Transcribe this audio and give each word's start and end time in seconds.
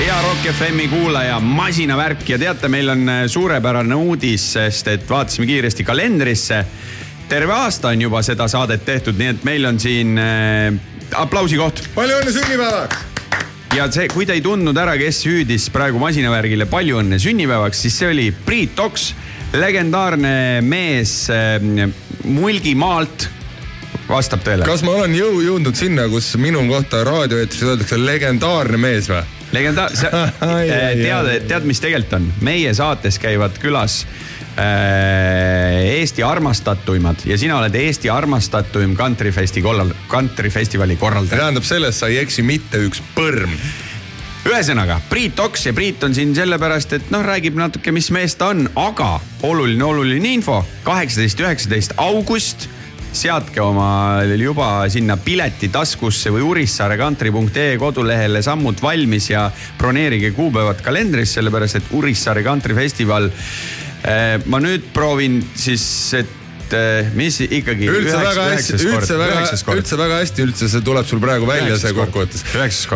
hea 0.00 0.22
Rock 0.22 0.46
FM-i 0.48 0.88
kuulaja, 0.88 1.40
masinavärk 1.40 2.22
ja 2.28 2.38
teate, 2.40 2.68
meil 2.72 2.88
on 2.88 3.02
äh, 3.08 3.18
suurepärane 3.28 3.94
uudis, 3.94 4.46
sest 4.54 4.88
et 4.88 5.02
vaatasime 5.08 5.44
kiiresti 5.48 5.84
kalendrisse. 5.84 6.64
terve 7.28 7.52
aasta 7.52 7.88
on 7.88 8.00
juba 8.02 8.22
seda 8.24 8.48
saadet 8.48 8.84
tehtud, 8.84 9.18
nii 9.18 9.28
et 9.34 9.42
meil 9.44 9.66
on 9.68 9.80
siin 9.80 10.16
äh, 10.18 10.72
aplausi 11.20 11.58
koht. 11.60 11.82
palju 11.94 12.16
õnne 12.16 12.32
sünnipäevaks! 12.32 13.02
ja 13.76 13.90
see, 13.92 14.08
kui 14.08 14.24
te 14.26 14.38
ei 14.38 14.40
tundnud 14.40 14.78
ära, 14.80 14.94
kes 14.98 15.20
hüüdis 15.28 15.68
praegu 15.74 16.00
masinavärgile 16.00 16.64
palju 16.70 17.02
õnne 17.02 17.18
sünnipäevaks, 17.20 17.82
siis 17.84 17.98
see 18.00 18.08
oli 18.14 18.30
Priit 18.46 18.80
Oks, 18.80 19.10
legendaarne 19.52 20.62
mees 20.64 21.26
äh, 21.34 21.58
Mulgimaalt 22.24 23.28
vastab 24.08 24.48
tõele. 24.48 24.64
kas 24.64 24.86
ma 24.86 24.96
olen 24.96 25.12
jõu 25.18 25.44
jõudnud 25.44 25.76
sinna, 25.76 26.08
kus 26.08 26.32
minu 26.40 26.64
kohta 26.72 27.04
raadioeetris 27.04 27.68
öeldakse 27.68 28.00
legendaarne 28.00 28.80
mees 28.80 29.12
või? 29.12 29.39
Legendaar-, 29.52 29.94
tead, 31.04 31.30
tead, 31.48 31.68
mis 31.68 31.82
tegelikult 31.82 32.18
on? 32.20 32.28
meie 32.46 32.72
saates 32.76 33.18
käivad 33.22 33.58
külas 33.62 34.00
äh, 34.58 36.00
Eesti 36.00 36.24
armastatuimad 36.26 37.26
ja 37.28 37.38
sina 37.38 37.58
oled 37.58 37.74
Eesti 37.74 38.10
armastatuim 38.10 38.96
kantrifesti 38.98 39.62
korral-, 39.62 39.94
kantrifestivali 40.08 40.96
korraldaja. 40.96 41.44
tähendab, 41.44 41.68
selles 41.68 42.00
sa 42.00 42.10
ei 42.10 42.20
eksi 42.22 42.46
mitte 42.46 42.82
üks 42.86 43.02
põrm 43.14 43.54
ühesõnaga 44.48 45.00
Priit 45.10 45.38
Oks 45.40 45.66
ja 45.68 45.72
Priit 45.76 46.02
on 46.06 46.14
siin 46.16 46.32
sellepärast, 46.36 46.94
et 46.96 47.10
noh, 47.12 47.22
räägib 47.24 47.58
natuke, 47.58 47.92
mis 47.92 48.10
mees 48.14 48.36
ta 48.40 48.50
on, 48.54 48.64
aga 48.78 49.18
oluline, 49.46 49.84
oluline 49.84 50.36
info. 50.38 50.62
kaheksateist, 50.86 51.40
üheksateist 51.44 51.96
august 52.00 52.68
seadke 53.12 53.60
oma 53.62 54.22
juba 54.38 54.88
sinna 54.90 55.16
pileti 55.20 55.68
taskusse 55.72 56.30
või 56.32 56.44
urissaarekantri.ee 56.46 57.76
kodulehele 57.80 58.42
sammud 58.42 58.80
valmis 58.82 59.30
ja 59.32 59.48
broneerige 59.78 60.32
kuupäevad 60.36 60.82
kalendris, 60.84 61.34
sellepärast 61.36 61.80
et 61.80 61.94
Urissaare 61.98 62.44
kantrifestival. 62.46 63.30
Eh, 64.00 64.36
ma 64.46 64.60
nüüd 64.62 64.92
proovin 64.94 65.40
siis, 65.54 65.84
et 66.16 66.39
et 66.70 66.76
eh, 66.78 67.10
mis 67.16 67.38
ikkagi. 67.42 67.88
üldse 67.90 68.18
väga 68.20 68.46
hästi, 68.52 68.78
üldse 68.86 69.16
väga, 69.18 69.40
üldse 69.74 69.98
väga 69.98 70.20
hästi, 70.22 70.44
üldse 70.46 70.68
see 70.70 70.84
tuleb 70.86 71.08
sul 71.08 71.22
praegu 71.22 71.48
välja, 71.48 71.78
see 71.80 71.94
kokkuvõttes. 71.96 72.44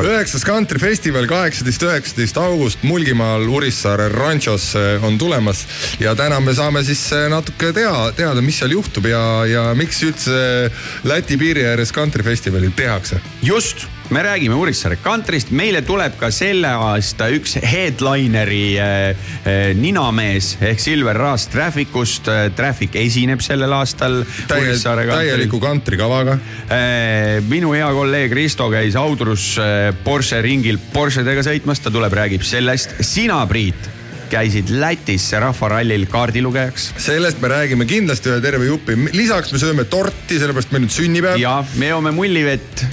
üheksas 0.05 0.47
kantrifestival, 0.47 1.27
kaheksateist, 1.30 1.86
üheksateist 1.89 2.39
august 2.42 2.84
Mulgimaal 2.86 3.47
Urissaare 3.48 4.11
ranchos 4.14 4.70
eh, 4.78 5.05
on 5.05 5.19
tulemas. 5.19 5.64
ja 6.02 6.14
täna 6.19 6.41
me 6.45 6.55
saame 6.55 6.84
siis 6.86 7.02
eh, 7.17 7.27
natuke 7.33 7.72
tea, 7.77 7.95
teada, 8.17 8.45
mis 8.45 8.62
seal 8.62 8.77
juhtub 8.77 9.11
ja, 9.11 9.25
ja 9.48 9.67
miks 9.78 10.02
üldse 10.06 10.70
Läti 11.05 11.39
piiri 11.41 11.67
ääres 11.67 11.92
kantrifestivalil 11.95 12.72
tehakse. 12.77 13.20
just 13.42 13.89
me 14.10 14.22
räägime 14.22 14.55
Urissaare 14.55 14.97
kantrist, 15.00 15.50
meile 15.55 15.80
tuleb 15.86 16.19
ka 16.20 16.28
selle 16.34 16.69
aasta 16.69 17.28
üks 17.33 17.56
headlineri 17.64 18.77
äh, 18.77 19.24
äh, 19.48 19.62
ninamees 19.78 20.55
ehk 20.61 20.83
Silver 20.83 21.16
Raas 21.16 21.48
Trafficust 21.52 22.28
äh,. 22.28 22.50
Traffic 22.55 22.96
esineb 23.00 23.42
sellel 23.44 23.72
aastal 23.72 24.22
Täie,. 24.48 24.77
täieliku 24.77 25.61
kantrikavaga 25.62 26.36
äh,. 26.69 27.41
minu 27.48 27.72
hea 27.74 27.88
kolleeg 27.96 28.34
Risto 28.36 28.69
käis 28.72 28.96
Audrus 29.00 29.55
äh, 29.58 29.91
Porsche 30.05 30.42
ringil 30.44 30.78
Porschedega 30.92 31.44
sõitmas, 31.46 31.80
ta 31.83 31.92
tuleb, 31.94 32.12
räägib 32.12 32.44
sellest. 32.44 32.98
sina, 33.00 33.41
Priit 33.48 33.91
käisid 34.34 34.70
Lätis 34.80 35.30
rahvarallil 35.39 36.06
kaardilugejaks. 36.11 36.92
sellest 36.98 37.41
me 37.41 37.48
räägime 37.52 37.89
kindlasti 37.89 38.33
ühe 38.33 38.41
terve 38.44 38.68
jupi, 38.68 38.96
lisaks 39.16 39.52
me 39.55 39.62
sööme 39.62 39.89
torti, 39.89 40.39
sellepärast 40.41 40.72
meil 40.74 40.89
on 40.89 40.92
sünnipäev. 40.92 41.41
ja 41.41 41.56
me 41.78 41.92
joome 41.92 42.12
mullivett 42.16 42.84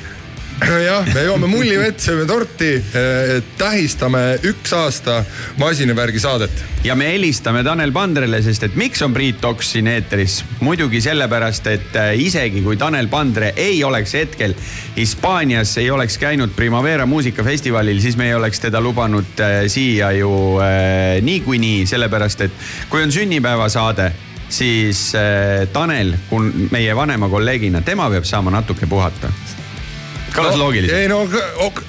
jah, 0.61 1.05
me 1.13 1.23
joome 1.25 1.47
mullivett, 1.49 1.99
sööme 2.01 2.25
torti, 2.29 2.69
eh, 2.77 3.31
tähistame 3.57 4.21
üks 4.45 4.73
aasta 4.75 5.21
masinavärgi 5.57 6.19
saadet. 6.21 6.63
ja 6.83 6.95
me 6.95 7.07
helistame 7.11 7.63
Tanel 7.63 7.91
Pandrele, 7.91 8.41
sest 8.41 8.63
et 8.63 8.75
miks 8.75 9.01
on 9.01 9.13
Priit 9.13 9.45
Oks 9.45 9.71
siin 9.73 9.87
eetris? 9.87 10.43
muidugi 10.59 11.01
sellepärast, 11.01 11.67
et 11.67 11.95
eh, 11.95 12.11
isegi 12.25 12.61
kui 12.61 12.77
Tanel 12.77 13.07
Pandre 13.07 13.53
ei 13.55 13.83
oleks 13.83 14.13
hetkel 14.13 14.55
Hispaanias, 14.97 15.77
ei 15.77 15.89
oleks 15.91 16.17
käinud 16.17 16.53
Primavera 16.55 17.05
muusikafestivalil, 17.05 18.01
siis 18.01 18.17
me 18.17 18.29
ei 18.29 18.35
oleks 18.35 18.59
teda 18.59 18.81
lubanud 18.81 19.39
eh, 19.39 19.63
siia 19.67 20.11
ju 20.11 20.59
niikuinii, 21.21 21.85
sellepärast 21.87 22.41
et 22.41 22.51
kui 22.89 23.01
on 23.03 23.11
sünnipäevasaade 23.11 24.11
siis 24.51 25.13
Tanel, 25.73 26.13
meie 26.71 26.95
vanema 26.95 27.29
kolleegina, 27.29 27.81
tema 27.81 28.09
peab 28.11 28.27
saama 28.27 28.51
natuke 28.51 28.85
puhata 28.85 29.31
kõlas 30.35 30.55
no, 30.55 30.65
loogiliselt. 30.65 30.97
ei 30.97 31.09
no 31.11 31.21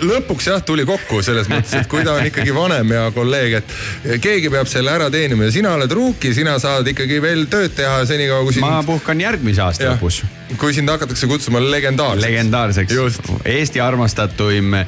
lõpuks 0.02 0.48
jah, 0.50 0.62
tuli 0.66 0.86
kokku 0.88 1.22
selles 1.24 1.48
mõttes, 1.50 1.74
et 1.80 1.90
kui 1.90 2.04
ta 2.06 2.16
on 2.18 2.26
ikkagi 2.28 2.54
vanem 2.54 2.94
ja 2.96 3.06
kolleeg, 3.14 3.58
et 3.60 4.20
keegi 4.22 4.50
peab 4.52 4.70
selle 4.70 4.92
ära 4.94 5.08
teenima 5.12 5.48
ja 5.48 5.54
sina 5.54 5.74
oled 5.78 5.92
ruuki, 5.94 6.32
sina 6.34 6.58
saad 6.62 6.88
ikkagi 6.92 7.20
veel 7.22 7.46
tööd 7.52 7.74
teha 7.76 8.02
senikaua 8.08 8.44
kui 8.46 8.56
sind. 8.56 8.66
ma 8.66 8.82
puhkan 8.86 9.20
järgmise 9.22 9.64
aasta 9.64 9.86
ja, 9.86 9.94
lõpus. 9.96 10.22
kui 10.60 10.74
sind 10.76 10.90
hakatakse 10.90 11.28
kutsuma 11.30 11.62
legendaarseks. 11.62 12.26
legendaarseks, 12.26 13.20
Eesti 13.52 13.80
armastatuim 13.80 14.74
eh, 14.76 14.86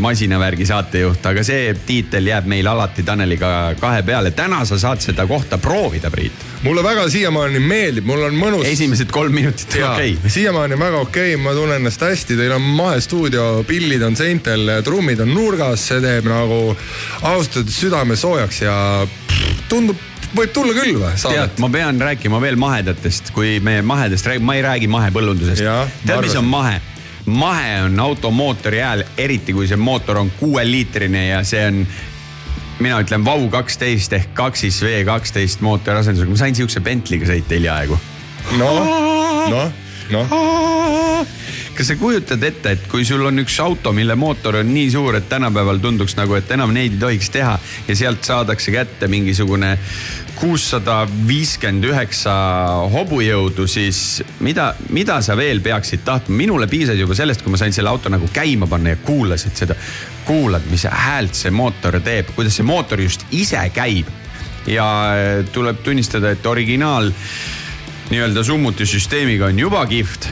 masinavärgi 0.00 0.66
saatejuht, 0.68 1.24
aga 1.32 1.44
see 1.46 1.74
tiitel 1.86 2.30
jääb 2.32 2.48
meil 2.50 2.68
alati 2.70 3.04
Taneliga 3.06 3.74
kahe 3.80 4.02
peale. 4.06 4.30
täna 4.36 4.64
sa 4.68 4.78
saad 4.78 5.02
seda 5.04 5.26
kohta 5.30 5.58
proovida, 5.58 6.10
Priit. 6.10 6.46
mulle 6.62 6.82
väga 6.84 7.08
siiamaani 7.10 7.62
meeldib, 7.62 8.06
mul 8.06 8.26
on 8.28 8.36
mõnus. 8.36 8.66
esimesed 8.68 9.10
kolm 9.14 9.34
minutit 9.34 9.78
on 9.78 9.92
okei 9.92 10.16
okay.. 10.18 10.30
siiamaani 10.30 10.74
on 10.74 10.84
väga 10.86 11.04
okei 11.06 11.34
okay,, 11.34 11.44
ma 11.44 11.54
tunnen 11.56 11.80
ennast 11.80 12.02
hästi, 12.04 12.36
teil 12.36 12.56
on 12.56 12.62
mahestuudio, 12.80 13.48
pillid 13.68 14.02
on 14.06 14.16
seintel, 14.18 14.76
trummid 14.84 15.20
on 15.24 15.34
nurgas, 15.34 15.88
see 15.90 16.00
teeb 16.04 16.28
nagu 16.30 16.60
ausalt 17.22 17.60
öeldes 17.60 17.80
südame 17.80 18.16
soojaks 18.18 18.62
ja 18.64 18.76
tundub 19.70 19.98
võib 20.36 20.52
tulla 20.54 20.74
küll 20.76 20.98
või? 21.00 21.14
tead, 21.20 21.58
ma 21.62 21.70
pean 21.72 22.00
rääkima 22.00 22.40
veel 22.42 22.58
mahedatest, 22.60 23.32
kui 23.36 23.58
me 23.64 23.80
mahedast 23.86 24.28
räägime, 24.30 24.46
ma 24.46 24.56
ei 24.58 24.64
räägi 24.66 24.90
mahepõllundusest. 24.90 25.66
tead, 26.06 26.22
mis 26.24 26.38
on 26.38 26.48
mahe? 26.48 26.78
mahe 27.30 27.82
on 27.84 28.00
automootori 28.00 28.80
hääl, 28.80 29.04
eriti 29.20 29.52
kui 29.54 29.68
see 29.68 29.78
mootor 29.78 30.22
on 30.22 30.30
kuueliitrine 30.38 31.26
ja 31.28 31.42
see 31.46 31.66
on 31.68 31.82
mina 32.80 33.02
ütlen 33.04 33.24
Vau 33.24 33.44
kaksteist 33.52 34.14
ehk 34.16 34.32
kaksis 34.34 34.80
V 34.82 35.02
kaksteist 35.08 35.60
mootori 35.64 36.00
asendusega, 36.00 36.32
ma 36.32 36.40
sain 36.40 36.56
siukse 36.56 36.80
Bentley'ga 36.84 37.28
sõita 37.28 37.58
hiljaaegu. 37.58 38.00
noh, 38.58 38.80
noh, 39.52 39.70
noh 40.14 40.34
kas 41.80 41.88
sa 41.88 41.94
kujutad 41.96 42.42
ette, 42.44 42.74
et 42.74 42.82
kui 42.92 43.06
sul 43.08 43.22
on 43.24 43.40
üks 43.40 43.54
auto, 43.64 43.94
mille 43.96 44.12
mootor 44.18 44.58
on 44.58 44.68
nii 44.68 44.90
suur, 44.92 45.16
et 45.16 45.28
tänapäeval 45.30 45.78
tunduks 45.80 46.12
nagu, 46.18 46.34
et 46.36 46.50
enam 46.52 46.74
neid 46.76 46.98
ei 46.98 47.00
tohiks 47.00 47.30
teha 47.32 47.54
ja 47.86 47.94
sealt 47.96 48.26
saadakse 48.26 48.74
kätte 48.74 49.08
mingisugune 49.08 49.70
kuussada 50.36 50.98
viiskümmend 51.08 51.86
üheksa 51.88 52.34
hobujõudu, 52.92 53.64
siis 53.64 54.20
mida, 54.44 54.74
mida 54.92 55.16
sa 55.24 55.38
veel 55.40 55.62
peaksid 55.64 56.04
tahtma? 56.04 56.36
minule 56.36 56.68
piisas 56.68 57.00
juba 57.00 57.16
sellest, 57.16 57.40
kui 57.40 57.54
ma 57.54 57.62
sain 57.62 57.72
selle 57.72 57.88
auto 57.88 58.12
nagu 58.12 58.28
käima 58.28 58.68
panna 58.68 58.92
ja 58.92 59.00
kuulasid 59.00 59.56
seda. 59.56 59.78
kuulad, 60.28 60.68
mis 60.68 60.84
häält 60.84 61.38
see 61.38 61.50
mootor 61.50 61.96
teeb, 62.04 62.34
kuidas 62.36 62.60
see 62.60 62.68
mootor 62.68 63.00
just 63.00 63.24
ise 63.32 63.62
käib. 63.72 64.12
ja 64.68 64.84
tuleb 65.52 65.80
tunnistada, 65.80 66.36
et 66.36 66.46
originaal 66.46 67.08
nii-öelda 68.10 68.44
summutisüsteemiga 68.44 69.48
on 69.48 69.64
juba 69.64 69.86
kihvt 69.88 70.28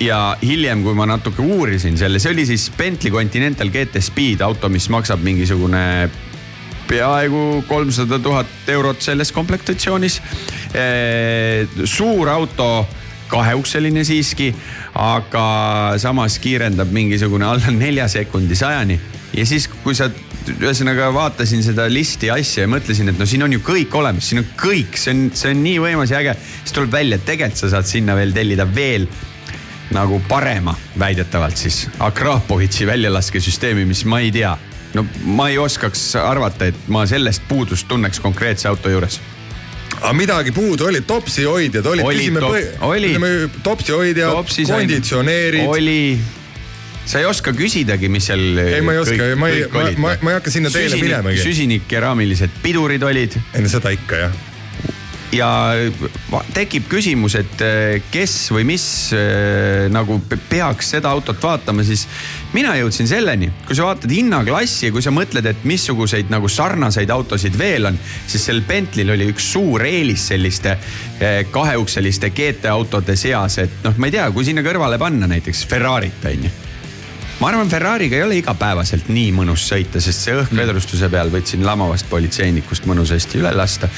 ja 0.00 0.20
hiljem, 0.42 0.82
kui 0.84 0.94
ma 0.96 1.06
natuke 1.08 1.42
uurisin 1.42 1.98
selle, 1.98 2.20
see 2.22 2.32
oli 2.34 2.46
siis 2.48 2.68
Bentley 2.76 3.12
Continental 3.12 3.70
GT 3.72 4.02
Speed 4.04 4.44
auto, 4.44 4.70
mis 4.72 4.88
maksab 4.92 5.22
mingisugune 5.24 5.82
peaaegu 6.86 7.64
kolmsada 7.68 8.18
tuhat 8.22 8.70
eurot 8.70 9.02
selles 9.02 9.32
komplektatsioonis. 9.34 10.20
suur 11.84 12.28
auto, 12.28 12.86
kaheukseline 13.28 14.04
siiski, 14.06 14.52
aga 14.94 15.46
samas 15.98 16.38
kiirendab 16.38 16.92
mingisugune 16.94 17.46
alla 17.46 17.72
nelja 17.74 18.08
sekundi 18.08 18.56
sajani. 18.56 19.00
ja 19.36 19.46
siis, 19.46 19.68
kui 19.68 19.94
sa 19.94 20.08
ühesõnaga 20.46 21.08
vaatasin 21.14 21.62
seda 21.66 21.88
listi 21.90 22.30
asja 22.30 22.64
ja 22.64 22.70
mõtlesin, 22.70 23.10
et 23.10 23.18
no 23.18 23.26
siin 23.26 23.42
on 23.42 23.52
ju 23.56 23.60
kõik 23.66 23.94
olemas, 23.98 24.28
siin 24.30 24.44
on 24.44 24.46
kõik, 24.60 24.94
see 24.94 25.14
on, 25.14 25.24
see 25.34 25.50
on 25.50 25.62
nii 25.64 25.80
võimas 25.82 26.12
ja 26.14 26.20
äge. 26.22 26.36
siis 26.62 26.76
tuleb 26.76 26.92
välja, 26.92 27.18
et 27.18 27.26
tegelikult 27.26 27.64
sa 27.64 27.72
saad 27.74 27.88
sinna 27.90 28.14
veel 28.18 28.34
tellida 28.36 28.68
veel 28.74 29.08
nagu 29.94 30.20
parema, 30.28 30.74
väidetavalt 30.98 31.56
siis, 31.56 31.86
Akrapovitši 32.02 32.86
väljalaskesüsteemi, 32.86 33.84
mis 33.86 34.04
ma 34.04 34.20
ei 34.20 34.32
tea. 34.32 34.56
no 34.94 35.04
ma 35.24 35.48
ei 35.48 35.58
oskaks 35.58 36.16
arvata, 36.16 36.70
et 36.70 36.88
ma 36.88 37.06
sellest 37.06 37.42
puudust 37.48 37.88
tunneks 37.88 38.20
konkreetse 38.20 38.68
auto 38.68 38.90
juures 38.90 39.20
aga 40.00 40.12
midagi 40.12 40.52
puudu 40.52 40.86
oli, 40.88 41.00
topsi 41.06 41.44
hoidjad 41.44 41.86
olid, 41.86 42.06
küsime 42.06 42.40
top,, 42.40 42.56
ütleme 42.96 43.30
topsi 43.62 43.92
hoidjad, 43.96 44.34
konditsioneerid. 44.68 45.68
oli, 45.68 46.18
sa 47.06 47.22
ei 47.22 47.28
oska 47.28 47.54
küsidagi, 47.56 48.10
mis 48.12 48.28
seal. 48.30 48.58
ei, 48.60 48.82
ma 48.84 48.96
ei 48.96 49.04
oska, 49.04 49.30
ma 49.38 49.48
ei, 49.52 49.64
ma, 49.72 49.86
ma, 49.96 50.16
ma 50.20 50.34
ei 50.34 50.40
hakka 50.40 50.52
sinna 50.52 50.72
teele 50.74 51.00
minemagi. 51.00 51.40
süsinik, 51.42 51.88
keraamilised 51.88 52.60
pidurid 52.62 53.02
olid. 53.06 53.38
ei 53.54 53.64
no 53.64 53.72
seda 53.72 53.94
ikka 53.96 54.26
jah 54.26 54.44
ja 55.34 55.48
tekib 56.54 56.86
küsimus, 56.90 57.36
et 57.38 57.62
äh, 57.64 57.98
kes 58.12 58.34
või 58.54 58.66
mis 58.68 58.84
äh, 59.16 59.86
nagu 59.92 60.18
peaks 60.50 60.92
seda 60.94 61.10
autot 61.14 61.40
vaatama, 61.42 61.84
siis 61.86 62.06
mina 62.54 62.76
jõudsin 62.78 63.08
selleni, 63.10 63.50
kui 63.66 63.78
sa 63.78 63.88
vaatad 63.88 64.12
hinnaklassi 64.12 64.88
ja 64.88 64.94
kui 64.94 65.04
sa 65.04 65.12
mõtled, 65.14 65.46
et 65.50 65.64
missuguseid 65.68 66.30
nagu 66.32 66.50
sarnaseid 66.50 67.10
autosid 67.12 67.58
veel 67.58 67.90
on, 67.90 67.98
siis 68.26 68.46
sel 68.50 68.62
Bentley'l 68.66 69.14
oli 69.16 69.30
üks 69.32 69.50
suur 69.56 69.86
eelis 69.86 70.28
selliste 70.32 70.76
äh, 70.76 71.42
kaheukseliste 71.50 72.30
GT 72.36 72.70
autode 72.70 73.18
seas, 73.18 73.58
et 73.62 73.82
noh, 73.86 73.98
ma 73.98 74.10
ei 74.10 74.16
tea, 74.18 74.30
kui 74.34 74.46
sinna 74.46 74.64
kõrvale 74.66 75.00
panna 75.02 75.30
näiteks 75.30 75.66
Ferrari't 75.70 76.30
on 76.30 76.48
ju 76.48 76.54
ma 77.40 77.50
arvan, 77.50 77.68
Ferrari'ga 77.68 78.16
ei 78.16 78.24
ole 78.24 78.38
igapäevaselt 78.40 79.10
nii 79.12 79.32
mõnus 79.36 79.66
sõita, 79.68 80.00
sest 80.00 80.24
see 80.24 80.36
õhkvedrustuse 80.40 81.10
peal 81.12 81.28
võtsin 81.32 81.64
lamavast 81.66 82.08
politseinikust 82.08 82.86
mõnusasti 82.88 83.42
üle 83.42 83.52
lasta. 83.56 83.90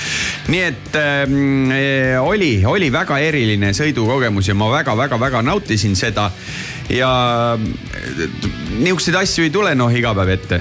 nii 0.51 0.63
et 0.67 0.99
ähm, 0.99 1.71
äh, 1.71 2.17
oli, 2.19 2.65
oli 2.67 2.91
väga 2.93 3.21
eriline 3.23 3.71
sõidukogemus 3.77 4.51
ja 4.51 4.57
ma 4.59 4.73
väga-väga-väga 4.73 5.45
nautisin 5.47 5.95
seda. 5.97 6.31
ja 6.91 7.13
äh, 7.55 8.41
niisuguseid 8.81 9.23
asju 9.23 9.47
ei 9.47 9.55
tule 9.55 9.75
noh 9.79 9.95
iga 9.95 10.15
päev 10.19 10.35
ette 10.35 10.61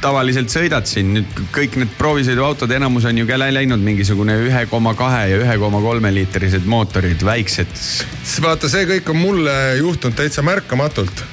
tavaliselt 0.00 0.48
sõidad 0.48 0.88
siin, 0.88 1.12
nüüd 1.16 1.44
kõik 1.52 1.76
need 1.80 1.92
proovisõiduautod, 1.98 2.72
enamus 2.72 3.04
on 3.08 3.20
ju 3.20 3.26
läinud 3.28 3.84
mingisugune 3.84 4.36
ühe 4.46 4.64
koma 4.70 4.94
kahe 4.96 5.26
ja 5.28 5.38
ühe 5.40 5.58
koma 5.60 5.80
kolme 5.84 6.12
liitrised 6.14 6.64
mootorid, 6.64 7.20
väiksed. 7.24 7.72
vaata, 8.40 8.68
see 8.72 8.88
kõik 8.88 9.12
on 9.12 9.20
mulle 9.20 9.54
juhtunud 9.80 10.16
täitsa 10.16 10.44
märkamatult 10.44 11.24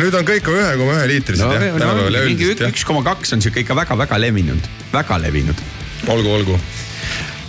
nüüd 0.00 0.16
on 0.16 0.26
kõik 0.26 0.48
ühe 0.52 0.72
koma 0.80 0.96
ühe 0.98 1.10
liitrised 1.14 1.44
no, 1.44 1.52
jah, 1.52 1.76
tänapäeval 1.76 2.18
ja 2.18 2.24
üldiselt 2.28 2.64
jah. 2.64 2.72
üks 2.72 2.86
koma 2.88 3.04
kaks 3.06 3.36
on 3.36 3.44
sihuke 3.44 3.64
ikka 3.64 3.76
väga-väga 3.76 4.20
levinud, 4.22 4.72
väga 4.94 5.20
levinud. 5.26 5.62
olgu, 6.08 6.34
olgu 6.38 6.58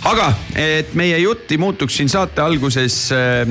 aga 0.06 0.26
et 0.60 0.92
meie 0.98 1.16
jutt 1.18 1.50
ei 1.50 1.58
muutuks 1.58 1.96
siin 1.98 2.10
saate 2.10 2.42
alguses 2.44 2.98
äh, 3.14 3.48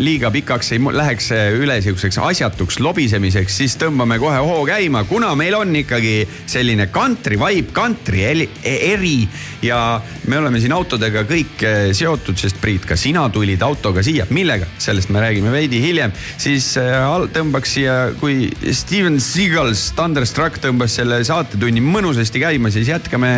liiga 0.00 0.30
pikaks, 0.32 0.72
ei 0.76 0.80
läheks 0.80 1.30
üle 1.58 1.76
sihukeseks 1.84 2.20
asjatuks 2.22 2.78
lobisemiseks, 2.84 3.58
siis 3.60 3.76
tõmbame 3.80 4.20
kohe 4.22 4.38
hoo 4.40 4.62
käima, 4.68 5.04
kuna 5.10 5.34
meil 5.38 5.58
on 5.58 5.74
ikkagi 5.82 6.22
selline 6.48 6.88
country 6.94 7.36
vibe, 7.40 7.74
country 7.76 8.24
eri 8.62 9.18
ja 9.62 10.00
me 10.26 10.38
oleme 10.38 10.60
siin 10.62 10.72
autodega 10.74 11.24
kõik 11.28 11.62
äh, 11.66 11.78
seotud, 11.96 12.38
sest 12.38 12.60
Priit, 12.62 12.86
ka 12.88 12.96
sina 12.98 13.24
tulid 13.32 13.62
autoga 13.64 14.02
siia, 14.06 14.26
millega, 14.34 14.68
sellest 14.80 15.12
me 15.14 15.22
räägime 15.22 15.52
veidi 15.54 15.80
hiljem, 15.82 16.14
siis 16.40 16.70
äh, 16.80 16.98
tõmbaks 17.34 17.74
siia, 17.78 17.96
kui 18.20 18.48
Steven 18.74 19.18
Seagals 19.22 19.88
Thunderstruck 19.98 20.60
tõmbas 20.62 20.98
selle 20.98 21.20
saatetunni 21.26 21.82
mõnusasti 21.84 22.42
käima, 22.42 22.72
siis 22.74 22.90
jätkame 22.92 23.32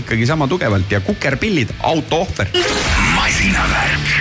ikkagi 0.00 0.28
sama 0.28 0.48
tugevalt 0.50 0.92
ja 0.92 1.02
kukerpillid 1.04 1.74
auto 1.88 2.22
ohver. 2.26 2.52
masinavärk. 3.16 4.12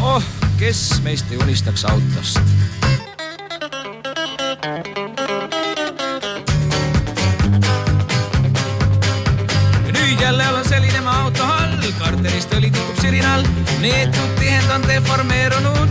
oh, 0.00 0.32
kes 0.60 0.86
meist 1.04 1.32
ei 1.32 1.42
unistaks 1.42 1.84
autost? 1.90 2.83
Sirinal, 13.04 13.42
neetud 13.82 14.30
tihendanud 14.38 14.88
deformeerunud 14.88 15.90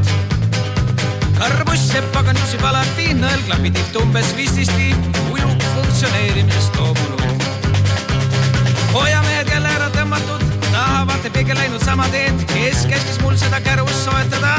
karbuss 1.38 1.92
sepp 1.92 2.08
pagan 2.16 2.38
jussib 2.42 2.64
alati, 2.66 3.12
nõelklapid 3.20 3.78
ihtu 3.78 4.02
umbes 4.02 4.32
vististi, 4.38 4.90
ujuv 5.30 5.52
funktsioneerimisest 5.76 6.80
loobunud 6.80 7.46
hoiamehed 8.96 9.54
jälle 9.54 9.76
ära 9.76 9.92
tõmmatud, 9.94 10.48
tahavad 10.72 11.30
peegel 11.38 11.58
läinud 11.62 11.86
sama 11.86 12.10
teed, 12.14 12.42
kes 12.56 12.86
käskis 12.90 13.22
mul 13.22 13.38
seda 13.38 13.62
kärust 13.62 14.08
soetada. 14.08 14.56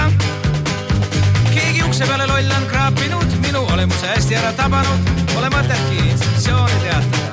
keegi 1.51 1.83
ukse 1.89 2.07
peale 2.07 2.31
loll 2.31 2.57
on 2.61 2.71
kraapinud, 2.71 3.39
minu 3.49 3.67
olemuse 3.75 4.15
hästi 4.15 4.39
ära 4.43 4.55
tabanud, 4.59 5.15
pole 5.35 5.51
mõtetki 5.59 6.03
inspektsiooni 6.07 6.83
teatada. 6.87 7.24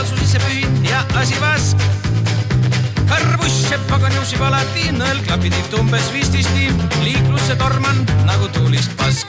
Kaltsu 0.00 0.16
sisse 0.16 0.38
pühin 0.38 0.84
ja 0.84 1.04
asi 1.20 1.36
vask. 1.40 1.76
karbuss 3.08 3.68
jääb 3.70 3.84
pagan 3.90 4.14
juuksib 4.16 4.40
alati, 4.40 4.88
nõelklapid 4.96 5.58
ihtu 5.60 5.82
umbes 5.84 6.08
vististi, 6.14 6.72
liiklusse 7.04 7.58
torman 7.60 8.04
nagu 8.24 8.48
tuulist 8.56 8.96
pask 8.96 9.28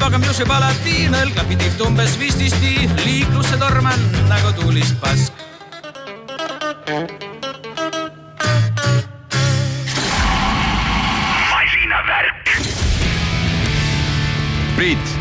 pagam 0.00 0.24
juseb 0.26 0.50
alati, 0.52 1.08
nõlgapid 1.12 1.62
ihtu 1.66 1.88
umbes 1.88 2.16
vististi, 2.20 2.88
liiklusse 3.04 3.58
torman 3.60 3.98
nagu 4.30 4.52
tuulist 4.60 4.96
pask. 5.02 5.32
Priit, 14.76 15.12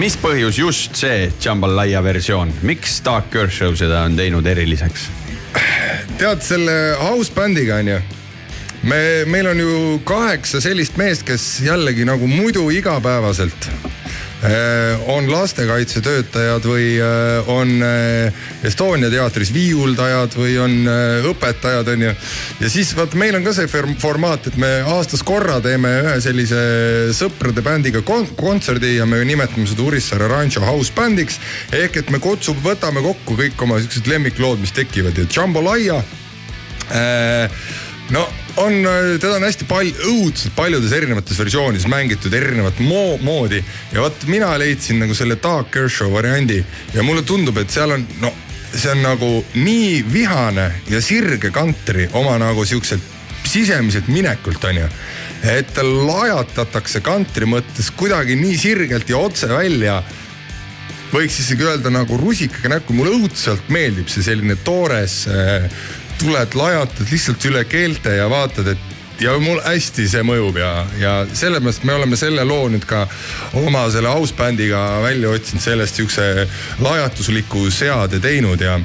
mis 0.00 0.14
põhjus 0.20 0.58
just 0.58 0.96
see 0.96 1.28
Jambalaya 1.42 2.00
versioon, 2.04 2.54
miks 2.62 3.00
Dark 3.04 3.30
Kershaw 3.34 3.76
seda 3.78 4.04
on 4.08 4.16
teinud 4.18 4.46
eriliseks? 4.46 5.10
tead, 6.18 6.42
selle 6.42 6.74
house 7.00 7.32
bändiga 7.34 7.78
onju 7.82 7.98
me, 8.84 9.00
meil 9.26 9.48
on 9.50 9.60
ju 9.60 9.74
kaheksa 10.06 10.60
sellist 10.62 10.96
meest, 11.00 11.24
kes 11.26 11.44
jällegi 11.64 12.04
nagu 12.06 12.26
muidu 12.28 12.68
igapäevaselt 12.70 13.68
on 15.06 15.30
lastekaitsetöötajad 15.32 16.66
või 16.68 16.88
äh, 17.00 17.48
on 17.48 17.70
äh, 17.82 18.32
Estonia 18.64 19.08
teatris 19.10 19.52
viiuldajad 19.54 20.36
või 20.36 20.56
on 20.60 20.74
õpetajad, 21.30 21.88
onju. 21.94 22.10
ja 22.60 22.70
siis 22.72 22.92
vaata, 22.96 23.16
meil 23.20 23.36
on 23.38 23.44
ka 23.44 23.54
see 23.56 23.68
formaat, 24.00 24.48
et 24.50 24.58
me 24.60 24.70
aastas 24.94 25.24
korra 25.24 25.60
teeme 25.64 25.92
ühe 26.02 26.16
sellise 26.24 26.60
sõprade 27.16 27.64
bändiga 27.64 28.02
kontserdi 28.04 28.96
ja 28.98 29.06
me 29.08 29.22
nimetame 29.24 29.68
seda 29.68 29.86
Urissaare 29.86 30.28
Rancho 30.28 30.64
House 30.64 30.92
bändiks. 30.96 31.40
ehk 31.72 31.96
et 32.02 32.12
me 32.12 32.20
kutsume, 32.20 32.60
võtame 32.64 33.04
kokku 33.04 33.38
kõik 33.40 33.64
oma 33.64 33.80
siuksed 33.80 34.08
lemmiklood, 34.10 34.60
mis 34.60 34.76
tekivad 34.76 35.18
ja 35.18 35.28
Jambalaya 35.30 36.02
äh, 36.90 37.64
no 38.10 38.24
on, 38.56 38.72
teda 39.20 39.36
on 39.38 39.46
hästi 39.46 39.66
palju, 39.68 39.94
õudselt 40.10 40.54
paljudes 40.56 40.92
erinevates 40.92 41.38
versioonides 41.40 41.86
mängitud 41.90 42.34
erinevat 42.34 42.80
moo, 42.84 43.16
moodi. 43.22 43.62
ja 43.92 44.04
vot 44.04 44.26
mina 44.30 44.52
leidsin 44.60 45.00
nagu 45.02 45.16
selle 45.16 45.38
Doug 45.42 45.70
Kershaw 45.72 46.12
variandi 46.12 46.60
ja 46.94 47.02
mulle 47.06 47.24
tundub, 47.26 47.58
et 47.58 47.72
seal 47.72 47.96
on, 47.96 48.06
no 48.20 48.32
see 48.74 48.90
on 48.90 49.02
nagu 49.04 49.30
nii 49.54 50.02
vihane 50.12 50.68
ja 50.90 51.00
sirge 51.02 51.50
kantri 51.54 52.08
oma 52.18 52.36
nagu 52.42 52.64
siukselt 52.66 53.12
sisemiselt 53.44 54.08
minekult 54.08 54.64
onju. 54.64 54.88
et 55.44 55.76
lajatatakse 55.84 57.02
kantri 57.04 57.46
mõttes 57.48 57.90
kuidagi 57.96 58.36
nii 58.40 58.58
sirgelt 58.58 59.10
ja 59.10 59.20
otse 59.20 59.48
välja 59.50 60.02
võiks 61.12 61.36
isegi 61.42 61.62
öelda 61.62 61.92
nagu 61.94 62.16
rusikaga 62.18 62.72
näkku, 62.72 62.94
mulle 62.96 63.12
õudselt 63.14 63.68
meeldib 63.70 64.08
see 64.10 64.24
selline 64.24 64.56
toores 64.66 65.24
äh, 65.30 65.68
tuled, 66.20 66.58
lajatad 66.58 67.10
lihtsalt 67.10 67.46
üle 67.50 67.64
keelte 67.68 68.16
ja 68.18 68.28
vaatad, 68.30 68.74
et 68.74 68.92
ja 69.22 69.34
mul 69.38 69.60
hästi 69.62 70.06
see 70.10 70.24
mõjub 70.26 70.58
ja, 70.58 70.70
ja 70.98 71.12
sellepärast 71.32 71.84
me 71.86 71.94
oleme 71.94 72.18
selle 72.18 72.44
loo 72.46 72.66
nüüd 72.72 72.84
ka 72.88 73.04
oma 73.60 73.86
selle 73.92 74.10
house 74.10 74.34
bändiga 74.36 74.80
välja 75.04 75.30
otsinud, 75.30 75.62
sellest 75.62 76.00
siukse 76.00 76.48
lajatusliku 76.82 77.68
seade 77.70 78.20
teinud 78.22 78.60
ja, 78.60 78.78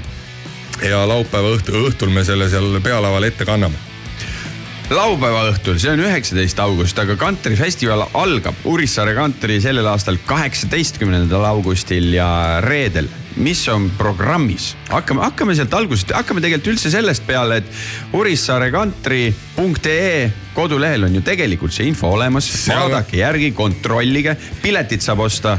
ja 0.85 1.03
laupäeva 1.09 1.55
õhtu, 1.57 1.75
õhtul 1.89 2.13
me 2.13 2.25
selle 2.27 2.49
seal 2.51 2.77
pealaval 2.83 3.29
ette 3.29 3.47
kanname. 3.47 3.87
Laupäeva 4.89 5.43
õhtul, 5.51 5.77
see 5.77 5.91
on 5.93 6.01
üheksateist 6.01 6.59
august, 6.63 6.97
aga 6.97 7.13
kantrifestival 7.19 8.07
algab 8.17 8.63
Urissaare 8.69 9.13
kantri 9.17 9.59
sellel 9.61 9.85
aastal 9.85 10.17
kaheksateistkümnendal 10.29 11.45
augustil 11.45 12.09
ja 12.15 12.29
reedel 12.65 13.09
mis 13.39 13.67
on 13.71 13.91
programmis. 13.97 14.75
hakkame, 14.89 15.21
hakkame 15.23 15.55
sealt 15.55 15.73
algusest, 15.73 16.11
hakkame 16.15 16.41
tegelikult 16.43 16.67
üldse 16.75 16.89
sellest 16.93 17.27
peale, 17.27 17.57
et 17.61 17.67
urissaarekantri.ee 18.17 20.31
kodulehel 20.55 21.03
on 21.07 21.15
ju 21.15 21.21
tegelikult 21.23 21.73
see 21.73 21.87
info 21.87 22.07
olemas, 22.17 22.67
vaadake 22.67 23.17
järgi, 23.21 23.51
kontrollige, 23.55 24.37
piletid 24.63 25.01
saab 25.05 25.19
osta 25.27 25.51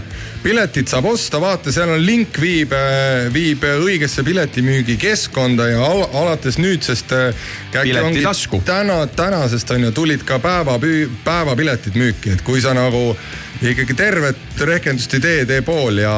piletit 0.42 0.88
saab 0.88 1.04
osta, 1.10 1.40
vaata, 1.40 1.72
seal 1.72 1.92
on 1.94 2.02
link 2.04 2.38
viib, 2.40 2.72
viib 3.34 3.64
õigesse 3.68 4.24
piletimüügi 4.24 4.96
keskkonda 5.00 5.68
ja 5.68 5.84
al 5.84 6.04
alates 6.22 6.58
nüüdsest. 6.60 7.12
tasku. 8.22 8.62
täna, 8.64 9.06
tänasest 9.06 9.70
on 9.70 9.84
ju, 9.84 9.92
tulid 9.92 10.24
ka 10.24 10.38
päeva, 10.38 10.78
päevapiletid 11.24 11.94
müüki, 11.94 12.36
et 12.36 12.42
kui 12.42 12.60
sa 12.60 12.74
nagu 12.74 13.16
ikkagi 13.60 13.94
tervet 13.94 14.64
rehkendust 14.64 15.14
ei 15.14 15.20
tee, 15.20 15.46
tee 15.46 15.62
pool 15.62 16.00
ja, 16.00 16.16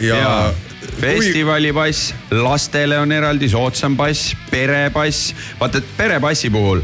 ja, 0.00 0.16
ja 0.16 0.52
festivalipass, 1.00 2.12
lastele 2.30 2.98
on 2.98 3.12
eraldi 3.12 3.48
soodsam 3.52 3.96
pass, 3.96 4.34
perepass. 4.50 5.32
vaata, 5.60 5.82
et 5.82 5.96
perepassi 5.96 6.50
puhul, 6.50 6.82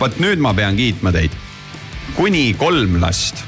vot 0.00 0.18
nüüd 0.22 0.42
ma 0.42 0.54
pean 0.56 0.76
kiitma 0.76 1.12
teid. 1.14 1.36
kuni 2.16 2.54
kolm 2.58 2.98
last 3.00 3.44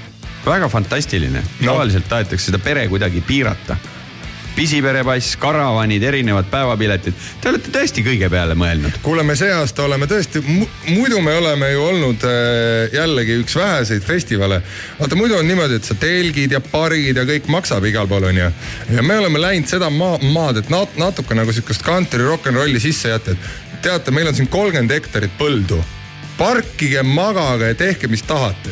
väga 0.46 0.68
fantastiline 0.68 1.42
no., 1.42 1.66
tavaliselt 1.66 2.08
tahetakse 2.08 2.50
seda 2.50 2.58
pere 2.62 2.86
kuidagi 2.90 3.20
piirata 3.26 3.76
pisiperepass, 4.56 5.36
karavanid, 5.40 6.02
erinevad 6.02 6.48
päevapiletid. 6.50 7.14
Te 7.40 7.50
olete 7.52 7.72
tõesti 7.74 8.04
kõige 8.04 8.28
peale 8.32 8.56
mõelnud. 8.58 8.98
kuule, 9.02 9.22
me 9.22 9.36
see 9.38 9.52
aasta 9.52 9.86
oleme 9.86 10.06
tõesti, 10.10 10.42
muidu 10.88 11.20
me 11.20 11.36
oleme 11.38 11.70
ju 11.72 11.84
olnud 11.84 12.26
äh, 12.28 12.92
jällegi 12.92 13.38
üks 13.42 13.56
väheseid 13.56 14.04
festivale. 14.06 14.62
vaata 15.00 15.16
muidu 15.16 15.38
on 15.38 15.48
niimoodi, 15.48 15.80
et 15.80 15.88
sa 15.88 15.94
telgid 15.94 16.52
ja 16.52 16.60
parid 16.60 17.16
ja 17.16 17.24
kõik 17.28 17.48
maksab 17.52 17.84
igal 17.88 18.08
pool 18.08 18.28
onju. 18.30 18.52
ja 18.90 19.02
me 19.02 19.18
oleme 19.18 19.40
läinud 19.40 19.68
seda 19.68 19.90
maa, 19.90 20.18
maad, 20.22 20.62
et 20.62 20.70
nat, 20.70 20.96
natuke 20.96 21.34
nagu 21.34 21.52
sihukest 21.52 21.84
country 21.86 22.24
rock 22.26 22.50
n 22.50 22.60
rolli 22.60 22.80
sisse 22.80 23.08
jätta, 23.08 23.36
et 23.36 23.82
teate, 23.82 24.10
meil 24.10 24.28
on 24.28 24.34
siin 24.34 24.48
kolmkümmend 24.48 24.92
hektarit 24.92 25.34
põldu 25.38 25.80
parkige, 26.38 27.02
magage 27.02 27.72
ja 27.72 27.74
tehke, 27.74 28.08
mis 28.08 28.22
tahate. 28.22 28.70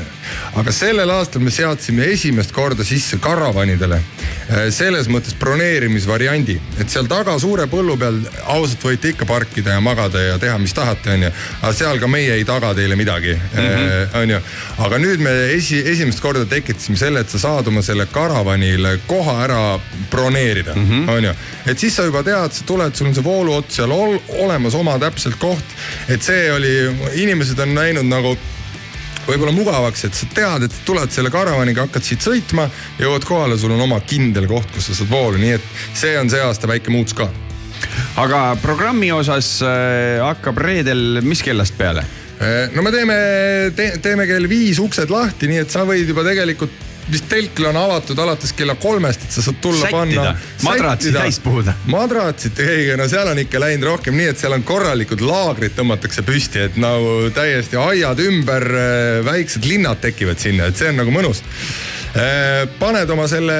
aga 0.56 0.72
sellel 0.72 1.10
aastal 1.10 1.42
me 1.42 1.50
seadsime 1.50 2.04
esimest 2.12 2.52
korda 2.54 2.84
sisse 2.86 3.18
karavanidele 3.22 3.96
äh, 3.98 4.68
selles 4.74 5.08
mõttes 5.10 5.34
broneerimisvariandi, 5.38 6.54
et 6.78 6.90
seal 6.90 7.08
taga 7.10 7.34
suure 7.42 7.66
põllu 7.70 7.96
peal 7.98 8.20
ausalt 8.44 8.84
võite 8.86 9.10
ikka 9.10 9.26
parkida 9.26 9.74
ja 9.74 9.82
magada 9.82 10.22
ja 10.22 10.38
teha, 10.38 10.58
mis 10.62 10.74
tahate, 10.74 11.14
onju. 11.16 11.30
aga 11.62 11.72
seal 11.74 11.98
ka 12.02 12.10
meie 12.10 12.36
ei 12.38 12.44
taga 12.46 12.72
teile 12.78 12.96
midagi 12.98 13.34
mm, 13.34 13.58
-hmm. 13.58 14.18
onju. 14.22 14.40
aga 14.86 14.98
nüüd 15.02 15.22
me 15.26 15.34
esi, 15.56 15.82
esimest 15.92 16.20
korda 16.20 16.44
tekitasime 16.46 16.96
selle, 16.96 17.20
et 17.20 17.30
sa 17.30 17.38
saad 17.38 17.66
oma 17.66 17.82
selle 17.82 18.06
karavanile 18.06 18.98
koha 19.06 19.36
ära 19.44 19.80
broneerida 20.10 20.74
-hmm. 20.74 21.10
onju. 21.10 21.34
et 21.66 21.78
siis 21.78 21.96
sa 21.96 22.04
juba 22.04 22.22
tead, 22.22 22.52
sa 22.52 22.64
tuled, 22.66 22.94
sul 22.94 23.06
on 23.06 23.14
see 23.14 23.24
vooluots 23.24 23.76
seal 23.76 23.90
ol, 23.90 24.18
olemas, 24.28 24.74
oma 24.74 24.98
täpselt 24.98 25.38
koht. 25.38 25.64
et 26.08 26.22
see 26.22 26.52
oli, 26.52 26.74
inimesed 27.14 27.49
on 27.58 27.74
näinud 27.74 28.06
nagu 28.06 28.36
võib-olla 29.26 29.52
mugavaks, 29.54 30.04
et 30.08 30.16
sa 30.16 30.28
tead, 30.34 30.66
et 30.66 30.78
tuled 30.86 31.12
selle 31.12 31.30
karavaniga, 31.32 31.86
hakkad 31.86 32.06
siit 32.06 32.24
sõitma, 32.24 32.66
jõuad 33.00 33.26
kohale, 33.28 33.58
sul 33.60 33.74
on 33.74 33.84
oma 33.84 34.00
kindel 34.06 34.48
koht, 34.50 34.70
kus 34.74 34.90
sa 34.90 34.96
saad 34.96 35.10
voolu, 35.12 35.40
nii 35.40 35.54
et 35.58 35.70
see 35.98 36.16
on 36.18 36.30
see 36.32 36.42
aasta 36.42 36.70
väike 36.70 36.92
muutus 36.92 37.16
ka. 37.18 37.28
aga 38.20 38.56
programmi 38.62 39.12
osas 39.12 39.58
äh, 39.62 40.18
hakkab 40.24 40.58
reedel, 40.58 41.20
mis 41.22 41.42
kellast 41.46 41.76
peale? 41.78 42.04
Äh, 42.40 42.70
no 42.74 42.82
me 42.82 42.92
teeme 42.94 43.16
te,, 43.76 43.92
teeme 44.02 44.26
kell 44.30 44.48
viis 44.50 44.80
uksed 44.82 45.12
lahti, 45.12 45.50
nii 45.50 45.64
et 45.64 45.72
sa 45.72 45.84
võid 45.88 46.08
juba 46.08 46.24
tegelikult 46.26 46.89
vist 47.12 47.28
telkel 47.30 47.70
on 47.70 47.78
avatud 47.80 48.18
alates 48.18 48.52
kella 48.56 48.74
kolmest, 48.80 49.26
et 49.26 49.34
sa 49.34 49.44
saad 49.44 49.60
tulla 49.62 49.86
Sättida. 49.86 49.98
panna. 49.98 50.34
madratsi 50.62 51.12
täis 51.14 51.40
puhuda. 51.42 51.74
madratsit, 51.90 52.60
ei, 52.64 52.90
no 52.96 53.08
seal 53.10 53.30
on 53.32 53.42
ikka 53.44 53.62
läinud 53.62 53.88
rohkem 53.90 54.16
nii, 54.16 54.32
et 54.34 54.40
seal 54.40 54.56
on 54.56 54.66
korralikud 54.66 55.22
laagrid 55.24 55.76
tõmmatakse 55.78 56.24
püsti, 56.26 56.66
et 56.70 56.80
nagu 56.80 57.30
täiesti 57.34 57.78
aiad 57.80 58.20
ümber, 58.26 58.68
väiksed 59.26 59.66
linnad 59.68 60.02
tekivad 60.02 60.38
sinna, 60.42 60.70
et 60.70 60.78
see 60.80 60.92
on 60.92 61.02
nagu 61.02 61.14
mõnus 61.14 61.44
Äh, 62.10 62.64
paned 62.80 63.10
oma 63.14 63.28
selle 63.30 63.54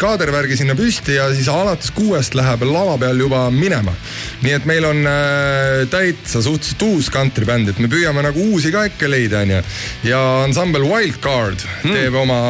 kaadervärgi 0.00 0.56
sinna 0.60 0.76
püsti 0.78 1.16
ja 1.16 1.28
siis 1.34 1.48
alates 1.52 1.92
kuuest 1.94 2.36
läheb 2.38 2.64
lava 2.68 2.96
peal 3.00 3.20
juba 3.20 3.46
minema. 3.54 3.94
nii 4.42 4.56
et 4.56 4.68
meil 4.68 4.86
on 4.88 5.06
äh, 5.06 5.86
täitsa 5.90 6.42
suhteliselt 6.42 6.82
uus 6.88 7.10
kantribänd, 7.12 7.68
et 7.68 7.78
me 7.82 7.90
püüame 7.92 8.24
nagu 8.24 8.48
uusi 8.52 8.72
ka 8.72 8.86
ikka 8.90 9.10
leida, 9.10 9.42
onju. 9.46 9.62
ja 10.08 10.20
ansambel 10.44 10.86
Wildcard 10.88 11.64
hmm. 11.82 11.92
teeb 11.92 12.18
oma 12.22 12.40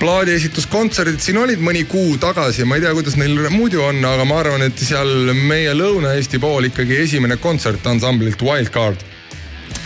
plaadiesituskontserdid 0.00 1.20
siin 1.20 1.36
olid 1.36 1.60
mõni 1.60 1.84
kuu 1.88 2.16
tagasi, 2.20 2.64
ma 2.64 2.78
ei 2.78 2.84
tea, 2.86 2.94
kuidas 2.96 3.18
neil 3.20 3.36
muidu 3.52 3.82
on, 3.84 4.00
aga 4.08 4.24
ma 4.24 4.40
arvan, 4.40 4.64
et 4.64 4.80
seal 4.80 5.34
meie 5.36 5.74
Lõuna-Eesti 5.76 6.40
pool 6.40 6.70
ikkagi 6.70 7.02
esimene 7.04 7.36
kontsert 7.42 7.84
ansamblilt 7.90 8.40
Wildcard 8.40 9.04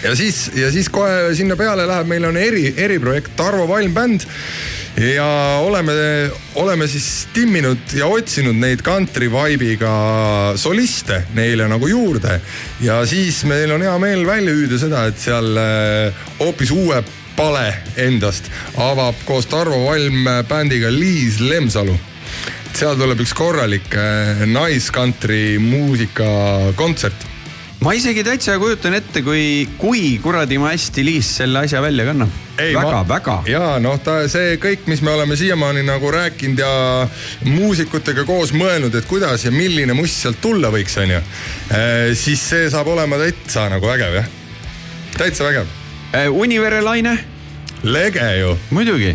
ja 0.05 0.15
siis, 0.17 0.51
ja 0.55 0.71
siis 0.73 0.89
kohe 0.93 1.35
sinna 1.35 1.57
peale 1.59 1.87
läheb, 1.89 2.09
meil 2.11 2.29
on 2.29 2.39
eri, 2.39 2.69
eriprojekt 2.77 3.35
Tarvo 3.39 3.67
Valm 3.69 3.95
bänd 3.97 4.27
ja 4.97 5.59
oleme, 5.63 5.93
oleme 6.55 6.87
siis 6.87 7.27
timminud 7.35 7.95
ja 7.99 8.07
otsinud 8.07 8.57
neid 8.61 8.83
country 8.87 9.29
vibe'iga 9.33 10.55
soliste 10.57 11.25
neile 11.35 11.69
nagu 11.69 11.89
juurde. 11.89 12.41
ja 12.81 13.03
siis 13.07 13.45
meil 13.45 13.73
on 13.75 13.83
hea 13.83 13.99
meel 13.99 14.27
välja 14.27 14.55
hüüda 14.55 14.79
seda, 14.79 15.07
et 15.11 15.19
seal 15.19 15.57
äh, 15.59 16.25
hoopis 16.39 16.71
uue 16.71 17.03
pale 17.37 17.75
endast 17.97 18.51
avab 18.79 19.19
koos 19.27 19.47
Tarvo 19.51 19.85
Valm 19.89 20.29
bändiga 20.49 20.93
Liis 20.93 21.41
Lemsalu 21.41 21.99
seal 22.75 22.97
tuleb 22.99 23.21
üks 23.23 23.35
korralik 23.35 23.95
äh, 23.99 24.47
nice 24.47 24.91
muusikakontsert 25.59 27.34
ma 27.85 27.93
isegi 27.93 28.23
täitsa 28.25 28.55
kujutan 28.57 28.95
ette, 28.97 29.21
kui, 29.21 29.67
kui 29.77 30.15
kuradi 30.23 30.57
ma 30.61 30.71
hästi 30.73 31.03
Liis 31.05 31.29
selle 31.41 31.61
asja 31.67 31.83
välja 31.85 32.07
kannab. 32.09 32.31
väga, 32.57 33.03
väga. 33.09 33.35
ja 33.51 33.75
noh, 33.83 33.99
ta 34.01 34.23
see 34.31 34.55
kõik, 34.63 34.87
mis 34.89 35.03
me 35.05 35.13
oleme 35.13 35.37
siiamaani 35.37 35.83
nagu 35.85 36.13
rääkinud 36.15 36.63
ja 36.63 36.71
muusikutega 37.45 38.25
koos 38.25 38.55
mõelnud, 38.57 38.95
et 38.97 39.05
kuidas 39.11 39.45
ja 39.45 39.53
milline 39.53 39.93
must 39.93 40.25
sealt 40.25 40.41
tulla 40.41 40.73
võiks, 40.73 40.97
onju. 41.03 41.21
Eh, 41.77 42.15
siis 42.17 42.47
see 42.55 42.73
saab 42.73 42.89
olema 42.95 43.21
täitsa 43.21 43.67
nagu 43.73 43.91
vägev 43.91 44.17
jah, 44.23 44.33
täitsa 45.19 45.45
vägev. 45.51 45.69
Eh, 46.15 46.31
Univere 46.33 46.81
Laine. 46.81 47.19
lege 47.85 48.31
ju. 48.39 48.57
muidugi 48.71 49.11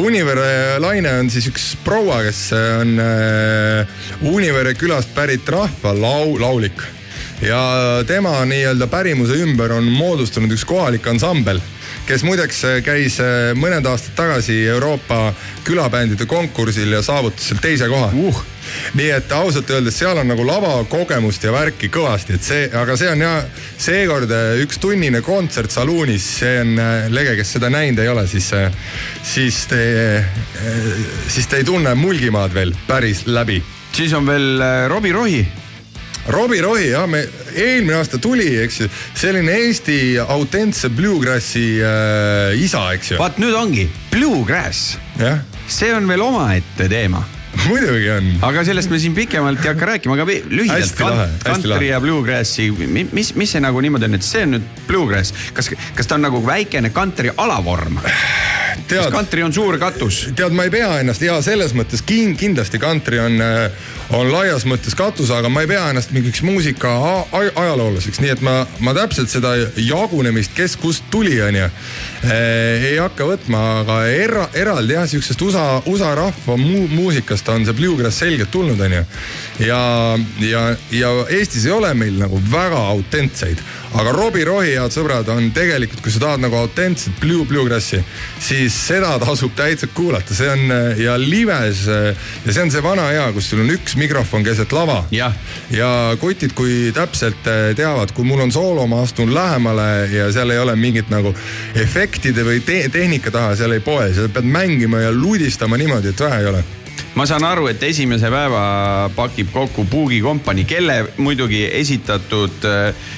Univere 0.00 0.78
Laine 0.80 1.10
on 1.20 1.28
siis 1.30 1.50
üks 1.50 1.74
proua, 1.84 2.22
kes 2.24 2.38
on 2.56 2.96
äh, 2.96 3.96
Univere 4.32 4.72
külast 4.74 5.12
pärit 5.14 5.48
rahva 5.48 5.92
lau-, 5.92 6.38
laulik 6.40 6.80
ja 7.44 8.04
tema 8.06 8.38
nii-öelda 8.48 8.86
pärimuse 8.86 9.36
ümber 9.44 9.72
on 9.76 9.84
moodustanud 9.84 10.52
üks 10.56 10.64
kohalik 10.68 11.06
ansambel 11.06 11.60
kes 12.06 12.24
muideks 12.24 12.60
käis 12.84 13.16
äh, 13.22 13.52
mõned 13.56 13.86
aastad 13.88 14.16
tagasi 14.18 14.58
Euroopa 14.68 15.32
külabändide 15.64 16.26
konkursil 16.28 16.92
ja 16.92 17.00
saavutas 17.04 17.48
seal 17.48 17.62
teise 17.64 17.88
koha. 17.88 18.10
Uh.. 18.12 18.42
nii 18.96 19.10
et 19.12 19.32
ausalt 19.32 19.68
öeldes 19.70 19.96
seal 20.00 20.18
on 20.18 20.28
nagu 20.28 20.44
lavakogemust 20.46 21.44
ja 21.44 21.52
värki 21.52 21.90
kõvasti, 21.92 22.36
et 22.36 22.44
see, 22.44 22.62
aga 22.72 22.96
see 22.96 23.10
on 23.12 23.24
ja 23.24 23.32
seekord 23.86 24.32
äh, 24.32 24.60
üks 24.64 24.80
tunnine 24.80 25.20
kontsert 25.24 25.72
saluunis, 25.72 26.28
see 26.40 26.60
on 26.60 26.76
äh, 26.80 27.08
lege, 27.12 27.36
kes 27.40 27.56
seda 27.56 27.72
näinud 27.72 28.00
ei 28.04 28.12
ole, 28.12 28.26
siis, 28.28 28.50
siis 29.24 29.64
te, 29.70 29.82
siis 31.28 31.48
te 31.48 31.60
ei 31.60 31.68
tunne 31.68 31.94
Mulgimaad 31.96 32.56
veel 32.56 32.72
päris 32.88 33.26
läbi. 33.26 33.62
siis 33.92 34.12
on 34.12 34.26
veel 34.26 34.64
Robbie 34.88 35.12
Rohi 35.12 35.44
Robbie 36.26 36.62
Rohi, 36.64 36.88
jah, 36.88 37.04
me, 37.10 37.20
eelmine 37.52 37.98
aasta 37.98 38.18
tuli, 38.22 38.46
eks 38.64 38.80
ju, 38.80 38.88
selline 39.18 39.52
Eesti 39.66 39.98
autentse 40.22 40.88
bluegrassi 40.94 41.66
äh, 41.84 42.56
isa, 42.64 42.86
eks 42.96 43.12
ju. 43.12 43.20
vaat 43.20 43.40
nüüd 43.42 43.56
ongi, 43.58 43.84
bluegrass. 44.12 44.96
see 45.68 45.92
on 45.94 46.08
veel 46.08 46.24
omaette 46.24 46.88
teema 46.88 47.22
muidugi 47.68 48.08
on. 48.10 48.30
aga 48.48 48.64
sellest 48.66 48.90
me 48.90 48.98
siin 49.00 49.14
pikemalt 49.16 49.62
ei 49.62 49.72
hakka 49.72 49.90
rääkima, 49.92 50.16
aga 50.16 50.26
lühidalt 50.28 50.98
country 51.44 51.92
ja 51.92 52.00
bluegrassi, 52.02 52.70
mis, 53.12 53.34
mis 53.36 53.54
see 53.54 53.62
nagu 53.62 53.84
niimoodi 53.84 54.08
on, 54.08 54.18
et 54.18 54.26
see 54.26 54.44
on 54.48 54.56
nüüd 54.56 54.84
bluegrass, 54.88 55.36
kas, 55.56 55.70
kas 55.94 56.08
ta 56.08 56.18
on 56.18 56.26
nagu 56.28 56.42
väikene 56.46 56.92
country 56.96 57.32
alavorm? 57.36 58.00
kas 58.88 59.10
country 59.14 59.44
on 59.46 59.52
suur 59.52 59.78
katus? 59.78 60.24
tead, 60.36 60.54
ma 60.56 60.68
ei 60.68 60.72
pea 60.74 61.00
ennast 61.02 61.22
ja 61.22 61.40
selles 61.44 61.74
mõttes 61.76 62.04
kin, 62.06 62.36
kindlasti 62.38 62.80
country 62.82 63.20
on 63.22 63.40
äh, 63.44 63.92
on 64.12 64.28
laias 64.32 64.64
mõttes 64.68 64.94
katus, 64.96 65.30
aga 65.32 65.48
ma 65.52 65.62
ei 65.64 65.68
pea 65.70 65.86
ennast 65.92 66.12
mingiks 66.14 66.42
muusika 66.44 66.92
ajaloolaseks, 67.32 68.20
nii 68.20 68.32
et 68.34 68.42
ma, 68.44 68.56
ma 68.84 68.94
täpselt 68.96 69.32
seda 69.32 69.54
jagunemist, 69.80 70.52
kes 70.56 70.76
kust 70.80 71.06
tuli, 71.12 71.36
onju, 71.42 71.68
eh, 72.28 72.88
ei 72.90 72.98
hakka 73.00 73.28
võtma, 73.28 73.62
aga 73.82 74.00
era, 74.10 74.48
eraldi 74.56 74.96
jah, 74.98 75.08
siuksest 75.08 75.46
USA, 75.46 75.64
USA 75.90 76.12
rahva 76.18 76.58
mu, 76.60 76.84
muusikast 76.92 77.48
on 77.54 77.64
see 77.66 77.76
bluegrass 77.78 78.20
selgelt 78.24 78.52
tulnud, 78.54 78.80
onju. 78.80 79.04
ja, 79.64 79.80
ja, 80.44 80.66
ja 80.92 81.14
Eestis 81.32 81.66
ei 81.68 81.74
ole 81.74 81.94
meil 81.96 82.18
nagu 82.20 82.40
väga 82.50 82.84
autentseid, 82.92 83.62
aga 83.94 84.12
Robbie 84.12 84.44
Rohi, 84.46 84.72
head 84.74 84.94
sõbrad, 84.94 85.28
on 85.30 85.50
tegelikult, 85.54 86.02
kui 86.02 86.12
sa 86.12 86.20
tahad 86.22 86.42
nagu 86.42 86.56
autentset 86.58 87.14
Blue 87.22 87.46
Bluegrassi, 87.46 88.00
siis 88.42 88.74
seda 88.88 89.12
tasub 89.22 89.54
täitsa 89.56 89.86
kuulata, 89.94 90.34
see 90.34 90.50
on 90.50 90.74
ja 90.98 91.14
lives 91.20 91.84
ja 91.86 92.14
see 92.48 92.62
on 92.64 92.72
see 92.74 92.82
vana 92.84 93.06
hea, 93.12 93.26
kus 93.36 93.52
sul 93.52 93.62
on 93.62 93.70
üks 93.74 93.96
mikrofon 94.00 94.46
keset 94.46 94.74
lava. 94.74 95.04
ja 95.70 95.90
kutid, 96.20 96.56
kui 96.58 96.90
täpselt 96.94 97.46
teavad, 97.78 98.14
kui 98.16 98.26
mul 98.26 98.44
on 98.46 98.54
soolo, 98.54 98.86
ma 98.90 99.02
astun 99.06 99.34
lähemale 99.34 99.88
ja 100.12 100.30
seal 100.34 100.50
ei 100.50 100.62
ole 100.62 100.74
mingit 100.76 101.10
nagu 101.12 101.34
efektide 101.74 102.46
või 102.46 102.64
te 102.66 102.82
tehnika 102.92 103.30
taha, 103.34 103.54
seal 103.58 103.78
ei 103.78 103.84
poe, 103.84 104.10
seal 104.14 104.32
pead 104.34 104.48
mängima 104.48 105.06
ja 105.06 105.14
ludistama 105.14 105.78
niimoodi, 105.78 106.10
et 106.10 106.26
vähe 106.26 106.42
ei 106.42 106.50
ole 106.50 106.64
ma 107.14 107.26
saan 107.26 107.44
aru, 107.46 107.68
et 107.70 107.82
esimese 107.86 108.30
päeva 108.32 109.10
pakib 109.14 109.52
kokku 109.54 109.84
Boogie 109.90 110.22
Company, 110.22 110.64
kelle 110.68 111.00
muidugi 111.16 111.62
esitatud 111.80 112.66
äh, 112.68 113.10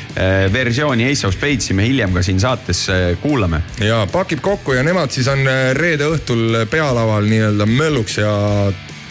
versiooni 0.52 1.09
Ace 1.11 1.26
of 1.26 1.37
Spades'i 1.37 1.76
me 1.76 1.87
hiljem 1.88 2.14
ka 2.16 2.25
siin 2.25 2.40
saates 2.40 2.87
äh, 2.92 3.06
kuulame. 3.23 3.62
ja 3.80 4.04
pakib 4.12 4.42
kokku 4.45 4.76
ja 4.76 4.85
nemad 4.87 5.14
siis 5.14 5.28
on 5.33 5.47
äh, 5.49 5.71
reede 5.76 6.11
õhtul 6.12 6.66
pealaval 6.71 7.28
nii-öelda 7.30 7.66
mölluks 7.66 8.18
ja 8.21 8.35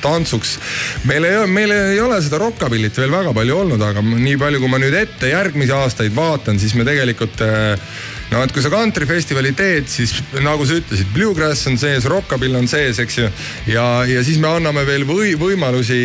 tantsuks. 0.06 0.58
meil 1.10 1.26
ei, 1.26 1.38
meil 1.50 1.72
ei 1.72 2.00
ole 2.02 2.20
seda 2.22 2.40
rokkabilit 2.42 2.98
veel 2.98 3.14
väga 3.14 3.34
palju 3.34 3.62
olnud, 3.64 3.82
aga 3.82 4.04
nii 4.06 4.38
palju, 4.42 4.62
kui 4.62 4.72
ma 4.72 4.82
nüüd 4.82 4.98
ette 4.98 5.32
järgmisi 5.32 5.74
aastaid 5.76 6.16
vaatan, 6.16 6.60
siis 6.62 6.76
me 6.78 6.86
tegelikult 6.88 7.42
äh, 7.46 7.74
no 8.32 8.42
et 8.44 8.54
kui 8.54 8.64
sa 8.64 8.72
kantrifestivali 8.74 9.54
teed, 9.58 9.90
siis 9.92 10.14
nagu 10.44 10.66
sa 10.68 10.78
ütlesid, 10.80 11.10
bluegrass 11.16 11.68
on 11.70 11.78
sees, 11.82 12.08
rockabill 12.10 12.58
on 12.60 12.70
sees, 12.72 13.00
eks 13.04 13.20
ju. 13.20 13.30
ja, 13.72 13.88
ja 14.10 14.24
siis 14.26 14.40
me 14.42 14.50
anname 14.52 14.86
veel 14.88 15.06
või, 15.08 15.34
võimalusi, 15.40 16.00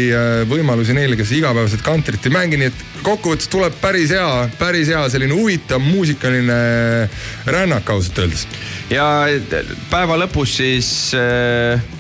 võimalusi 0.51 0.97
neile, 0.97 1.19
kes 1.21 1.35
igapäevaselt 1.39 1.85
kantrit 1.87 2.27
ei 2.27 2.35
mängi, 2.35 2.61
nii 2.61 2.71
et 2.71 2.85
kokkuvõttes 3.07 3.49
tuleb 3.53 3.79
päris 3.83 4.13
hea, 4.15 4.49
päris 4.61 4.91
hea 4.93 5.05
selline 5.13 5.37
huvitav 5.37 5.81
muusikaline 5.85 6.61
rännak 7.49 7.95
ausalt 7.95 8.25
öeldes. 8.25 8.47
ja 8.93 9.07
päeva 9.93 10.21
lõpus 10.21 10.59
siis 10.61 10.93
äh 11.17 12.00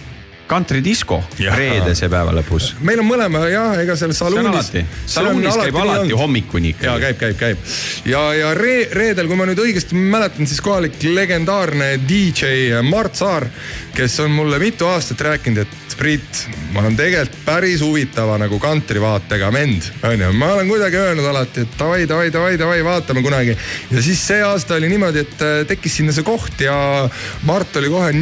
kantridisko 0.50 1.20
reedese 1.38 2.08
päeva 2.12 2.34
lõpus. 2.34 2.72
meil 2.86 3.02
on 3.02 3.08
mõlema 3.08 3.44
jah, 3.50 3.76
ega 3.82 3.96
seal 3.98 4.14
saluunis. 4.16 4.72
saluunis 5.06 5.58
käib 5.60 5.76
alati, 5.76 5.98
alati 6.00 6.18
hommikuni 6.22 6.74
ikka. 6.74 6.88
ja 6.88 6.96
käib, 7.06 7.20
käib, 7.20 7.36
käib 7.40 8.10
ja, 8.10 8.24
ja 8.34 8.54
re, 8.58 8.76
reedel, 8.96 9.30
kui 9.30 9.38
ma 9.38 9.46
nüüd 9.50 9.60
õigesti 9.62 9.98
mäletan, 9.98 10.48
siis 10.50 10.62
kohalik 10.64 10.98
legendaarne 11.02 11.92
DJ 12.08 12.80
Mart 12.86 13.20
Saar, 13.20 13.46
kes 13.94 14.20
on 14.24 14.34
mulle 14.34 14.58
mitu 14.62 14.88
aastat 14.90 15.22
rääkinud, 15.28 15.64
et 15.66 15.90
Priit, 16.00 16.46
ma 16.72 16.80
olen 16.80 16.94
tegelikult 16.96 17.42
päris 17.44 17.82
huvitava 17.84 18.38
nagu 18.40 18.56
kantrivaatega 18.56 19.50
vend, 19.52 19.84
onju. 20.08 20.30
ma 20.32 20.46
olen 20.54 20.70
kuidagi 20.70 20.96
öelnud 20.96 21.26
alati, 21.28 21.66
et 21.66 21.74
davai, 21.76 22.06
davai, 22.08 22.30
davai, 22.32 22.54
davai, 22.56 22.78
vaatame 22.86 23.20
kunagi. 23.20 23.52
ja 23.90 24.04
siis 24.06 24.22
see 24.30 24.40
aasta 24.40 24.78
oli 24.78 24.88
niimoodi, 24.88 25.26
et 25.26 25.44
äh, 25.44 25.58
tekkis 25.68 25.98
sinna 26.00 26.14
see 26.16 26.24
koht 26.24 26.64
ja 26.64 26.78
Mart 27.44 27.76
oli 27.76 27.92
kohe 27.92 28.14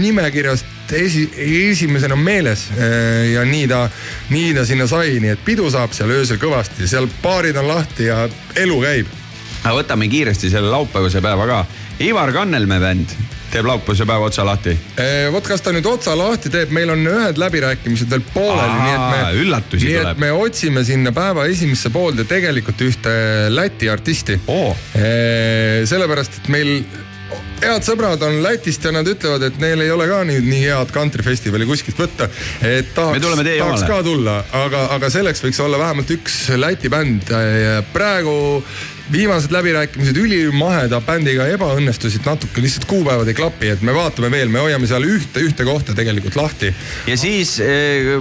nimekirjast 0.88 0.92
esi, 0.92 1.71
esimesena 1.71 2.16
meeles 2.16 2.68
äh, 2.71 3.33
ja 3.33 3.45
nii 3.45 3.68
ta, 3.68 3.88
nii 4.30 4.54
ta 4.54 4.64
sinna 4.66 4.87
sai, 4.87 5.18
nii 5.21 5.35
et 5.37 5.45
pidu 5.45 5.71
saab 5.71 5.92
seal 5.92 6.11
öösel 6.11 6.38
kõvasti, 6.38 6.88
seal 6.88 7.09
baarid 7.23 7.57
on 7.57 7.68
lahti 7.68 8.09
ja 8.09 8.28
elu 8.57 8.80
käib. 8.83 9.07
aga 9.64 9.75
võtame 9.75 10.09
kiiresti 10.09 10.50
selle 10.50 10.71
laupäevase 10.71 11.21
päeva 11.21 11.47
ka. 11.47 11.64
Ivar 12.00 12.30
Kannelmäe 12.33 12.78
bänd 12.78 13.11
teeb 13.50 13.66
laupäevase 13.66 14.07
päeva 14.07 14.28
otsa 14.28 14.45
lahti? 14.47 14.76
Äh, 15.00 15.33
vot 15.33 15.47
kas 15.47 15.62
ta 15.62 15.73
nüüd 15.73 15.87
otsa 15.87 16.14
lahti 16.16 16.50
teeb, 16.50 16.71
meil 16.71 16.90
on 16.90 17.02
ühed 17.07 17.40
läbirääkimised 17.40 18.11
veel 18.11 18.23
pooleli, 18.33 18.78
nii 18.85 18.95
et 18.95 19.04
me. 19.11 19.42
üllatusi 19.42 19.88
nii 19.88 19.99
tuleb. 19.99 20.23
me 20.23 20.33
otsime 20.33 20.85
sinna 20.85 21.12
päeva 21.12 21.49
esimesse 21.50 21.90
poolde 21.90 22.25
tegelikult 22.28 22.80
ühte 22.87 23.12
Läti 23.50 23.90
artisti 23.90 24.38
oh.. 24.47 24.76
Sellepärast, 25.88 26.42
et 26.42 26.50
meil 26.52 26.73
head 27.62 27.87
sõbrad 27.87 28.23
on 28.26 28.40
Lätist 28.42 28.85
ja 28.85 28.92
nad 28.94 29.08
ütlevad, 29.08 29.44
et 29.49 29.56
neil 29.62 29.82
ei 29.85 29.90
ole 29.94 30.06
ka 30.11 30.20
nüüd 30.28 30.47
nii 30.47 30.66
head 30.66 30.92
kantrifestivali 30.94 31.66
kuskilt 31.68 31.99
võtta. 32.00 32.28
et 32.62 32.92
tahaks, 32.94 33.25
tahaks 33.49 33.88
ka 33.88 34.02
tulla, 34.06 34.38
aga, 34.64 34.87
aga 34.97 35.11
selleks 35.12 35.42
võiks 35.44 35.58
olla 35.64 35.80
vähemalt 35.80 36.14
üks 36.18 36.44
Läti 36.58 36.90
bänd. 36.92 37.32
praegu 37.92 38.37
viimased 39.12 39.52
läbirääkimised 39.52 40.16
ülimaheda 40.20 41.00
bändiga 41.00 41.47
ebaõnnestusid 41.54 42.26
natuke, 42.28 42.61
lihtsalt 42.61 42.85
kuupäevad 42.90 43.28
ei 43.30 43.37
klapi, 43.38 43.73
et 43.73 43.82
me 43.82 43.94
vaatame 43.97 44.30
veel, 44.32 44.52
me 44.52 44.61
hoiame 44.61 44.88
seal 44.90 45.06
ühte, 45.08 45.40
ühte 45.44 45.64
kohta 45.64 45.97
tegelikult 45.97 46.37
lahti. 46.37 46.73
ja 47.08 47.16
siis 47.16 47.56
äh, 47.64 48.14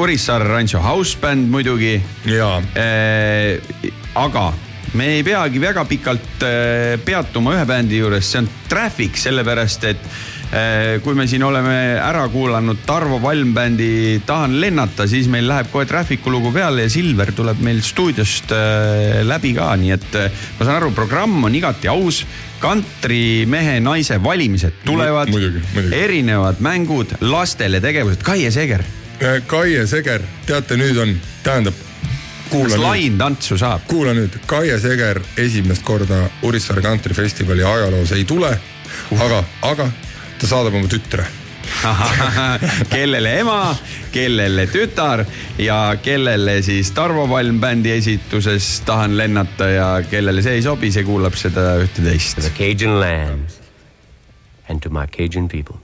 Urissaare 0.00 0.48
Rancho 0.48 0.80
House 0.82 1.18
Band 1.20 1.50
muidugi. 1.52 2.00
jaa 2.26 2.58
äh,. 2.76 3.92
aga 4.14 4.52
me 4.94 5.08
ei 5.16 5.22
peagi 5.24 5.60
väga 5.62 5.84
pikalt 5.88 6.44
äh, 6.44 6.98
peatuma 7.04 7.56
ühe 7.56 7.64
bändi 7.68 8.02
juures, 8.02 8.28
see 8.28 8.42
on 8.42 8.48
Traffic, 8.68 9.16
sellepärast 9.20 9.86
et 9.88 10.04
äh, 10.52 11.00
kui 11.04 11.16
me 11.16 11.26
siin 11.30 11.44
oleme 11.46 11.74
ära 11.96 12.26
kuulanud 12.32 12.82
Tarvo 12.86 13.18
Palm 13.22 13.54
bändi 13.56 14.20
Tahan 14.26 14.58
lennata, 14.60 15.06
siis 15.08 15.30
meil 15.32 15.48
läheb 15.48 15.70
kohe 15.72 15.88
Traffic'u 15.88 16.32
lugu 16.32 16.52
peale 16.54 16.86
ja 16.86 16.92
Silver 16.92 17.32
tuleb 17.36 17.60
meil 17.64 17.82
stuudiost 17.84 18.52
äh, 18.56 19.20
läbi 19.26 19.54
ka, 19.56 19.70
nii 19.80 19.94
et 19.96 20.18
ma 20.20 20.66
saan 20.66 20.76
aru, 20.80 20.92
programm 20.96 21.48
on 21.48 21.56
igati 21.56 21.90
aus 21.92 22.24
kantrimehe, 22.62 23.80
naise 23.82 24.20
valimised 24.22 24.84
tulevad, 24.86 25.32
erinevad 25.90 26.60
mängud, 26.62 27.16
lastele 27.24 27.80
tegevused, 27.82 28.22
Kaie 28.22 28.52
Seger. 28.54 28.84
Kaie 29.50 29.86
Seger, 29.90 30.22
teate, 30.46 30.78
nüüd 30.78 31.00
on, 31.02 31.16
tähendab 31.42 31.88
kas 32.52 32.78
lain 32.80 33.18
tantsu 33.18 33.58
saab? 33.60 33.86
kuula 33.88 34.14
nüüd, 34.16 34.40
Kaie 34.46 34.78
Seger 34.80 35.20
esimest 35.40 35.84
korda 35.86 36.24
Urissaare 36.46 36.82
kantrifestivali 36.84 37.64
ajaloos 37.64 38.12
ei 38.16 38.24
tule 38.28 38.52
uh., 38.52 39.22
aga, 39.26 39.44
aga 39.74 39.88
ta 40.38 40.50
saadab 40.50 40.76
oma 40.80 40.90
tütre 40.90 41.26
kellele 42.92 43.32
ema, 43.40 43.74
kellele 44.12 44.66
tütar 44.70 45.24
ja 45.58 45.78
kellele 46.02 46.58
siis 46.62 46.90
Tarvo 46.94 47.26
Palm 47.30 47.60
bändi 47.62 47.94
esituses 47.94 48.82
Tahan 48.86 49.16
lennata 49.18 49.70
ja 49.70 49.88
kellele 50.10 50.42
see 50.42 50.58
ei 50.58 50.66
sobi, 50.66 50.90
see 50.92 51.06
kuulab 51.06 51.38
seda 51.38 51.76
ühte-teist. 51.82 52.42
Cajun 52.58 52.98
lands 53.00 53.60
and 54.68 54.82
to 54.82 54.90
my 54.90 55.06
Cajun 55.06 55.48
people 55.48 55.80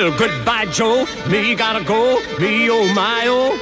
Well, 0.00 0.16
goodbye, 0.16 0.64
Joe. 0.64 1.04
Me 1.28 1.54
gotta 1.54 1.84
go. 1.84 2.20
Me, 2.38 2.70
oh, 2.70 2.90
my, 2.94 3.26
oh. 3.26 3.52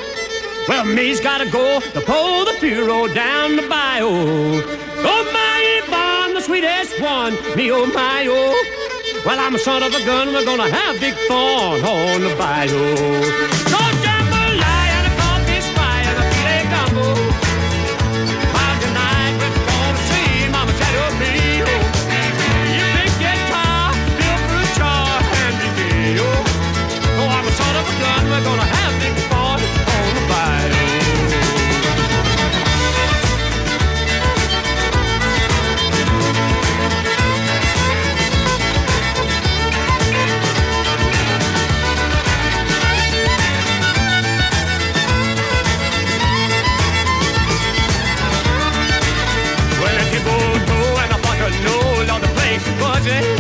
Well, 0.69 0.85
me's 0.85 1.19
gotta 1.19 1.51
go 1.51 1.81
to 1.81 2.01
pull 2.01 2.45
the 2.45 2.55
Puro 2.61 3.13
down 3.13 3.57
the 3.57 3.63
bayou. 3.63 4.07
Oh, 4.07 5.31
my 5.33 5.83
Yvonne, 5.83 6.35
the 6.35 6.41
sweetest 6.41 7.01
one. 7.01 7.33
Me, 7.57 7.73
oh, 7.73 7.87
my, 7.87 8.25
oh. 8.29 9.23
Well, 9.27 9.41
I'm 9.41 9.57
a 9.57 9.59
son 9.59 9.83
of 9.83 9.93
a 9.93 10.05
gun. 10.05 10.29
We're 10.33 10.45
gonna 10.45 10.71
have 10.71 11.01
big 11.01 11.15
fun 11.27 11.83
on 11.85 12.21
the 12.21 12.37
bayou. 12.37 13.58
Okay. 52.99 53.38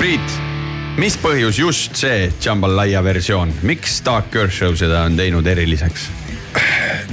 Priit, 0.00 0.32
mis 0.98 1.14
põhjus 1.22 1.60
just 1.60 1.94
see 2.00 2.24
Jambalaya 2.42 3.04
versioon, 3.06 3.52
miks 3.62 4.00
Dark 4.02 4.32
Kershaw 4.34 4.74
seda 4.74 5.04
on 5.06 5.14
teinud 5.20 5.46
eriliseks? 5.46 6.08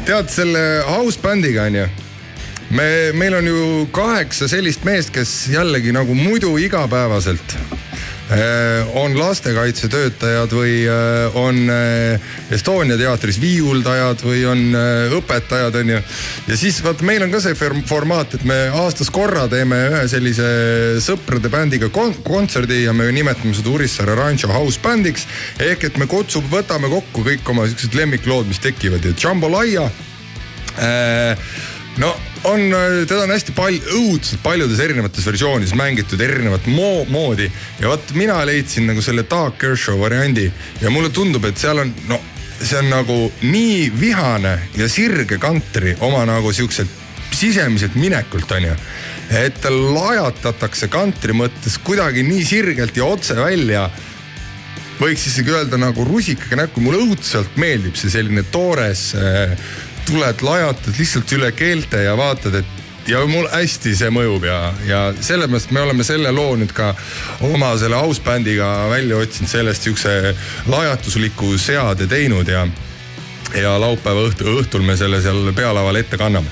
tead 0.08 0.32
selle 0.34 0.64
house 0.88 1.22
bändiga 1.22 1.68
onju, 1.70 1.86
me, 2.74 2.88
meil 3.14 3.38
on 3.38 3.46
ju 3.52 3.86
kaheksa 3.94 4.50
sellist 4.50 4.88
meest, 4.88 5.14
kes 5.14 5.36
jällegi 5.54 5.94
nagu 5.94 6.18
muidu 6.18 6.56
igapäevaselt 6.58 7.60
on 8.94 9.14
lastekaitsetöötajad 9.16 10.52
või 10.52 10.82
äh, 10.84 11.36
on 11.36 11.70
äh, 11.72 12.20
Estonia 12.52 12.98
teatris 13.00 13.40
viiuldajad 13.40 14.24
või 14.26 14.42
on 14.50 14.64
äh, 14.76 15.14
õpetajad 15.16 15.78
onju. 15.80 16.02
ja 16.48 16.58
siis 16.60 16.82
vaat 16.84 17.02
meil 17.08 17.24
on 17.24 17.32
ka 17.32 17.40
see 17.44 17.56
formaat, 17.88 18.36
et 18.36 18.44
me 18.44 18.58
aastas 18.82 19.12
korra 19.14 19.48
teeme 19.48 19.80
ühe 19.92 20.04
sellise 20.12 20.50
sõprade 21.04 21.52
bändiga 21.54 21.90
kon 21.94 22.14
kontserdi 22.24 22.84
ja 22.84 22.94
me 22.94 23.08
nimetame 23.16 23.56
seda 23.56 23.72
Urissaare 23.72 24.18
Rancho 24.20 24.52
House 24.52 24.82
bändiks. 24.84 25.28
ehk 25.60 25.88
et 25.88 25.98
me 25.98 26.10
kutsume, 26.12 26.52
võtame 26.52 26.92
kokku 26.92 27.24
kõik 27.30 27.48
oma 27.56 27.68
siuksed 27.72 27.96
lemmiklood, 27.96 28.52
mis 28.52 28.60
tekivad 28.60 29.08
ja 29.08 29.16
Jambalaya 29.16 29.88
äh, 30.76 31.50
no 31.98 32.14
on, 32.44 32.70
teda 33.08 33.24
on 33.26 33.34
hästi 33.34 33.54
palju, 33.58 33.82
õudselt 33.98 34.42
paljudes 34.44 34.80
erinevates 34.84 35.26
versioonides 35.26 35.76
mängitud 35.78 36.22
erinevat 36.22 36.68
mo 36.70 37.04
moodi 37.10 37.50
ja 37.82 37.92
vot 37.92 38.14
mina 38.18 38.40
leidsin 38.48 38.88
nagu 38.90 39.04
selle 39.04 39.26
Doug 39.30 39.58
Kershaw 39.60 40.00
variandi 40.00 40.48
ja 40.82 40.94
mulle 40.94 41.10
tundub, 41.14 41.46
et 41.50 41.58
seal 41.58 41.82
on 41.84 41.94
no 42.12 42.20
see 42.58 42.80
on 42.80 42.90
nagu 42.90 43.18
nii 43.46 43.90
vihane 44.00 44.56
ja 44.78 44.88
sirge 44.90 45.38
kantri 45.42 45.96
oma 46.06 46.24
nagu 46.26 46.54
siukselt 46.54 47.06
sisemiselt 47.38 47.96
minekult 48.00 48.52
onju. 48.52 48.76
et 49.38 49.66
lajatatakse 49.70 50.88
kantri 50.88 51.36
mõttes 51.36 51.76
kuidagi 51.84 52.24
nii 52.24 52.46
sirgelt 52.48 52.98
ja 52.98 53.06
otse 53.06 53.36
välja 53.36 53.90
võiks 54.98 55.28
isegi 55.30 55.54
öelda 55.54 55.78
nagu 55.78 56.06
rusikaga 56.08 56.64
näkku, 56.64 56.82
mulle 56.82 57.04
õudselt 57.04 57.60
meeldib 57.60 57.98
see 58.00 58.10
selline 58.10 58.46
toores 58.54 59.12
äh,, 59.14 59.54
tuled 60.08 60.44
lajatad 60.44 61.00
lihtsalt 61.00 61.32
üle 61.38 61.52
keelte 61.52 62.04
ja 62.04 62.18
vaatad, 62.18 62.62
et 62.62 62.84
ja 63.08 63.22
mul 63.28 63.48
hästi 63.52 63.94
see 63.96 64.10
mõjub 64.12 64.44
ja, 64.48 64.58
ja 64.88 65.00
sellepärast 65.20 65.72
me 65.76 65.84
oleme 65.84 66.04
selle 66.08 66.32
loo 66.36 66.56
nüüd 66.60 66.74
ka 66.76 66.92
oma 67.48 67.72
selle 67.80 68.00
house 68.00 68.24
bändiga 68.24 68.68
välja 68.92 69.20
otsinud, 69.22 69.52
sellest 69.52 69.88
siukse 69.88 70.36
lajatusliku 70.68 71.56
seade 71.62 72.08
teinud 72.12 72.52
ja 72.52 72.68
ja 73.56 73.78
laupäeva 73.80 74.26
õhtu, 74.28 74.48
õhtul 74.60 74.84
me 74.84 74.98
selle 75.00 75.22
seal 75.24 75.54
pealaval 75.56 75.96
ette 75.96 76.20
kanname. 76.20 76.50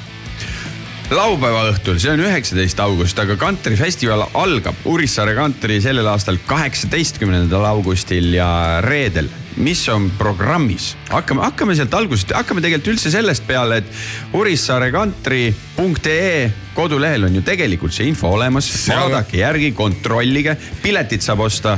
laupäeva 1.11 1.67
õhtul, 1.69 1.99
see 2.01 2.13
on 2.13 2.23
üheksateist 2.23 2.79
august, 2.81 3.19
aga 3.19 3.35
kantrifestival 3.37 4.23
algab 4.33 4.87
Urissaare 4.89 5.35
kantri 5.37 5.81
sellel 5.83 6.07
aastal 6.09 6.39
kaheksateistkümnendal 6.47 7.65
augustil 7.67 8.31
ja 8.33 8.81
reedel. 8.81 9.29
Mis 9.57 9.89
on 9.89 10.11
programmis, 10.17 10.97
hakkame, 11.11 11.41
hakkame 11.45 11.75
sealt 11.77 11.93
algusest, 11.95 12.31
hakkame 12.35 12.61
tegelikult 12.63 12.87
üldse 12.95 13.11
sellest 13.13 13.47
peale, 13.47 13.77
et 13.81 13.87
urissaarekantri.ee 14.35 16.51
kodulehel 16.75 17.23
on 17.29 17.35
ju 17.37 17.41
tegelikult 17.45 17.93
see 17.95 18.07
info 18.11 18.27
olemas, 18.35 18.67
vaadake 18.89 19.35
järgi, 19.39 19.69
kontrollige, 19.77 20.53
piletid 20.83 21.21
saab 21.23 21.39
osta 21.47 21.71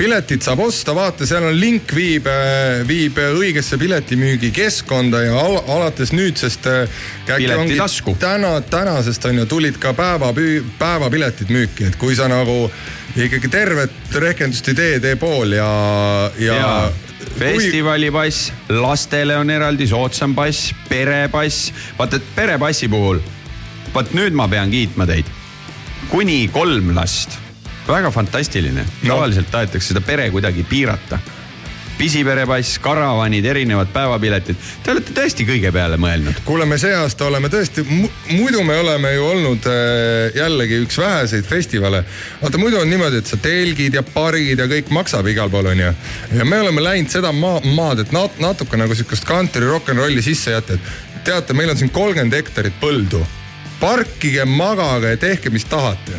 piletit 0.00 0.42
saab 0.42 0.62
osta, 0.64 0.94
vaata, 0.96 1.26
seal 1.28 1.44
on 1.44 1.56
link 1.60 1.92
viib, 1.92 2.24
viib 2.88 3.18
õigesse 3.20 3.76
piletimüügi 3.80 4.48
keskkonda 4.56 5.20
ja 5.26 5.34
al 5.36 5.58
alates 5.60 6.14
nüüdsest. 6.16 6.68
Piletitasku. 7.28 8.16
täna, 8.20 8.54
tänasest 8.60 9.28
on 9.28 9.42
ju, 9.42 9.44
tulid 9.46 9.76
ka 9.82 9.92
päeva, 9.94 10.32
päevapiletid 10.78 11.52
müüki, 11.52 11.90
et 11.90 12.00
kui 12.00 12.16
sa 12.16 12.30
nagu 12.32 12.70
ikkagi 13.16 13.52
tervet 13.52 14.16
rehkendust 14.24 14.72
ei 14.72 14.80
tee, 14.80 14.98
tee 15.04 15.20
pool 15.20 15.52
ja, 15.58 15.70
ja 16.38 16.56
ja. 16.56 16.72
festivalipass, 17.38 18.52
lastele 18.68 19.36
on 19.36 19.50
eraldi 19.50 19.86
soodsam 19.90 20.34
pass, 20.34 20.72
perepass, 20.88 21.70
vaata, 21.98 22.20
et 22.20 22.32
perepassi 22.36 22.88
puhul, 22.90 23.20
vaat 23.94 24.14
nüüd 24.16 24.36
ma 24.36 24.48
pean 24.50 24.72
kiitma 24.72 25.06
teid. 25.08 25.28
kuni 26.10 26.48
kolm 26.52 26.94
last, 26.94 27.38
väga 27.86 28.10
fantastiline 28.10 28.82
no., 28.82 29.14
tavaliselt 29.14 29.50
tahetakse 29.50 29.92
seda 29.92 30.02
pere 30.04 30.30
kuidagi 30.30 30.64
piirata. 30.68 31.18
pisiperepass, 32.00 32.78
karavanid, 32.80 33.44
erinevad 33.44 33.90
päevapiletid, 33.92 34.56
te 34.84 34.94
olete 34.94 35.12
tõesti 35.16 35.44
kõige 35.48 35.72
peale 35.74 35.98
mõelnud. 36.00 36.40
kuule, 36.46 36.64
me 36.68 36.78
see 36.80 36.94
aasta 36.96 37.26
oleme 37.28 37.50
tõesti, 37.52 37.84
muidu 38.30 38.62
me 38.64 38.78
oleme 38.80 39.12
ju 39.12 39.26
olnud 39.26 39.68
äh, 39.68 40.36
jällegi 40.38 40.80
üks 40.86 40.96
väheseid 41.00 41.44
festivale. 41.48 42.04
vaata, 42.42 42.58
muidu 42.58 42.80
on 42.80 42.88
niimoodi, 42.90 43.20
et 43.20 43.28
sa 43.28 43.36
telgid 43.36 43.98
ja 43.98 44.02
pargid 44.02 44.58
ja 44.58 44.68
kõik 44.70 44.88
maksab 44.96 45.28
igal 45.28 45.52
pool 45.52 45.68
onju. 45.74 45.92
ja 46.38 46.48
me 46.48 46.62
oleme 46.64 46.84
läinud 46.84 47.12
seda 47.12 47.34
maa, 47.36 47.60
maad, 47.76 48.06
et 48.06 48.16
nat-, 48.16 48.40
natuke 48.40 48.80
nagu 48.80 48.96
sihukest 48.96 49.28
country 49.28 49.68
rock 49.68 49.92
n 49.92 50.00
rolli 50.00 50.24
sisse 50.24 50.56
jätta, 50.56 50.80
et 50.80 51.24
teate, 51.28 51.52
meil 51.52 51.74
on 51.74 51.76
siin 51.76 51.92
kolmkümmend 51.92 52.40
hektarit 52.40 52.80
põldu 52.80 53.20
parkige, 53.80 54.44
magage 54.44 55.14
ja 55.14 55.16
tehke, 55.16 55.50
mis 55.50 55.64
tahate. 55.64 56.18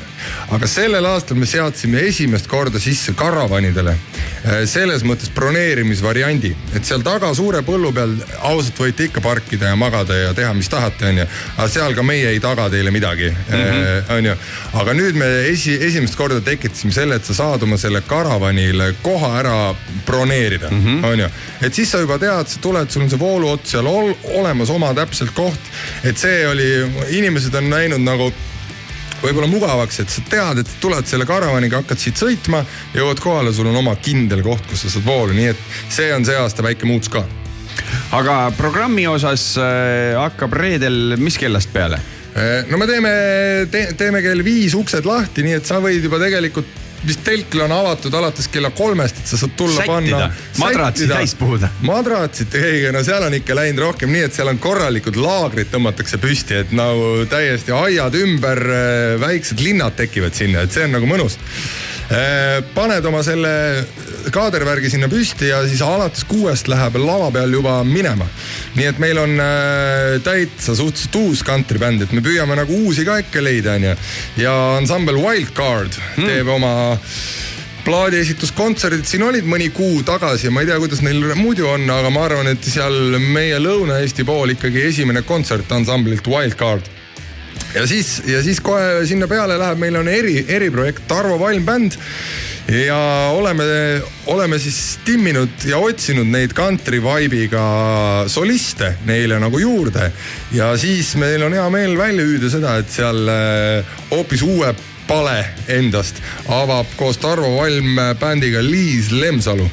aga 0.51 0.67
sellel 0.67 1.05
aastal 1.05 1.37
me 1.39 1.47
seadsime 1.49 2.01
esimest 2.05 2.45
korda 2.47 2.79
sisse 2.79 3.13
karavanidele 3.17 3.93
äh, 3.93 4.59
selles 4.69 5.01
mõttes 5.07 5.31
broneerimisvariandi, 5.33 6.51
et 6.77 6.85
seal 6.85 7.01
taga 7.05 7.31
suure 7.33 7.63
põllu 7.65 7.89
peal 7.95 8.13
ausalt 8.51 8.77
võite 8.83 9.07
ikka 9.07 9.23
parkida 9.25 9.71
ja 9.71 9.79
magada 9.79 10.17
ja 10.17 10.33
teha, 10.37 10.51
mis 10.53 10.69
tahate, 10.69 11.07
onju. 11.09 11.25
aga 11.55 11.67
seal 11.73 11.95
ka 11.97 12.05
meie 12.05 12.33
ei 12.35 12.41
taga 12.43 12.67
teile 12.69 12.93
midagi 12.93 13.31
mm, 13.31 13.55
-hmm. 13.55 14.11
onju. 14.17 14.35
aga 14.83 14.93
nüüd 14.97 15.17
me 15.17 15.29
esi, 15.49 15.77
esimest 15.87 16.15
korda 16.15 16.41
tekitasime 16.41 16.93
selle, 16.93 17.15
et 17.15 17.25
sa 17.25 17.33
saad 17.33 17.63
oma 17.63 17.77
selle 17.77 18.01
karavanile 18.07 18.93
koha 19.01 19.31
ära 19.39 19.57
broneerida, 20.05 20.69
onju. 21.13 21.29
et 21.61 21.73
siis 21.73 21.91
sa 21.91 22.03
juba 22.03 22.19
tead, 22.19 22.47
sa 22.47 22.61
tuled, 22.61 22.89
sul 22.91 23.07
on 23.07 23.09
see 23.09 23.19
vooluots 23.19 23.71
seal 23.71 23.87
ol, 23.87 24.13
olemas, 24.37 24.69
oma 24.69 24.93
täpselt 24.93 25.33
koht. 25.33 25.71
et 26.03 26.17
see 26.17 26.47
oli, 26.47 26.69
inimesed 27.09 27.50
on 27.57 27.69
näinud 27.71 28.03
nagu 28.03 28.31
võib-olla 29.21 29.49
mugavaks, 29.49 29.99
et 30.01 30.09
sa 30.09 30.23
tead, 30.29 30.61
et 30.63 30.71
tuled 30.81 31.05
selle 31.07 31.27
karavaniga, 31.29 31.83
hakkad 31.83 32.01
siit 32.01 32.17
sõitma, 32.17 32.63
jõuad 32.95 33.21
kohale, 33.21 33.53
sul 33.53 33.69
on 33.69 33.77
oma 33.81 33.93
kindel 34.01 34.41
koht, 34.45 34.65
kus 34.69 34.85
sa 34.85 34.93
saad 34.95 35.05
voolu, 35.05 35.35
nii 35.37 35.51
et 35.51 35.61
see 35.93 36.09
on 36.15 36.25
see 36.25 36.37
aasta 36.39 36.65
väike 36.65 36.89
muutus 36.89 37.11
ka. 37.13 37.25
aga 38.17 38.37
programmi 38.57 39.05
osas 39.07 39.53
äh, 39.61 40.17
hakkab 40.17 40.57
reedel, 40.57 41.17
mis 41.21 41.37
kellast 41.37 41.71
peale? 41.73 42.01
no 42.71 42.77
me 42.79 42.85
teeme 42.87 43.09
te,, 43.67 43.89
teeme 43.99 44.21
kell 44.23 44.39
viis 44.43 44.71
uksed 44.77 45.05
lahti, 45.05 45.43
nii 45.43 45.57
et 45.59 45.67
sa 45.67 45.81
võid 45.83 46.05
juba 46.05 46.19
tegelikult, 46.21 46.69
vist 47.07 47.23
telkel 47.25 47.63
on 47.65 47.73
avatud 47.75 48.13
alates 48.13 48.47
kella 48.51 48.71
kolmest, 48.75 49.21
et 49.21 49.27
sa 49.31 49.39
saad 49.41 49.55
tulla 49.57 49.81
Sättida. 49.81 49.93
panna. 49.93 50.31
Madratsi 50.61 51.07
täis 51.09 51.35
puhuda. 51.35 51.69
madratsit, 51.81 52.55
ei, 52.55 52.83
no 52.93 53.03
seal 53.03 53.23
on 53.27 53.37
ikka 53.37 53.55
läinud 53.57 53.83
rohkem 53.87 54.11
nii, 54.13 54.25
et 54.29 54.37
seal 54.37 54.51
on 54.51 54.59
korralikud 54.61 55.17
laagrid 55.19 55.71
tõmmatakse 55.73 56.19
püsti, 56.21 56.61
et 56.61 56.75
nagu 56.75 57.25
täiesti 57.29 57.73
aiad 57.75 58.17
ümber, 58.21 58.61
väiksed 59.21 59.63
linnad 59.63 59.97
tekivad 59.97 60.37
sinna, 60.37 60.65
et 60.65 60.75
see 60.75 60.85
on 60.85 60.97
nagu 60.99 61.09
mõnus. 61.09 61.39
Paned 62.75 63.05
oma 63.07 63.21
selle 63.23 63.51
kaadervärgi 64.31 64.89
sinna 64.91 65.07
püsti 65.11 65.47
ja 65.49 65.61
siis 65.67 65.81
alates 65.85 66.25
kuuest 66.27 66.67
läheb 66.71 66.97
lava 66.99 67.29
peal 67.31 67.53
juba 67.55 67.77
minema. 67.87 68.27
nii 68.75 68.87
et 68.87 68.99
meil 68.99 69.19
on 69.21 69.37
äh, 69.39 70.17
täitsa 70.23 70.75
suhteliselt 70.75 71.15
uus 71.21 71.43
kantribänd, 71.47 72.03
et 72.03 72.11
me 72.11 72.23
püüame 72.23 72.55
nagu 72.59 72.81
uusi 72.85 73.05
ka 73.07 73.17
ikka 73.23 73.43
leida, 73.43 73.77
onju. 73.79 73.95
ja 74.43 74.55
ansambel 74.77 75.19
Wildcard 75.23 75.95
mm. 76.17 76.27
teeb 76.27 76.51
oma 76.51 76.73
plaadiesituskontserdid 77.85 79.07
siin 79.09 79.23
olid 79.25 79.47
mõni 79.49 79.71
kuu 79.73 80.03
tagasi 80.05 80.49
ja 80.49 80.53
ma 80.53 80.61
ei 80.61 80.69
tea, 80.69 80.77
kuidas 80.83 81.01
neil 81.05 81.31
muidu 81.39 81.65
on, 81.71 81.87
aga 81.89 82.11
ma 82.13 82.25
arvan, 82.27 82.51
et 82.51 82.65
seal 82.67 83.17
meie 83.23 83.57
Lõuna-Eesti 83.61 84.25
pool 84.27 84.53
ikkagi 84.53 84.85
esimene 84.91 85.23
kontsert 85.25 85.71
ansamblilt 85.73 86.27
Wildcard 86.29 86.91
ja 87.75 87.87
siis, 87.87 88.21
ja 88.27 88.43
siis 88.43 88.59
kohe 88.63 89.05
sinna 89.07 89.27
peale 89.31 89.57
läheb, 89.59 89.79
meil 89.81 89.99
on 90.01 90.07
eri, 90.11 90.41
eriprojekt 90.47 91.07
Tarvo 91.07 91.39
Valm 91.39 91.65
bänd 91.65 91.97
ja 92.71 92.97
oleme, 93.33 93.63
oleme 94.25 94.59
siis 94.59 94.99
timminud 95.05 95.65
ja 95.65 95.79
otsinud 95.81 96.29
neid 96.31 96.53
country 96.57 97.01
vibe'iga 97.03 97.63
soliste 98.31 98.95
neile 99.05 99.39
nagu 99.41 99.59
juurde. 99.59 100.11
ja 100.51 100.71
siis 100.77 101.15
meil 101.15 101.43
on 101.43 101.53
hea 101.53 101.67
meel 101.69 101.97
välja 101.97 102.25
hüüda 102.25 102.51
seda, 102.53 102.77
et 102.79 102.89
seal 102.91 103.27
äh, 103.27 103.97
hoopis 104.11 104.45
uue 104.45 104.73
pale 105.07 105.45
endast 105.67 106.21
avab 106.47 106.87
koos 106.95 107.17
Tarvo 107.17 107.55
Valm 107.57 107.99
bändiga 108.19 108.61
Liis 108.63 109.11
Lemsalu. 109.11 109.67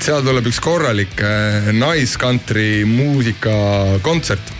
Seal 0.00 0.24
tuleb 0.24 0.46
üks 0.50 0.58
korralik 0.60 1.20
äh, 1.24 1.72
nice 1.72 2.18
country 2.20 2.84
muusikakontsert 2.88 4.55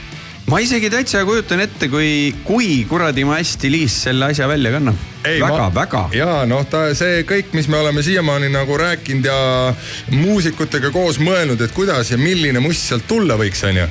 ma 0.47 0.61
isegi 0.63 0.91
täitsa 0.91 1.25
kujutan 1.27 1.61
ette, 1.65 1.89
kui, 1.91 2.31
kui 2.47 2.85
kuradi 2.89 3.25
ma 3.27 3.41
hästi 3.41 3.71
Liis 3.73 3.97
selle 4.07 4.29
asja 4.31 4.47
välja 4.49 4.71
kannab. 4.77 5.01
väga, 5.27 5.67
väga. 5.75 6.03
ja 6.15 6.31
noh, 6.47 6.63
ta 6.71 6.85
see 6.95 7.25
kõik, 7.27 7.51
mis 7.59 7.67
me 7.73 7.81
oleme 7.81 8.05
siiamaani 8.07 8.53
nagu 8.55 8.79
rääkinud 8.79 9.27
ja 9.27 9.75
muusikutega 10.15 10.93
koos 10.95 11.19
mõelnud, 11.19 11.61
et 11.61 11.75
kuidas 11.75 12.15
ja 12.15 12.19
milline 12.21 12.63
must 12.63 12.87
sealt 12.87 13.09
tulla 13.11 13.35
võiks, 13.41 13.65
onju. 13.67 13.89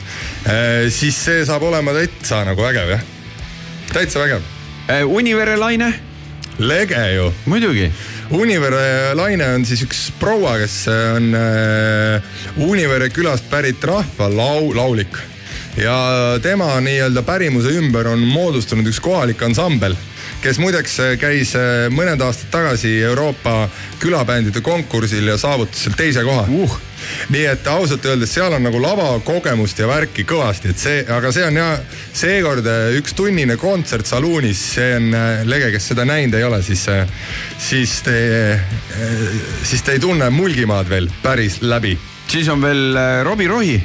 siis 0.96 1.20
see 1.28 1.46
saab 1.46 1.68
olema 1.68 1.96
täitsa 1.98 2.46
nagu 2.48 2.64
vägev 2.64 2.96
jah, 2.96 3.06
täitsa 3.92 4.24
vägev, 4.24 4.52
Univere 5.12 5.58
laine, 5.58 5.92
lege 6.60 7.08
ju. 7.16 7.32
muidugi. 7.46 7.92
Univere 8.34 9.14
Laine 9.14 9.46
on 9.54 9.66
siis 9.70 9.84
üks 9.86 10.08
proua, 10.18 10.56
kes 10.58 10.80
on 10.90 11.28
äh, 11.38 12.38
Univere 12.66 13.12
külast 13.14 13.46
pärit 13.52 13.84
rahva 13.86 14.32
lau-, 14.34 14.74
laulik. 14.74 15.35
Ja 15.78 15.96
tema 16.42 16.74
nii-öelda 16.82 17.24
pärimuse 17.28 17.74
ümber 17.80 18.08
on 18.08 18.20
moodustunud 18.20 18.88
üks 18.88 19.02
kohalik 19.04 19.42
ansambel 19.44 19.96
kes 20.46 20.60
muideks 20.62 20.98
käis 21.18 21.56
äh, 21.58 21.88
mõned 21.94 22.22
aastad 22.22 22.52
tagasi 22.54 22.92
Euroopa 23.08 23.66
külabändide 24.02 24.62
konkursil 24.66 25.32
ja 25.32 25.40
saavutas 25.42 25.86
seal 25.86 25.96
teise 25.98 26.26
koha. 26.26 26.46
Uh. 26.50 26.76
Nii 27.34 27.44
et 27.50 27.68
ausalt 27.70 28.06
öeldes 28.06 28.32
seal 28.34 28.54
on 28.54 28.64
nagu 28.66 28.80
lavakogemust 28.82 29.80
ja 29.82 29.88
värki 29.90 30.24
kõvasti, 30.26 30.72
et 30.74 30.82
see, 30.82 31.02
aga 31.18 31.30
see 31.34 31.46
on 31.46 31.60
jah, 31.60 31.74
seekord 32.14 32.70
äh, 32.70 32.94
üks 33.00 33.18
tunnine 33.18 33.58
kontsert 33.62 34.10
saluunis, 34.10 34.62
see 34.78 34.96
on 35.00 35.12
äh, 35.18 35.44
lege, 35.50 35.74
kes 35.76 35.92
seda 35.94 36.06
näinud 36.06 36.38
ei 36.38 36.46
ole, 36.46 36.62
siis, 36.66 36.86
siis 37.62 38.00
te, 38.06 38.18
siis 39.64 39.86
te 39.86 39.98
ei 39.98 40.02
tunne 40.04 40.30
Mulgimaad 40.34 40.90
veel 40.90 41.10
päris 41.26 41.62
läbi. 41.66 41.98
siis 42.28 42.50
on 42.50 42.62
veel 42.62 42.98
Robbie 43.26 43.48
Rohi 43.50 43.78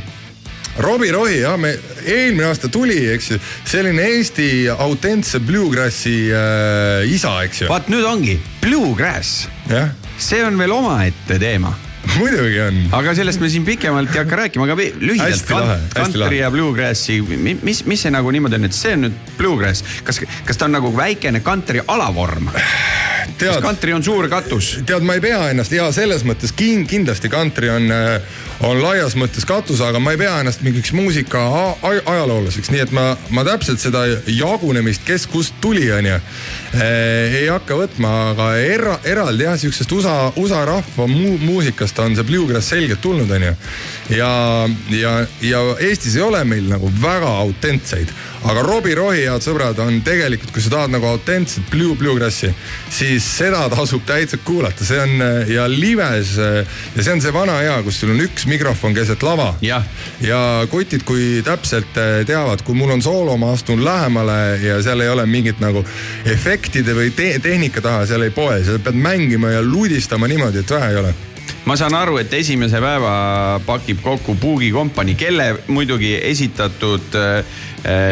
Robbie 0.80 1.12
Rohi, 1.12 1.40
jah, 1.42 1.58
me 1.60 1.74
eelmine 2.06 2.46
aasta 2.48 2.70
tuli, 2.72 2.96
eks 3.12 3.30
ju, 3.34 3.38
selline 3.68 4.06
Eesti 4.16 4.48
autentse 4.72 5.40
bluegrassi 5.44 6.16
äh, 6.32 7.12
isa, 7.12 7.34
eks 7.44 7.64
ju. 7.64 7.68
vaat 7.68 7.90
nüüd 7.92 8.06
ongi, 8.08 8.38
bluegrass. 8.62 9.46
see 10.20 10.42
on 10.44 10.58
veel 10.60 10.72
omaette 10.72 11.38
teema 11.40 11.74
muidugi 12.18 12.60
on. 12.64 12.78
aga 12.96 13.12
sellest 13.16 13.42
me 13.42 13.50
siin 13.52 13.64
pikemalt 13.66 14.14
ei 14.14 14.22
hakka 14.22 14.38
rääkima, 14.40 14.66
aga 14.66 14.76
lühidalt 15.04 15.46
kant, 15.48 15.94
country 15.94 16.40
ja 16.40 16.50
bluegrassi, 16.52 17.20
mis, 17.60 17.84
mis 17.84 18.04
see 18.06 18.12
nagu 18.14 18.32
niimoodi 18.32 18.56
on, 18.56 18.68
et 18.70 18.76
see 18.76 18.94
on 18.96 19.04
nüüd 19.06 19.18
bluegrass, 19.38 19.84
kas, 20.06 20.22
kas 20.48 20.60
ta 20.60 20.68
on 20.68 20.78
nagu 20.78 20.92
väikene 20.96 21.44
country 21.44 21.84
alavorm? 21.86 22.50
kas 23.40 23.60
country 23.60 23.92
on 23.96 24.04
suur 24.06 24.30
katus? 24.32 24.78
tead, 24.88 25.04
ma 25.04 25.18
ei 25.18 25.24
pea 25.24 25.50
ennast 25.52 25.76
ja 25.76 25.90
selles 25.94 26.24
mõttes 26.28 26.56
kin, 26.56 26.86
kindlasti 26.88 27.32
country 27.32 27.68
on 27.72 27.92
äh, 27.92 28.40
on 28.66 28.80
laias 28.82 29.16
mõttes 29.18 29.46
katus, 29.48 29.80
aga 29.84 30.00
ma 30.02 30.12
ei 30.14 30.20
pea 30.20 30.34
ennast 30.42 30.64
mingiks 30.64 30.92
muusika 30.96 31.42
ajaloolaseks, 31.82 32.70
nii 32.72 32.82
et 32.84 32.94
ma, 32.96 33.06
ma 33.34 33.44
täpselt 33.46 33.80
seda 33.82 34.04
jagunemist, 34.28 35.04
kes 35.08 35.26
kust 35.30 35.56
tuli, 35.64 35.86
onju, 35.94 36.18
eh, 36.74 37.38
ei 37.40 37.46
hakka 37.48 37.78
võtma, 37.80 38.12
aga 38.34 38.50
era, 38.60 38.98
eraldi 39.08 39.46
jah, 39.46 39.56
siuksest 39.60 39.94
USA, 39.96 40.16
USA 40.40 40.64
rahva 40.68 41.08
mu, 41.10 41.36
muusikast 41.40 41.98
on 42.04 42.18
see 42.18 42.28
bluegrass 42.28 42.72
selgelt 42.74 43.00
tulnud, 43.04 43.30
onju. 43.30 43.54
ja, 44.16 44.32
ja, 44.92 45.14
ja 45.44 45.62
Eestis 45.80 46.18
ei 46.18 46.26
ole 46.26 46.42
meil 46.44 46.68
nagu 46.68 46.90
väga 47.00 47.32
autentseid 47.46 48.12
aga 48.44 48.62
Robbie 48.64 48.94
Rohi, 48.96 49.24
head 49.28 49.44
sõbrad, 49.44 49.78
on 49.82 50.00
tegelikult, 50.04 50.52
kui 50.54 50.62
sa 50.64 50.72
tahad 50.72 50.94
nagu 50.94 51.06
autentset 51.10 51.66
blue, 51.72 51.96
bluegrassi, 51.98 52.50
siis 52.92 53.26
seda 53.36 53.66
tasub 53.72 54.04
täitsa 54.08 54.40
kuulata, 54.44 54.84
see 54.86 55.00
on 55.02 55.24
ja 55.50 55.66
lives 55.70 56.36
ja 56.38 56.64
see 56.96 57.12
on 57.12 57.22
see 57.22 57.34
vana 57.34 57.58
hea, 57.60 57.76
kus 57.84 58.00
sul 58.00 58.14
on 58.14 58.22
üks 58.24 58.46
mikrofon 58.50 58.96
keset 58.96 59.22
lava. 59.26 59.52
ja. 59.64 59.82
Kutid, 60.70 61.04
kui 61.08 61.40
täpselt 61.44 61.96
eh, 62.00 62.20
teavad, 62.26 62.62
kui 62.64 62.76
mul 62.78 62.94
on 62.94 63.02
soolo, 63.04 63.36
ma 63.40 63.52
astun 63.54 63.84
lähemale 63.84 64.38
ja 64.62 64.78
seal 64.84 65.02
ei 65.04 65.10
ole 65.12 65.26
mingit 65.28 65.60
nagu 65.62 65.82
efektide 66.28 66.94
või 66.96 67.10
te 67.16 67.32
tehnika 67.42 67.82
taha, 67.84 68.06
seal 68.08 68.24
ei 68.26 68.34
poe, 68.34 68.60
sa 68.64 68.78
pead 68.82 68.96
mängima 68.96 69.56
ja 69.56 69.64
ludistama 69.64 70.30
niimoodi, 70.30 70.64
et 70.64 70.78
vähe 70.78 70.94
ei 70.94 71.02
ole. 71.02 71.12
Ma 71.68 71.76
saan 71.76 71.94
aru, 71.94 72.16
et 72.22 72.32
esimese 72.34 72.80
päeva 72.80 73.60
pakib 73.66 74.00
kokku 74.02 74.34
Boogie 74.40 74.72
Company, 74.72 75.14
kelle 75.18 75.50
muidugi 75.68 76.14
esitatud 76.30 77.18
äh, 77.18 77.58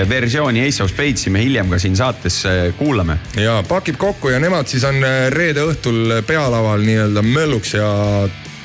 versiooni 0.08 0.62
Ace 0.66 0.82
of 0.82 0.90
Spades'i 0.90 1.30
me 1.30 1.42
hiljem 1.44 1.70
ka 1.70 1.78
siin 1.82 1.96
saates 1.96 2.40
äh, 2.48 2.58
kuulame. 2.78 3.18
ja 3.36 3.62
pakib 3.68 3.98
kokku 4.00 4.32
ja 4.32 4.40
nemad 4.40 4.68
siis 4.70 4.84
on 4.88 5.02
reede 5.34 5.64
õhtul 5.68 6.20
pealaval 6.26 6.84
nii-öelda 6.86 7.22
mölluks 7.26 7.74
ja 7.76 7.88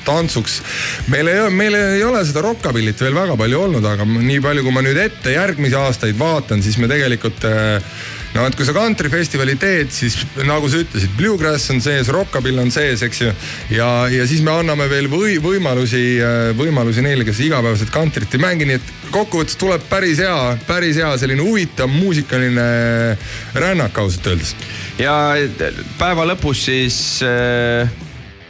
tantsuks. 0.04 0.58
meil 1.08 1.28
ei, 1.28 1.50
meil 1.50 1.74
ei 1.78 2.04
ole 2.04 2.24
seda 2.26 2.44
rokkabilit 2.44 3.00
veel 3.00 3.16
väga 3.16 3.36
palju 3.40 3.62
olnud, 3.66 3.86
aga 3.88 4.06
nii 4.06 4.40
palju, 4.44 4.64
kui 4.66 4.74
ma 4.74 4.84
nüüd 4.84 5.00
ette 5.00 5.34
järgmisi 5.34 5.78
aastaid 5.78 6.18
vaatan, 6.18 6.62
siis 6.64 6.78
me 6.80 6.90
tegelikult 6.90 7.46
äh, 7.48 7.96
no 8.34 8.44
et 8.48 8.56
kui 8.58 8.66
sa 8.66 8.74
kantrifestivali 8.76 9.54
teed, 9.60 9.92
siis 9.94 10.16
nagu 10.46 10.68
sa 10.70 10.80
ütlesid, 10.82 11.14
bluegrass 11.18 11.70
on 11.74 11.82
sees, 11.84 12.10
rockabill 12.14 12.58
on 12.62 12.72
sees, 12.74 13.04
eks 13.06 13.22
ju. 13.22 13.32
ja, 13.76 13.88
ja 14.10 14.26
siis 14.30 14.42
me 14.44 14.54
anname 14.54 14.88
veel 14.90 15.08
või, 15.12 15.38
võimalusi, 15.42 16.04
äh, 16.18 16.50
võimalusi 16.58 17.04
neile, 17.04 17.26
kes 17.26 17.42
igapäevaselt 17.46 17.94
kantrit 17.94 18.34
ei 18.34 18.42
mängi, 18.42 18.68
nii 18.68 18.78
et 18.80 18.94
kokkuvõttes 19.14 19.58
tuleb 19.60 19.84
päris 19.90 20.22
hea, 20.22 20.38
päris 20.66 20.98
hea 20.98 21.12
selline 21.20 21.44
huvitav 21.44 21.90
muusikaline 21.92 22.64
rännak 23.54 23.98
ausalt 24.02 24.32
öeldes. 24.32 24.56
ja 24.98 25.14
päeva 26.00 26.26
lõpus 26.34 26.66
siis 26.66 26.98
äh 27.22 28.03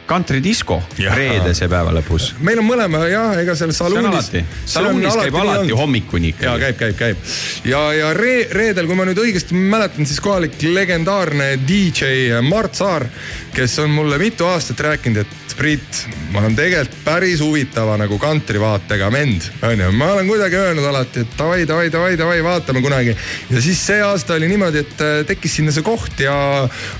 kantridisko 0.05 0.79
reedese 0.97 1.69
päeva 1.71 1.93
lõpus. 1.95 2.31
meil 2.45 2.59
on 2.61 2.67
mõlema 2.67 3.05
jah, 3.09 3.37
ega 3.41 3.55
seal 3.57 3.73
saluunis. 3.75 4.31
saluunis 4.65 5.17
käib 5.21 5.39
alati 5.41 5.63
olnud. 5.65 5.77
hommikuni 5.79 6.33
ikka. 6.33 6.45
ja 6.45 6.57
käib, 6.61 6.77
käib, 6.81 6.97
käib. 6.99 7.31
ja, 7.65 7.81
ja 7.93 8.11
re, 8.17 8.35
reedel, 8.51 8.89
kui 8.89 8.99
ma 8.99 9.07
nüüd 9.09 9.21
õigesti 9.21 9.57
mäletan, 9.57 10.05
siis 10.05 10.21
kohalik 10.23 10.59
legendaarne 10.61 11.55
DJ 11.67 12.41
Mart 12.45 12.77
Saar, 12.77 13.07
kes 13.55 13.79
on 13.83 13.95
mulle 13.95 14.19
mitu 14.21 14.47
aastat 14.49 14.85
rääkinud, 14.89 15.25
et 15.25 15.41
Priit, 15.55 16.01
ma 16.33 16.41
olen 16.41 16.51
tegelikult 16.51 16.97
päris 17.05 17.39
huvitava 17.39 17.93
nagu 17.95 18.17
kantrivaatega 18.19 19.07
vend, 19.13 19.45
onju. 19.63 19.87
ma 19.95 20.09
olen 20.11 20.27
kuidagi 20.27 20.57
öelnud 20.59 20.87
alati, 20.89 21.23
et 21.23 21.37
davai, 21.39 21.61
davai, 21.67 21.87
davai, 21.93 22.17
davai, 22.19 22.41
vaatame 22.43 22.81
kunagi. 22.83 23.15
ja 23.49 23.61
siis 23.63 23.79
see 23.87 24.01
aasta 24.03 24.35
oli 24.35 24.49
niimoodi, 24.51 24.83
et 24.83 25.05
äh, 25.05 25.15
tekkis 25.29 25.55
sinna 25.61 25.71
see 25.71 25.85
koht 25.85 26.19
ja 26.19 26.35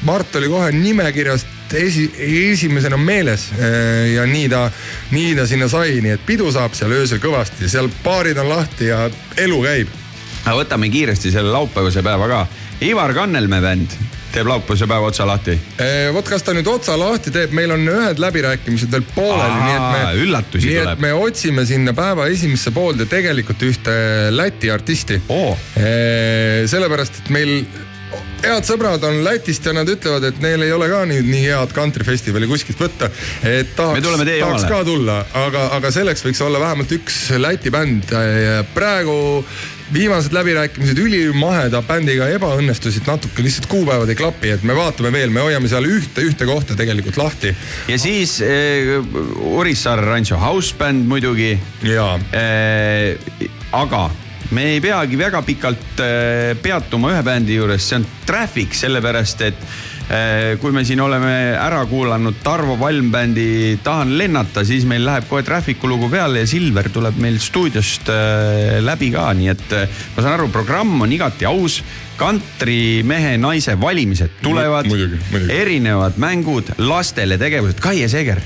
Mart 0.07 0.39
oli 0.39 0.47
kohe 0.53 0.71
nimekirjast 0.71 1.54
esi, 1.73 2.05
esimesena 2.51 2.97
meeles 2.97 3.49
äh, 3.57 4.13
ja 4.13 4.25
nii 4.29 4.49
ta, 4.51 4.65
nii 5.11 5.35
ta 5.37 5.47
sinna 5.49 5.69
sai, 5.71 5.99
nii 6.03 6.15
et 6.17 6.25
pidu 6.25 6.51
saab 6.53 6.75
seal 6.77 6.93
öösel 6.95 7.21
kõvasti, 7.23 7.69
seal 7.71 7.89
baarid 8.03 8.39
on 8.41 8.51
lahti 8.51 8.91
ja 8.91 9.05
elu 9.41 9.61
käib. 9.65 9.93
aga 10.45 10.57
võtame 10.59 10.91
kiiresti 10.93 11.31
selle 11.33 11.51
laupäevase 11.51 12.03
päeva 12.05 12.27
ka. 12.29 12.43
Ivar 12.85 13.13
Kannelmäe 13.15 13.63
bänd 13.63 13.95
teeb 14.35 14.49
laupäevase 14.51 14.87
päeva 14.87 15.09
otsa 15.09 15.25
lahti? 15.27 15.55
Äh, 15.79 16.11
vot 16.13 16.27
kas 16.27 16.43
ta 16.43 16.53
nüüd 16.53 16.67
otsa 16.69 16.97
lahti 16.99 17.31
teeb, 17.33 17.55
meil 17.55 17.71
on 17.73 17.87
ühed 17.87 18.21
läbirääkimised 18.21 18.91
veel 18.91 19.07
pooleli, 19.15 19.57
nii 19.63 19.75
et 19.77 19.87
me. 19.87 20.03
üllatusi 20.25 20.69
nii 20.69 20.79
tuleb. 20.83 21.03
me 21.07 21.13
otsime 21.17 21.65
sinna 21.65 21.95
päeva 21.97 22.27
esimesse 22.29 22.75
poolde 22.75 23.09
tegelikult 23.09 23.65
ühte 23.65 23.97
Läti 24.35 24.71
artisti 24.71 25.21
oh.. 25.33 25.57
sellepärast, 25.75 27.23
et 27.23 27.33
meil 27.33 27.59
head 28.43 28.67
sõbrad 28.67 29.03
on 29.07 29.21
Lätist 29.25 29.65
ja 29.65 29.73
nad 29.75 29.89
ütlevad, 29.89 30.25
et 30.29 30.41
neil 30.43 30.65
ei 30.65 30.73
ole 30.75 30.89
ka 30.91 31.03
nüüd 31.09 31.27
nii 31.29 31.45
head 31.49 31.75
kantrifestivali 31.75 32.49
kuskilt 32.49 32.81
võtta. 32.81 33.11
et 33.43 33.75
tahaks, 33.77 34.01
tahaks 34.25 34.67
ka 34.69 34.83
tulla, 34.87 35.21
aga, 35.45 35.69
aga 35.77 35.93
selleks 35.93 36.25
võiks 36.25 36.43
olla 36.45 36.61
vähemalt 36.63 36.91
üks 36.99 37.21
Läti 37.41 37.73
bänd. 37.73 38.11
praegu 38.73 39.15
viimased 39.93 40.33
läbirääkimised 40.33 40.97
ülimaheda 40.97 41.81
bändiga 41.85 42.27
ebaõnnestusid 42.33 43.05
natuke, 43.09 43.43
lihtsalt 43.45 43.69
kuupäevad 43.69 44.09
ei 44.09 44.17
klapi, 44.17 44.55
et 44.55 44.65
me 44.65 44.75
vaatame 44.77 45.11
veel, 45.13 45.33
me 45.33 45.43
hoiame 45.45 45.69
seal 45.69 45.85
ühte, 45.89 46.25
ühte 46.25 46.47
kohta 46.49 46.77
tegelikult 46.77 47.17
lahti. 47.21 47.53
ja 47.87 47.99
siis 48.01 48.39
äh, 48.41 48.97
Urissaare 49.53 50.05
Rancho 50.05 50.39
House 50.41 50.75
bänd 50.77 51.05
muidugi. 51.07 51.55
jaa 51.83 52.15
äh,. 52.33 53.49
aga 53.71 54.09
me 54.53 54.69
ei 54.75 54.81
peagi 54.81 55.17
väga 55.17 55.41
pikalt 55.45 55.99
äh, 56.03 56.53
peatuma 56.61 57.11
ühe 57.13 57.23
bändi 57.25 57.57
juures, 57.57 57.83
see 57.85 57.99
on 57.99 58.05
Traffic, 58.25 58.75
sellepärast 58.77 59.41
et 59.45 59.61
äh, 60.09 60.55
kui 60.61 60.73
me 60.75 60.83
siin 60.85 61.01
oleme 61.01 61.31
ära 61.57 61.81
kuulanud 61.89 62.41
Tarvo 62.43 62.77
Valm 62.79 63.09
bändi 63.13 63.77
Tahan 63.83 64.15
lennata, 64.19 64.65
siis 64.67 64.85
meil 64.89 65.05
läheb 65.07 65.27
kohe 65.29 65.45
Traffic'u 65.45 65.89
lugu 65.89 66.09
peale 66.13 66.43
ja 66.43 66.49
Silver 66.49 66.91
tuleb 66.93 67.17
meil 67.21 67.39
stuudiost 67.41 68.11
äh, 68.13 68.79
läbi 68.85 69.11
ka, 69.15 69.29
nii 69.37 69.53
et 69.53 69.77
ma 69.77 70.25
saan 70.25 70.35
aru, 70.35 70.49
programm 70.53 70.99
on 71.05 71.15
igati 71.15 71.47
aus. 71.49 71.81
kantrimehe, 72.15 73.33
naise 73.37 73.73
valimised 73.75 74.37
tulevad, 74.41 74.87
erinevad 75.51 76.15
mängud, 76.15 76.71
lastele 76.77 77.35
tegevused, 77.37 77.83
Kaie 77.83 78.07
Seger. 78.07 78.39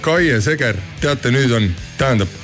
Kaie 0.00 0.40
Seger, 0.40 0.80
teate, 1.00 1.28
nüüd 1.34 1.52
on, 1.52 1.68
tähendab 2.00 2.41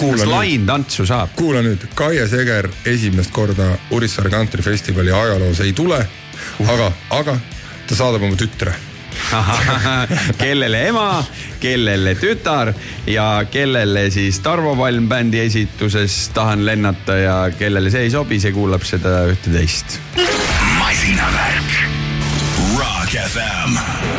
kas 0.00 0.26
lain 0.28 0.66
tantsu 0.66 1.06
saab? 1.08 1.32
kuula 1.36 1.62
nüüd, 1.64 1.88
Kaie 1.94 2.26
Seger 2.28 2.68
esimest 2.86 3.32
korda 3.34 3.72
Urissaare 3.96 4.30
kantrifestivali 4.30 5.12
ajaloos 5.12 5.62
ei 5.64 5.72
tule 5.76 6.00
uh., 6.02 6.74
aga, 6.74 6.92
aga 7.20 7.38
ta 7.86 7.98
saadab 7.98 8.26
oma 8.28 8.38
tütre 8.38 8.74
kellele 10.42 10.82
ema, 10.88 11.24
kellele 11.60 12.14
tütar 12.20 12.72
ja 13.08 13.44
kellele 13.50 14.10
siis 14.10 14.38
Tarvo 14.44 14.76
Palm 14.76 15.08
bändi 15.08 15.40
esituses 15.40 16.28
Tahan 16.34 16.66
lennata 16.66 17.16
ja 17.16 17.38
kellele 17.58 17.90
see 17.90 18.06
ei 18.06 18.12
sobi, 18.12 18.40
see 18.40 18.52
kuulab 18.54 18.84
seda 18.86 19.24
ühte-teist. 19.32 19.98
masinavärk, 20.78 21.80
Rock 22.76 23.18
FM 23.24 24.15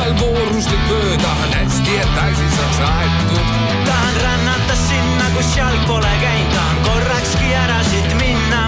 tal 0.00 0.14
vooruslik 0.20 0.90
öö, 0.90 1.16
tahan 1.16 1.52
hästi, 1.52 1.96
et 1.96 2.18
asi 2.24 2.46
saaks 2.56 2.78
aetud. 2.80 3.46
tahan 3.84 4.14
rännata 4.22 4.76
sinna, 4.88 5.24
kus 5.34 5.56
jalg 5.56 5.86
pole 5.86 6.12
käinud, 6.20 6.52
tahan 6.54 6.78
korrakski 6.86 7.54
ära 7.54 7.80
siit 7.90 8.14
minna. 8.14 8.62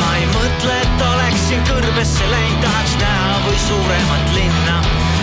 ma 0.00 0.08
ei 0.16 0.26
mõtle, 0.34 0.76
et 0.84 1.02
oleksin 1.12 1.60
kõrbesse 1.68 2.30
läinud, 2.30 2.62
tahaks 2.64 2.94
näha 3.02 3.34
või 3.46 3.58
suuremat 3.68 4.32
linna. 4.38 4.76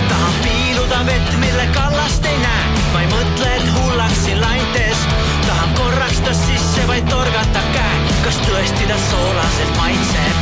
tahan 0.10 0.36
piiluda 0.44 1.00
vett, 1.10 1.34
mille 1.42 1.66
kallast 1.74 2.26
ei 2.26 2.38
näe, 2.44 2.66
ma 2.94 3.02
ei 3.02 3.10
mõtle, 3.16 3.54
et 3.58 3.68
hullaksin 3.80 4.42
laintes. 4.42 5.08
tahan 5.48 5.74
korraks 5.80 6.22
ta 6.28 6.34
sisse 6.34 6.88
vaid 6.88 7.10
torgata 7.10 7.66
käe, 7.74 7.96
kas 8.28 8.38
tõesti 8.46 8.92
ta 8.94 9.00
soolaselt 9.10 9.74
maitseb. 9.82 10.38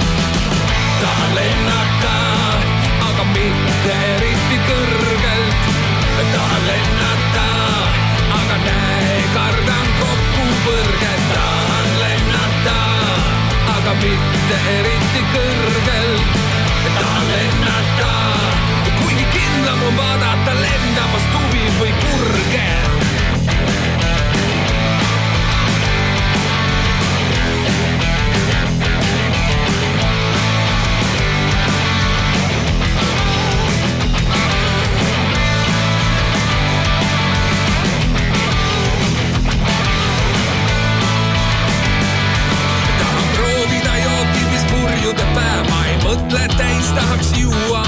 tahan 1.01 1.35
lennata, 1.39 2.15
mitte 3.33 3.93
eriti 4.15 4.57
kõrgelt. 4.67 5.53
tahan 6.33 6.63
lennata, 6.67 7.47
aga 8.39 8.57
näe, 8.65 9.23
kardan 9.33 9.87
kokkupõrget. 9.99 11.23
tahan 11.33 11.87
lennata, 12.01 12.77
aga 13.77 13.93
mitte 14.03 14.59
eriti 14.77 15.23
kõrgelt. 15.33 16.37
tahan 16.99 17.27
lennata, 17.31 18.13
kuigi 19.01 19.25
kindlam 19.37 19.83
on 19.89 19.97
vaadata 19.97 20.53
lendamast 20.61 21.33
huvi 21.39 21.65
või 21.79 21.93
kurge 22.05 23.04
mõtle, 46.15 46.47
täis 46.57 46.87
tahaks 46.95 47.31
juua. 47.37 47.83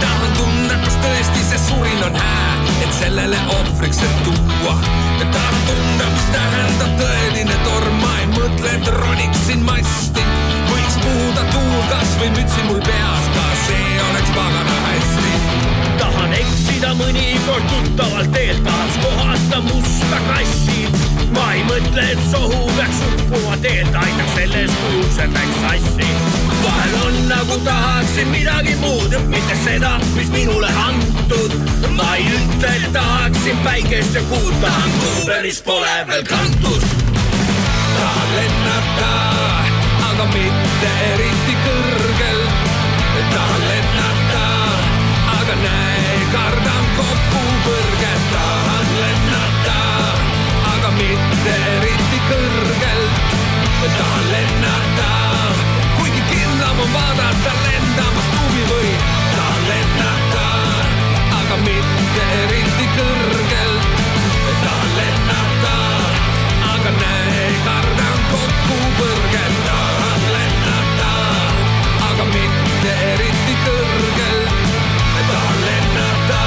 tahan 0.00 0.32
tunda, 0.36 0.74
kas 0.84 0.96
tõesti 1.02 1.42
see 1.48 1.58
surin 1.58 2.04
on 2.06 2.14
hää, 2.14 2.52
et 2.84 2.92
sellele 2.98 3.38
ohvriks 3.58 4.02
end 4.06 4.20
tuua. 4.26 4.76
tahan 5.32 5.58
tunda, 5.66 6.06
mis 6.14 6.28
tähendab 6.34 6.92
tõeline 7.00 7.56
torm, 7.64 7.98
ma 8.02 8.12
ei 8.20 8.28
mõtle, 8.36 8.74
et 8.76 8.88
roniksin 8.98 9.64
masti. 9.66 10.22
võiks 10.70 10.98
puhuda 11.02 11.44
tuul 11.50 11.82
kasvõi 11.90 12.30
mütsi 12.36 12.68
mul 12.68 12.80
peas, 12.86 13.28
ka 13.34 13.48
see 13.66 13.98
oleks 14.10 14.30
pagana 14.38 14.78
hästi 14.86 15.34
tahan 15.98 16.38
eksida 16.38 16.94
mõnikord 16.98 17.68
tuttavalt 17.74 18.32
teelt, 18.32 18.64
tahaks 18.64 18.98
kohata 19.02 19.60
musta 19.66 20.22
kassi. 20.30 20.88
ma 21.34 21.52
ei 21.52 21.66
mõtle, 21.66 22.08
et 22.14 22.26
sohu 22.30 22.64
peaks 22.76 23.04
uppuma 23.10 23.58
teelt, 23.58 23.94
aitaks 24.06 24.34
selles 24.38 24.80
kujus, 24.84 25.22
et 25.26 25.38
läks 25.40 25.62
sassi. 25.66 26.51
Vahel 26.72 26.94
on 27.06 27.28
nagu 27.28 27.56
tahaksin 27.64 28.28
midagi 28.28 28.74
muud, 28.76 29.12
mitte 29.28 29.56
seda, 29.64 30.00
mis 30.14 30.30
minule 30.30 30.68
antud. 30.86 31.52
ma 31.96 32.14
ei 32.16 32.24
ütle, 32.26 32.70
et 32.76 32.92
tahaksin 32.92 33.58
päikest 33.64 34.14
ja 34.14 34.22
kuud, 34.30 34.54
tahan 34.60 34.90
kuube, 35.00 35.40
mis 35.42 35.62
pole 35.62 35.94
veel 36.08 36.24
kantud. 36.24 36.82
tahan 37.98 38.30
lennata, 38.36 39.12
aga 40.10 40.24
mitte 40.34 40.90
eriti 41.12 41.56
kõrgelt. 41.64 42.50
tahan 43.34 43.62
lennata, 43.68 44.44
aga 45.38 45.54
näe, 45.64 46.16
kardan 46.32 46.84
kokkupõrget. 46.96 48.22
tahan 48.32 48.88
lennata, 49.00 49.78
aga 50.74 50.90
mitte 50.90 51.54
eriti 51.76 52.18
kõrgelt. 52.30 53.14
tahan 53.98 54.32
lennata, 54.32 54.61
on 56.82 56.92
vaadata 56.92 57.52
lendamast 57.64 58.32
huvi 58.38 58.62
või. 58.70 58.90
tahan 59.34 59.62
lennata, 59.68 60.46
aga 61.38 61.56
mitte 61.66 62.24
eriti 62.42 62.86
kõrgelt. 62.96 64.00
tahan 64.64 64.90
lennata, 64.96 65.74
aga 66.72 66.90
näe, 66.96 67.46
kardan 67.66 68.18
kokkupõrget. 68.32 69.54
tahan 69.68 70.26
lennata, 70.34 71.12
aga 72.10 72.24
mitte 72.34 72.96
eriti 73.12 73.56
kõrgelt. 73.66 74.52
tahan 75.30 75.64
lennata, 75.68 76.42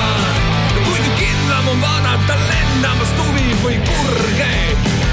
kuigi 0.84 1.12
kindlam 1.24 1.74
on 1.76 1.82
vaadata 1.88 2.40
lendamast 2.52 3.24
huvi 3.24 3.50
või 3.64 3.82
kurge 3.92 5.05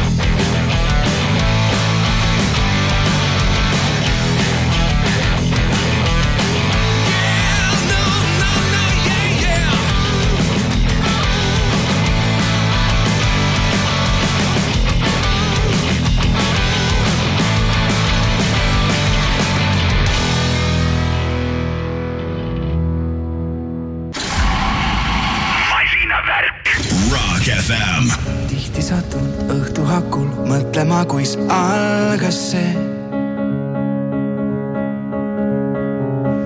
mõtlema, 31.03 31.07
kuis 31.07 31.37
algas 31.49 32.51
see. 32.51 32.77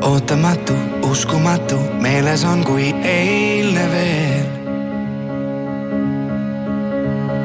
ootamatu, 0.07 0.75
uskumatu, 1.11 1.79
meeles 2.01 2.45
on 2.45 2.65
kui 2.65 2.95
eilne 3.03 3.87
veel. 3.91 4.47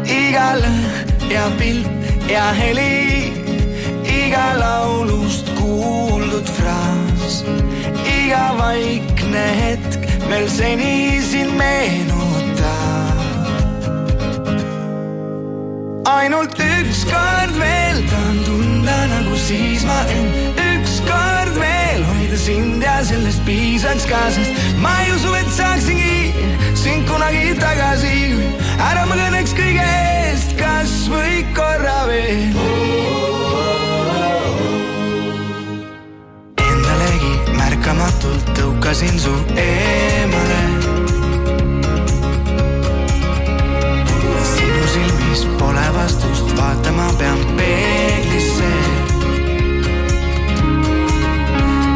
iga 0.06 0.56
lõhn 0.56 1.32
ja 1.32 1.50
pilt 1.58 1.88
ja 2.30 2.54
heli, 2.54 3.34
iga 4.04 4.54
laulust 4.60 5.50
kuuldud 5.60 6.48
fraas, 6.48 7.44
iga 8.06 8.56
vaikne 8.58 9.46
hetk 9.62 10.08
veel 10.30 10.48
seni 10.50 11.22
siin 11.22 11.54
meenutab. 11.58 12.11
Ainult 16.18 16.60
ükskord 16.60 17.56
veel 17.60 18.00
tahan 18.10 18.40
tunda 18.46 18.98
nagu 19.12 19.36
siis 19.38 19.84
ma 19.88 20.00
end, 20.12 20.60
ükskord 20.74 21.56
veel 21.60 22.04
hoida 22.10 22.38
sind 22.38 22.84
ja 22.84 22.98
sellest 23.06 23.44
piisaks 23.46 24.08
ka, 24.10 24.20
sest 24.36 24.76
ma 24.84 24.92
ei 25.06 25.14
usu, 25.16 25.32
et 25.40 25.52
saaksingi 25.56 26.34
sind 26.76 27.08
kunagi 27.10 27.56
tagasi. 27.60 28.18
ära 28.90 29.06
ma 29.06 29.16
kõneks 29.22 29.56
kõige 29.56 29.88
eest, 29.88 30.56
kasvõi 30.60 31.46
korra 31.56 31.98
veel. 32.10 32.60
Endalegi 36.68 37.34
märkamatult 37.56 38.56
tõukasin 38.60 39.20
su 39.22 39.36
eemale. 39.56 40.81
Silmis 45.36 45.58
pole 45.60 45.94
vastust, 45.94 46.58
vaatama 46.58 47.14
pean 47.18 47.38
peeglisse. 47.58 48.72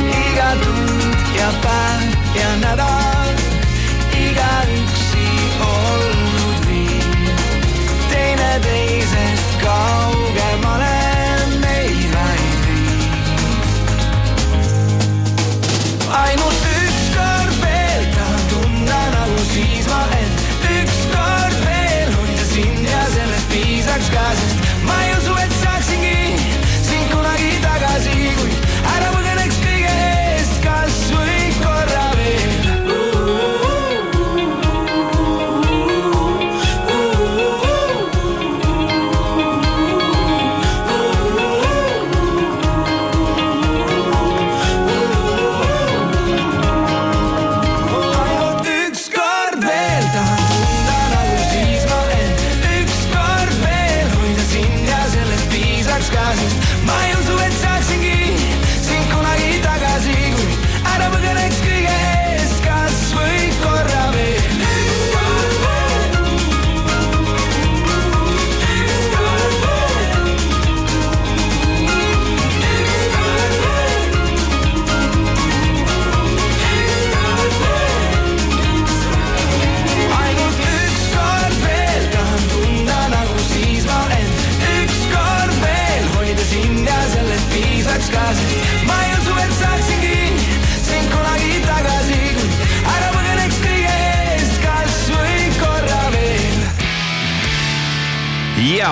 iga 0.04 0.50
tund 0.64 1.38
ja 1.38 1.50
päev 1.64 2.36
ja 2.36 2.56
nädal, 2.62 3.05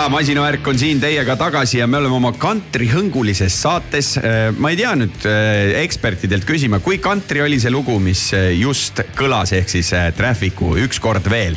ja 0.03 0.09
masinavärk 0.11 0.65
on 0.67 0.75
siin 0.79 0.99
teiega 0.99 1.35
tagasi 1.39 1.77
ja 1.77 1.85
me 1.87 1.95
oleme 1.95 2.17
oma 2.17 2.33
kantrihõngulises 2.35 3.55
saates. 3.55 4.17
ma 4.59 4.71
ei 4.73 4.75
tea 4.75 4.91
nüüd 4.99 5.27
eh, 5.29 5.77
ekspertidelt 5.79 6.43
küsima, 6.47 6.81
kui 6.83 6.97
kantri 6.99 7.39
oli 7.43 7.59
see 7.61 7.71
lugu, 7.71 7.95
mis 8.03 8.25
eh, 8.35 8.49
just 8.59 8.99
kõlas, 9.15 9.53
ehk 9.55 9.71
siis 9.71 9.93
eh, 9.95 10.09
Traffic'u 10.17 10.73
Üks 10.83 10.99
kord 10.99 11.29
veel. 11.31 11.55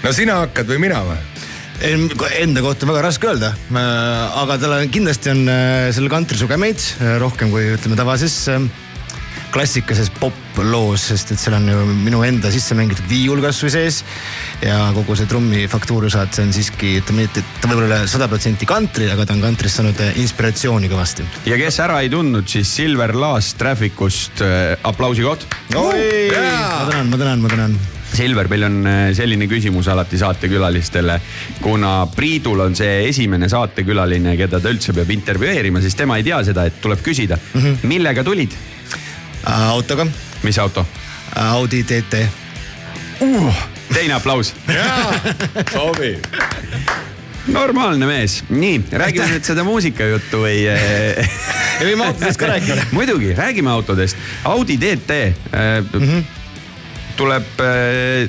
no 0.00 0.14
sina 0.16 0.38
hakkad 0.46 0.70
või 0.70 0.80
mina 0.86 1.02
või? 1.04 1.20
Enda 2.38 2.62
kohta 2.64 2.88
väga 2.88 3.04
raske 3.04 3.28
öelda, 3.28 3.50
aga 4.40 4.56
tal 4.62 4.78
on 4.78 4.88
kindlasti 4.94 5.34
on 5.34 5.44
äh, 5.50 5.90
sellel 5.92 6.12
kantri 6.12 6.40
sugemeid 6.40 6.80
äh, 7.02 7.18
rohkem 7.20 7.52
kui 7.52 7.66
ütleme 7.74 7.98
tavases 8.00 8.38
äh, 8.48 8.64
klassikalises 9.54 10.10
pop-loos, 10.18 11.08
sest 11.12 11.34
et 11.34 11.40
seal 11.40 11.56
on 11.58 11.68
ju 11.70 11.84
minu 11.86 12.24
enda 12.26 12.50
sisse 12.52 12.74
mängitud 12.78 13.06
viiul 13.10 13.42
kasvõi 13.44 13.70
sees. 13.70 14.02
ja 14.64 14.90
kogu 14.96 15.16
see 15.18 15.30
trummi 15.30 15.64
faktuuri 15.70 16.10
saad, 16.12 16.32
see 16.34 16.46
on 16.46 16.52
siiski, 16.56 16.96
ütleme 17.02 17.24
nii, 17.24 17.30
et 17.30 17.60
ta 17.62 17.70
võib 17.70 17.84
olla 17.84 18.02
sada 18.10 18.28
protsenti 18.30 18.66
kantri, 18.68 19.08
aga 19.12 19.26
ta 19.26 19.36
on 19.36 19.44
kantrist 19.44 19.80
saanud 19.80 20.02
inspiratsiooni 20.22 20.90
kõvasti. 20.90 21.26
ja 21.50 21.58
kes 21.60 21.80
ära 21.86 22.00
ei 22.02 22.10
tundnud, 22.12 22.48
siis 22.50 22.70
Silver 22.74 23.14
Laas 23.14 23.54
Trafficust 23.60 24.42
äh, 24.44 24.74
aplausi 24.82 25.26
koht. 25.26 25.46
ma 25.74 25.90
tänan, 26.90 27.10
ma 27.10 27.20
tänan, 27.20 27.44
ma 27.44 27.52
tänan 27.54 27.78
Silver, 28.14 28.46
meil 28.50 28.66
on 28.66 28.76
äh, 28.86 29.00
selline 29.14 29.46
küsimus 29.50 29.88
alati 29.90 30.18
saatekülalistele. 30.18 31.20
kuna 31.62 31.96
Priidul 32.14 32.66
on 32.66 32.76
see 32.78 33.08
esimene 33.08 33.48
saatekülaline, 33.50 34.36
keda 34.38 34.60
ta 34.62 34.70
üldse 34.70 34.94
peab 34.94 35.10
intervjueerima, 35.14 35.82
siis 35.82 35.98
tema 35.98 36.18
ei 36.18 36.26
tea 36.26 36.42
seda, 36.46 36.66
et 36.66 36.80
tuleb 36.82 37.02
küsida 37.02 37.38
mm, 37.38 37.60
-hmm. 37.60 37.90
millega 37.94 38.24
tulid 38.24 38.54
äh,? 38.54 38.73
Autoga. 39.44 40.06
mis 40.42 40.58
auto 40.58 40.86
äh,? 41.36 41.52
Audi 41.52 41.82
TT 41.84 42.26
uh,. 43.20 43.54
teine 43.92 44.14
aplaus. 44.14 44.54
sobib 45.74 46.26
normaalne 47.46 48.06
mees, 48.06 48.38
nii 48.48 48.78
räägime 48.92 49.26
nüüd 49.28 49.44
seda 49.44 49.64
muusikajuttu 49.66 50.40
või 50.46 50.62
me 50.70 51.90
võime 51.90 52.06
autodest 52.06 52.40
ka 52.40 52.48
rääkida. 52.48 52.86
muidugi, 52.96 53.34
räägime 53.36 53.70
autodest. 53.70 54.16
Audi 54.48 54.78
TT 54.80 55.10
äh, 55.10 55.84
mm. 55.92 56.00
-hmm 56.00 56.43
tuleb. 57.16 57.62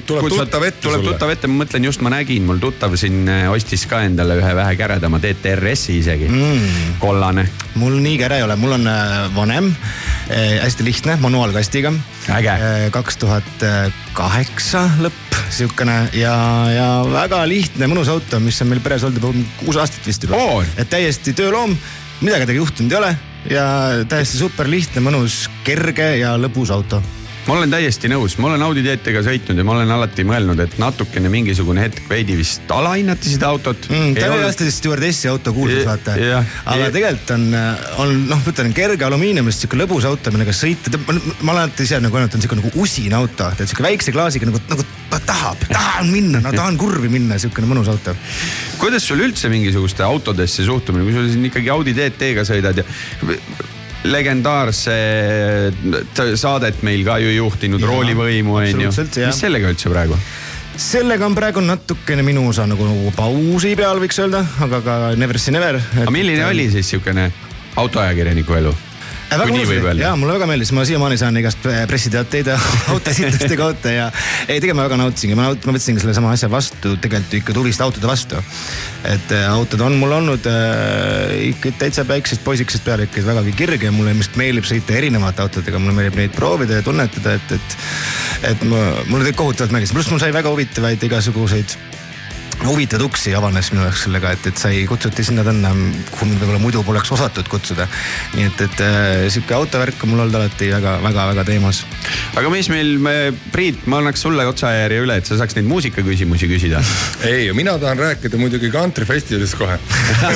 tuleb 0.07 0.27
tuttav 0.29 0.63
ette 0.67 0.81
tuleb 0.86 1.05
tuttav 1.05 1.31
ette, 1.33 1.49
ma 1.49 1.63
mõtlen 1.63 1.88
just, 1.88 2.03
ma 2.05 2.11
nägin, 2.13 2.45
mul 2.47 2.59
tuttav 2.61 2.95
siin 2.99 3.25
äh, 3.31 3.45
ostis 3.51 3.86
ka 3.89 4.01
endale 4.05 4.38
ühe 4.39 4.53
vähe 4.57 4.75
käredama 4.79 5.19
DTRS-i 5.23 5.99
isegi 6.01 6.29
mm., 6.29 6.95
kollane. 7.01 7.47
mul 7.81 7.97
nii 8.03 8.17
käre 8.21 8.39
ei 8.41 8.45
ole, 8.47 8.57
mul 8.59 8.77
on 8.77 8.88
äh, 8.91 9.13
vanem 9.36 9.71
äh,, 9.71 10.57
hästi 10.63 10.88
lihtne, 10.88 11.17
manuaalkastiga. 11.23 11.93
kaks 12.91 13.19
tuhat 13.21 13.67
kaheksa 14.15 14.86
lõpp, 15.03 15.38
sihukene 15.53 15.97
ja, 16.17 16.36
ja 16.73 16.88
väga 17.09 17.43
lihtne, 17.49 17.89
mõnus 17.91 18.09
auto, 18.11 18.39
mis 18.43 18.61
on 18.63 18.71
meil 18.71 18.83
peres 18.86 19.05
olnud 19.05 19.21
juba 19.21 19.45
kuus 19.59 19.79
aastat 19.81 20.07
vist 20.07 20.25
juba 20.25 20.39
oh.. 20.39 20.63
et 20.77 20.89
täiesti 20.89 21.36
tööloom, 21.38 21.75
midagi 22.21 22.47
temaga 22.47 22.61
juhtunud 22.61 22.95
ei 22.95 23.01
ole 23.01 23.13
ja 23.51 23.67
täiesti 24.09 24.41
super 24.41 24.69
lihtne, 24.69 25.03
mõnus, 25.05 25.45
kerge 25.67 26.15
ja 26.21 26.36
lõbus 26.39 26.73
auto 26.73 27.01
ma 27.45 27.55
olen 27.55 27.73
täiesti 27.73 28.09
nõus, 28.09 28.37
ma 28.41 28.49
olen 28.49 28.63
Audi 28.65 28.81
TT-ga 28.85 29.21
sõitnud 29.25 29.59
ja 29.61 29.65
ma 29.67 29.75
olen 29.75 29.91
alati 29.95 30.25
mõelnud, 30.27 30.59
et 30.63 30.77
natukene 30.81 31.29
mingisugune 31.31 31.83
hetk 31.85 32.09
veidi 32.09 32.37
vist 32.39 32.71
alahinnati 32.73 33.35
seda 33.35 33.51
autot 33.53 33.87
mm,. 33.89 34.15
ta 34.17 34.29
oli 34.33 34.47
vist 34.47 34.63
stjuardessi 34.79 35.29
auto 35.29 35.53
kuulsus 35.53 35.85
vaata. 35.85 36.15
aga 36.73 36.89
tegelikult 36.95 37.35
on, 37.37 37.47
on 38.01 38.15
noh, 38.31 38.41
ma 38.41 38.53
ütlen 38.53 38.73
kerge 38.77 39.05
alumiiniumist 39.07 39.65
sihuke 39.65 39.79
lõbus 39.79 40.07
auto, 40.09 40.33
millega 40.33 40.55
sõita. 40.57 40.93
ma, 41.05 41.19
olen 41.19 41.63
alati 41.67 41.85
ise 41.85 42.01
nagu 42.01 42.17
öelnud, 42.17 42.33
et 42.33 42.39
on 42.39 42.45
sihuke 42.45 42.59
nagu 42.61 42.73
usin 42.81 43.17
auto, 43.17 43.51
tead 43.59 43.69
sihuke 43.69 43.85
väikse 43.85 44.15
klaasiga 44.15 44.49
nagu, 44.49 44.61
nagu 44.71 44.87
tahab, 45.25 45.61
tahan 45.69 46.09
minna, 46.11 46.41
no 46.43 46.51
tahan 46.55 46.77
kurvi 46.81 47.09
minna, 47.11 47.37
sihukene 47.41 47.69
mõnus 47.69 47.89
auto. 47.93 48.15
kuidas 48.81 49.05
sul 49.05 49.21
üldse 49.25 49.49
mingisuguste 49.53 50.03
autodesse 50.05 50.65
suhtumine, 50.65 51.05
kui 51.05 51.15
sa 51.15 51.23
siin 51.29 51.47
ikkagi 51.51 51.71
Audi 51.73 51.93
TT-ga 51.97 52.45
sõidad 52.47 52.81
ja 52.81 52.85
legendaarse 54.06 54.95
saadet 56.38 56.82
meil 56.86 57.06
ka 57.08 57.18
ju 57.22 57.32
juhtinud, 57.36 57.84
roolivõimu 57.86 58.60
on 58.62 58.86
ju. 58.86 58.91
mis 58.91 59.39
sellega 59.41 59.72
üldse 59.74 59.91
praegu? 59.91 60.20
sellega 60.76 61.26
on 61.26 61.36
praegu 61.38 61.64
natukene 61.64 62.24
minu 62.26 62.47
osa 62.49 62.66
nagu, 62.68 62.88
pausi 63.16 63.76
peal, 63.80 64.01
võiks 64.03 64.20
öelda, 64.20 64.43
aga 64.66 64.82
ka 64.84 64.97
never 65.20 65.39
say 65.39 65.56
never. 65.56 65.80
aga 66.01 66.12
milline 66.12 66.43
et, 66.43 66.49
oli 66.51 66.68
siis 66.74 66.89
sihukene 66.91 67.30
autoajakirjaniku 67.80 68.60
elu? 68.60 68.76
Äh, 69.26 69.39
väga 69.41 69.55
mõnus, 69.55 69.97
ja 69.97 70.11
mulle 70.19 70.36
väga 70.36 70.47
meeldis, 70.49 70.71
ma 70.76 70.84
siiamaani 70.86 71.17
saan 71.17 71.38
igast 71.39 71.63
pressiteateid 71.89 72.51
autoesitluste 72.93 73.57
kohta 73.57 73.93
ja 73.93 74.05
ei, 74.45 74.59
tegelikult 74.59 74.78
ma 74.78 74.86
väga 74.86 74.99
nautisingi, 75.01 75.38
ma, 75.39 75.47
ma 75.49 75.76
võtsingi 75.76 76.03
sellesama 76.03 76.34
asja 76.36 76.49
vastu 76.51 76.93
tegelikult 77.01 77.34
ikka 77.39 77.55
tuliste 77.57 77.86
autode 77.86 78.09
vastu. 78.09 78.41
et 79.09 79.34
äh, 79.34 79.47
autod 79.49 79.82
on 79.86 79.97
mul 80.01 80.13
olnud 80.19 80.45
äh, 80.51 81.34
ikka 81.49 81.73
täitsa 81.82 82.05
väiksest 82.07 82.45
poisikesest 82.45 82.86
peale 82.86 83.09
ikka 83.09 83.26
vägagi 83.26 83.55
kirge. 83.57 83.89
Ja 83.89 83.95
mulle 83.95 84.13
ilmselt 84.13 84.38
meeldib 84.39 84.69
sõita 84.69 84.95
erinevate 84.99 85.45
autodega, 85.45 85.82
mulle 85.82 85.97
meeldib 85.97 86.21
neid 86.21 86.38
proovida 86.38 86.80
ja 86.80 86.86
tunnetada, 86.86 87.36
et, 87.39 87.57
et, 87.57 87.78
et 88.53 88.69
ma, 88.69 88.86
mulle 89.09 89.34
kohutavalt 89.34 89.73
meeldis, 89.73 89.93
pluss 89.95 90.13
mul 90.13 90.21
sai 90.21 90.34
väga 90.36 90.53
huvitavaid 90.53 91.09
igasuguseid 91.09 91.78
huvitavaid 92.64 93.06
uksi 93.06 93.34
avanes 93.36 93.72
minu 93.74 93.84
jaoks 93.84 94.06
sellega, 94.06 94.32
et, 94.36 94.47
et 94.49 94.60
sai 94.60 94.84
kutsuti 94.89 95.24
sinna-tänna, 95.28 95.72
kuhu 96.12 96.30
mind 96.30 96.41
võib-olla 96.41 96.62
muidu 96.62 96.84
poleks 96.88 97.12
osatud 97.16 97.47
kutsuda. 97.51 97.88
nii 98.36 98.47
et, 98.47 98.62
et 98.68 98.84
äh, 98.86 99.26
sihuke 99.34 99.56
autovärk 99.58 100.03
on 100.06 100.14
mul 100.14 100.24
olnud 100.24 100.39
alati 100.39 100.70
väga-väga-väga 100.72 101.45
teemas. 101.47 101.84
aga 102.36 102.51
mis 102.53 102.70
meil, 102.72 102.93
Priit, 103.51 103.86
ma 103.91 103.99
annaks 104.01 104.24
sulle 104.26 104.45
otsajärje 104.47 105.01
üle, 105.03 105.18
et 105.20 105.28
sa 105.28 105.38
saaks 105.39 105.58
neid 105.58 105.68
muusikaküsimusi 105.70 106.49
küsida. 106.51 106.82
ei, 107.28 107.49
mina 107.58 107.78
tahan 107.82 107.99
rääkida 107.99 108.39
muidugi 108.39 108.72
kantrifestivalist 108.74 109.58
kohe 109.60 109.78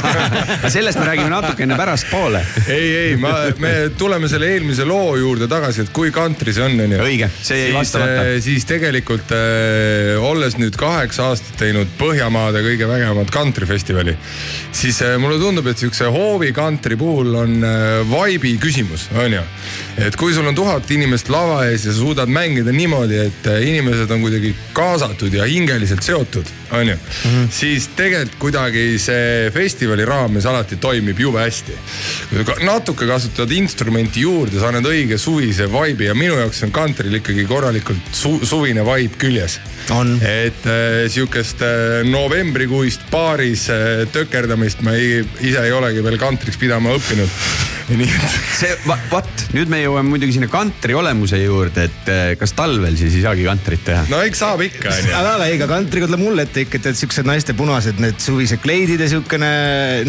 sellest 0.76 1.00
me 1.00 1.06
räägime 1.06 1.30
natukene 1.30 1.78
pärastpoole. 1.80 2.44
ei, 2.68 2.90
ei, 2.98 3.16
ma, 3.18 3.34
me 3.60 3.74
tuleme 3.98 4.30
selle 4.32 4.52
eelmise 4.54 4.86
loo 4.88 5.16
juurde 5.20 5.48
tagasi, 5.52 5.86
et 5.88 5.94
kui 5.96 6.12
kantri 6.16 6.54
see 6.56 6.66
on, 6.66 6.78
on 6.84 6.98
ju. 6.98 7.02
õige, 7.06 7.32
see 7.42 7.64
jäi 7.66 7.74
vastamata. 7.78 8.28
siis 8.44 8.68
tegelikult 8.70 9.34
äh, 9.36 10.30
olles 10.32 10.58
nüüd 10.60 10.78
kaheksa 10.80 11.32
aastat 11.32 11.58
teinud 11.64 11.92
Põhjamaade 12.10 12.64
kõige 12.66 12.88
vägevamat 12.90 13.30
kantrifestivali. 13.30 14.16
siis 14.72 15.02
äh, 15.06 15.18
mulle 15.22 15.38
tundub, 15.40 15.68
et 15.68 15.78
sihukese 15.78 16.10
hoovi 16.10 16.52
kantri 16.56 16.98
puhul 16.98 17.36
on 17.38 17.64
äh, 17.64 18.02
vibe'i 18.10 18.58
küsimus, 18.58 19.10
on 19.14 19.34
ju. 19.34 19.42
et 19.98 20.16
kui 20.18 20.34
sul 20.34 20.48
on 20.48 20.56
tuhat 20.56 20.90
inimest 20.92 21.30
lava 21.30 21.66
ees 21.68 21.86
ja 21.86 21.94
sa 21.94 22.00
suudad 22.00 22.32
mängida 22.32 22.74
niimoodi, 22.74 23.20
et 23.28 23.50
äh, 23.52 23.62
inimesed 23.68 24.10
on 24.12 24.24
kuidagi 24.26 24.56
kaasatud 24.74 25.34
ja 25.34 25.46
hingeliselt 25.46 26.04
seotud, 26.04 26.50
on 26.72 26.88
ju 26.88 26.96
mm. 26.96 27.30
-hmm. 27.30 27.48
siis 27.52 27.90
tegelikult 27.96 28.40
kuidagi 28.40 29.00
see 29.00 29.52
festivali 29.54 30.06
raames 30.06 30.46
alati 30.46 30.76
toimib 30.76 31.20
jube 31.20 31.40
hästi. 31.40 31.78
natuke 32.64 33.08
kasutad 33.08 33.52
instrumenti 33.52 34.22
juurde, 34.22 34.60
sa 34.60 34.68
annad 34.68 34.86
õige 34.86 35.18
suvise 35.18 35.68
vibe'i 35.68 36.10
ja 36.10 36.16
minu 36.16 36.40
jaoks 36.40 36.64
on 36.64 36.72
kantril 36.72 37.14
ikkagi 37.22 37.46
korralikult 37.46 38.12
su 38.12 38.40
suvine 38.44 38.82
vibe 38.86 39.16
küljes. 39.18 39.60
et 40.22 40.66
äh, 40.66 41.10
sihukest 41.12 41.62
äh, 41.62 41.99
novembrikuist 42.08 43.08
baaris 43.12 43.68
äh, 43.74 44.06
tökerdamist 44.14 44.84
ma 44.86 44.96
ei, 44.98 45.24
ise 45.42 45.66
ei 45.66 45.74
olegi 45.76 46.04
veel 46.06 46.20
kantriks 46.22 46.60
pidama 46.62 46.96
õppinud. 46.98 47.40
see, 48.60 48.76
vot 49.10 49.46
nüüd 49.56 49.70
me 49.72 49.80
jõuame 49.82 50.12
muidugi 50.12 50.36
sinna 50.36 50.50
kantri 50.52 50.94
olemuse 50.98 51.40
juurde, 51.42 51.88
et 51.90 52.12
äh, 52.12 52.34
kas 52.40 52.54
talvel 52.58 52.96
siis 53.00 53.16
ei 53.18 53.24
saagi 53.24 53.46
kantrit 53.48 53.82
teha? 53.88 54.04
no 54.12 54.22
eks 54.26 54.42
saab 54.44 54.62
ikka 54.66 54.92
onju. 54.92 55.14
aga, 55.18 55.34
aga 55.38 55.48
ei, 55.50 55.58
ka 55.62 55.68
kantriga 55.72 56.10
tuleb 56.10 56.22
mulle 56.22 56.46
ette 56.46 56.66
ikka, 56.66 56.82
et 56.82 57.00
siuksed 57.00 57.30
naiste 57.30 57.56
punased 57.58 58.02
need 58.04 58.20
suvised 58.22 58.62
kleidid 58.64 59.02
ja 59.02 59.10
siukene 59.12 59.50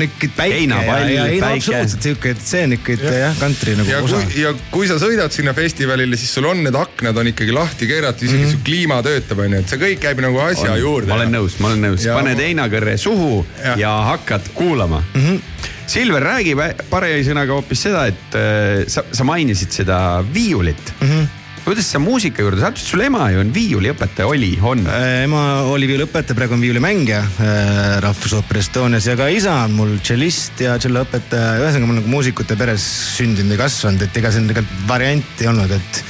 niuke 0.01 0.31
päike. 0.37 0.59
heinapall, 0.59 1.07
päike. 1.09 1.57
absoluutselt 1.57 2.09
siuke, 2.11 2.35
et 2.37 2.45
see 2.45 2.67
on 2.69 2.77
ikka 2.77 2.99
ja. 2.99 3.15
jah, 3.25 3.41
kantri 3.41 3.77
nagu 3.81 3.95
ja 3.95 4.03
osa. 4.05 4.21
ja 4.37 4.53
kui 4.75 4.91
sa 4.91 5.01
sõidad 5.01 5.33
sinna 5.35 5.57
festivalile, 5.57 6.21
siis 6.21 6.37
sul 6.37 6.51
on 6.51 6.63
need 6.67 6.77
aknad 6.77 7.17
on 7.23 7.33
ikkagi 7.33 7.57
lahti 7.57 7.89
keeratud, 7.91 8.29
isegi 8.29 8.45
mm 8.45 8.49
-hmm. 8.49 8.61
su 8.61 8.65
kliima 8.67 9.01
töötab 9.07 9.45
onju, 9.47 9.65
et 9.65 9.73
see 9.73 9.81
kõik 9.81 10.05
käib 10.05 10.21
nagu 10.27 10.45
asja 10.45 10.73
on. 10.75 10.81
juurde. 10.85 11.13
ma 11.13 11.21
olen 11.21 11.37
nõus, 11.39 11.57
ma 11.61 11.73
olen 11.73 11.89
nõus, 11.89 12.09
paned 12.13 12.45
heinakõrre 12.45 12.97
suhu 13.01 13.45
ja, 13.65 13.77
ja 13.87 13.97
hakkad 14.13 14.53
kuulama 14.55 15.03
mm. 15.15 15.21
-hmm. 15.25 15.79
Silver, 15.91 16.23
räägi 16.23 16.55
paari 16.87 17.19
sõnaga 17.27 17.57
hoopis 17.57 17.85
seda, 17.89 18.07
et 18.13 18.39
äh, 18.39 18.87
sa, 18.91 19.03
sa 19.11 19.27
mainisid 19.27 19.75
seda 19.75 19.99
viiulit 20.23 20.97
mm. 21.01 21.13
-hmm 21.13 21.37
kuidas 21.61 21.91
sa 21.93 21.99
muusika 22.01 22.43
juurde, 22.43 22.61
sa 22.61 22.71
ütlesid, 22.73 22.89
sul 22.89 23.03
ema 23.05 23.27
ju 23.31 23.43
on 23.43 23.51
viiuliõpetaja, 23.55 24.27
oli, 24.27 24.55
on? 24.65 24.81
ema 25.23 25.43
oli 25.69 25.87
viiuliõpetaja, 25.91 26.35
praegu 26.35 26.57
on 26.57 26.63
viiulimängija 26.65 27.21
äh, 27.21 27.99
Rahvusooper 28.03 28.59
Estonias 28.63 29.07
ja 29.07 29.15
ka 29.19 29.29
isa 29.31 29.53
on 29.67 29.77
mul 29.77 29.93
tšellist 30.01 30.63
ja 30.65 30.79
tšelloõpetaja. 30.81 31.61
ühesõnaga 31.61 31.87
ma 31.87 31.93
olen 31.93 32.01
nagu 32.01 32.15
muusikute 32.17 32.57
peres 32.57 32.87
sündinud 33.19 33.55
ja 33.55 33.61
kasvanud, 33.61 34.07
et 34.07 34.17
ega 34.23 34.33
siin 34.33 34.49
tegelikult 34.51 34.89
varianti 34.89 35.45
ei 35.45 35.53
olnud, 35.53 35.77
et 35.77 36.03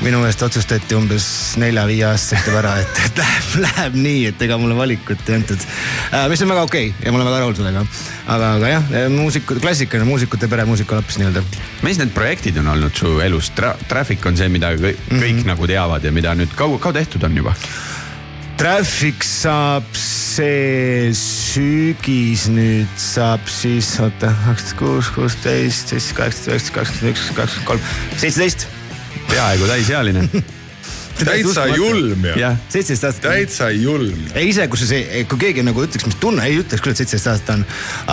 minu 0.00 0.22
meelest 0.22 0.42
otsustati 0.46 0.96
umbes 0.96 1.26
nelja-viie 1.60 2.06
aastaselt 2.08 2.56
ära, 2.58 2.74
et, 2.82 3.00
et 3.06 3.20
läheb, 3.22 3.50
läheb 3.66 3.98
nii, 3.98 4.24
et 4.32 4.44
ega 4.46 4.58
mulle 4.60 4.76
valikut 4.78 5.28
ei 5.28 5.38
antud 5.38 5.60
äh,. 5.60 6.26
mis 6.32 6.42
on 6.42 6.52
väga 6.54 6.64
okei 6.68 6.90
okay 6.90 7.06
ja 7.06 7.12
ma 7.12 7.20
olen 7.20 7.30
väga 7.30 7.40
rahul 7.44 7.56
sellega. 7.58 7.84
aga, 8.36 8.50
aga 8.58 8.72
jah, 8.72 8.90
muusikud, 9.12 9.62
klassikaline 9.62 10.08
muusikute 10.08 10.50
pere 10.50 10.66
muusikalaps 10.68 11.20
nii-öelda. 11.20 11.44
mis 11.86 12.00
need 12.00 12.14
projektid 12.16 12.60
on 12.62 12.72
olnud 12.74 12.96
su 12.96 13.18
elus 13.24 13.52
Tra? 13.56 13.74
Traffic 13.88 14.26
on 14.26 14.36
see, 14.38 14.48
mida 14.48 14.72
kõik, 14.76 15.00
mm 15.10 15.20
-hmm. 15.20 15.46
nagu 15.52 15.66
teavad 15.66 16.04
ja 16.04 16.12
mida 16.12 16.34
nüüd 16.34 16.54
kaua, 16.56 16.78
kaua 16.78 17.00
tehtud 17.02 17.22
on 17.28 17.36
juba? 17.36 17.54
Traffic 18.56 19.24
saab 19.26 19.86
see 19.96 21.10
sügis 21.16 22.46
nüüd 22.52 23.00
saab 23.00 23.48
siis 23.50 23.88
oota, 24.00 24.30
kakskümmend 24.46 24.78
kuus, 24.78 25.10
kuusteist, 25.16 25.90
seitseteist, 25.92 26.14
kaheksateist, 26.20 26.70
kakskümmend 26.76 27.16
üks, 27.16 27.26
kakskümmend 27.36 27.68
kolm, 27.68 27.90
seitseteist. 28.16 28.68
Peaaegu 29.30 29.66
täisealine 29.66 30.28
täitsa 31.28 31.66
julm 31.72 32.26
ju. 32.28 32.50
seitseteist 32.72 33.06
aastat. 33.08 33.28
täitsa 33.28 33.70
julm. 33.74 34.26
ei 34.34 34.50
ise, 34.52 34.66
kusjuures, 34.72 35.26
kui 35.30 35.40
keegi 35.46 35.64
nagu 35.66 35.84
ütleks, 35.84 36.06
mis 36.08 36.18
tunne, 36.22 36.44
ei 36.48 36.58
ütleks 36.62 36.84
küll, 36.84 36.94
et 36.94 37.02
seitseteist 37.02 37.30
aastat 37.32 37.54
on. 37.56 37.64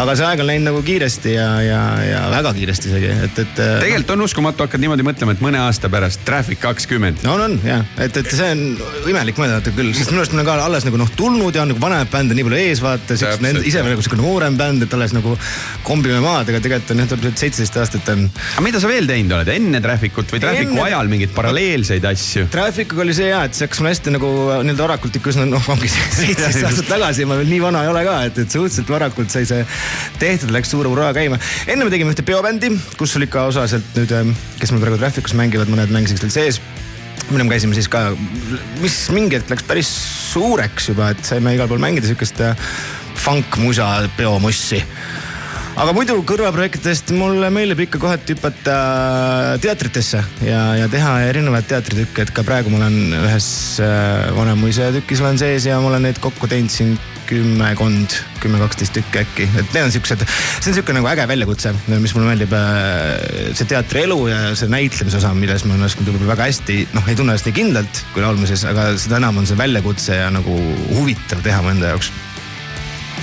aga 0.03 0.16
see 0.20 0.28
aeg 0.30 0.43
on 0.43 0.49
läinud 0.49 0.70
nagu 0.72 0.84
kiiresti 0.86 1.36
ja, 1.36 1.49
ja, 1.66 1.82
ja 2.05 2.24
väga 2.34 2.53
kiiresti 2.57 2.91
isegi, 2.91 3.12
et, 3.30 3.41
et. 3.45 3.53
tegelikult 3.55 4.16
on 4.16 4.26
uskumatu, 4.28 4.66
hakkad 4.68 4.84
niimoodi 4.84 5.05
mõtlema, 5.07 5.36
et 5.36 5.43
mõne 5.43 5.62
aasta 5.66 5.91
pärast 5.91 6.24
Traffic 6.28 6.62
kakskümmend. 6.64 7.24
no 7.28 7.36
on, 7.38 7.45
on 7.47 7.57
jah, 7.66 7.86
et, 8.01 8.22
et 8.22 8.32
see 8.34 8.51
on 8.55 8.64
imelik 9.12 9.39
mõelda 9.39 9.62
küll, 9.76 9.93
sest 9.97 10.14
minu 10.14 10.24
arust 10.24 10.36
me 10.36 10.41
oleme 10.41 10.49
ka 10.49 10.70
alles 10.70 10.88
nagu 10.88 10.99
noh 11.01 11.12
tulnud 11.20 11.55
ja 11.55 11.66
on 11.66 11.74
nagu 11.74 11.82
vanemaid 11.84 12.12
bände 12.14 12.38
nii 12.38 12.47
palju 12.47 12.62
ees 12.64 12.84
vaata, 12.84 13.18
ise 13.18 13.84
veel 13.84 13.93
nagu 13.93 14.05
sihuke 14.05 14.20
noorem 14.20 14.57
bänd, 14.60 14.86
et 14.86 14.95
alles 14.97 15.14
nagu 15.16 15.36
kombime 15.88 16.22
maad, 16.24 16.49
aga 16.51 16.62
tegelikult 16.64 16.93
on 16.95 17.03
jah, 17.03 17.10
täpselt 17.14 17.43
seitseteist 17.43 17.80
aastat 17.82 18.12
on. 18.14 18.26
aga 18.55 18.66
mida 18.66 18.82
sa 18.82 18.91
veel 18.91 19.10
teinud 19.10 19.36
oled, 19.38 19.51
enne 19.53 19.82
Trafficut 19.84 20.34
või 20.34 20.43
Trafficu 20.43 20.76
enne... 20.76 20.86
ajal 20.88 21.12
mingeid 21.12 21.34
paralleelseid 21.36 22.05
asju? 22.10 22.47
Trafficuga 23.00 23.08
oli 23.08 23.16
see 23.16 23.30
ja, 23.30 23.43
et 23.47 23.56
see 23.56 23.64
hakkas 23.64 23.80
mul 23.80 23.89
hästi 23.89 24.12
nagu 24.12 24.30
nii-öelda 24.66 24.84
varakult 24.84 25.16
ikka 25.16 25.32
üsna 25.32 25.45
noh, 25.47 25.68
ongi 25.72 25.88
seitseteist 25.93 26.66
aastat 26.68 26.89
tagasi, 26.91 27.26
ma 27.30 27.38
veel 27.39 27.47
nii 27.47 27.62
vana 27.64 27.84
ei 27.86 27.91
ole 27.91 28.02
ka, 28.04 28.16
et, 28.28 28.41
et 28.43 28.52
suhteliselt 28.52 28.91
varakult 28.91 29.32
sai 29.32 29.47
see 29.47 29.62
tehtud, 30.20 30.52
läks 30.52 30.74
suure 30.74 30.91
hurraa 30.91 31.14
käima. 31.16 31.39
enne 31.70 31.88
me 31.88 31.93
tegime 31.93 32.12
ühte 32.12 32.26
peobändi, 32.28 32.74
kus 33.00 33.16
oli 33.20 33.30
ka 33.32 33.45
osaliselt 33.52 33.95
nüüd, 33.95 34.36
kes 34.60 34.74
meil 34.74 34.84
praegu 34.84 35.00
Trafficus 35.00 35.36
mängivad, 35.39 35.72
mõned 35.72 35.93
mängisid 35.95 36.20
veel 36.26 36.34
sees. 36.36 36.60
Mille 37.30 37.45
me 37.45 37.54
käisime 37.54 37.78
siis 37.78 37.88
ka, 37.91 38.10
mis 38.82 38.97
mingi 39.16 39.38
hetk 39.38 39.54
läks 39.54 39.68
päris 39.70 39.93
suureks 40.34 40.91
juba, 40.91 41.14
et 41.14 41.24
saime 41.28 41.56
igal 41.56 41.70
pool 41.72 41.82
mängida 41.82 42.10
sihukest 42.10 42.43
funk-musa 43.20 44.10
peomussi 44.18 44.84
aga 45.80 45.94
muidu 45.96 46.18
kõrvaprojektidest 46.28 47.14
mulle 47.16 47.48
meeldib 47.56 47.86
ikka 47.86 48.02
kohati 48.02 48.36
hüpata 48.36 48.74
teatritesse 49.64 50.20
ja, 50.44 50.64
ja 50.76 50.90
teha 50.92 51.14
erinevaid 51.30 51.70
teatritükke, 51.70 52.26
et 52.26 52.34
ka 52.36 52.44
praegu 52.44 52.74
ma 52.74 52.82
olen 52.82 53.16
ühes 53.22 53.48
äh, 53.84 54.28
Vanemuise 54.36 54.90
tükis 54.98 55.24
olen 55.24 55.40
sees 55.40 55.70
ja 55.70 55.80
ma 55.80 55.88
olen 55.94 56.04
neid 56.10 56.20
kokku 56.20 56.52
teinud 56.52 56.74
siin 56.74 56.98
kümmekond, 57.30 58.16
kümme, 58.42 58.58
kaksteist 58.58 58.96
tükki 58.98 59.22
äkki, 59.22 59.46
et 59.54 59.68
need 59.76 59.84
on 59.86 59.92
siuksed, 59.94 60.24
see 60.26 60.72
on 60.72 60.78
siuke 60.80 60.96
nagu 60.98 61.08
äge 61.12 61.28
väljakutse, 61.30 61.76
mis 61.92 62.16
mulle 62.18 62.32
meeldib. 62.32 62.56
Äh, 62.58 63.52
see 63.54 63.70
teatrielu 63.70 64.18
ja 64.32 64.40
see 64.58 64.72
näitlemise 64.74 65.20
osa, 65.22 65.36
milles 65.38 65.64
ma 65.68 65.78
olen 65.78 65.86
oskanud 65.86 66.10
võib-olla 66.10 66.34
väga 66.34 66.50
hästi, 66.50 66.80
noh, 66.98 67.06
ei 67.06 67.20
tunne 67.20 67.38
ennast 67.38 67.48
nii 67.48 67.56
kindlalt 67.62 68.02
kui 68.16 68.26
laulmises, 68.26 68.66
aga 68.68 68.90
seda 69.00 69.22
enam 69.22 69.40
on 69.44 69.48
see 69.48 69.60
väljakutse 69.62 70.18
ja 70.24 70.34
nagu 70.34 70.58
huvitav 70.98 71.46
teha 71.46 71.62
mu 71.64 71.72
enda 71.76 71.94
jaoks 71.94 72.10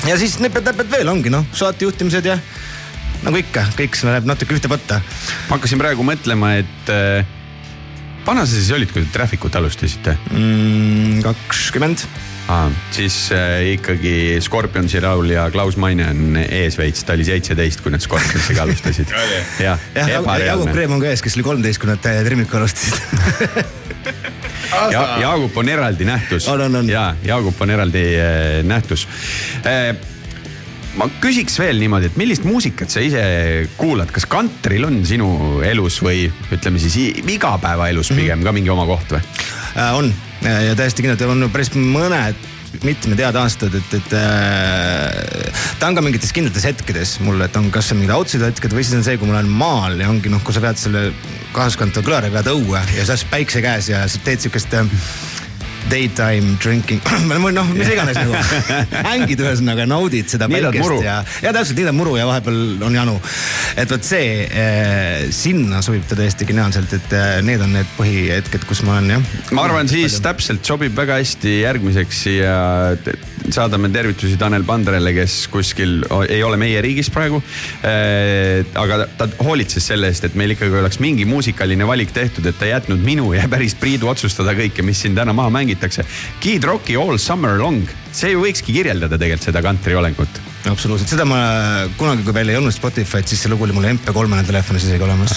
ja 0.04 0.16
siis 0.20 0.36
nipet-näpet 0.42 0.90
veel 0.92 1.08
ongi 1.10 1.32
noh, 1.32 1.46
saatejuhtimised 1.56 2.28
ja 2.28 2.36
nagu 3.24 3.40
ikka, 3.40 3.64
kõik 3.78 3.96
see 3.96 4.10
läheb 4.10 4.28
natuke 4.28 4.56
ühte 4.56 4.70
patta. 4.70 5.00
ma 5.48 5.56
hakkasin 5.56 5.80
praegu 5.80 6.04
mõtlema, 6.06 6.56
et 6.60 6.92
äh, 6.92 7.26
vana 8.26 8.44
sa 8.46 8.56
siis 8.56 8.70
olid, 8.74 8.92
kui 8.92 9.04
te 9.04 9.12
Traffic 9.14 9.44
ut 9.46 9.56
alustasite 9.58 10.16
mm,? 10.30 11.22
kakskümmend 11.24 12.04
ah,. 12.52 12.68
siis 12.94 13.16
äh, 13.34 13.72
ikkagi 13.76 14.16
Scorpionsi 14.44 15.00
laulja 15.04 15.48
Klaus 15.54 15.78
Maine 15.80 16.10
on 16.10 16.40
ees 16.44 16.78
veits, 16.78 17.06
ta 17.06 17.16
oli 17.16 17.26
seitseteist, 17.28 17.84
kui 17.84 17.94
nad 17.94 18.04
Scorpionsiga 18.04 18.66
alustasid 18.66 19.14
jah, 19.66 19.80
Jaagup 19.96 20.74
Kreem 20.74 20.98
on 20.98 21.02
ka 21.04 21.14
ees, 21.14 21.24
kes 21.24 21.38
oli 21.38 21.48
kolmteist, 21.48 21.82
kui 21.82 21.90
nad 21.90 22.02
Trimmiku 22.02 22.60
alustasid 22.60 23.00
ja 24.92 25.06
Jaagup 25.20 25.56
on 25.56 25.68
eraldi 25.68 26.04
nähtus. 26.08 26.48
ja 26.90 27.06
Jaagup 27.24 27.60
on 27.62 27.70
eraldi 27.70 28.04
äh, 28.18 28.60
nähtus 28.66 29.06
äh, 29.66 29.96
ma 30.96 31.08
küsiks 31.20 31.58
veel 31.60 31.80
niimoodi, 31.80 32.10
et 32.10 32.16
millist 32.20 32.46
muusikat 32.48 32.92
sa 32.92 33.02
ise 33.04 33.22
kuulad, 33.76 34.10
kas 34.14 34.26
kantril 34.30 34.88
on 34.88 35.02
sinu 35.08 35.60
elus 35.66 36.00
või 36.04 36.26
ütleme 36.54 36.80
siis 36.82 36.96
igapäevaelus 37.20 38.12
pigem 38.14 38.38
mm 38.38 38.40
-hmm. 38.40 38.44
ka 38.48 38.56
mingi 38.56 38.72
oma 38.72 38.86
koht 38.88 39.16
või 39.16 39.22
äh,? 39.76 39.94
on 39.96 40.12
ja 40.42 40.76
täiesti 40.78 41.02
kindlalt 41.02 41.22
on 41.30 41.50
päris 41.52 41.72
mõned 41.74 42.36
mitmed 42.84 43.20
head 43.22 43.38
aastad, 43.40 43.74
et, 43.78 43.94
et 43.96 44.14
äh, 44.18 45.62
ta 45.80 45.88
on 45.88 45.96
ka 45.96 46.04
mingites 46.04 46.34
kindlates 46.36 46.66
hetkedes 46.68 47.16
mul, 47.24 47.40
et 47.46 47.56
on 47.56 47.70
kas 47.74 47.92
on 47.92 48.00
mingid 48.00 48.14
outside 48.16 48.48
hetked 48.48 48.76
või 48.76 48.84
siis 48.84 48.98
on 48.98 49.06
see, 49.06 49.16
kui 49.20 49.30
ma 49.30 49.38
olen 49.38 49.50
maal 49.50 50.00
ja 50.02 50.10
ongi 50.12 50.32
noh, 50.32 50.42
kui 50.44 50.56
sa 50.56 50.64
vead 50.64 50.80
selle 50.80 51.08
kaasaskantava 51.56 52.06
kõlariga 52.06 52.40
vead 52.40 52.52
õue 52.52 52.82
ja 52.96 53.06
oled 53.06 53.26
päikse 53.32 53.64
käes 53.64 53.90
ja 53.92 54.04
sa 54.10 54.22
teed 54.26 54.44
siukest 54.44 54.76
äh, 54.76 54.96
daytime 55.90 56.56
drinking 56.62 57.00
noh, 57.56 57.68
mis 57.76 57.90
iganes 57.92 58.18
nagu 58.18 58.34
hängid 59.06 59.40
ühesõnaga, 59.42 59.86
naudid 59.88 60.30
seda 60.30 60.48
päikest 60.52 61.04
ja, 61.04 61.20
ja 61.44 61.52
täpselt 61.54 61.78
niidad 61.78 61.96
muru 61.96 62.16
ja 62.18 62.26
vahepeal 62.28 62.82
on 62.86 62.96
janu. 62.96 63.16
et 63.78 63.90
vot 63.92 64.06
see 64.06 64.46
eh,, 64.46 65.26
sinna 65.34 65.82
sobib 65.84 66.06
ta 66.08 66.18
täiesti 66.18 66.48
geniaalselt, 66.48 66.92
et 66.98 67.16
eh, 67.16 67.38
need 67.46 67.62
on 67.62 67.74
need 67.76 67.90
põhihetked, 67.98 68.66
kus 68.68 68.82
ma 68.86 68.98
olen 68.98 69.16
jah. 69.16 69.30
ma 69.56 69.66
arvan, 69.68 69.90
siis 69.90 70.18
täpselt 70.24 70.66
sobib 70.66 70.96
väga 70.96 71.20
hästi 71.20 71.60
järgmiseks 71.62 72.22
siia 72.26 72.56
saadame 73.54 73.90
tervitusi 73.94 74.38
Tanel 74.40 74.64
Pandrele, 74.66 75.12
kes 75.14 75.38
kuskil 75.52 76.00
ei 76.26 76.42
ole 76.46 76.58
meie 76.60 76.82
riigis 76.84 77.12
praegu 77.14 77.40
eh,. 77.86 78.64
aga 78.74 79.04
ta 79.18 79.30
hoolitses 79.44 79.86
selle 79.92 80.10
eest, 80.10 80.26
et 80.26 80.38
meil 80.38 80.56
ikkagi 80.56 80.82
oleks 80.82 81.00
mingi 81.02 81.28
muusikaline 81.28 81.86
valik 81.86 82.12
tehtud, 82.16 82.46
et 82.48 82.58
ta 82.58 82.66
ei 82.66 82.74
jätnud 82.74 83.02
minu 83.06 83.30
ja 83.36 83.46
päris 83.50 83.76
Priidu 83.78 84.08
otsustada 84.10 84.56
kõike, 84.56 84.82
mis 84.86 84.98
siin 85.04 85.14
täna 85.14 85.34
maha 85.36 85.52
mängiti 85.52 85.75
mängitakse. 85.76 86.04
Kid 86.40 86.64
Rocki 86.64 86.96
All 86.96 87.18
Summer 87.18 87.58
Long, 87.58 87.86
see 88.12 88.32
ju 88.32 88.42
võikski 88.42 88.74
kirjeldada 88.74 89.18
tegelikult 89.18 89.50
seda 89.50 89.62
kantri 89.62 89.94
olengut. 89.94 90.40
absoluutselt, 90.66 91.10
seda 91.10 91.24
ma 91.24 91.86
kunagi, 91.96 92.24
kui 92.24 92.34
veel 92.34 92.50
ei 92.50 92.56
olnud 92.56 92.74
Spotify'd, 92.74 93.28
siis 93.28 93.44
see 93.44 93.50
lugu 93.52 93.64
oli 93.64 93.76
mul 93.76 93.86
MP3-na 93.92 94.42
telefonis 94.46 94.86
isegi 94.88 95.04
olemas 95.04 95.36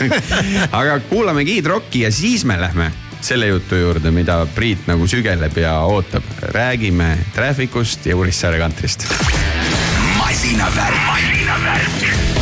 aga 0.80 1.00
kuulame 1.08 1.44
Kid 1.44 1.66
Rocki 1.66 2.04
ja 2.04 2.12
siis 2.12 2.44
me 2.44 2.58
lähme 2.60 2.92
selle 3.24 3.48
jutu 3.48 3.78
juurde, 3.80 4.12
mida 4.12 4.44
Priit 4.54 4.86
nagu 4.86 5.08
sügeleb 5.08 5.56
ja 5.58 5.78
ootab. 5.88 6.22
räägime 6.52 7.16
Trafficust 7.34 8.06
ja 8.06 8.16
Urissaare 8.16 8.58
kantrist. 8.58 9.08
masinavärk, 10.18 11.02
masinavärk 11.08 12.33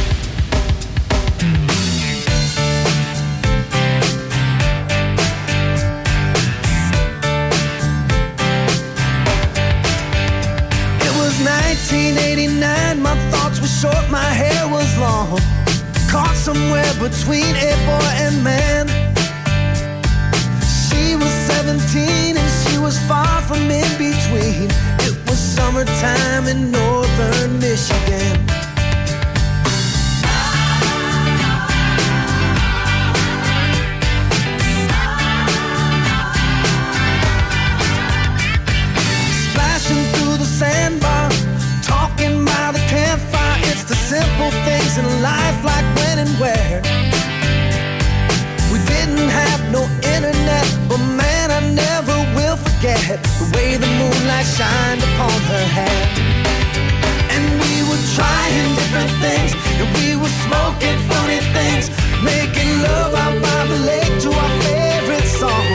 short, 13.81 14.11
my 14.11 14.31
hair 14.43 14.69
was 14.69 14.91
long. 14.99 15.39
Caught 16.11 16.37
somewhere 16.37 16.93
between 17.01 17.55
a 17.57 17.73
boy 17.89 18.11
and 18.25 18.37
man. 18.45 18.87
She 20.85 21.17
was 21.17 21.33
17 21.57 22.37
and 22.37 22.51
she 22.63 22.79
was 22.79 22.99
far 23.09 23.41
from 23.43 23.71
in 23.71 23.91
between. 23.99 24.69
It 25.07 25.17
was 25.29 25.39
summertime 25.39 26.47
in 26.49 26.71
northern 26.71 27.59
Michigan. 27.61 28.62
Simple 44.43 44.65
things 44.65 44.99
in 44.99 45.23
life 45.23 45.65
like 45.65 45.87
when 45.97 46.19
and 46.19 46.31
where. 46.41 46.81
We 48.73 48.79
didn't 48.87 49.29
have 49.29 49.61
no 49.71 49.83
internet, 50.15 50.67
but 50.89 50.99
man, 50.99 51.51
I 51.51 51.61
never 51.85 52.17
will 52.37 52.57
forget 52.57 53.23
the 53.39 53.47
way 53.55 53.77
the 53.77 53.87
moonlight 53.87 54.47
shined 54.47 55.03
upon 55.03 55.39
her 55.53 55.67
hair. 55.79 56.03
And 57.35 57.45
we 57.63 57.75
were 57.89 58.03
trying 58.17 58.69
different 58.81 59.13
things, 59.25 59.51
and 59.79 59.89
we 59.99 60.17
were 60.17 60.35
smoking 60.47 60.99
funny 61.11 61.41
things, 61.57 61.91
making 62.23 62.71
love 62.83 63.15
out 63.15 63.37
by 63.47 63.61
the 63.73 63.79
lake 63.91 64.15
to 64.25 64.31
our 64.43 64.53
favorite 64.67 65.29
song. 65.41 65.69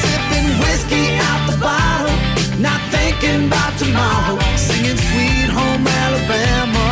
Sipping 0.00 0.48
whiskey 0.62 1.06
out 1.28 1.42
the 1.50 1.58
bottle, 1.60 2.18
not 2.60 2.80
thinking 2.94 3.46
about 3.48 3.72
tomorrow, 3.78 4.38
singing 4.56 4.98
Sweet 5.08 5.48
Home 5.58 5.86
Alabama 5.86 6.91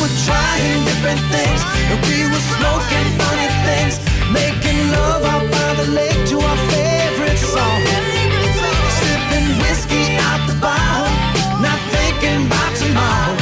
were 0.00 0.16
trying 0.24 0.84
different 0.88 1.20
things, 1.28 1.60
and 1.92 2.00
we 2.08 2.24
were 2.24 2.44
smoking 2.56 3.08
funny 3.20 3.48
things, 3.68 4.00
making 4.32 4.80
love 4.96 5.22
out 5.32 5.44
by 5.52 5.70
the 5.80 5.90
lake 5.92 6.20
to 6.30 6.36
our 6.40 6.58
favorite 6.72 7.36
song. 7.36 7.80
Sipping 8.98 9.48
whiskey 9.60 10.16
out 10.28 10.42
the 10.48 10.56
bottle, 10.56 11.12
not 11.60 11.80
thinking 11.92 12.46
about 12.46 12.72
tomorrow, 12.80 13.39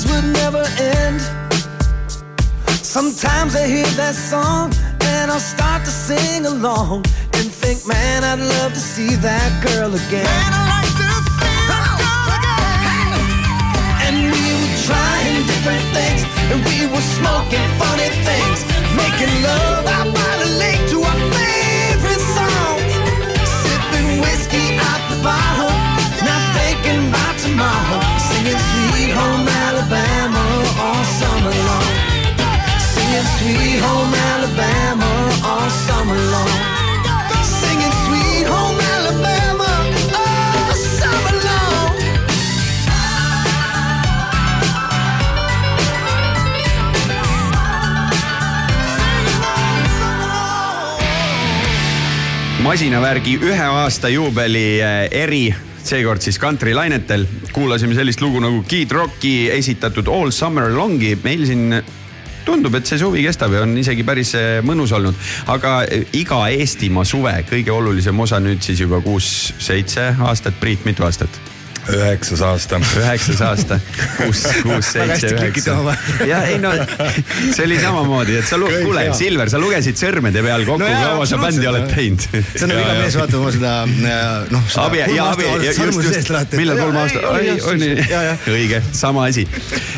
days 0.00 0.12
would 0.12 0.24
never 0.32 0.64
end. 0.78 1.20
Sometimes 2.66 3.54
I 3.54 3.66
hear 3.66 3.86
that 3.96 4.14
song 4.14 4.72
and 5.02 5.30
I'll 5.30 5.40
start 5.40 5.84
to 5.84 5.90
sing 5.90 6.46
along 6.46 7.04
and 7.34 7.50
think, 7.50 7.86
man, 7.86 8.24
I'd 8.24 8.40
love 8.40 8.72
to 8.72 8.80
see 8.80 9.14
that 9.16 9.50
girl 9.62 9.94
again. 9.94 10.24
Man, 10.24 10.52
I 10.52 10.62
like 10.74 10.92
to 11.00 11.10
see 11.36 11.58
that 11.70 11.92
girl 12.02 12.30
again. 12.40 13.20
And 14.06 14.16
we 14.32 14.46
were 14.60 14.76
trying 14.88 15.46
different 15.46 15.86
things 15.96 16.20
and 16.50 16.58
we 16.66 16.78
were 16.92 17.06
smoking 17.18 17.66
funny 17.78 18.10
things, 18.26 18.58
making 18.96 19.32
love 19.42 19.86
out 19.86 20.08
by 20.14 20.32
the 20.42 20.50
lake 20.58 20.82
to 20.90 20.98
our 21.02 21.18
favorite 21.32 21.69
masinavärgi 52.70 53.32
ühe 53.42 53.64
aasta 53.66 54.06
juubeli 54.12 54.78
eh, 54.78 55.08
eri 55.24 55.48
seekord 55.82 56.22
siis 56.22 56.36
kantrilainetel 56.38 57.24
kuulasime 57.50 57.96
sellist 57.98 58.22
lugu 58.22 58.38
nagu 58.44 58.60
Kid 58.62 58.94
Rocki 58.94 59.48
esitatud 59.50 60.06
All 60.06 60.30
Summer 60.30 60.70
Longi. 60.70 61.16
meil 61.24 61.42
siin 61.48 61.80
tundub, 62.46 62.78
et 62.78 62.86
see 62.86 63.00
suvi 63.02 63.24
kestab 63.26 63.56
ja 63.58 63.64
on 63.66 63.74
isegi 63.80 64.06
päris 64.06 64.36
eh, 64.38 64.60
mõnus 64.62 64.94
olnud, 64.94 65.18
aga 65.50 65.80
eh, 65.88 66.06
iga 66.22 66.44
Eestimaa 66.54 67.02
suve 67.02 67.34
kõige 67.50 67.74
olulisem 67.74 68.22
osa 68.22 68.38
nüüd 68.38 68.62
siis 68.62 68.86
juba 68.86 69.02
kuus-seitse 69.02 70.12
aastat. 70.30 70.62
Priit, 70.62 70.86
mitu 70.86 71.08
aastat? 71.08 71.49
Üheksas 71.88 72.42
aasta. 72.44 72.80
üheksas 73.00 73.40
aasta, 73.44 73.80
kuus, 74.16 74.44
kuus, 74.62 74.92
seitse, 74.92 75.32
üheksa. 75.34 75.76
ja 76.28 76.42
ei 76.48 76.58
no 76.62 76.72
see 77.54 77.64
oli 77.64 77.78
samamoodi, 77.80 78.36
et 78.40 78.48
sa, 78.48 78.58
kuule, 78.60 79.06
Silver, 79.16 79.50
sa 79.52 79.60
lugesid 79.62 79.98
sõrmede 80.00 80.42
peal 80.44 80.66
kokku 80.68 80.84
no, 80.84 80.90
kaua 81.04 81.26
sa 81.28 81.40
bändi 81.40 81.68
oled 81.70 81.88
teinud. 81.90 82.26
see 82.30 82.66
on 82.66 82.72
nagu 82.72 82.84
iga 82.84 82.96
mees 83.00 83.18
vaatab 83.20 83.40
oma 83.40 83.54
seda 83.54 83.74
noh. 84.54 84.70
abi 84.84 85.02
ja 85.02 85.28
abi, 85.32 85.48
just, 85.66 85.82
just, 85.82 86.56
millal 86.58 86.80
kolm 86.80 87.00
aastat, 87.02 87.26
on 87.70 87.80
nii, 87.80 88.06
õige, 88.54 88.82
sama 88.96 89.26
asi. 89.30 89.46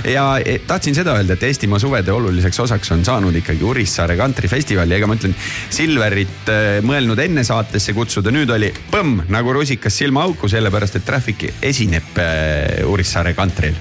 ja 0.08 0.26
e, 0.44 0.58
tahtsin 0.66 0.96
seda 0.98 1.16
öelda, 1.18 1.36
et 1.36 1.46
Eestimaa 1.50 1.80
suvede 1.82 2.12
oluliseks 2.14 2.62
osaks 2.64 2.92
on 2.94 3.04
saanud 3.06 3.36
ikkagi 3.42 3.64
Urissaare 3.66 4.16
kantrifestival 4.20 4.90
ja 4.90 5.00
ega 5.00 5.08
ma 5.10 5.18
ütlen, 5.18 5.34
Silverit 5.72 6.50
äh, 6.52 6.78
mõelnud 6.86 7.20
enne 7.22 7.44
saatesse 7.46 7.94
kutsuda, 7.96 8.32
nüüd 8.34 8.50
oli 8.54 8.70
põmm 8.92 9.24
nagu 9.32 9.54
rusikas 9.56 9.96
silmaauku, 10.00 10.50
sellepärast 10.52 11.00
et 11.00 11.06
Traffic 11.06 11.48
esineb 11.72 12.20
äh, 12.20 12.84
Urissaare 12.88 13.34
kantril. 13.38 13.74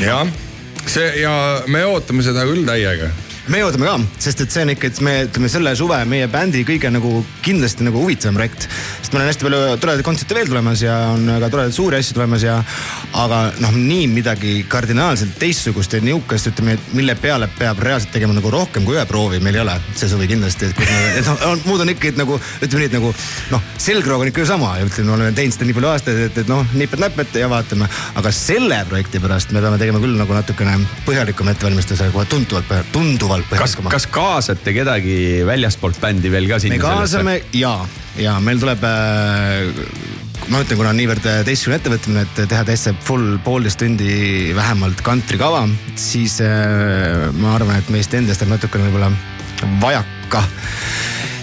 jah, 0.00 0.28
see 0.86 1.10
ja 1.22 1.34
me 1.66 1.84
ootame 1.88 2.24
seda 2.26 2.46
küll 2.48 2.64
täiega 2.68 3.10
me 3.48 3.62
ootame 3.64 3.86
ka, 3.88 3.96
sest 4.20 4.42
et 4.44 4.52
see 4.52 4.64
on 4.66 4.72
ikka, 4.74 4.90
et 4.90 5.00
me 5.04 5.14
ütleme 5.24 5.48
selle 5.52 5.72
suve 5.78 5.96
meie 6.08 6.26
bändi 6.30 6.60
kõige 6.68 6.90
nagu 6.92 7.22
kindlasti 7.44 7.86
nagu 7.86 8.02
huvitavam 8.02 8.36
projekt. 8.36 8.66
sest 9.00 9.14
meil 9.14 9.24
on 9.24 9.30
hästi 9.30 9.46
palju 9.46 9.60
toredaid 9.80 10.04
kontserte 10.06 10.36
veel 10.36 10.50
tulemas 10.50 10.82
ja 10.84 10.96
on 11.14 11.24
ka 11.40 11.48
toredaid 11.48 11.74
suuri 11.74 12.00
asju 12.00 12.18
tulemas 12.18 12.44
ja. 12.44 12.58
aga 13.22 13.40
noh, 13.62 13.74
nii 13.76 14.06
midagi 14.12 14.54
kardinaalselt 14.68 15.38
teistsugust 15.40 15.96
ja 15.96 16.02
nihukest, 16.04 16.50
ütleme, 16.52 16.76
mille 16.96 17.16
peale 17.20 17.48
peab 17.58 17.80
reaalselt 17.82 18.12
tegema 18.14 18.36
nagu 18.36 18.52
rohkem 18.52 18.84
kui 18.84 18.98
ühe 18.98 19.06
proovi, 19.08 19.40
meil 19.40 19.58
ei 19.58 19.64
ole 19.64 19.78
see 19.94 20.10
suvi 20.10 20.28
kindlasti, 20.30 20.70
et, 20.70 20.84
et 21.22 21.26
noh, 21.26 21.64
muud 21.64 21.84
on 21.84 21.94
ikka 21.94 22.12
et 22.12 22.20
nagu 22.20 22.36
ütleme 22.60 22.84
nii, 22.84 22.90
et 22.90 22.98
nagu 22.98 23.14
noh, 23.54 23.66
selgroog 23.80 24.26
on 24.26 24.30
ikka 24.30 24.44
ju 24.44 24.50
sama 24.52 24.76
ja 24.78 24.86
ütleme, 24.86 25.10
me 25.10 25.16
oleme 25.16 25.36
teinud 25.36 25.56
seda 25.56 25.68
nii 25.68 25.78
palju 25.78 25.92
aastaid, 25.94 26.22
et, 26.28 26.42
et 26.44 26.50
noh, 26.50 26.64
nipet-näpet 26.76 27.40
ja 27.40 27.50
vaatame. 27.50 27.88
aga 28.20 28.32
selle 28.34 28.82
projekti 28.88 29.20
pärast 29.22 29.54
me 29.56 29.64
peame 29.64 29.80
tegema 29.80 30.02
küll 30.02 30.18
nagu 30.18 30.36
natukene 30.36 30.76
põhjalikum 31.06 31.50
ettevalmistuse, 31.52 32.10
kohe 32.14 32.28
tunduvalt, 32.30 32.70
tunduvalt 32.92 33.39
kas, 33.50 33.76
kas 33.90 34.06
kaasate 34.12 34.74
kedagi 34.76 35.16
väljastpoolt 35.48 36.00
bändi 36.02 36.32
veel 36.32 36.48
ka 36.50 36.60
sinna? 36.62 36.78
me 36.78 36.84
kaasame 36.84 37.36
sellesse? 37.40 37.60
ja, 37.60 37.74
ja 38.20 38.38
meil 38.44 38.62
tuleb 38.62 38.84
äh, 38.86 39.68
ma 40.50 40.62
ütlen, 40.64 40.78
kuna 40.80 40.92
on 40.92 40.98
niivõrd 40.98 41.26
teistsugune 41.46 41.78
ettevõtmine, 41.80 42.24
et 42.26 42.40
teha 42.50 42.64
täitsa 42.68 42.94
full 43.06 43.38
poolteist 43.44 43.80
tundi 43.82 44.54
vähemalt 44.56 45.02
kantrikava, 45.06 45.66
siis 46.00 46.40
äh, 46.44 47.28
ma 47.38 47.54
arvan, 47.58 47.78
et 47.80 47.92
meist 47.92 48.14
endast 48.18 48.46
on 48.46 48.54
natukene 48.54 48.88
võib-olla 48.88 49.12
vajaka 49.82 50.44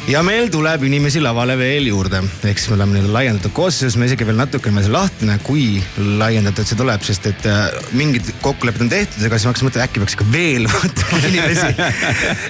ja 0.08 0.22
meil 0.24 0.48
tuleb 0.52 0.86
inimesi 0.88 1.20
lavale 1.20 1.58
veel 1.60 1.90
juurde, 1.90 2.22
ehk 2.48 2.62
siis 2.62 2.70
me 2.72 2.78
oleme 2.78 2.96
nii-öelda 2.96 3.12
laiendatud 3.12 3.52
koosseisus, 3.56 3.98
me 4.00 4.08
isegi 4.08 4.24
veel 4.28 4.40
natukene 4.40 4.80
veel 4.80 4.94
lahtine, 4.96 5.36
kui 5.44 5.82
laiendatud 6.22 6.70
see 6.70 6.80
tuleb, 6.80 7.04
sest 7.04 7.28
et 7.28 7.48
äh, 7.52 7.66
mingid 7.98 8.30
kokkulepped 8.44 8.86
on 8.86 8.92
tehtud, 8.92 9.20
aga 9.28 9.36
siis 9.36 9.48
ma 9.48 9.52
hakkasin 9.52 9.68
mõtlema, 9.68 9.88
äkki 9.90 10.04
peaks 10.04 10.16
ikka 10.16 10.28
veel 10.32 10.70
võtma 10.72 11.22
inimesi. 11.28 11.72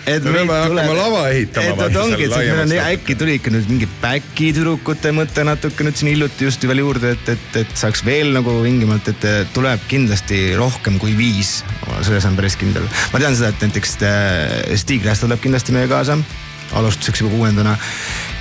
me 0.05 0.19
peame 0.27 0.59
hakkama 0.59 0.97
lava 0.99 1.25
ehitama. 1.31 1.73
et 1.73 1.81
vot 1.81 1.99
ongi, 2.03 2.27
et 2.27 2.35
siis 2.37 2.51
meil 2.51 2.63
on 2.67 2.75
äkki 2.85 3.17
tuli 3.23 3.37
ikka 3.41 3.53
nüüd 3.55 3.73
mingi 3.73 3.91
back'i 4.05 4.53
tüdrukute 4.53 5.13
mõte 5.17 5.45
natuke 5.47 5.87
nüüd 5.87 5.97
siin 5.97 6.13
hiljuti 6.13 6.49
just 6.49 6.69
veel 6.69 6.85
juurde, 6.85 7.15
et, 7.17 7.31
et, 7.33 7.61
et 7.63 7.77
saaks 7.79 8.05
veel 8.05 8.35
nagu 8.37 8.59
vingimalt, 8.61 9.09
et 9.15 9.29
tuleb 9.57 9.81
kindlasti 9.89 10.51
rohkem 10.59 11.01
kui 11.01 11.17
viis. 11.17 11.63
selles 12.05 12.21
olen 12.21 12.37
päris 12.37 12.59
kindel. 12.61 12.85
ma 13.13 13.23
tean 13.23 13.33
seda, 13.39 13.49
et 13.49 13.65
näiteks 13.65 13.97
äh, 14.05 14.75
Stig 14.77 15.07
Rästa 15.07 15.25
tuleb 15.25 15.41
kindlasti 15.41 15.73
meie 15.73 15.89
kaasa 15.89 16.21
alustuseks 16.73 17.21
juba 17.23 17.35
kuuendana 17.35 17.77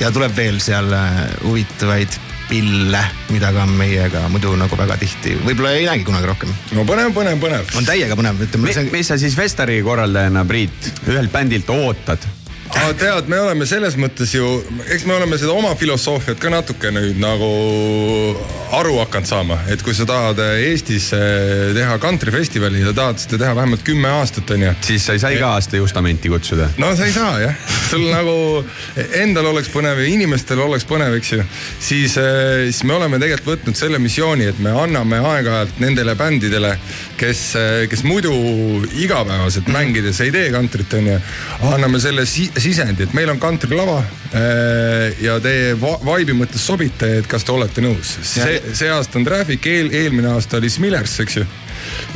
ja 0.01 0.11
tuleb 0.15 0.35
veel 0.37 0.61
seal 0.63 0.93
äh, 0.93 1.21
huvitavaid 1.45 2.19
pille, 2.49 3.01
mida 3.35 3.51
ka 3.55 3.67
meiega 3.67 4.27
muidu 4.31 4.55
nagu 4.59 4.79
väga 4.79 4.97
tihti, 5.01 5.35
võib-olla 5.43 5.75
ei 5.75 5.87
näegi 5.89 6.07
kunagi 6.07 6.31
rohkem. 6.31 6.55
no 6.79 6.87
põnev, 6.87 7.13
põnev, 7.17 7.41
põnev. 7.43 7.77
on 7.79 7.89
täiega 7.89 8.19
põnev, 8.19 8.43
ütleme. 8.47 8.75
mis 8.95 9.11
sa 9.11 9.19
siis 9.19 9.35
Festari 9.39 9.81
korraldajana, 9.87 10.47
Priit, 10.47 10.93
ühelt 11.09 11.35
bändilt 11.35 11.71
ootad? 11.75 12.27
Aga 12.75 12.93
tead, 12.99 13.29
me 13.31 13.39
oleme 13.41 13.67
selles 13.69 13.97
mõttes 14.01 14.33
ju, 14.35 14.47
eks 14.93 15.07
me 15.07 15.17
oleme 15.17 15.39
seda 15.39 15.55
oma 15.55 15.73
filosoofiat 15.79 16.41
ka 16.43 16.51
natuke 16.53 16.91
nüüd 16.95 17.19
nagu 17.23 17.51
aru 18.77 18.97
hakanud 18.99 19.29
saama, 19.29 19.59
et 19.71 19.83
kui 19.85 19.95
sa 19.95 20.07
tahad 20.09 20.41
Eestis 20.57 21.09
eh, 21.15 21.73
teha 21.77 21.97
kantrifestivali 22.03 22.83
ja 22.83 22.93
tahad 22.97 23.21
seda 23.23 23.39
teha 23.45 23.55
vähemalt 23.59 23.85
kümme 23.87 24.11
aastat, 24.19 24.51
onju. 24.57 24.73
siis 24.87 25.07
sa 25.07 25.15
ei 25.17 25.23
saa 25.23 25.33
iga 25.35 25.53
aasta 25.55 25.79
justamenti 25.79 26.31
kutsuda. 26.33 26.69
no 26.83 26.91
sa 26.99 27.07
ei 27.07 27.15
saa 27.15 27.39
jah, 27.43 27.55
sul 27.91 28.07
nagu 28.11 28.65
endal 29.21 29.53
oleks 29.53 29.71
põnev 29.73 30.03
ja 30.03 30.09
inimestel 30.11 30.61
oleks 30.65 30.87
põnev, 30.89 31.15
eks 31.21 31.33
ju. 31.37 31.47
siis, 31.79 32.17
eh, 32.23 32.67
siis 32.71 32.83
me 32.89 32.97
oleme 32.99 33.21
tegelikult 33.23 33.55
võtnud 33.55 33.79
selle 33.79 34.01
missiooni, 34.03 34.51
et 34.51 34.59
me 34.63 34.75
anname 34.75 35.21
aeg-ajalt 35.23 35.79
nendele 35.83 36.17
bändidele, 36.19 36.75
kes, 37.21 37.45
eh, 37.61 37.87
kes 37.91 38.03
muidu 38.07 38.35
igapäevaselt 38.99 39.71
mängides 39.73 40.21
ei 40.27 40.35
tee 40.35 40.51
kantrit, 40.55 40.99
onju. 40.99 41.21
anname 41.71 42.03
selle 42.03 42.27
si 42.27 42.51
sisendi, 42.61 43.07
et 43.07 43.15
meil 43.17 43.31
on 43.33 43.41
kantrilava 43.41 43.99
äh, 44.01 45.21
ja 45.23 45.37
teie 45.45 45.75
va- 45.81 45.99
vibe'i 46.05 46.37
mõttes 46.37 46.65
sobite, 46.67 47.19
et 47.21 47.29
kas 47.31 47.45
te 47.45 47.55
olete 47.55 47.85
nõus. 47.85 48.17
see, 48.23 48.59
see 48.77 48.91
aasta 48.93 49.21
on 49.21 49.27
Traffic, 49.27 49.67
eel, 49.71 49.93
eelmine 49.95 50.33
aasta 50.35 50.61
oli 50.61 50.71
Smillers, 50.73 51.19
eks 51.25 51.39
ju. 51.41 51.47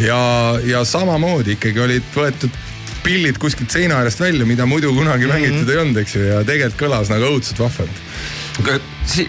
ja, 0.07 0.21
ja 0.67 0.85
samamoodi 0.89 1.59
ikkagi 1.59 1.87
olid 1.87 2.13
võetud 2.15 2.61
pillid 3.05 3.39
kuskilt 3.41 3.73
seina 3.73 4.01
äärest 4.01 4.21
välja, 4.21 4.47
mida 4.47 4.67
muidu 4.69 4.93
kunagi 4.95 5.25
mm 5.25 5.31
-hmm. 5.31 5.35
mängitud 5.35 5.71
ei 5.71 5.81
olnud, 5.81 6.03
eks 6.03 6.17
ju, 6.17 6.27
ja 6.27 6.45
tegelikult 6.45 6.81
kõlas 6.83 7.13
nagu 7.13 7.33
õudselt 7.33 7.59
vahvalt. 7.59 8.03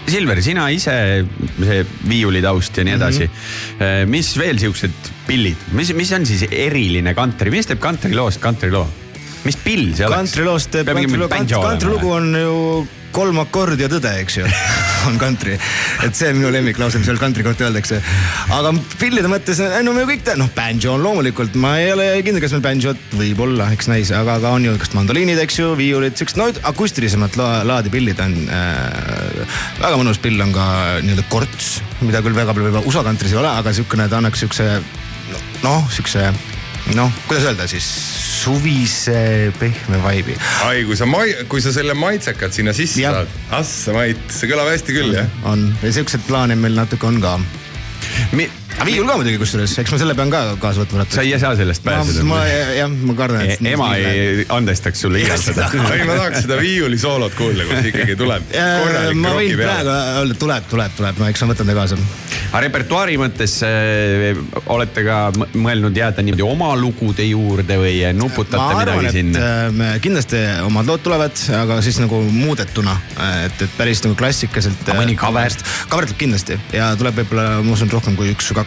Silver, 0.06 0.42
sina 0.42 0.66
ise, 0.68 1.24
see 1.56 1.84
viiulitaust 2.08 2.76
ja 2.76 2.84
nii 2.84 2.94
edasi 2.98 3.24
mm. 3.24 3.32
-hmm. 3.78 4.10
mis 4.12 4.36
veel 4.38 4.58
siuksed 4.58 5.12
pillid, 5.26 5.56
mis, 5.72 5.94
mis 5.94 6.12
on 6.12 6.26
siis 6.26 6.44
eriline 6.50 7.14
kantri, 7.14 7.50
mis 7.50 7.66
teeb 7.66 7.80
kantriloost 7.80 8.40
kantriloo? 8.40 9.01
Mis 9.46 9.60
pill 9.62 9.92
see 9.96 10.08
oleks? 10.08 10.18
kantriloost 10.18 10.74
teeb, 10.74 10.90
kantrilugu 11.52 12.12
on 12.16 12.34
ju 12.36 12.58
kolm 13.12 13.38
akordi 13.42 13.84
ja 13.84 13.90
tõde, 13.92 14.10
eks 14.22 14.38
ju, 14.40 14.46
on 15.08 15.18
kantri. 15.20 15.58
et 16.06 16.16
see 16.16 16.30
on 16.32 16.38
minu 16.38 16.50
lemmiklause, 16.54 17.00
mis 17.00 17.08
seal 17.08 17.20
kantri 17.20 17.44
kohta 17.44 17.66
öeldakse. 17.66 18.00
aga 18.56 18.72
pillide 19.00 19.28
mõttes, 19.30 19.60
no 19.84 19.94
me 19.96 20.06
kõik 20.08 20.24
teame, 20.26 20.42
noh, 20.42 20.52
banjo 20.56 20.94
on 20.96 21.04
loomulikult, 21.04 21.56
ma 21.60 21.74
ei 21.80 21.92
ole 21.92 22.08
kindel, 22.24 22.42
kas 22.44 22.56
meil 22.56 22.64
banjot 22.64 23.16
võib-olla, 23.18 23.68
eks 23.76 23.90
näis, 23.92 24.14
aga, 24.16 24.38
aga 24.40 24.54
on 24.56 24.68
ju 24.68 24.74
igast 24.78 24.96
mandoliinid, 24.96 25.40
eks 25.44 25.60
ju, 25.60 25.72
viiulid, 25.78 26.16
siuksed 26.18 26.40
no 26.40 26.48
akustilisemat 26.72 27.36
la 27.40 27.50
laadi 27.68 27.92
pillid 27.92 28.22
on 28.24 28.38
äh,. 28.48 29.60
väga 29.82 30.00
mõnus 30.00 30.20
pill 30.22 30.40
on 30.44 30.54
ka 30.56 30.66
nii-öelda 31.04 31.28
korts, 31.32 31.74
mida 32.00 32.24
küll 32.24 32.36
väga 32.36 32.56
palju 32.56 32.70
võib-olla 32.70 32.88
USA 32.88 33.04
kantris 33.06 33.36
ei 33.36 33.42
ole, 33.42 33.52
aga 33.52 33.76
siukene, 33.76 34.08
ta 34.08 34.22
annaks 34.22 34.44
siukse 34.46 34.72
noh, 35.62 35.84
siukse 35.92 36.30
noh, 36.96 37.12
kuidas 37.28 37.46
öelda 37.50 37.66
siis 37.70 37.86
suvise 38.42 39.52
pehme 39.58 40.00
vibe'i. 40.02 40.36
ai, 40.66 40.82
kui 40.88 40.96
sa 40.98 41.06
mai-, 41.06 41.44
kui 41.48 41.62
sa 41.64 41.72
selle 41.74 41.94
maitsekad 41.98 42.54
sinna 42.54 42.74
sisse 42.76 43.00
Jah. 43.02 43.14
saad, 43.22 43.36
assa 43.60 43.94
Mait, 43.96 44.22
see 44.32 44.50
kõlab 44.50 44.70
hästi 44.72 44.96
küll 44.96 45.14
jah. 45.16 45.30
on 45.48 45.68
ja 45.82 45.92
siukseid 45.94 46.24
plaane 46.26 46.58
meil 46.58 46.74
natuke 46.78 47.06
on 47.06 47.20
ka. 47.22 47.36
Mi... 48.36 48.48
aga 48.76 48.86
viiul 48.88 49.08
ka 49.08 49.16
muidugi 49.20 49.40
kusjuures, 49.42 49.74
eks 49.82 49.92
ma 49.94 49.98
selle 50.00 50.14
pean 50.18 50.32
ka 50.32 50.42
kaasa 50.62 50.84
võtma. 50.84 51.06
sa 51.12 51.24
ei 51.24 51.38
saa 51.40 51.54
sellest 51.58 51.84
pääseda. 51.84 52.24
ma 52.28 52.42
jah, 52.46 52.90
ma 52.90 53.16
kardan, 53.18 53.44
et. 53.46 53.64
ema 53.72 53.88
ei 53.98 54.46
andestaks 54.52 55.04
sulle 55.06 55.22
iial 55.22 55.40
seda. 55.42 55.68
ei, 55.94 56.04
ma 56.08 56.18
tahaks 56.18 56.44
seda 56.46 56.58
viiulisoolot 56.60 57.36
kuulda, 57.38 57.66
kus 57.70 57.90
ikkagi 57.92 58.16
tuleb 58.20 58.48
korralik 58.52 59.20
ma 59.22 59.34
võin 59.38 59.56
praegu 59.58 59.82
peale. 59.88 59.96
öelda, 60.20 60.38
tuleb, 60.44 60.68
tuleb, 60.70 60.96
tuleb, 60.98 61.20
no 61.22 61.30
eks 61.30 61.44
ma 61.44 61.50
võtan 61.52 61.70
ta 61.70 61.76
kaasa. 61.76 61.98
aga 62.52 62.62
repertuaari 62.66 63.18
mõttes 63.20 63.58
äh, 63.66 64.42
olete 64.72 65.04
ka 65.06 65.18
mõelnud 65.54 65.96
jääda 65.96 66.24
niimoodi 66.24 66.46
oma 66.46 66.72
lugude 66.78 67.26
juurde 67.28 67.78
või 67.80 67.96
nuputate 68.16 68.62
arvan, 68.62 69.02
midagi 69.02 69.14
sinna? 69.18 69.42
äh, 69.42 69.66
me 69.76 69.90
kindlasti 70.04 70.42
omad 70.66 70.88
lood 70.88 71.04
tulevad, 71.04 71.44
aga 71.60 71.80
siis 71.84 72.00
nagu 72.02 72.22
muudetuna, 72.30 72.96
et, 73.46 73.66
et 73.66 73.78
päris 73.78 74.02
nagu 74.06 74.16
klassikaselt. 74.18 74.82
Aga 74.86 74.98
mõni 75.00 75.16
cover? 75.18 75.54
cover 75.90 76.08
tuleb 76.08 76.20
kindlasti 76.20 76.58
ja 76.74 76.92
tuleb 76.98 77.22
võib-olla, 77.22 77.60
ma 77.64 77.74
usun, 77.76 77.90
rohkem 77.92 78.16
kui 78.18 78.32
üks 78.32 78.50
või 78.50 78.60
kaks. 78.60 78.61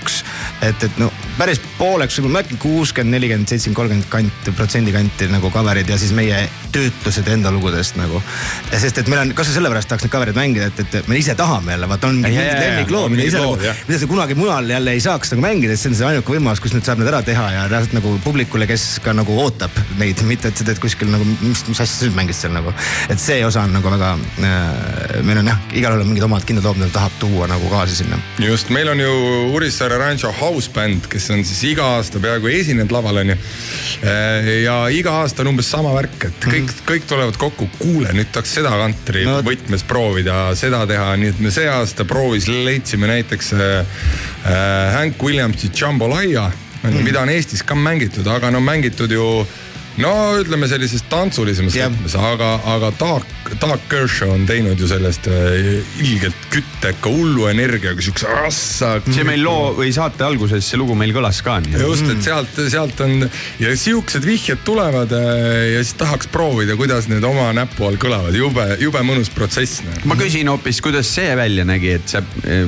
et, 0.62 0.84
et 0.84 1.00
no 1.00 1.12
päris 1.38 1.60
pooleks, 1.78 2.20
ma 2.24 2.40
äkki 2.40 2.58
kuuskümmend, 2.62 3.16
nelikümmend, 3.16 3.50
seitsekümmend, 3.50 3.76
kolmkümmend 3.76 4.08
kanti, 4.12 4.54
protsendi 4.56 4.94
kanti 4.96 5.28
nagu 5.32 5.50
cover'id 5.52 5.90
ja 5.90 5.98
siis 6.00 6.14
meie 6.16 6.46
töötlused 6.76 7.28
enda 7.32 7.52
lugudest 7.52 7.98
nagu. 8.00 8.22
sest 8.72 9.02
et 9.02 9.10
meil 9.12 9.22
on, 9.22 9.34
kasvõi 9.36 9.58
sellepärast 9.58 9.90
tahaks 9.92 10.06
neid 10.06 10.14
cover'id 10.14 10.38
mängida, 10.38 10.70
et, 10.72 10.96
et 11.00 11.10
me 11.12 11.20
ise 11.20 11.36
tahame 11.36 11.76
jälle, 11.76 11.90
vaata 11.92 12.12
on 12.12 12.22
Ja, 12.26 12.32
mingid 12.32 12.62
lemmiklood, 12.62 13.12
mida 13.14 13.28
ise 13.28 13.42
nagu 13.42 13.58
mida 13.60 14.00
sa 14.00 14.08
kunagi 14.10 14.38
mujal 14.40 14.70
jälle 14.70 14.96
ei 14.96 15.04
saaks 15.04 15.34
nagu 15.34 15.44
mängida, 15.46 15.76
sest 15.76 15.86
see 15.86 15.92
on 15.92 15.98
see 16.00 16.08
ainuke 16.10 16.36
võimalus, 16.36 16.64
kus 16.64 16.76
nüüd 16.76 16.88
saab 16.88 17.02
need 17.02 17.12
ära 17.12 17.22
teha 17.26 17.46
ja 17.54 17.66
reaalselt 17.72 17.98
nagu 17.98 18.16
publikule, 18.24 18.68
kes 18.70 18.88
ka 19.04 19.14
nagu 19.16 19.36
ootab 19.44 19.76
neid, 20.00 20.24
mitte 20.28 20.52
et 20.52 20.60
sa 20.60 20.68
teed 20.68 20.80
kuskil 20.84 21.12
nagu, 21.12 21.28
mis, 21.44 21.66
mis 21.68 21.84
asja 21.84 21.92
sa 21.92 22.08
nüüd 22.08 22.18
mängid 22.22 22.40
seal 22.40 22.56
nagu. 22.56 22.74
et 23.10 23.22
see 23.22 23.42
osa 23.46 23.66
on 23.68 23.76
nagu 23.76 23.92
väga 23.92 24.16
äh,, 24.16 25.22
meil 25.28 25.44
on 25.44 25.52
jah, 25.52 25.62
igalühel 25.76 26.06
on 26.06 26.12
mingid 26.14 26.28
omad 26.28 26.48
kindlad 26.48 26.70
lood, 26.72 26.80
mida 26.82 26.92
ta 26.92 27.02
tahab 27.02 27.20
tuua 27.20 27.50
nagu 27.52 27.70
kaasa 27.72 28.00
sinna. 28.00 28.20
just, 28.40 28.72
meil 28.74 28.90
on 28.92 29.04
ju 29.04 29.12
Urissaare 29.56 30.00
Rancho 30.02 30.32
house 30.40 30.72
band, 30.72 31.10
kes 31.12 31.25
on 31.34 31.44
siis 31.48 31.62
iga 31.72 31.86
aasta 31.98 32.20
peaaegu 32.24 32.50
esinenud 32.52 32.92
laval 32.94 33.22
onju. 33.24 33.38
ja 34.64 34.78
iga 34.94 35.20
aasta 35.22 35.44
on 35.44 35.54
umbes 35.54 35.70
sama 35.72 35.94
värk, 35.96 36.28
et 36.30 36.48
kõik, 36.50 36.74
kõik 36.88 37.08
tulevad 37.10 37.38
kokku, 37.40 37.70
kuule 37.80 38.14
nüüd 38.16 38.32
tahaks 38.34 38.56
seda 38.60 38.74
kantri 38.80 39.26
No- 39.26 39.40
võtmes 39.46 39.86
proovida, 39.88 40.40
seda 40.58 40.84
teha, 40.90 41.14
nii 41.20 41.34
et 41.34 41.42
me 41.44 41.54
see 41.54 41.68
aasta 41.72 42.06
proovis, 42.08 42.50
leidsime 42.52 43.10
näiteks 43.12 43.54
äh, 43.54 43.78
äh, 43.82 44.96
Hank 44.96 45.24
Williamsi 45.24 45.72
Jambalaya 45.74 46.50
mm., 46.84 47.04
mida 47.06 47.22
on 47.22 47.32
Eestis 47.34 47.64
ka 47.64 47.76
mängitud, 47.76 48.28
aga 48.28 48.52
no 48.54 48.62
mängitud 48.64 49.12
ju 49.12 49.30
no 50.02 50.12
ütleme 50.42 50.68
sellises 50.70 51.06
tantsulisemas 51.12 51.76
Jah. 51.78 51.92
võtmes, 51.92 52.16
aga, 52.20 52.52
aga 52.76 52.92
Dark, 53.00 53.52
Dark 53.62 53.86
Kershaw 53.92 54.34
on 54.36 54.46
teinud 54.50 54.80
ju 54.80 54.90
sellest 54.90 55.30
äh, 55.32 55.80
ilgelt 56.04 56.48
kütteka 56.54 57.12
hullu 57.12 57.48
energiaga 57.52 58.04
siukse 58.04 58.30
rassa. 58.32 58.96
see 59.08 59.26
meil 59.28 59.44
loo 59.46 59.74
või 59.78 59.94
saate 59.96 60.26
alguses 60.28 60.68
see 60.68 60.80
lugu 60.82 60.98
meil 61.00 61.14
kõlas 61.16 61.42
ka 61.46 61.60
just, 61.80 62.08
et 62.12 62.24
sealt, 62.26 62.60
sealt 62.72 63.00
on 63.06 63.28
ja 63.62 63.76
siuksed 63.80 64.26
vihjed 64.26 64.66
tulevad 64.68 65.14
äh, 65.16 65.76
ja 65.76 65.84
siis 65.84 65.96
tahaks 66.00 66.30
proovida, 66.32 66.78
kuidas 66.80 67.10
need 67.12 67.24
oma 67.28 67.52
näpu 67.56 67.88
all 67.88 68.00
kõlavad, 68.02 68.36
jube, 68.36 68.68
jube 68.82 69.04
mõnus 69.08 69.32
protsess. 69.34 69.84
ma 70.06 70.18
küsin 70.20 70.50
hoopis, 70.52 70.82
kuidas 70.84 71.10
see 71.16 71.36
välja 71.38 71.66
nägi, 71.68 71.96
et 72.00 72.12
sa 72.12 72.24
eh, 72.44 72.66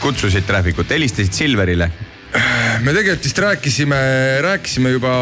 kutsusid 0.00 0.46
Trafficut, 0.46 0.90
helistasid 0.90 1.34
Silverile. 1.36 1.90
Me 2.84 2.92
tegelikult 2.92 3.24
vist 3.24 3.38
rääkisime, 3.38 3.98
rääkisime 4.44 4.90
juba, 4.90 5.12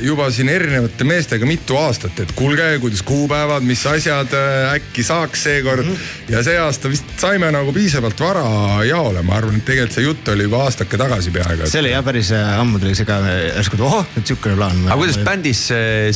juba 0.00 0.28
siin 0.32 0.48
erinevate 0.48 1.04
meestega 1.04 1.46
mitu 1.46 1.76
aastat, 1.76 2.20
et 2.24 2.32
kuulge, 2.36 2.66
kuidas 2.82 3.02
kuupäevad, 3.06 3.64
mis 3.66 3.82
asjad, 3.86 4.32
äkki 4.72 5.04
saaks 5.06 5.44
seekord 5.48 5.84
mm. 5.84 5.92
-hmm. 5.92 6.32
ja 6.32 6.42
see 6.42 6.58
aasta 6.58 6.90
vist 6.92 7.12
saime 7.20 7.50
nagu 7.52 7.72
piisavalt 7.72 8.20
vara 8.20 8.44
jaole, 8.88 9.22
ma 9.22 9.36
arvan, 9.40 9.58
et 9.60 9.66
tegelikult 9.68 9.98
see 9.98 10.06
jutt 10.06 10.32
oli 10.34 10.48
juba 10.48 10.62
aastake 10.66 10.98
tagasi 10.98 11.34
peaaegu. 11.34 11.66
see 11.66 11.80
oli 11.80 11.92
jah 11.92 12.04
päris 12.04 12.32
äh, 12.32 12.60
ammu 12.60 12.78
tuli 12.78 12.94
see 12.94 13.08
ka 13.08 13.18
äh, 13.26 13.42
järsku, 13.56 13.76
et 13.76 13.86
ohoh, 13.88 14.06
et 14.16 14.26
siukene 14.26 14.56
plaan. 14.56 14.86
aga 14.86 14.96
kuidas 15.02 15.20
bändis 15.26 15.66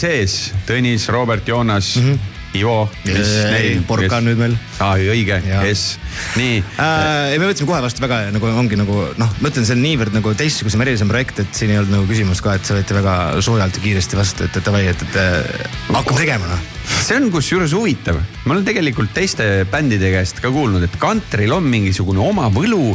sees, 0.01 0.39
Tõnis, 0.67 1.09
Robert, 1.13 1.49
Joonas 1.49 1.97
mm, 1.97 2.13
-hmm. 2.13 2.36
Ivo, 2.57 2.77
Ei, 3.07 3.77
Pork 3.87 4.13
on 4.17 4.27
nüüd 4.29 4.41
meil. 4.41 4.55
aa, 4.83 4.97
õige 4.99 5.39
jess, 5.45 5.97
nii 6.39 6.61
äh,. 6.83 7.33
ei, 7.33 7.41
me 7.41 7.51
võtsime 7.51 7.71
kohe 7.71 7.83
vastu 7.85 8.05
väga 8.05 8.21
nagu 8.35 8.51
ongi 8.53 8.79
nagu 8.81 9.03
noh, 9.21 9.35
ma 9.41 9.51
ütlen, 9.53 9.67
see 9.69 9.77
on 9.77 9.83
niivõrd 9.85 10.17
nagu 10.17 10.33
teistsugusem, 10.39 10.85
erilisem 10.85 11.11
projekt, 11.13 11.43
et 11.45 11.59
siin 11.59 11.75
ei 11.75 11.81
olnud 11.81 11.95
nagu 11.99 12.09
küsimust 12.11 12.45
ka, 12.45 12.57
et 12.57 12.69
see 12.69 12.79
võeti 12.79 12.97
väga 12.97 13.17
soojalt 13.45 13.79
ja 13.79 13.85
kiiresti 13.85 14.21
vastu, 14.21 14.47
et, 14.49 14.57
et 14.57 14.71
davai, 14.71 14.87
et, 14.93 15.05
et 15.09 15.21
äh, 15.23 15.69
hakkame 15.93 16.23
tegema 16.23 16.51
noh. 16.51 16.65
see 17.03 17.19
on 17.21 17.31
kusjuures 17.35 17.77
huvitav, 17.77 18.21
ma 18.45 18.57
olen 18.57 18.67
tegelikult 18.67 19.15
teiste 19.17 19.67
bändide 19.73 20.13
käest 20.15 20.43
ka 20.45 20.53
kuulnud, 20.55 20.85
et 20.87 20.99
kantril 21.03 21.57
on 21.57 21.69
mingisugune 21.71 22.23
oma 22.23 22.51
võlu 22.55 22.95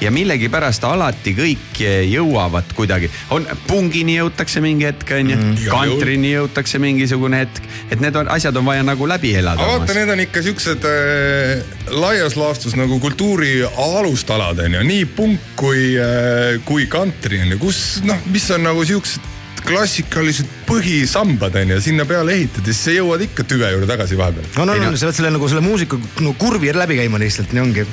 ja 0.00 0.10
millegipärast 0.12 0.84
alati 0.84 1.32
kõik 1.36 1.80
jõuavad 2.10 2.72
kuidagi, 2.76 3.10
on 3.34 3.46
pungini 3.66 4.18
jõutakse 4.18 4.60
mingi 4.64 4.88
hetk 4.88 5.12
onju 5.18 5.36
mm,, 5.36 5.68
kantrini 5.72 6.32
jõutakse 6.34 6.80
mingisugune 6.82 7.44
hetk, 7.44 7.70
et 7.90 8.02
need 8.02 8.16
on, 8.18 8.28
asjad 8.32 8.56
on 8.60 8.68
vaja 8.68 8.84
nagu 8.86 9.08
läbi 9.08 9.32
elada. 9.38 9.62
aga 9.62 9.78
vaata, 9.80 9.96
need 9.96 10.12
on 10.16 10.24
ikka 10.26 10.42
siuksed 10.46 10.88
äh, 10.90 11.78
laias 11.96 12.36
laastus 12.36 12.76
nagu 12.78 13.00
kultuuri 13.02 13.62
alustalad 13.64 14.60
on 14.66 14.80
ju, 14.80 14.84
nii 14.92 15.06
punk 15.16 15.54
kui 15.56 15.94
äh,, 16.00 16.60
kui 16.68 16.88
kantri 16.92 17.40
on 17.44 17.56
ju, 17.56 17.62
kus 17.68 17.82
noh, 18.04 18.20
mis 18.32 18.50
on 18.54 18.66
nagu 18.68 18.84
siuksed 18.86 19.32
klassikalised 19.66 20.46
põhisambad 20.68 21.56
on 21.62 21.72
ju, 21.74 21.80
sinna 21.88 22.06
peale 22.08 22.36
ehitades 22.36 22.78
sa 22.86 22.94
jõuad 22.94 23.24
ikka 23.26 23.46
tüve 23.48 23.70
juurde 23.72 23.88
tagasi 23.90 24.18
vahepeal. 24.18 24.46
Ei 24.46 24.62
on, 24.62 24.70
no- 24.70 24.90
on, 24.92 24.98
sa 24.98 25.08
pead 25.08 25.18
selle 25.18 25.32
nagu 25.34 25.48
selle 25.50 25.64
muusika 25.64 25.98
no, 26.22 26.34
kurvi 26.38 26.70
läbi 26.76 27.00
käima 27.00 27.20
lihtsalt, 27.22 27.54
nii 27.56 27.64
ongi. 27.64 27.86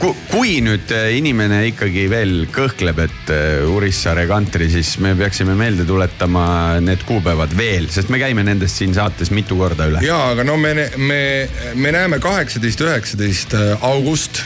Ku- 0.00 0.14
kui 0.30 0.60
nüüd 0.64 0.88
äh, 0.96 1.10
inimene 1.18 1.58
ikkagi 1.68 2.06
veel 2.08 2.46
kõhkleb, 2.54 3.02
et 3.04 3.32
äh, 3.34 3.66
Urissaare 3.68 4.22
kantri, 4.30 4.70
siis 4.72 4.94
me 5.02 5.12
peaksime 5.18 5.52
meelde 5.58 5.84
tuletama 5.84 6.78
need 6.80 7.02
kuupäevad 7.08 7.52
veel, 7.58 7.90
sest 7.92 8.08
me 8.08 8.20
käime 8.22 8.44
nendest 8.46 8.80
siin 8.80 8.94
saates 8.96 9.28
mitu 9.34 9.58
korda 9.60 9.90
üle. 9.90 10.00
ja, 10.06 10.16
aga 10.32 10.46
no 10.48 10.56
me, 10.56 10.72
me, 10.96 11.20
me 11.74 11.92
näeme 11.92 12.20
kaheksateist, 12.22 12.80
üheksateist 12.86 13.56
august 13.84 14.40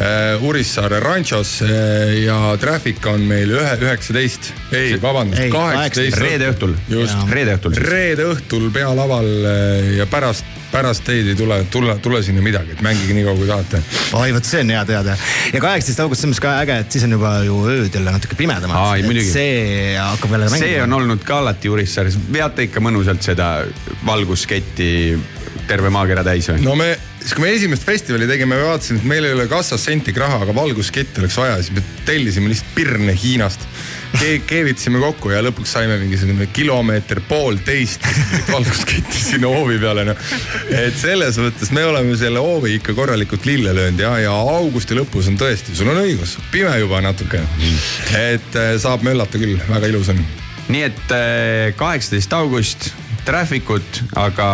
äh, 0.00 0.42
Urissaare 0.42 0.98
Ranchos 1.04 1.60
äh, 1.62 2.24
ja 2.24 2.40
Traffic 2.58 3.06
on 3.06 3.22
meil 3.30 3.52
ühe, 3.54 3.76
üheksateist, 3.84 4.50
ei 4.74 4.96
vabandust 5.02 5.44
Ei,, 5.44 5.52
kaheksateist. 5.54 6.18
reede 6.24 6.50
õhtul, 6.50 6.74
just, 6.90 7.28
reede 7.30 7.54
õhtul 7.60 7.78
reede 7.86 8.26
õhtul 8.32 8.72
pealaval 8.74 9.30
äh, 9.44 9.92
ja 10.00 10.08
pärast, 10.10 10.48
pärast 10.70 11.04
teid 11.06 11.32
ei 11.32 11.36
tule, 11.38 11.60
tule, 11.72 11.96
tule 12.02 12.22
sinna 12.26 12.42
midagi, 12.44 12.76
et 12.76 12.84
mängige 12.84 13.16
nii 13.16 13.26
kaua 13.26 13.38
kui 13.38 13.48
tahate. 13.48 13.82
oi, 14.18 14.34
vot 14.36 14.46
see 14.46 14.62
on 14.64 14.72
hea 14.74 14.84
teada. 14.88 15.16
ja 15.52 15.62
kaheksateist 15.62 16.04
august, 16.04 16.22
selles 16.22 16.36
mõttes 16.36 16.44
ka 16.44 16.54
äge, 16.62 16.78
et 16.84 16.96
siis 16.96 17.06
on 17.08 17.16
juba 17.18 17.34
ju 17.46 17.58
ööd 17.74 17.98
jälle 17.98 18.14
natuke 18.14 18.38
pimedamad 18.38 19.04
see 19.32 19.98
hakkab 19.98 20.36
jälle 20.36 20.50
see 20.54 20.78
on 20.84 20.96
olnud 21.00 21.26
ka 21.26 21.40
alati 21.44 21.72
Urissaares, 21.72 22.18
veate 22.32 22.68
ikka 22.68 22.82
mõnusalt 22.84 23.24
seda 23.26 23.52
valgusketti 24.06 24.90
terve 25.70 25.90
maakera 25.92 26.24
täis 26.26 26.48
või? 26.50 26.62
no 26.64 26.74
me, 26.78 26.92
siis 27.20 27.34
kui 27.36 27.44
me 27.44 27.54
esimest 27.54 27.86
festivali 27.86 28.28
tegime, 28.30 28.56
me 28.56 28.68
vaatasime, 28.70 29.02
et 29.02 29.08
meil 29.12 29.26
ei 29.28 29.34
ole 29.36 29.46
kassas 29.50 29.84
sentigi 29.86 30.22
raha, 30.22 30.42
aga 30.46 30.54
valguskitte 30.56 31.22
oleks 31.22 31.38
vaja, 31.40 31.58
siis 31.60 31.74
me 31.76 31.84
tellisime 32.08 32.50
lihtsalt 32.52 32.74
pirne 32.76 33.16
Hiinast. 33.16 33.66
Keevitasime 34.46 35.00
kokku 35.02 35.30
ja 35.30 35.42
lõpuks 35.44 35.74
saime 35.76 35.96
mingisugune 36.00 36.48
kilomeeter 36.54 37.20
poolteist 37.28 38.04
valguskitti 38.52 39.22
sinna 39.22 39.52
hoovi 39.52 39.78
peale, 39.82 40.04
noh. 40.10 40.26
et 40.74 40.98
selles 40.98 41.38
mõttes 41.40 41.72
me 41.76 41.84
oleme 41.86 42.16
selle 42.20 42.42
hoovi 42.42 42.76
ikka 42.80 42.94
korralikult 42.98 43.46
lille 43.48 43.74
löönud 43.76 44.02
ja, 44.02 44.16
ja 44.26 44.34
augusti 44.34 44.98
lõpus 44.98 45.30
on 45.30 45.38
tõesti, 45.40 45.76
sul 45.78 45.92
on 45.92 46.02
õigus, 46.02 46.36
pime 46.52 46.74
juba 46.82 47.02
natuke. 47.04 47.42
et 48.18 48.58
äh, 48.58 48.74
saab 48.82 49.06
möllata 49.06 49.40
küll, 49.40 49.58
väga 49.70 49.92
ilus 49.92 50.12
on 50.14 50.22
nii 50.70 50.82
et 50.86 51.14
äh, 51.14 51.70
kaheksateist 51.78 52.34
august, 52.36 52.90
traffic 53.26 53.70
ut, 53.74 54.00
aga 54.18 54.48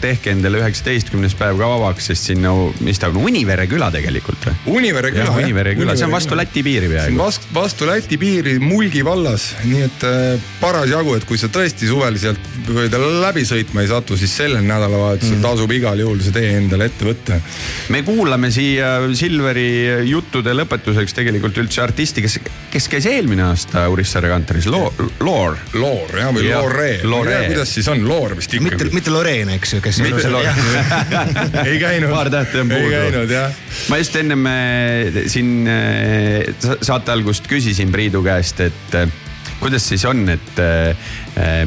tehke 0.00 0.34
endale 0.34 0.60
üheksateistkümnes 0.60 1.34
päev 1.38 1.58
ka 1.60 1.70
vabaks, 1.74 2.10
sest 2.10 2.30
sinna, 2.30 2.52
mis 2.84 3.00
ta 3.00 3.10
on, 3.10 3.20
Univere 3.30 3.66
küla 3.70 3.90
tegelikult 3.94 4.48
või? 4.48 4.56
Univere 4.80 5.12
küla. 5.14 5.26
jah, 5.28 5.40
Univere 5.42 5.74
küla, 5.78 5.96
see 5.98 6.08
on 6.08 6.14
vastu 6.14 6.38
Läti 6.38 6.64
piiri 6.66 6.90
peaaegu. 6.90 7.18
vastu, 7.20 7.50
vastu 7.54 7.88
Läti 7.88 8.18
piiri 8.20 8.58
Mulgi 8.62 9.04
vallas, 9.06 9.50
nii 9.64 9.82
et 9.86 10.06
äh, 10.08 10.50
parasjagu, 10.60 11.16
et 11.18 11.26
kui 11.28 11.40
sa 11.40 11.50
tõesti 11.52 11.88
suvel 11.90 12.18
sealt 12.20 12.50
ta 12.90 13.00
läbi 13.00 13.44
sõitma 13.46 13.84
ei 13.84 13.90
satu, 13.90 14.16
siis 14.20 14.32
sellel 14.36 14.64
nädalavahetusel 14.66 15.36
mm. 15.38 15.44
tasub 15.44 15.72
igal 15.74 16.00
juhul 16.00 16.20
see 16.22 16.34
tee 16.34 16.52
endale 16.58 16.90
ette 16.90 17.06
võtta. 17.06 17.40
me 17.94 18.02
kuulame 18.06 18.50
siia 18.54 18.92
Silveri 19.16 20.06
juttude 20.08 20.54
lõpetuseks 20.56 21.14
tegelikult 21.16 21.58
üldse 21.62 21.82
artisti, 21.84 22.24
kes, 22.24 22.38
kes 22.72 22.88
käis 22.92 23.08
eelmine 23.10 23.46
aasta 23.48 23.86
Urissaare 23.92 24.30
kantoris, 24.32 24.68
Loor. 24.70 25.58
Loor 25.74 26.14
jah, 26.16 26.32
või 26.34 26.46
Jah, 26.46 26.62
Loore. 26.62 26.90
Lore. 27.04 27.38
kuidas 27.50 27.74
siis 27.74 27.88
on, 27.90 28.04
Loor 28.10 28.34
vist 28.38 28.54
ikka. 28.54 28.64
mitte, 28.66 28.90
mitte 28.94 29.14
Loreen, 29.14 29.52
eks 29.54 29.76
ju, 29.76 29.80
kes. 29.84 30.00
Mitte 30.02 30.28
ei 31.70 31.78
käinud. 31.80 32.10
Paar 32.10 32.30
tähte 32.32 32.60
on 32.64 32.70
ei 32.72 32.82
puudu. 32.82 32.92
käinud 32.96 33.30
jah. 33.34 33.52
ma 33.88 33.98
just 34.02 34.16
ennem 34.18 34.46
siin 35.30 35.52
sa- 36.58 36.78
saate 36.82 37.12
algust 37.14 37.46
küsisin 37.50 37.92
Priidu 37.94 38.22
käest, 38.26 38.60
et 38.66 38.94
äh, 38.98 39.08
kuidas 39.60 39.84
siis 39.88 40.04
on, 40.08 40.24
et 40.32 40.58
äh, 40.62 40.96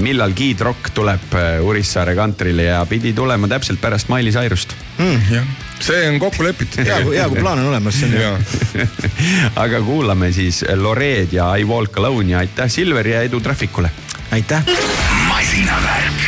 millal 0.01 0.33
Kid 0.35 0.61
Rock 0.65 0.89
tuleb 0.97 1.35
Urissaare 1.63 2.15
kantrile 2.17 2.67
ja 2.71 2.81
pidi 2.89 3.13
tulema 3.13 3.47
täpselt 3.47 3.81
pärast 3.81 4.09
Miley 4.11 4.33
Cyrust. 4.33 4.73
jah, 5.31 5.47
see 5.79 6.03
on 6.09 6.19
kokku 6.21 6.43
lepitud. 6.45 6.83
hea, 6.85 6.99
hea 7.13 7.27
kui 7.31 7.39
plaan 7.41 7.63
on 7.63 7.71
olemas, 7.71 7.99
see 8.01 8.09
on 8.09 8.17
hea. 8.19 8.31
ja 8.81 8.87
aga 9.63 9.81
kuulame 9.85 10.31
siis 10.35 10.63
Loreed 10.75 11.33
ja 11.37 11.53
I 11.55 11.63
Walk 11.69 11.97
Alone 12.03 12.33
ja 12.35 12.43
aitäh 12.43 12.69
Silver 12.71 13.07
ja 13.07 13.21
edu 13.29 13.39
Trafficule. 13.39 13.91
aitäh. 14.31 14.63
masinavärk. 15.43 16.19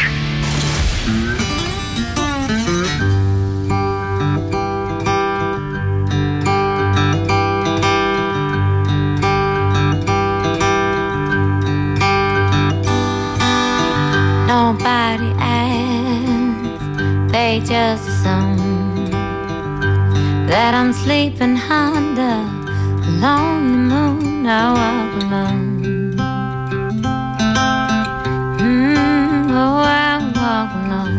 Nobody 14.47 15.31
asked, 15.39 17.31
they 17.31 17.59
just 17.59 18.09
assume 18.09 19.11
that 20.47 20.73
I'm 20.73 20.91
sleeping 20.91 21.57
under 21.69 22.43
a 23.01 23.11
lonely 23.21 23.77
moon. 23.77 24.45
I 24.45 24.73
walk 24.73 25.23
alone. 25.23 25.74
I 30.47 30.69
walk. 30.87 31.09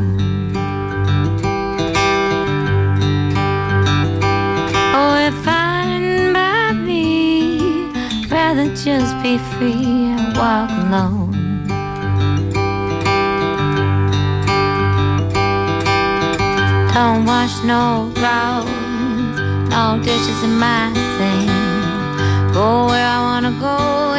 Oh, 4.94 5.16
if 5.30 5.48
I 5.48 6.32
by 6.32 6.72
me, 6.72 7.90
rather 8.30 8.68
just 8.76 9.20
be 9.24 9.38
free. 9.38 10.14
I 10.14 10.30
walk 10.38 10.70
alone. 10.84 11.32
Don't 16.94 17.24
wash 17.26 17.64
no 17.64 18.12
roads, 18.22 19.40
no 19.70 19.98
dishes 20.04 20.40
in 20.44 20.54
my 20.56 20.92
sink. 21.16 21.50
Go 22.54 22.86
where 22.86 23.04
I 23.04 23.18
wanna 23.22 23.50
go 23.58 24.15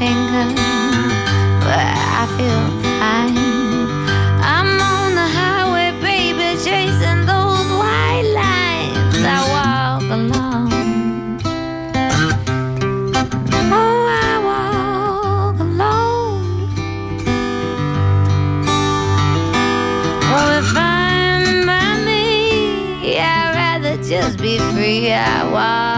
finger, 0.00 0.48
but 1.64 1.88
I 2.20 2.24
feel 2.36 2.64
fine. 2.82 3.36
I'm 4.56 4.70
on 4.80 5.08
the 5.20 5.28
highway, 5.38 5.88
baby, 6.00 6.48
chasing 6.64 7.22
those 7.32 7.68
white 7.80 8.28
lines. 8.40 9.20
I 9.36 9.40
walk 9.54 10.06
alone. 10.18 11.38
Oh, 13.80 14.00
I 14.24 14.32
walk 14.48 15.56
alone. 15.68 16.40
Oh, 20.32 20.48
if 20.60 20.70
I'm 20.74 21.44
by 21.66 21.90
me, 22.08 23.18
I'd 23.18 23.52
rather 23.54 23.94
just 24.02 24.38
be 24.38 24.54
free. 24.72 25.12
I 25.12 25.44
walk 25.56 25.89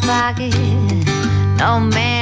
pocket, 0.00 0.54
no 1.58 1.80
man 1.80 2.13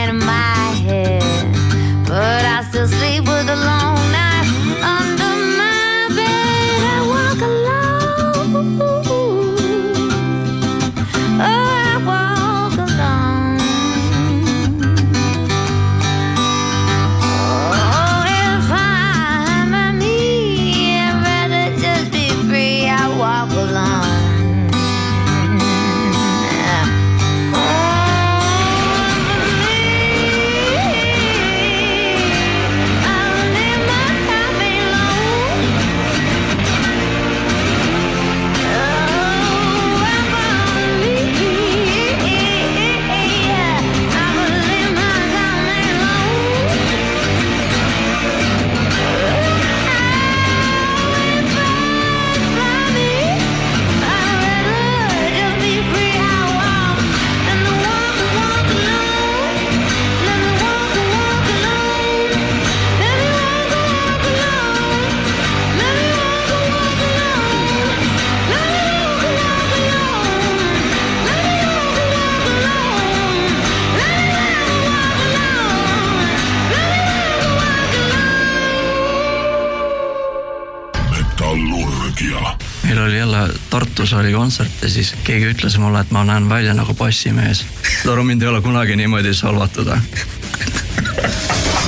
Tartus 83.72 84.12
oli 84.12 84.32
kontsert 84.32 84.82
ja 84.82 84.88
siis 84.90 85.14
keegi 85.24 85.46
ütles 85.48 85.78
mulle, 85.80 86.02
et 86.04 86.10
ma 86.12 86.26
näen 86.28 86.48
välja 86.48 86.74
nagu 86.76 86.92
bassimees. 86.94 87.62
saad 88.02 88.12
aru, 88.12 88.24
mind 88.28 88.42
ei 88.42 88.48
ole 88.48 88.60
kunagi 88.60 88.96
niimoodi 88.96 89.32
salvatud. 89.34 89.88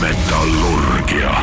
metallurgia. 0.01 1.35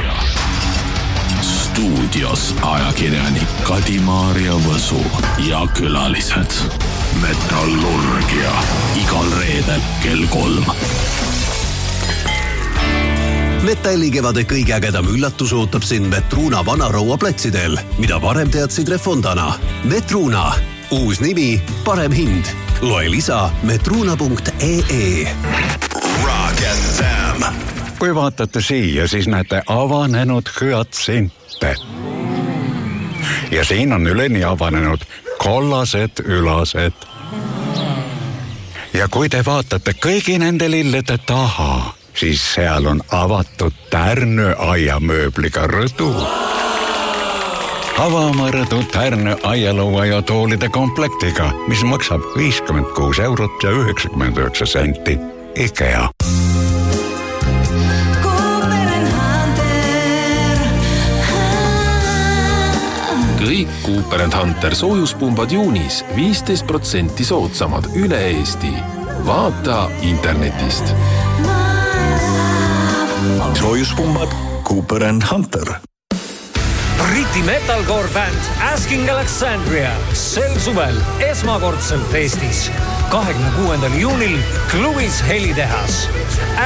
stuudios 1.41 2.55
ajakirjanik 2.61 3.61
Kadi-Maarja 3.63 4.57
Võsu 4.65 5.05
ja 5.45 5.61
külalised. 5.77 6.57
metallurgia 7.21 8.57
igal 9.03 9.31
reedel 9.37 9.81
kell 10.01 10.25
kolm 10.29 10.65
metallikevade 13.63 14.43
kõige 14.49 14.73
ägedam 14.73 15.07
üllatus 15.11 15.53
ootab 15.53 15.83
sind 15.85 16.09
Metruuna 16.09 16.63
Vana-Roua 16.65 17.17
platsidel, 17.21 17.77
mida 18.01 18.17
varem 18.21 18.49
teadsid 18.49 18.89
Refondana. 18.89 19.53
Metruuna, 19.83 20.53
uus 20.91 21.21
nimi, 21.21 21.61
parem 21.85 22.11
hind. 22.11 22.45
loe 22.81 23.11
lisa 23.11 23.49
metruuna.ee. 23.63 25.27
Rock 26.25 26.59
FM. 26.61 27.43
kui 27.99 28.15
vaatate 28.15 28.61
siia, 28.61 29.07
siis 29.07 29.27
näete 29.27 29.61
avanenud 29.65 30.49
hüatsinte. 30.61 31.75
ja 33.51 33.65
siin 33.65 33.93
on 33.93 34.07
üleni 34.07 34.43
avanenud 34.43 35.01
kollased 35.37 36.25
ülased. 36.25 36.93
ja 38.93 39.07
kui 39.07 39.29
te 39.29 39.45
vaatate 39.45 39.93
kõigi 39.93 40.39
nende 40.39 40.71
lillede 40.71 41.17
taha, 41.17 41.90
siis 42.13 42.53
seal 42.53 42.85
on 42.85 43.01
avatud 43.11 43.73
Tärnö 43.89 44.53
aiamööbliga 44.57 45.67
rõdu. 45.67 46.11
avame 47.99 48.51
rõdu 48.51 48.83
Tärnö 48.91 49.35
aialaua 49.43 50.05
ja 50.05 50.21
toolide 50.21 50.69
komplektiga, 50.69 51.51
mis 51.67 51.83
maksab 51.83 52.21
viiskümmend 52.37 52.93
kuus 52.95 53.19
eurot 53.19 53.63
ja 53.63 53.71
üheksakümmend 53.71 54.37
üheksa 54.37 54.65
senti. 54.65 55.19
IKEA 55.55 56.09
kõik 63.51 63.71
Cooper 63.83 64.21
and 64.23 64.33
Hunter 64.33 64.75
soojuspumbad 64.75 65.51
juunis 65.51 66.01
viisteist 66.15 66.65
protsenti 66.69 67.25
soodsamad 67.27 67.89
üle 67.99 68.17
Eesti. 68.31 68.71
vaata 69.25 69.89
internetist. 70.01 70.95
Soojuspumbad 73.61 74.29
Cooper 74.63 75.03
and 75.03 75.23
Hunter. 75.31 75.73
Briti 76.97 77.43
metalcore 77.45 78.07
bänd 78.13 78.41
Asking 78.73 79.09
Alexandria 79.09 79.91
sel 80.13 80.59
suvel 80.59 80.95
esmakordselt 81.29 82.13
Eestis. 82.13 82.71
kahekümne 83.09 83.51
kuuendal 83.55 83.93
juunil 83.99 84.37
klubis 84.71 85.21
Helitehas. 85.27 86.09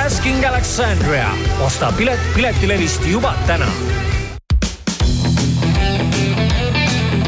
Asking 0.06 0.46
Alexandria, 0.46 1.30
osta 1.66 1.91
pilet 1.98 2.20
Piletilevist 2.36 3.08
juba 3.12 3.34
täna 3.48 3.68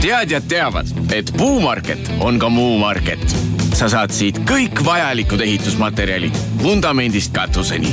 teadjad 0.01 0.43
teavad, 0.47 0.87
et 1.11 1.33
Puumarket 1.37 2.11
on 2.19 2.39
ka 2.39 2.49
Muu 2.49 2.77
Market. 2.77 3.56
Sa 3.77 3.85
saad 3.91 4.09
siit 4.09 4.39
kõik 4.49 4.79
vajalikud 4.85 5.41
ehitusmaterjalid 5.45 6.37
vundamendist 6.63 7.29
katuseni. 7.33 7.91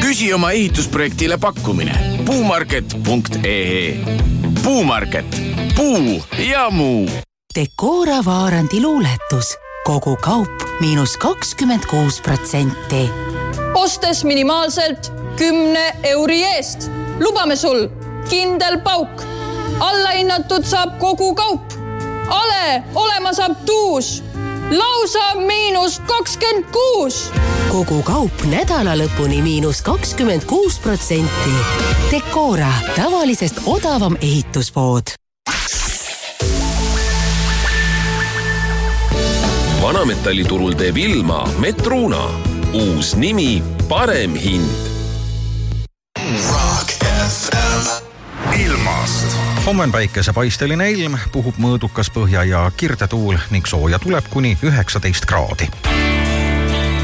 küsi 0.00 0.32
oma 0.34 0.50
ehitusprojektile 0.52 1.38
pakkumine 1.40 1.96
puumarket.ee. 2.26 3.96
puumarket, 4.62 5.36
puu 5.76 6.22
ja 6.50 6.70
muu. 6.70 7.08
Decora 7.54 8.24
Vaarandi 8.24 8.82
luuletus, 8.82 9.56
kogu 9.84 10.16
kaup 10.16 10.64
miinus 10.80 11.16
kakskümmend 11.16 11.86
kuus 11.86 12.20
protsenti. 12.20 13.10
ostes 13.74 14.24
minimaalselt 14.24 15.12
kümne 15.36 15.96
euri 16.02 16.42
eest, 16.44 16.90
lubame 17.20 17.56
sul 17.56 17.88
kindel 18.28 18.80
pauk. 18.80 19.24
allahinnatud 19.80 20.64
saab 20.64 20.98
kogu 20.98 21.34
kaup. 21.34 21.72
ale 22.28 22.82
olema 22.94 23.32
saab 23.32 23.56
tuus, 23.66 24.22
lausa 24.70 25.34
miinus 25.34 26.00
kakskümmend 26.00 26.64
kuus. 26.72 27.30
kogu 27.68 28.02
kaup 28.02 28.44
nädala 28.50 28.96
lõpuni 28.98 29.42
miinus 29.42 29.82
kakskümmend 29.82 30.44
kuus 30.44 30.78
protsenti. 30.78 31.50
Decora, 32.10 32.72
tavalisest 32.96 33.60
odavam 33.66 34.16
ehituspood 34.20 35.14
vanametalliturul 39.84 40.72
teeb 40.80 40.96
ilma 40.96 41.42
Metruuna, 41.60 42.22
uus 42.72 43.12
nimi, 43.20 43.62
parem 43.88 44.34
hind 44.34 44.88
Rock 46.24 46.96
FM. 47.28 47.84
ilmast. 48.60 49.53
Homme 49.66 49.82
on 49.82 49.92
päikesepaisteline 49.92 50.90
ilm, 50.90 51.14
puhub 51.32 51.56
mõõdukas 51.58 52.10
põhja 52.12 52.42
ja 52.44 52.64
kirdetuul 52.76 53.38
ning 53.50 53.66
sooja 53.66 53.98
tuleb 53.98 54.26
kuni 54.30 54.58
üheksateist 54.62 55.24
kraadi. 55.26 55.68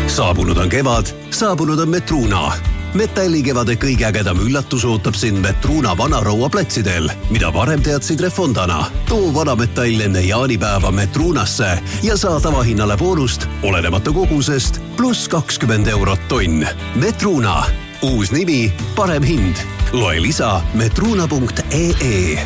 saabunud 0.07 0.59
on 0.59 0.69
kevad, 0.69 1.07
saabunud 1.31 1.79
on 1.79 1.89
Metruuna. 1.89 2.53
metallikevade 2.95 3.75
kõige 3.75 4.05
ägedam 4.05 4.39
üllatus 4.39 4.85
ootab 4.85 5.15
sind 5.15 5.39
Metruuna 5.39 5.97
Vana-Roua 5.97 6.49
platsidel, 6.49 7.11
mida 7.31 7.53
varem 7.53 7.83
teadsid 7.83 8.21
Refondana. 8.21 8.85
too 9.09 9.35
vanametall 9.35 10.01
enne 10.01 10.21
jaanipäeva 10.21 10.91
Metruunasse 10.91 11.79
ja 12.03 12.17
saa 12.17 12.41
tavahinnale 12.41 12.97
boonust, 12.97 13.49
olenemata 13.63 14.13
kogusest, 14.13 14.81
pluss 14.97 15.29
kakskümmend 15.29 15.87
eurot 15.87 16.29
tonn. 16.29 16.67
Metruuna, 16.95 17.65
uus 18.03 18.31
nimi, 18.31 18.73
parem 18.95 19.23
hind. 19.23 19.57
loe 19.93 20.21
lisa 20.23 20.63
metruuna.ee 20.75 22.39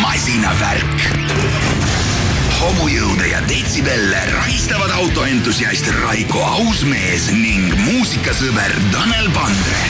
masinavärk. 0.00 1.00
homujõude 2.60 3.26
ja 3.28 3.40
detsibelle 3.48 4.20
rahistavad 4.32 4.90
autoentusiast 4.90 5.88
Raiko 6.02 6.42
Ausmees 6.44 7.30
ning 7.32 7.72
muusikasõber 7.86 8.76
Tanel 8.92 9.30
Pandre. 9.30 9.80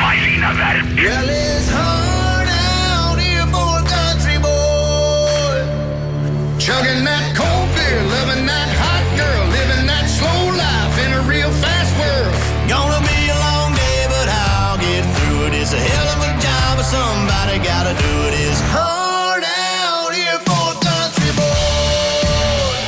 masinavärk. 0.00 0.96
Well, 0.96 1.28
it's 1.28 1.68
hard 1.68 2.48
out 2.48 3.18
here 3.20 3.46
for 3.52 3.80
a 3.80 3.84
country 3.84 4.38
boy. 4.38 5.64
Chugging 6.58 7.04
that 7.04 7.36
cold 7.36 7.68
beer, 7.76 8.02
loving 8.12 8.46
that 8.46 8.59
gotta 17.58 17.94
do. 17.98 18.12
It's 18.32 18.60
Hard 18.70 19.42
out 19.42 20.14
here 20.14 20.38
for 20.46 20.64
a 20.70 20.76
country 20.78 21.32
boy. 21.34 22.78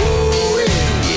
Ooh, 0.00 0.62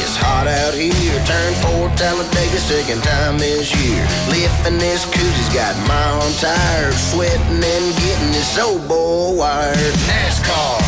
It's 0.02 0.16
hot 0.18 0.48
out 0.48 0.74
here. 0.74 1.20
Turn 1.26 1.54
four, 1.62 1.90
Talladega, 1.96 2.60
second 2.60 3.04
time 3.04 3.38
this 3.38 3.70
year. 3.76 4.02
Lifting 4.30 4.78
this 4.80 5.06
coozie's 5.06 5.50
got 5.54 5.76
my 5.88 6.06
own 6.18 6.32
tired. 6.42 6.94
Sweating 6.94 7.62
and 7.62 7.88
getting 8.02 8.32
this 8.32 8.58
old 8.58 8.88
boy 8.88 9.38
wired. 9.38 9.78
NASCAR. 10.10 10.82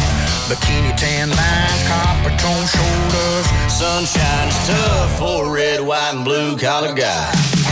Bikini 0.49 0.93
tan 0.95 1.29
lines, 1.29 1.81
copper 1.89 2.33
tone 2.37 2.65
shoulders. 2.69 3.45
Sunshine's 3.69 4.57
tough 4.67 5.17
for 5.17 5.47
a 5.47 5.51
red, 5.51 5.81
white, 5.81 6.13
and 6.13 6.23
blue 6.23 6.55
collar 6.57 6.93
guy. 6.93 7.64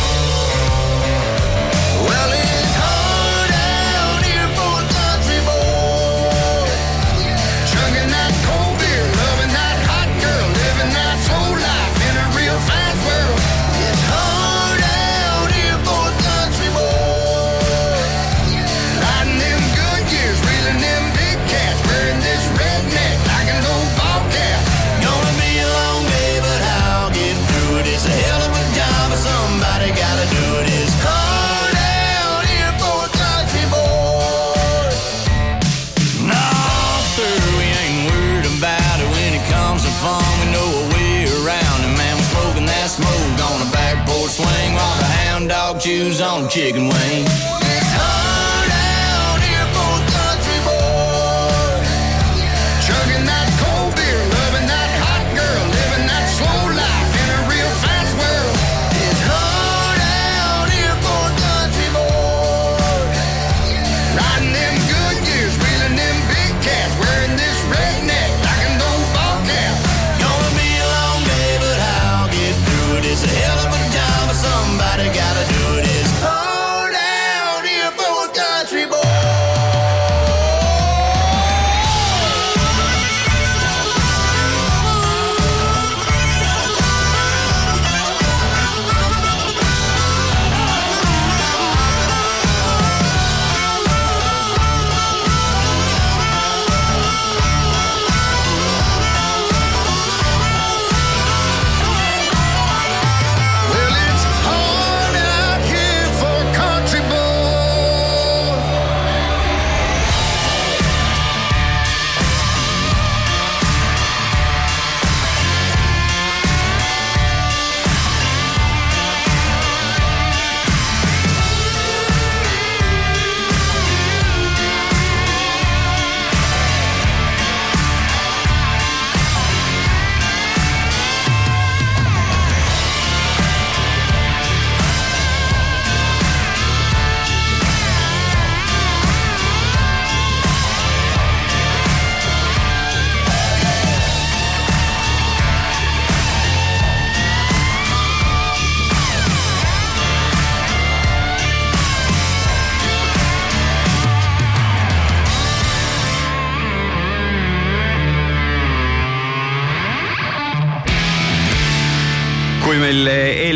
On 46.34 46.50
chicken 46.50 46.90
wing. 46.90 47.26
Chugging 47.28 47.63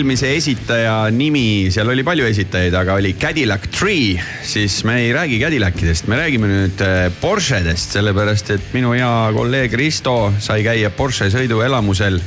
eelmise 0.08 0.30
esitaja 0.38 1.10
nimi, 1.12 1.68
seal 1.68 1.90
oli 1.92 2.04
palju 2.08 2.24
esitajaid, 2.30 2.76
aga 2.80 2.94
oli 2.96 3.10
Cadillac 3.20 3.66
Tree, 3.76 4.14
siis 4.48 4.78
me 4.88 5.02
ei 5.02 5.10
räägi 5.12 5.42
Cadillacidest, 5.42 6.08
me 6.08 6.16
räägime 6.16 6.48
nüüd 6.48 6.80
äh, 6.80 7.10
Porschedest, 7.20 7.98
sellepärast 7.98 8.54
et 8.56 8.70
minu 8.72 8.94
hea 8.96 9.10
kolleeg 9.36 9.76
Risto 9.76 10.32
sai 10.40 10.64
käia 10.64 10.94
Porsche 10.96 11.28
sõiduelamusel 11.34 12.22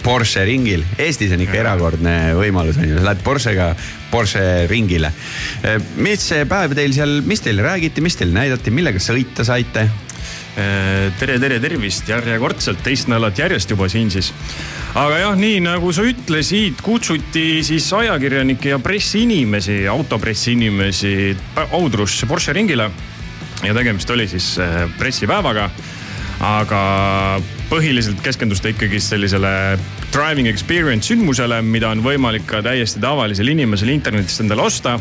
Porsche 0.00 0.46
ringil. 0.48 0.86
Eestis 0.96 1.34
on 1.36 1.44
ikka 1.44 1.60
erakordne 1.60 2.16
võimalus 2.38 2.80
on 2.80 2.88
ju, 2.88 2.96
sa 2.96 3.10
lähed 3.10 3.20
Porschega 3.26 3.68
Porsche 4.08 4.64
ringile. 4.70 5.12
mis 6.00 6.24
see 6.30 6.48
päev 6.48 6.72
teil 6.78 6.96
seal, 6.96 7.18
mis 7.28 7.44
teile 7.44 7.66
räägiti, 7.66 8.00
mis 8.00 8.16
teile 8.16 8.38
näidati, 8.40 8.72
millega 8.72 9.04
sõita 9.04 9.44
saite? 9.44 9.84
Tere, 11.18 11.36
tere, 11.38 11.58
tervist 11.62 12.08
järjekordselt, 12.10 12.80
teist 12.82 13.08
nädalat 13.10 13.38
järjest 13.38 13.70
juba 13.70 13.88
siin 13.90 14.10
siis. 14.10 14.32
aga 14.98 15.20
jah, 15.22 15.36
nii 15.38 15.60
nagu 15.62 15.92
sa 15.94 16.02
ütlesid, 16.08 16.80
kutsuti 16.82 17.62
siis 17.66 17.86
ajakirjanikke 17.94 18.72
ja 18.72 18.80
pressiinimesi, 18.82 19.84
autopressiinimesi 19.88 21.14
Audrusse 21.70 22.26
Porsche 22.26 22.52
ringile. 22.52 22.90
ja 23.62 23.74
tegemist 23.74 24.10
oli 24.10 24.28
siis 24.28 24.56
eh, 24.58 24.84
pressipäevaga. 24.98 25.70
aga 26.40 26.82
põhiliselt 27.70 28.20
keskendus 28.22 28.60
ta 28.62 28.70
ikkagi 28.70 29.00
sellisele 29.00 29.78
driving 30.12 30.48
experience 30.48 31.10
sündmusele, 31.10 31.62
mida 31.62 31.90
on 31.90 32.02
võimalik 32.02 32.46
ka 32.46 32.62
täiesti 32.62 33.00
tavalisel 33.00 33.48
inimesel 33.48 33.90
internetist 33.94 34.40
endale 34.40 34.62
osta 34.62 34.98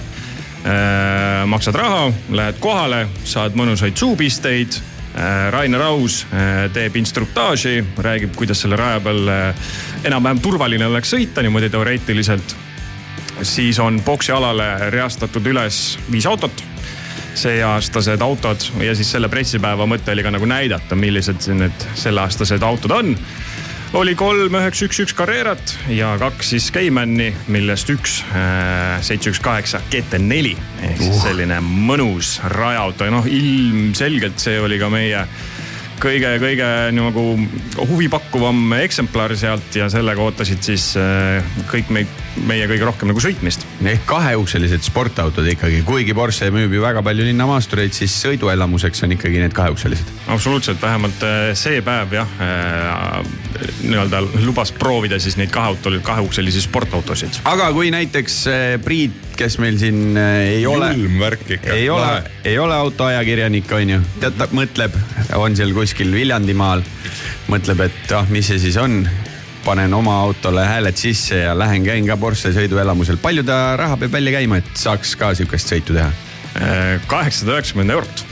Äh, 0.68 1.46
maksad 1.46 1.76
raha, 1.76 2.10
lähed 2.34 2.58
kohale, 2.60 3.06
saad 3.24 3.56
mõnusaid 3.56 3.96
suupisteid. 3.96 4.80
Rainer 5.52 5.82
Aus 5.82 6.22
äh, 6.30 6.68
teeb 6.74 6.96
instruktaaži, 7.00 7.82
räägib, 7.98 8.36
kuidas 8.38 8.62
selle 8.62 8.78
raja 8.78 9.00
peal 9.02 9.30
äh, 9.34 9.68
enam-vähem 10.06 10.42
turvaline 10.44 10.86
oleks 10.92 11.14
sõita 11.16 11.42
niimoodi 11.42 11.72
teoreetiliselt. 11.74 12.56
siis 13.42 13.80
on 13.80 14.02
boksialale 14.02 14.90
reastatud 14.90 15.46
üles 15.46 15.98
viis 16.12 16.26
autot 16.26 16.64
seeaastased 17.38 18.22
autod 18.22 18.64
ja 18.82 18.96
siis 18.96 19.12
selle 19.12 19.30
pressipäeva 19.30 19.86
mõte 19.86 20.12
oli 20.12 20.24
ka 20.26 20.32
nagu 20.34 20.46
näidata, 20.46 20.96
millised 20.96 21.50
need 21.54 21.86
selleaastased 21.96 22.64
autod 22.64 22.92
on 22.92 23.14
oli 23.94 24.16
kolm 24.20 24.56
üheksa 24.60 24.88
üks 24.88 25.00
üks 25.06 25.16
Carrerat 25.16 25.76
ja 25.94 26.14
kaks 26.20 26.52
siis 26.54 26.72
Caymani, 26.74 27.30
millest 27.54 27.90
üks 27.94 28.20
seitse 29.06 29.32
üks 29.32 29.40
kaheksa 29.44 29.82
GT4 29.92 30.56
ehk 30.90 31.04
siis 31.04 31.22
selline 31.24 31.62
mõnus 31.64 32.38
rajaauto 32.52 33.08
ja 33.08 33.14
noh, 33.14 33.30
ilmselgelt 33.30 34.44
see 34.44 34.60
oli 34.64 34.82
ka 34.82 34.92
meie 34.92 35.24
kõige-kõige 36.02 36.68
nagu 36.94 37.24
huvipakkuvam 37.90 38.76
eksemplar 38.84 39.34
sealt 39.40 39.76
ja 39.78 39.88
sellega 39.90 40.22
ootasid 40.22 40.62
siis 40.66 40.92
äh, 41.00 41.46
kõik 41.72 41.90
meid, 41.94 42.12
meie 42.48 42.68
kõige 42.70 42.86
rohkem 42.86 43.10
nagu 43.12 43.24
sõitmist. 43.24 43.66
Ehk 43.86 44.06
kaheukselised 44.10 44.82
sportautod 44.86 45.46
ikkagi, 45.52 45.84
kuigi 45.86 46.16
Porsche 46.18 46.50
müüb 46.54 46.74
ju 46.74 46.82
väga 46.82 47.04
palju 47.06 47.28
linnamaastureid, 47.28 47.94
siis 47.94 48.16
sõiduelamuseks 48.24 49.04
on 49.06 49.14
ikkagi 49.14 49.42
need 49.44 49.54
kaheukselised. 49.58 50.10
absoluutselt, 50.34 50.82
vähemalt 50.82 51.22
äh, 51.28 51.52
see 51.58 51.82
päev 51.86 52.16
jah 52.18 52.34
äh, 52.42 53.22
nii-öelda 53.84 54.24
lubas 54.46 54.72
proovida 54.74 55.20
siis 55.22 55.38
neid 55.38 55.54
kaheauto, 55.54 55.94
kaheukselisi 56.04 56.62
sportautosid. 56.66 57.42
aga 57.46 57.70
kui 57.76 57.92
näiteks 57.94 58.40
äh, 58.50 58.66
Priit, 58.84 59.22
kes 59.38 59.60
meil 59.62 59.78
siin 59.78 60.18
äh, 60.18 60.42
ei 60.58 60.66
ole. 60.66 60.92
julm 60.98 61.22
värk 61.22 61.46
ikka. 61.60 61.78
ei 61.78 61.90
ole, 61.94 62.12
ei 62.46 62.58
ole 62.60 62.76
autoajakirjanik, 62.76 63.72
on 63.78 63.96
ju, 63.98 64.02
tead 64.24 64.42
ta 64.42 64.50
mõtleb, 64.58 64.98
on 65.38 65.56
seal 65.60 65.76
kuskil 65.78 66.12
Viljandimaal, 66.18 66.82
mõtleb, 67.52 67.88
et 67.92 68.18
ah, 68.18 68.26
mis 68.34 68.50
see 68.50 68.62
siis 68.68 68.82
on 68.82 69.04
panen 69.68 69.94
oma 69.94 70.22
autole 70.22 70.64
hääled 70.66 70.96
sisse 70.96 71.42
ja 71.42 71.58
lähen 71.60 71.84
käin 71.84 72.08
ka 72.08 72.16
Porsche 72.18 72.54
sõiduelamusel. 72.56 73.18
palju 73.20 73.44
ta 73.44 73.76
raha 73.76 73.98
peab 74.00 74.14
välja 74.16 74.38
käima, 74.38 74.62
et 74.62 74.70
saaks 74.80 75.16
ka 75.20 75.34
sihukest 75.36 75.74
sõitu 75.74 75.98
teha? 75.98 76.08
kaheksasada 77.08 77.58
üheksakümmend 77.58 77.92
eurot. 77.98 78.24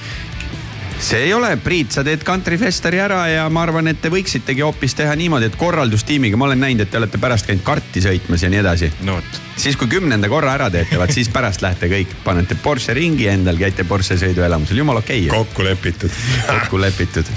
see 1.06 1.26
ei 1.26 1.34
ole, 1.36 1.50
Priit, 1.60 1.92
sa 1.92 2.06
teed 2.08 2.24
kantrifestari 2.24 3.02
ära 3.04 3.20
ja 3.28 3.50
ma 3.52 3.66
arvan, 3.68 3.92
et 3.92 4.00
te 4.02 4.10
võiksitegi 4.14 4.64
hoopis 4.64 4.96
teha 4.96 5.12
niimoodi, 5.20 5.50
et 5.52 5.60
korraldustiimiga, 5.60 6.40
ma 6.40 6.48
olen 6.48 6.64
näinud, 6.64 6.86
et 6.86 6.94
te 6.94 7.02
olete 7.02 7.20
pärast 7.20 7.50
käinud 7.50 7.68
karti 7.68 8.06
sõitmas 8.06 8.48
ja 8.48 8.54
nii 8.54 8.64
edasi. 8.64 8.92
no 9.04 9.20
siis 9.60 9.76
kui 9.76 9.92
kümnenda 9.92 10.32
korra 10.32 10.56
ära 10.56 10.72
teete, 10.72 10.96
vaat 11.02 11.12
siis 11.12 11.28
pärast 11.36 11.68
lähete 11.68 11.92
kõik, 11.92 12.16
panete 12.24 12.56
Porsche 12.64 12.96
ringi 12.96 13.28
endal, 13.34 13.60
käite 13.60 13.84
Porsche 13.84 14.16
sõiduelamusel, 14.24 14.80
jumala 14.86 15.04
okei 15.04 15.28
okay.. 15.28 15.44
kokku 15.44 15.68
lepitud. 15.68 16.24
kokku 16.48 16.80
lepitud 16.80 17.36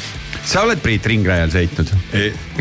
sa 0.49 0.65
oled 0.65 0.81
Priit 0.83 1.07
ringrajal 1.09 1.51
sõitnud? 1.53 1.91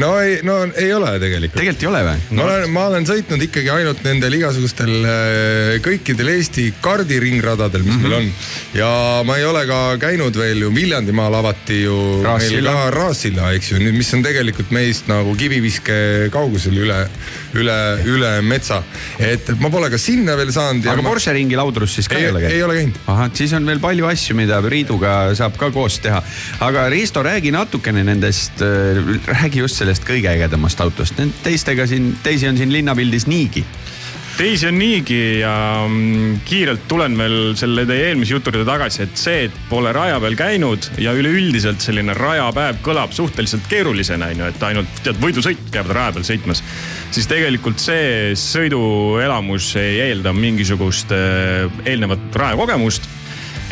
no 0.01 0.11
ei, 0.19 0.39
no 0.47 0.57
ei 0.75 0.91
ole 0.93 1.13
tegelikult. 1.21 1.55
tegelikult 1.55 1.85
ei 1.85 1.89
ole 1.91 2.01
või? 2.07 2.23
ma 2.37 2.47
olen, 2.47 2.65
ma 2.75 2.85
olen 2.91 3.07
sõitnud 3.07 3.45
ikkagi 3.47 3.71
ainult 3.71 4.03
nendel 4.05 4.37
igasugustel 4.39 4.93
äh, 4.97 5.71
kõikidel 5.85 6.33
Eesti 6.35 6.67
kardiringradadel, 6.83 7.85
mis 7.85 7.95
mm 7.95 8.03
-hmm. 8.03 8.09
meil 8.09 8.17
on. 8.19 8.81
ja 8.81 8.91
ma 9.27 9.37
ei 9.39 9.47
ole 9.47 9.63
ka 9.69 9.81
käinud 10.01 10.35
veel 10.37 10.65
ju 10.65 10.73
Viljandimaal 10.75 11.39
avati 11.39 11.81
ju 11.83 11.97
Raassilla. 12.25 12.89
Raassilla, 12.93 13.51
eks 13.55 13.71
ju, 13.71 13.79
mis 13.93 14.13
on 14.13 14.23
tegelikult 14.25 14.71
meist 14.75 15.07
nagu 15.07 15.35
kiviviske 15.39 16.29
kaugusel 16.33 16.77
üle, 16.83 16.99
üle, 17.55 17.77
üle 18.07 18.31
metsa. 18.45 18.81
et 19.19 19.49
ma 19.61 19.71
pole 19.73 19.89
ka 19.93 19.99
sinna 20.01 20.35
veel 20.39 20.51
saanud. 20.55 20.85
aga 20.85 21.01
ma... 21.01 21.09
Porsche 21.13 21.33
ringi 21.37 21.57
laudrus 21.59 21.95
siis 21.97 22.09
ka 22.11 22.17
ei, 22.17 22.27
ei 22.27 22.31
ole 22.31 22.43
käinud? 22.43 22.55
ei 22.55 22.63
ole 22.63 22.77
käinud. 22.79 23.01
ahah, 23.13 23.31
siis 23.39 23.55
on 23.57 23.67
veel 23.69 23.81
palju 23.83 24.09
asju, 24.09 24.37
mida 24.39 24.61
Priiduga 24.65 25.15
saab 25.37 25.57
ka 25.59 25.71
koos 25.75 25.99
teha. 26.03 26.21
aga 26.67 26.87
Risto, 26.93 27.23
räägi 27.23 27.53
natukene 27.55 28.03
nendest, 28.07 28.63
räägi 29.27 29.63
just 29.63 29.79
sellest 29.79 30.07
kõige 30.07 30.31
ägedamast 30.33 30.81
autost, 30.83 31.21
teistega 31.43 31.87
siin, 31.87 32.13
teisi 32.23 32.49
on 32.49 32.59
siin 32.59 32.73
linnapildis 32.73 33.27
niigi 33.29 33.65
teisi 34.37 34.67
on 34.67 34.77
niigi 34.77 35.39
ja 35.39 35.53
mm, 35.87 36.41
kiirelt 36.45 36.83
tulen 36.89 37.17
veel 37.17 37.55
selle 37.57 37.85
teie 37.89 38.11
eelmise 38.11 38.35
jutu 38.35 38.51
juurde 38.51 38.67
tagasi, 38.67 39.01
et 39.07 39.17
see, 39.19 39.47
et 39.47 39.57
pole 39.69 39.91
raja 39.95 40.19
peal 40.21 40.37
käinud 40.37 40.89
ja 41.01 41.13
üleüldiselt 41.17 41.81
selline 41.83 42.13
rajapäev 42.17 42.81
kõlab 42.85 43.15
suhteliselt 43.17 43.65
keerulisena, 43.71 44.29
on 44.33 44.43
ju, 44.43 44.49
et 44.51 44.65
ainult 44.69 45.01
tead, 45.05 45.17
võidusõit 45.23 45.61
käivad 45.73 45.93
raja 45.97 46.15
peal 46.17 46.27
sõitmas. 46.29 46.61
siis 47.15 47.29
tegelikult 47.29 47.81
see 47.81 48.35
sõiduelamus 48.37 49.73
ei 49.81 50.01
eelda 50.05 50.33
mingisugust 50.37 51.13
äh, 51.15 51.65
eelnevat 51.85 52.41
rajakogemust 52.43 53.09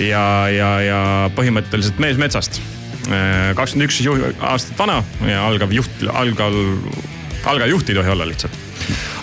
ja, 0.02 0.26
ja, 0.50 0.72
ja 0.82 1.02
põhimõtteliselt 1.38 2.02
mees 2.02 2.18
metsast. 2.18 2.62
kakskümmend 3.06 3.86
üks 3.86 4.02
aastat 4.42 4.80
vana 4.80 5.02
ja 5.30 5.46
algav 5.46 5.74
juht, 5.74 6.08
algav, 6.10 6.56
algav 7.46 7.70
juht 7.70 7.92
ei 7.94 8.02
tohi 8.02 8.18
olla 8.18 8.26
lihtsalt 8.26 8.65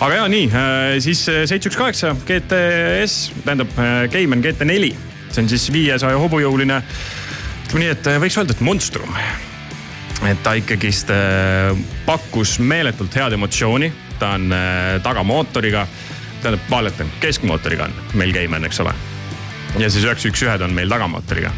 aga 0.03 0.17
ja 0.17 0.23
nii, 0.27 0.47
siis 1.03 1.21
seitse, 1.23 1.69
üks, 1.69 1.77
kaheksa 1.79 2.11
GTS, 2.27 3.31
tähendab 3.45 3.71
Cayman 4.11 4.43
GT4, 4.43 4.89
see 5.31 5.43
on 5.43 5.49
siis 5.51 5.67
viiesaja 5.71 6.19
hobujõuline. 6.19 6.81
ütleme 7.67 7.85
nii, 7.85 7.91
et 7.93 8.09
võiks 8.21 8.37
öelda, 8.39 8.55
et 8.55 8.63
monstrum. 8.65 9.15
et 10.27 10.43
ta 10.43 10.53
ikkagist 10.59 11.11
pakkus 12.05 12.57
meeletult 12.59 13.15
head 13.15 13.37
emotsiooni, 13.37 13.91
ta 14.19 14.33
on 14.35 14.51
tagamootoriga, 15.03 15.87
tähendab, 16.41 16.67
valetan, 16.69 17.11
keskmootoriga 17.23 17.87
on 17.87 17.95
meil 18.19 18.33
Cayman, 18.35 18.65
eks 18.65 18.83
ole. 18.83 18.93
ja 19.79 19.89
siis 19.89 20.03
üheksa, 20.03 20.27
üks, 20.27 20.43
ühed 20.43 20.67
on 20.67 20.75
meil 20.75 20.91
tagamootoriga. 20.91 21.51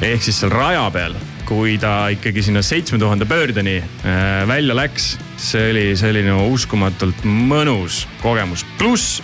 ehk 0.00 0.24
siis 0.24 0.40
seal 0.40 0.50
raja 0.54 0.88
peal 0.90 1.18
kui 1.52 1.76
ta 1.80 2.08
ikkagi 2.12 2.42
sinna 2.46 2.62
seitsme 2.64 2.98
tuhande 2.98 3.26
pöördeni 3.28 3.76
äh, 3.82 4.48
välja 4.48 4.76
läks, 4.76 5.18
see 5.40 5.70
oli 5.72 5.84
selline 5.98 6.34
uskumatult 6.52 7.24
mõnus 7.24 8.06
kogemus. 8.22 8.64
pluss, 8.78 9.22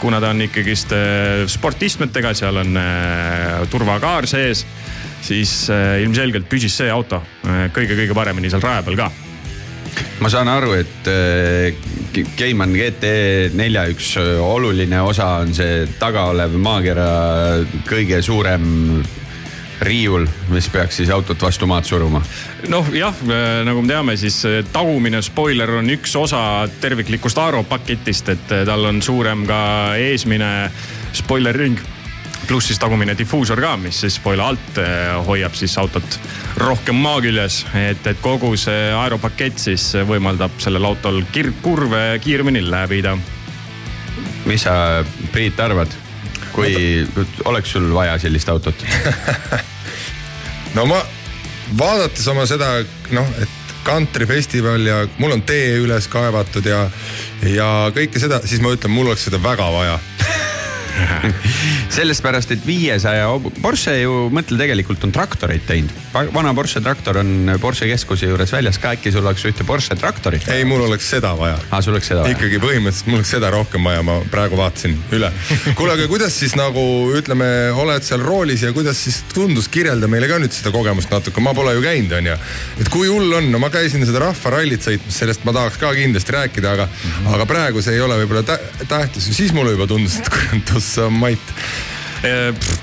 kuna 0.00 0.20
ta 0.20 0.32
on 0.34 0.42
ikkagist 0.46 0.92
äh, 0.96 1.44
sportistmetega, 1.50 2.34
seal 2.34 2.62
on 2.62 2.76
äh, 2.80 3.64
turvakaar 3.70 4.26
sees, 4.30 4.66
siis 5.22 5.66
ilmselgelt 6.02 6.46
püsis 6.48 6.76
see 6.78 6.90
auto 6.94 7.18
kõige-kõige 7.74 8.14
paremini 8.14 8.50
seal 8.52 8.62
raja 8.62 8.84
peal 8.86 9.00
ka 9.00 9.08
ma 10.22 10.30
saan 10.30 10.46
aru, 10.50 10.76
et 10.78 11.08
Cayman 12.38 12.70
GT4 12.74 13.82
üks 13.92 14.12
oluline 14.22 15.00
osa 15.02 15.26
on 15.42 15.50
see 15.54 15.88
taga 15.98 16.28
olev 16.30 16.54
maakera 16.62 17.08
kõige 17.88 18.22
suurem 18.22 19.02
riiul, 19.80 20.26
mis 20.50 20.68
peaks 20.72 20.98
siis 21.00 21.10
autot 21.14 21.42
vastu 21.42 21.66
maad 21.70 21.86
suruma? 21.86 22.22
noh 22.68 22.88
jah, 22.94 23.14
nagu 23.66 23.82
me 23.82 23.92
teame, 23.92 24.16
siis 24.20 24.40
tagumine 24.72 25.22
spoiler 25.22 25.78
on 25.78 25.90
üks 25.94 26.16
osa 26.18 26.40
terviklikust 26.80 27.38
aeropaketist, 27.38 28.34
et 28.34 28.56
tal 28.66 28.88
on 28.90 29.02
suurem 29.02 29.46
ka 29.48 29.60
eesmine 30.00 30.50
spoilerring 31.16 31.78
pluss 32.48 32.70
siis 32.70 32.80
tagumine 32.80 33.12
difuusor 33.18 33.60
ka, 33.60 33.74
mis 33.80 34.00
siis 34.00 34.16
spoila 34.16 34.48
alt 34.52 34.80
hoiab 35.26 35.56
siis 35.58 35.74
autot 35.78 36.18
rohkem 36.58 36.96
maa 36.96 37.20
küljes. 37.20 37.64
et, 37.76 38.06
et 38.06 38.20
kogu 38.24 38.54
see 38.56 38.88
aeropakett 38.96 39.60
siis 39.60 39.90
võimaldab 40.08 40.56
sellel 40.62 40.88
autol 40.88 41.22
kir-, 41.32 41.52
kurve 41.62 42.18
kiiremini 42.24 42.64
läbida. 42.64 43.16
mis 44.46 44.64
sa, 44.64 45.04
Priit, 45.32 45.60
arvad? 45.60 46.07
Kui 46.58 47.28
oleks 47.48 47.76
sul 47.76 47.88
vaja 47.94 48.18
sellist 48.18 48.48
autot. 48.54 48.84
No 50.76 50.82
ma, 50.84 50.98
vaadates 51.80 52.26
oma 52.28 52.42
seda 52.46 52.66
noh, 53.16 53.28
et 53.40 53.72
kantrifestival 53.86 54.84
ja 54.84 54.98
mul 55.16 55.32
on 55.38 55.42
tee 55.48 55.78
üles 55.80 56.04
kaevatud 56.12 56.66
ja, 56.68 56.82
ja 57.48 57.68
kõike 57.96 58.20
seda, 58.20 58.42
siis 58.44 58.60
ma 58.60 58.74
ütlen, 58.76 58.92
mul 58.92 59.08
oleks 59.08 59.24
seda 59.30 59.40
väga 59.42 59.70
vaja 59.72 59.96
sellest 61.98 62.22
pärast, 62.24 62.52
et 62.54 62.64
viiesaja, 62.66 63.28
Porsche 63.62 63.94
ju 64.00 64.28
mõtle 64.34 64.58
tegelikult 64.60 65.04
on 65.06 65.12
traktoreid 65.14 65.64
teinud. 65.68 65.92
vana 66.34 66.52
Porsche 66.56 66.82
traktor 66.84 67.20
on 67.22 67.54
Porsche 67.60 67.88
keskuse 67.90 68.28
juures 68.30 68.52
väljas 68.52 68.78
ka, 68.82 68.94
äkki 68.96 69.12
sul 69.14 69.26
oleks 69.26 69.44
ühte 69.48 69.66
Porsche 69.68 69.96
traktorit? 69.98 70.48
ei, 70.52 70.64
mul 70.68 70.84
oleks 70.86 71.08
seda 71.10 71.34
vaja. 71.38 71.58
aa, 71.70 71.82
sul 71.82 71.96
oleks 71.96 72.10
seda 72.12 72.24
vaja? 72.24 72.36
ikkagi 72.36 72.60
põhimõtteliselt 72.62 73.10
mul 73.10 73.20
oleks 73.20 73.32
seda 73.36 73.52
rohkem 73.54 73.88
vaja, 73.88 74.04
ma 74.06 74.18
praegu 74.32 74.58
vaatasin 74.58 74.96
üle. 75.16 75.30
kuule, 75.78 75.94
aga 75.96 76.08
kuidas 76.10 76.38
siis 76.38 76.54
nagu 76.58 76.84
ütleme, 77.18 77.48
oled 77.78 78.06
seal 78.06 78.22
roolis 78.24 78.64
ja 78.66 78.72
kuidas 78.76 79.00
siis 79.04 79.20
tundus, 79.34 79.70
kirjelda 79.72 80.10
meile 80.10 80.30
ka 80.30 80.40
nüüd 80.42 80.54
seda 80.54 80.72
kogemust 80.74 81.12
natuke, 81.14 81.42
ma 81.44 81.54
pole 81.56 81.74
ju 81.76 81.84
käinud, 81.84 82.14
onju. 82.20 82.36
et 82.82 82.92
kui 82.92 83.10
hull 83.10 83.38
on, 83.40 83.50
no 83.52 83.62
ma 83.62 83.72
käisin 83.74 84.06
seda 84.08 84.22
rahvarallit 84.26 84.84
sõitmas, 84.84 85.20
sellest 85.22 85.46
ma 85.48 85.54
tahaks 85.56 85.80
ka 85.80 85.92
kindlasti 85.96 86.34
rääkida, 86.36 86.74
aga 86.76 86.88
mm, 86.88 87.10
-hmm. 87.10 87.34
aga 87.34 87.46
praegu 87.50 87.82
see 87.84 87.96
ei 87.98 88.04
ole 88.04 88.18
võib-olla 88.22 88.58
tähtis, 88.88 89.30
siis 89.36 89.52
mulle 89.56 89.74
juba 89.76 89.86
tundus, 89.90 90.18
et 90.20 90.28
kurat, 90.32 90.72
ossa 90.88 91.10
mait 91.12 91.54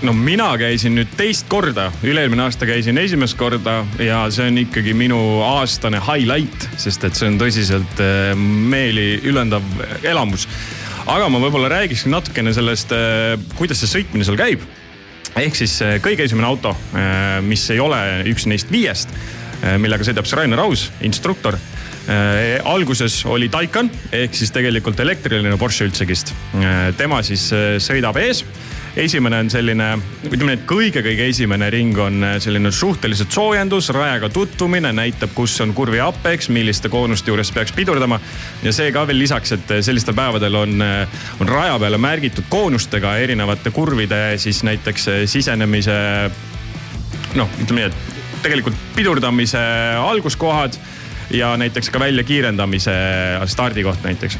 no 0.05 0.13
mina 0.15 0.47
käisin 0.59 0.93
nüüd 0.95 1.09
teist 1.17 1.49
korda, 1.51 1.89
üle-eelmine 2.07 2.45
aasta 2.45 2.67
käisin 2.69 2.95
esimest 3.01 3.35
korda 3.35 3.81
ja 3.99 4.21
see 4.31 4.45
on 4.47 4.61
ikkagi 4.61 4.93
minu 4.95 5.17
aastane 5.43 5.99
highlight, 6.05 6.69
sest 6.79 7.03
et 7.03 7.17
see 7.17 7.27
on 7.27 7.39
tõsiselt 7.41 7.99
eh, 8.03 8.31
meeli 8.37 9.17
ülendav 9.27 9.65
elamus. 10.07 10.47
aga 11.05 11.27
ma 11.29 11.41
võib-olla 11.43 11.67
räägiksin 11.73 12.15
natukene 12.15 12.53
sellest, 12.55 12.95
eh, 12.95 13.35
kuidas 13.57 13.83
see 13.83 13.91
sõitmine 13.97 14.23
seal 14.27 14.39
käib. 14.39 14.63
ehk 15.35 15.57
siis 15.57 15.81
kõige 16.05 16.23
esimene 16.29 16.47
auto, 16.47 16.71
mis 17.43 17.65
ei 17.73 17.79
ole 17.83 17.97
üks 18.31 18.45
neist 18.47 18.71
viiest, 18.71 19.11
millega 19.81 20.07
sõidab 20.07 20.29
see 20.29 20.39
Rainer 20.39 20.61
Aus, 20.63 20.91
instruktor 21.03 21.59
Äh, 22.05 22.61
alguses 22.69 23.23
oli 23.25 23.47
Taycan 23.49 23.87
ehk 24.13 24.35
siis 24.37 24.51
tegelikult 24.53 24.99
elektriline 25.01 25.57
Porsche 25.57 25.87
üldsegist. 25.87 26.35
Äh, 26.53 26.91
tema 26.97 27.23
siis 27.25 27.47
äh, 27.49 27.79
sõidab 27.81 28.19
ees 28.21 28.43
esimene 28.95 29.39
on 29.41 29.49
selline, 29.51 29.87
ütleme 30.29 30.53
et 30.55 30.67
kõige-kõige 30.69 31.25
esimene 31.27 31.67
ring 31.73 31.97
on 31.99 32.21
selline 32.39 32.69
suhteliselt 32.71 33.33
soojendus, 33.33 33.89
rajaga 33.91 34.29
tutvumine, 34.31 34.93
näitab, 34.95 35.33
kus 35.35 35.57
on 35.65 35.73
kurvi 35.75 35.99
apeks, 35.99 36.47
milliste 36.53 36.87
koonuste 36.93 37.33
juures 37.33 37.51
peaks 37.51 37.73
pidurdama. 37.75 38.21
ja 38.63 38.71
see 38.71 38.93
ka 38.95 39.03
veel 39.09 39.19
lisaks, 39.19 39.51
et 39.57 39.73
sellistel 39.83 40.15
päevadel 40.15 40.55
on, 40.55 40.79
on 41.41 41.51
raja 41.51 41.75
peale 41.81 41.99
märgitud 41.99 42.47
koonustega 42.49 43.17
erinevate 43.17 43.73
kurvide 43.75 44.37
siis 44.37 44.63
näiteks 44.63 45.09
sisenemise. 45.25 45.97
noh, 47.35 47.49
ütleme 47.65 47.81
nii, 47.81 47.89
et 47.91 48.41
tegelikult 48.45 48.79
pidurdamise 48.95 49.59
alguskohad 49.99 50.79
ja 51.35 51.57
näiteks 51.57 51.89
ka 51.89 51.99
väljakiirendamise 51.99 52.95
stardikoht 53.51 54.03
näiteks. 54.03 54.37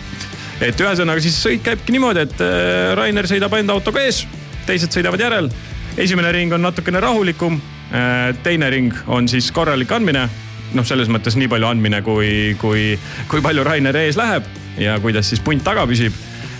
et 0.61 0.79
ühesõnaga 0.81 1.21
siis 1.21 1.37
sõit 1.43 1.63
käibki 1.63 1.95
niimoodi, 1.95 2.25
et 2.25 2.41
äh, 2.41 2.93
Rainer 2.95 3.27
sõidab 3.27 3.53
enda 3.59 3.75
autoga 3.75 4.03
ees, 4.05 4.25
teised 4.65 4.93
sõidavad 4.95 5.21
järel. 5.21 5.49
esimene 5.97 6.31
ring 6.31 6.53
on 6.53 6.61
natukene 6.61 6.99
rahulikum, 6.99 7.59
äh, 7.91 8.35
teine 8.43 8.69
ring 8.69 8.93
on 9.07 9.27
siis 9.27 9.51
korralik 9.51 9.91
andmine 9.91 10.29
noh, 10.73 10.85
selles 10.85 11.09
mõttes 11.11 11.35
nii 11.39 11.47
palju 11.47 11.67
andmine, 11.67 12.01
kui, 12.01 12.55
kui, 12.59 12.93
kui 13.27 13.41
palju 13.41 13.63
Rainer 13.63 13.95
ees 13.95 14.17
läheb 14.17 14.47
ja 14.79 14.99
kuidas 14.99 15.29
siis 15.29 15.43
punt 15.43 15.63
taga 15.63 15.85
püsib. 15.87 16.13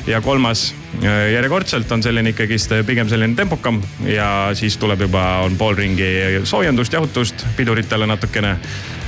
ja 0.08 0.20
kolmas 0.22 0.76
äh, 1.02 1.32
järjekordselt 1.34 1.92
on 1.92 2.04
selline 2.04 2.30
ikkagist 2.30 2.72
pigem 2.86 3.10
selline 3.10 3.36
tempokam 3.36 3.82
ja 4.06 4.52
siis 4.54 4.78
tuleb 4.78 5.02
juba, 5.02 5.40
on 5.46 5.56
pool 5.58 5.76
ringi 5.76 6.44
soojendust, 6.44 6.94
jahutust 6.94 7.46
piduritele 7.58 8.06
natukene 8.06 8.58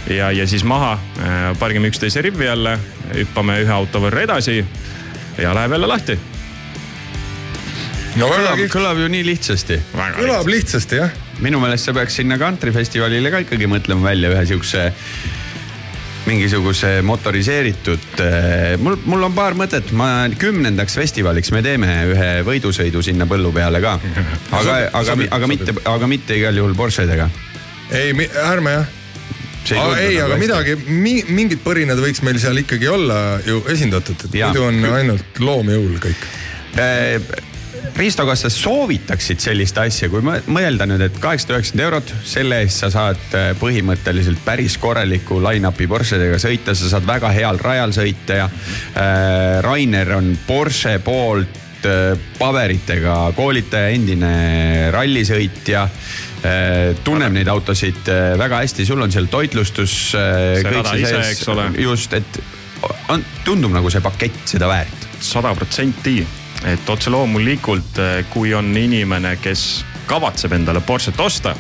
ja, 0.10 0.32
ja 0.32 0.48
siis 0.48 0.64
maha, 0.64 0.94
äh, 1.20 1.52
pargime 1.60 1.92
üksteise 1.92 2.22
rivvi 2.22 2.50
alla, 2.50 2.78
hüppame 3.14 3.60
ühe 3.64 3.74
auto 3.74 4.02
võrra 4.04 4.24
edasi 4.28 4.60
ja 5.38 5.54
läheb 5.56 5.76
jälle 5.78 5.90
lahti. 5.90 6.18
no 8.18 8.30
kõlab, 8.32 8.62
kõlab 8.74 9.02
ju 9.02 9.10
nii 9.12 9.26
lihtsasti. 9.26 9.82
kõlab 10.20 10.48
lihtsasti 10.48 11.02
jah. 11.02 11.12
minu 11.40 11.60
meelest 11.60 11.90
sa 11.90 11.94
peaks 11.94 12.22
sinna 12.22 12.38
kantrifestivalile 12.38 13.32
ka 13.32 13.44
ikkagi 13.46 13.68
mõtlema 13.68 14.10
välja 14.12 14.32
ühe 14.34 14.46
siukse 14.46 14.92
mingisuguse 16.28 17.02
motoriseeritud, 17.08 18.08
äh, 18.20 18.74
mul, 18.84 18.98
mul 19.06 19.24
on 19.30 19.36
paar 19.36 19.56
mõtet, 19.56 19.94
ma 19.96 20.28
kümnendaks 20.40 20.98
festivaliks 21.00 21.54
me 21.56 21.62
teeme 21.64 21.94
ühe 22.12 22.32
võidusõidu 22.48 23.04
sinna 23.04 23.28
põllu 23.30 23.54
peale 23.56 23.80
ka. 23.84 23.96
aga, 24.60 24.78
aga, 24.92 25.18
aga 25.40 25.48
mitte, 25.48 25.76
aga 25.88 26.12
mitte 26.12 26.36
igal 26.36 26.60
juhul 26.60 26.76
Porschedega. 26.76 27.30
ei, 27.92 28.12
ärme 28.44 28.76
jah 28.76 28.97
Aa, 29.76 29.98
ei, 30.00 30.16
aga 30.24 30.38
midagi, 30.40 30.78
mingid 30.88 31.60
põrinad 31.66 32.00
võiks 32.02 32.24
meil 32.26 32.40
seal 32.42 32.62
ikkagi 32.64 32.88
olla 32.92 33.20
ju 33.46 33.60
esindatud, 33.74 34.28
et 34.28 34.40
muidu 34.40 34.66
on 34.70 34.80
ainult 35.00 35.44
loomjõul 35.44 36.00
kõik. 36.08 36.26
Äh, 36.78 37.18
Risto, 37.98 38.28
kas 38.28 38.44
sa 38.46 38.50
soovitaksid 38.54 39.42
sellist 39.42 39.78
asja, 39.82 40.10
kui 40.12 40.22
mõelda 40.22 40.86
nüüd, 40.90 41.02
et 41.02 41.16
kaheksasada 41.22 41.58
üheksakümmend 41.58 41.86
eurot, 41.88 42.12
selle 42.30 42.60
eest 42.62 42.84
sa 42.84 42.92
saad 42.94 43.38
äh, 43.38 43.52
põhimõtteliselt 43.58 44.44
päris 44.46 44.78
korraliku 44.82 45.40
line-up'i 45.42 45.88
Porschedega 45.90 46.38
sõita, 46.42 46.76
sa 46.78 46.92
saad 46.94 47.08
väga 47.10 47.32
heal 47.34 47.58
rajal 47.62 47.96
sõita 47.98 48.42
ja 48.44 48.50
äh, 48.50 49.58
Rainer 49.66 50.14
on 50.20 50.36
Porsche 50.48 51.00
poolt 51.06 51.64
paberitega 52.38 53.16
koolitaja, 53.38 53.92
endine 53.96 54.30
rallisõitja 54.92 55.84
Äh, 55.86 56.27
tunneb 57.04 57.34
neid 57.34 57.50
autosid 57.52 58.10
äh, 58.12 58.34
väga 58.40 58.62
hästi, 58.64 58.86
sul 58.86 59.02
on 59.02 59.14
seal 59.14 59.30
toitlustus. 59.32 59.96
Äh, 60.18 60.62
seda 60.62 60.96
ise, 61.00 61.22
eks 61.32 61.48
ole. 61.54 61.70
just, 61.82 62.14
et 62.14 62.42
on, 63.14 63.24
tundub 63.46 63.74
nagu 63.74 63.90
see 63.94 64.04
pakett 64.06 64.44
seda 64.46 64.70
väärt. 64.70 65.08
sada 65.20 65.54
protsenti 65.58 66.20
et 66.66 66.90
otse 66.90 67.10
loomulikult, 67.10 68.00
kui 68.34 68.54
on 68.54 68.70
inimene, 68.78 69.36
kes 69.42 69.86
kavatseb 70.10 70.54
endale 70.58 70.82
Porsche't 70.82 71.20
osta 71.22 71.56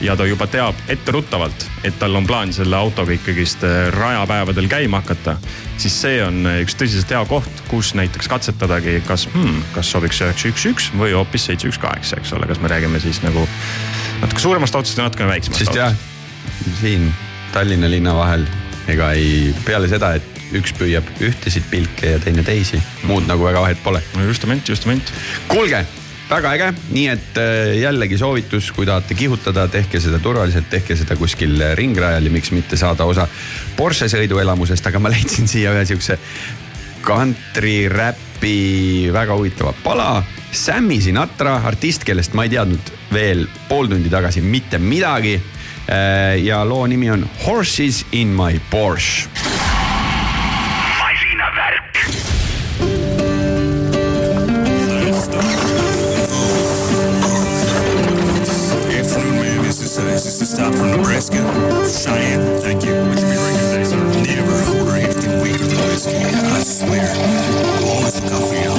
ja 0.00 0.16
ta 0.16 0.26
juba 0.26 0.46
teab 0.46 0.74
etteruttavalt, 0.88 1.66
et 1.84 1.96
tal 1.98 2.14
on 2.14 2.26
plaan 2.26 2.52
selle 2.54 2.76
autoga 2.76 3.12
ikkagist 3.14 3.64
äh, 3.66 3.88
rajapäevadel 3.94 4.68
käima 4.70 5.02
hakata, 5.02 5.36
siis 5.76 5.96
see 6.02 6.20
on 6.22 6.46
äh, 6.46 6.60
üks 6.62 6.76
tõsiselt 6.78 7.10
hea 7.14 7.24
koht, 7.28 7.62
kus 7.70 7.94
näiteks 7.98 8.30
katsetadagi, 8.30 9.00
kas 9.08 9.26
hmm,, 9.32 9.62
kas 9.74 9.90
sobiks 9.90 10.22
üheksa, 10.22 10.52
üks, 10.52 10.66
üks 10.70 10.90
või 10.98 11.14
hoopis 11.16 11.48
seitse, 11.50 11.70
üks, 11.70 11.80
kaheksa, 11.82 12.20
eks 12.20 12.32
ole, 12.36 12.46
kas 12.50 12.62
me 12.62 12.70
räägime 12.70 13.02
siis 13.02 13.22
nagu 13.26 13.46
natuke 14.20 14.42
suuremast 14.42 14.74
autost 14.74 14.98
ja 14.98 15.06
natukene 15.06 15.30
väiksemast 15.32 15.64
sest 15.64 15.78
jah, 15.78 15.94
siin 16.80 17.10
Tallinna 17.52 17.88
linna 17.90 18.12
vahel 18.16 18.44
ega 18.88 19.12
ei, 19.16 19.54
peale 19.66 19.88
seda, 19.90 20.14
et 20.18 20.56
üks 20.56 20.72
püüab 20.76 21.08
ühtesid 21.24 21.66
pilke 21.68 22.14
ja 22.14 22.20
teine 22.22 22.44
teisi, 22.44 22.80
muud 23.08 23.26
nagu 23.28 23.44
väga 23.44 23.62
vahet 23.64 23.80
pole. 23.84 24.00
justament, 24.24 24.68
justament. 24.68 25.12
kuulge, 25.48 25.82
väga 26.30 26.52
äge, 26.56 26.68
nii 26.92 27.08
et 27.12 27.40
äh, 27.40 27.74
jällegi 27.82 28.18
soovitus, 28.20 28.70
kui 28.76 28.88
tahate 28.88 29.16
kihutada, 29.18 29.68
tehke 29.72 30.00
seda 30.00 30.20
turvaliselt, 30.24 30.70
tehke 30.72 30.96
seda 30.96 31.16
kuskil 31.20 31.60
ringrajal 31.76 32.24
ja 32.24 32.32
miks 32.32 32.52
mitte 32.56 32.80
saada 32.80 33.08
osa 33.08 33.28
Porsche 33.76 34.08
sõiduelamusest, 34.12 34.88
aga 34.88 35.02
ma 35.02 35.12
leidsin 35.12 35.48
siia 35.50 35.74
ühe 35.76 35.84
siukse 35.88 36.18
country 37.04 37.86
räpi 37.92 39.12
väga 39.12 39.36
huvitava 39.36 39.74
pala. 39.84 40.10
Sammy 40.52 41.00
Sinatra, 41.00 41.56
artist, 41.64 42.04
kellest 42.04 42.34
ma 42.34 42.46
ei 42.46 42.52
teadnud 42.52 42.92
veel 43.12 43.46
pool 43.68 43.88
tundi 43.90 44.10
tagasi 44.12 44.40
mitte 44.40 44.78
midagi. 44.78 45.38
ja 46.42 46.64
loo 46.68 46.86
nimi 46.86 47.10
on 47.10 47.24
Horses 47.46 48.04
in 48.12 48.28
my 48.36 48.60
Porsche. 48.70 49.28
the 60.38 60.46
stop 60.46 60.74
from 60.74 60.90
Nebraska. 60.90 61.42
Cheyenne, 61.88 62.60
thank 62.60 62.84
you. 62.84 62.94
What 63.08 63.18
you 63.18 63.26
be 63.26 63.84
sir? 63.84 63.96
Never 64.22 64.78
order 64.78 64.96
anything 64.96 65.40
weaker 65.42 65.66
than 65.66 65.78
whiskey. 65.88 66.16
I 66.16 66.62
swear. 66.62 67.08
Always 67.82 68.22
look 68.22 68.54
out 68.54 68.77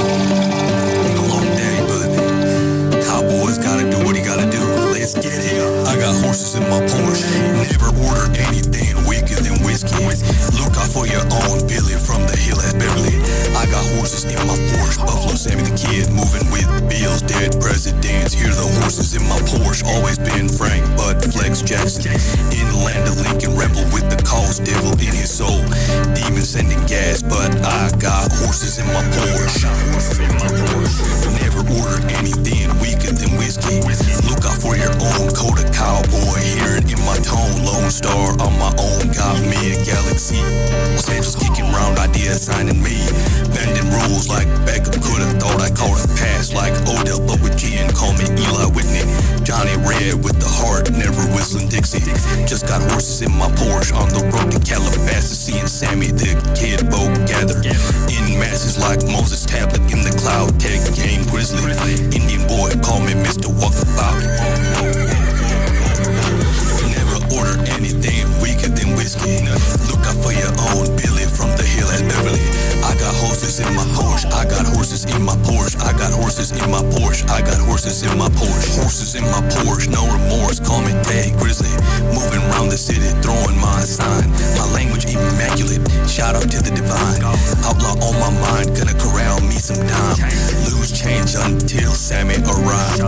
Let's 5.16 5.26
get 5.26 5.42
it. 5.42 5.88
I 5.88 5.96
got 5.98 6.14
horses 6.22 6.54
in 6.54 6.62
my 6.70 6.82
Porsche. 6.86 7.34
Never 7.58 7.90
order 8.06 8.30
anything 8.46 8.94
weaker 9.10 9.42
than 9.42 9.59
whiskey. 9.70 10.02
Look 10.58 10.74
out 10.82 10.90
for 10.90 11.06
your 11.06 11.22
own 11.46 11.62
Billy 11.70 11.94
from 11.94 12.26
the 12.26 12.34
hill 12.34 12.58
at 12.66 12.74
Beverly. 12.74 13.14
I 13.54 13.70
got 13.70 13.86
horses 13.98 14.26
in 14.26 14.42
my 14.50 14.58
Porsche. 14.74 14.98
Buffalo 15.06 15.38
Sammy 15.38 15.70
the 15.70 15.78
Kid 15.78 16.10
moving 16.10 16.50
with 16.50 16.66
Bills, 16.90 17.22
dead 17.22 17.54
presidents. 17.62 18.34
Hear 18.34 18.50
the 18.50 18.66
horses 18.82 19.14
in 19.14 19.22
my 19.30 19.38
Porsche. 19.46 19.86
Always 19.86 20.18
been 20.18 20.50
Frank, 20.50 20.82
but 20.98 21.22
Flex 21.30 21.62
Jackson. 21.62 22.18
In 22.50 22.66
the 22.74 22.82
land 22.82 23.06
of 23.06 23.22
Lincoln, 23.22 23.54
rebel 23.54 23.86
with 23.94 24.10
the 24.10 24.18
cause 24.26 24.58
devil 24.58 24.94
in 24.98 25.14
his 25.14 25.30
soul. 25.30 25.62
Demon 26.18 26.42
sending 26.42 26.82
gas, 26.90 27.22
but 27.22 27.54
I 27.62 27.94
got 28.02 28.34
horses 28.42 28.82
in 28.82 28.88
my 28.90 29.06
Porsche. 29.14 29.70
Never 31.46 31.62
order 31.78 32.02
anything 32.18 32.74
weaker 32.82 33.14
than 33.14 33.38
whiskey. 33.38 33.86
Look 34.26 34.42
out 34.50 34.58
for 34.58 34.74
your 34.76 34.94
own 35.14 35.30
coda 35.38 35.66
cowboy. 35.70 36.42
Hear 36.58 36.82
it 36.82 36.90
in 36.90 37.00
my 37.06 37.18
tone. 37.22 37.62
Lone 37.62 37.92
Star 37.92 38.34
on 38.42 38.54
my 38.58 38.74
own. 38.82 39.14
Got 39.14 39.42
me 39.46 39.69
a 39.72 39.86
galaxy. 39.86 40.42
Los 41.20 41.36
kicking 41.36 41.70
round 41.74 42.00
ideas 42.00 42.42
signing 42.42 42.82
me. 42.82 42.98
Bending 43.54 43.86
rules 43.92 44.30
like 44.30 44.48
Beckham 44.66 44.98
could've 44.98 45.38
thought 45.38 45.62
I 45.62 45.70
caught 45.70 46.00
a 46.00 46.08
pass 46.18 46.54
like 46.54 46.74
Odell, 46.88 47.20
but 47.22 47.42
with 47.42 47.58
G 47.58 47.78
and 47.78 47.94
call 47.94 48.14
me 48.14 48.26
Eli 48.40 48.66
Whitney. 48.74 49.06
Johnny 49.44 49.76
Red 49.86 50.24
with 50.24 50.40
the 50.40 50.50
heart, 50.50 50.90
never 50.92 51.22
whistling 51.36 51.70
Dixie. 51.70 52.02
Just 52.48 52.68
got 52.68 52.82
horses 52.90 53.22
in 53.22 53.32
my 53.36 53.50
Porsche 53.60 53.94
on 53.94 54.10
the 54.10 54.24
road 54.34 54.50
to 54.54 54.60
Calabasas, 54.64 55.38
seeing 55.38 55.68
Sammy 55.68 56.08
the 56.08 56.34
Kid 56.58 56.90
both 56.90 57.14
gather 57.28 57.60
in 57.60 58.40
masses 58.40 58.80
like 58.80 59.04
Moses 59.06 59.46
tablet 59.46 59.82
in 59.92 60.02
the 60.02 60.14
cloud. 60.18 60.58
Tech 60.60 60.82
game 60.96 61.26
grizzly, 61.30 61.62
Indian 62.16 62.48
boy, 62.48 62.74
call 62.82 63.02
me 63.02 63.14
Mr. 63.14 63.52
Walkabout. 63.54 64.24
Never 66.90 67.18
order 67.36 67.60
anything 67.76 68.39
Look 69.10 70.06
out 70.06 70.22
for 70.22 70.30
your 70.30 70.54
own 70.70 70.86
Billy 70.94 71.26
from 71.26 71.50
the 71.58 71.66
hill 71.66 71.90
at 71.90 72.06
Beverly. 72.06 72.46
I 72.86 72.94
got 73.02 73.10
horses 73.18 73.58
in 73.58 73.74
my 73.74 73.82
Porsche. 73.98 74.30
I 74.30 74.46
got 74.46 74.70
horses 74.70 75.02
in 75.10 75.26
my 75.26 75.34
Porsche. 75.42 75.82
I 75.82 75.98
got 75.98 76.14
horses 76.14 76.54
in 76.54 76.70
my 76.70 76.86
Porsche. 76.94 77.26
I 77.26 77.42
got 77.42 77.58
horses 77.58 78.06
in 78.06 78.14
my 78.22 78.30
Porsche. 78.30 78.78
Horses 78.78 79.16
in 79.18 79.26
my 79.34 79.42
Porsche. 79.50 79.90
No 79.90 80.06
remorse. 80.06 80.62
Call 80.62 80.86
me 80.86 80.94
Tag 81.02 81.34
Grizzly. 81.42 81.74
Moving 82.14 82.46
around 82.54 82.70
the 82.70 82.78
city, 82.78 83.10
throwing 83.26 83.58
my 83.58 83.82
sign. 83.82 84.30
My 84.62 84.70
language 84.78 85.10
immaculate. 85.10 85.82
Shout 86.06 86.38
out 86.38 86.46
to 86.46 86.62
the 86.62 86.70
divine. 86.70 87.26
Outlaw 87.66 87.98
on 87.98 88.14
my 88.22 88.30
mind. 88.46 88.78
Gonna 88.78 88.94
corral 88.94 89.42
me 89.42 89.58
some 89.58 89.82
time. 89.90 90.22
Lose 90.70 90.94
change 90.94 91.34
until 91.34 91.98
Sammy 91.98 92.38
arrives. 92.46 93.02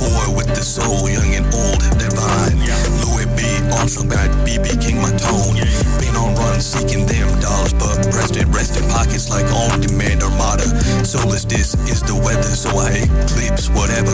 Boy 0.00 0.32
with 0.32 0.48
the 0.56 0.64
soul, 0.64 1.12
young 1.12 1.28
and 1.36 1.44
old, 1.52 1.84
divine. 2.00 2.56
Louis 3.72 3.78
B. 3.78 3.80
Armstrong, 3.80 4.08
got 4.08 4.30
BB 4.46 4.80
King 4.80 5.00
my 5.00 5.10
tone. 5.16 5.56
Been 5.98 6.16
on 6.16 6.34
run 6.34 6.60
seeking 6.60 7.06
them 7.06 7.28
dollars, 7.40 7.72
but 7.72 8.10
Preston 8.10 8.50
rest 8.50 8.76
in 8.76 8.88
pockets 8.88 9.30
like 9.30 9.46
on 9.46 9.80
demand 9.80 10.22
armada. 10.22 10.64
Soulless, 11.04 11.44
this 11.44 11.74
is 11.88 12.02
the 12.02 12.14
weather, 12.14 12.42
so 12.42 12.70
I 12.78 12.90
eclipse 13.08 13.68
whatever. 13.70 14.12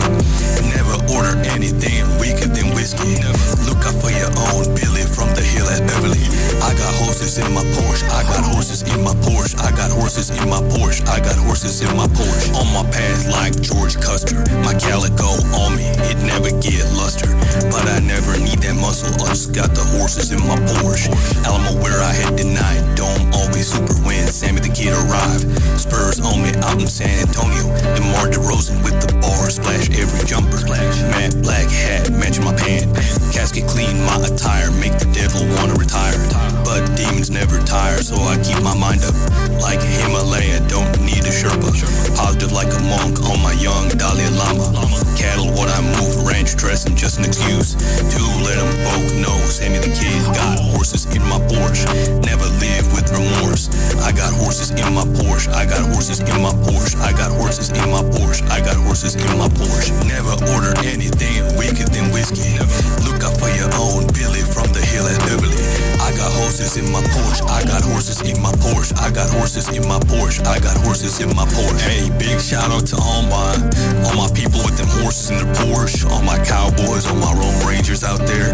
Never 0.69 0.95
order 1.13 1.35
anything 1.49 2.05
weaker 2.19 2.47
than 2.47 2.73
whiskey. 2.75 3.19
Look 3.67 3.83
out 3.85 3.97
for 4.01 4.11
your 4.11 4.31
own 4.49 4.75
Billy 4.75 5.03
from 5.03 5.33
the 5.35 5.43
hill 5.43 5.67
at 5.67 5.85
Beverly. 5.87 6.38
I 6.69 6.77
got 6.77 6.93
horses 7.01 7.39
in 7.39 7.49
my 7.51 7.65
Porsche. 7.73 8.05
I 8.13 8.21
got 8.29 8.45
horses 8.45 8.85
in 8.85 9.01
my 9.01 9.17
Porsche. 9.25 9.57
I 9.57 9.73
got 9.73 9.89
horses 9.89 10.29
in 10.29 10.47
my 10.47 10.61
Porsche. 10.69 11.01
I 11.09 11.17
got 11.17 11.33
horses 11.41 11.81
in 11.81 11.89
my 11.97 12.05
Porsche. 12.05 12.53
On 12.53 12.67
my 12.69 12.85
path 12.93 13.25
like 13.25 13.59
George 13.59 13.97
Custer. 13.97 14.37
My 14.61 14.77
calico 14.77 15.33
on 15.65 15.73
me, 15.73 15.89
it 16.05 16.21
never 16.21 16.53
get 16.61 16.85
luster. 16.93 17.33
But 17.73 17.89
I 17.89 17.97
never 18.05 18.37
need 18.37 18.61
that 18.61 18.77
muscle. 18.77 19.09
I 19.25 19.33
just 19.33 19.49
got 19.49 19.73
the 19.73 19.81
horses 19.97 20.29
in 20.29 20.45
my 20.45 20.61
Porsche. 20.77 21.09
Alamo 21.41 21.81
where 21.81 21.97
I 22.05 22.13
had 22.13 22.37
denied. 22.37 22.85
Dome 22.93 23.33
always 23.33 23.73
super 23.73 23.97
when 24.05 24.29
Sammy 24.29 24.61
the 24.61 24.69
Kid 24.69 24.93
arrived. 24.93 25.49
Spurs 25.73 26.21
on 26.21 26.37
me 26.45 26.53
out 26.61 26.77
in 26.77 26.85
San 26.85 27.09
Antonio. 27.17 27.65
DeMar 27.97 28.29
DeRozan 28.29 28.77
with 28.85 28.93
the 29.01 29.17
bar 29.17 29.49
splash 29.49 29.89
every 29.97 30.21
jumper. 30.29 30.61
Matte 30.69 31.33
black 31.41 31.65
hat 31.65 32.13
matching 32.13 32.45
my 32.45 32.53
pant. 32.53 32.93
Casket 33.39 33.67
clean 33.67 34.03
my 34.03 34.19
attire. 34.27 34.69
Make 34.83 34.99
the 34.99 35.07
devil 35.15 35.47
wanna 35.55 35.79
retire. 35.79 36.19
But 36.67 36.83
demons 36.99 37.31
never 37.31 37.55
tire, 37.63 38.03
so 38.03 38.19
I 38.27 38.35
keep 38.43 38.59
my 38.61 38.75
mind 38.75 38.99
up. 39.07 39.15
Like 39.63 39.79
Himalaya, 39.79 40.59
don't 40.67 40.91
need 41.07 41.23
a 41.23 41.31
Sherpa. 41.31 41.71
Positive 42.19 42.51
like 42.51 42.67
a 42.67 42.81
monk 42.83 43.15
on 43.31 43.39
my 43.39 43.55
young 43.55 43.87
Dalai 43.95 44.27
Lama. 44.35 44.75
Cattle, 45.15 45.55
what 45.55 45.71
I 45.71 45.79
move, 45.79 46.27
ranch 46.27 46.59
dressing, 46.59 46.99
just 46.99 47.19
an 47.19 47.23
excuse 47.31 47.79
to 47.79 48.19
let 48.43 48.59
them 48.59 48.71
both 48.83 49.07
know. 49.23 49.39
Sammy 49.47 49.79
the 49.79 49.87
Kid 49.87 50.19
got 50.35 50.59
horses 50.59 51.07
in 51.15 51.23
my 51.23 51.39
Porsche. 51.47 51.87
Never 52.27 52.43
live 52.59 52.91
with 52.91 53.07
remorse. 53.15 53.71
I 54.03 54.11
got 54.11 54.35
horses 54.35 54.71
in 54.75 54.91
my 54.91 55.07
Porsche. 55.15 55.47
I 55.55 55.63
got 55.63 55.87
horses 55.95 56.19
in 56.19 56.41
my 56.43 56.51
Porsche. 56.67 56.99
I 56.99 57.15
got 57.15 57.31
horses 57.31 57.71
in 57.71 57.87
my 57.87 58.03
Porsche. 58.03 58.43
I 58.51 58.59
got 58.59 58.75
horses 58.75 59.15
in 59.15 59.31
my 59.39 59.47
Porsche. 59.47 59.95
Never 60.11 60.35
order 60.51 60.75
anything 60.83 61.55
weaker 61.55 61.87
than 61.87 62.11
whiskey. 62.11 62.59
Look 63.07 63.23
out 63.23 63.38
for 63.39 63.49
your 63.55 63.71
own 63.79 64.03
Billy 64.11 64.43
from 64.43 64.67
the 64.75 64.83
hill 64.83 65.07
at 65.07 65.17
Beverly. 65.23 65.55
I 66.03 66.11
got 66.19 66.31
horses 66.43 66.75
in 66.75 66.91
my 66.91 67.01
Porsche. 67.01 67.47
I 67.47 67.63
got 67.63 67.81
horses 67.81 68.19
in 68.21 68.41
my 68.41 68.51
Porsche. 68.59 68.91
I 68.99 69.09
got 69.11 69.29
horses 69.31 69.69
in 69.71 69.87
my 69.87 69.99
Porsche. 70.11 70.45
I 70.45 70.59
got 70.59 70.75
horses 70.83 71.19
in 71.23 71.29
my 71.35 71.45
Porsche. 71.47 71.79
Hey, 71.87 72.09
big 72.19 72.39
shout 72.39 72.69
out 72.69 72.85
to 72.91 72.97
all 72.99 73.23
my 73.23 73.55
all 74.03 74.15
my 74.19 74.29
people 74.35 74.59
with 74.67 74.75
them 74.75 74.91
horses 74.99 75.31
in 75.31 75.37
their 75.39 75.53
Porsche. 75.55 76.03
All 76.11 76.21
my 76.21 76.37
cowboys, 76.43 77.07
all 77.07 77.15
my 77.15 77.31
Rome 77.33 77.59
Rangers 77.63 78.03
out 78.03 78.19
there. 78.27 78.51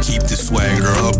Keep 0.00 0.24
the 0.24 0.36
swagger 0.36 0.88
up. 1.04 1.16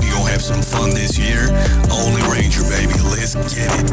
We 0.00 0.08
gonna 0.14 0.30
have 0.30 0.42
some 0.42 0.62
fun 0.62 0.90
this 0.94 1.18
year. 1.18 1.50
Only 1.90 2.22
Ranger, 2.30 2.62
baby. 2.70 2.94
Let's 3.10 3.34
get 3.50 3.72
it. 3.82 3.90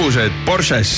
Hobused 0.00 0.32
Porsches 0.46 0.90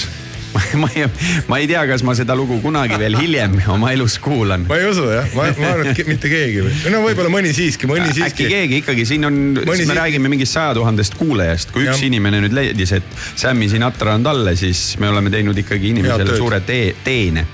ma 0.78 0.88
ei, 0.94 1.06
ma 1.48 1.56
ei 1.58 1.66
tea, 1.66 1.80
kas 1.88 2.02
ma 2.06 2.12
seda 2.14 2.36
lugu 2.38 2.58
kunagi 2.62 2.94
veel 3.00 3.16
hiljem 3.18 3.56
oma 3.72 3.88
elus 3.90 4.18
kuulan. 4.22 4.66
ma 4.68 4.76
ei 4.78 4.84
usu 4.90 5.08
jah, 5.10 5.26
ma, 5.34 5.46
ma 5.58 5.70
arvan, 5.72 5.88
et 5.90 6.02
mitte 6.06 6.30
keegi 6.30 6.60
või, 6.62 6.74
no 6.92 7.00
võib-olla 7.02 7.32
mõni 7.32 7.50
siiski, 7.56 7.88
mõni 7.90 8.04
äkki 8.12 8.18
siiski. 8.20 8.46
keegi 8.52 8.78
ikkagi, 8.82 9.06
siin 9.08 9.26
on, 9.26 9.40
me 9.56 9.78
siit- 9.80 9.90
räägime 9.96 10.30
mingist 10.30 10.54
saja 10.54 10.76
tuhandest 10.78 11.16
kuulajast, 11.18 11.72
kui 11.74 11.88
üks 11.88 11.96
Jah. 11.96 12.04
inimene 12.12 12.44
nüüd 12.44 12.54
leidis, 12.54 12.92
et 13.00 13.10
Sammi 13.32 13.70
Sinatra 13.72 14.14
on 14.20 14.28
talle, 14.28 14.54
siis 14.60 14.84
me 15.02 15.10
oleme 15.10 15.32
teinud 15.34 15.58
ikkagi 15.64 15.90
inimesele 15.96 16.36
suure 16.38 16.60
tee, 16.68 16.92
teene. 17.02 17.46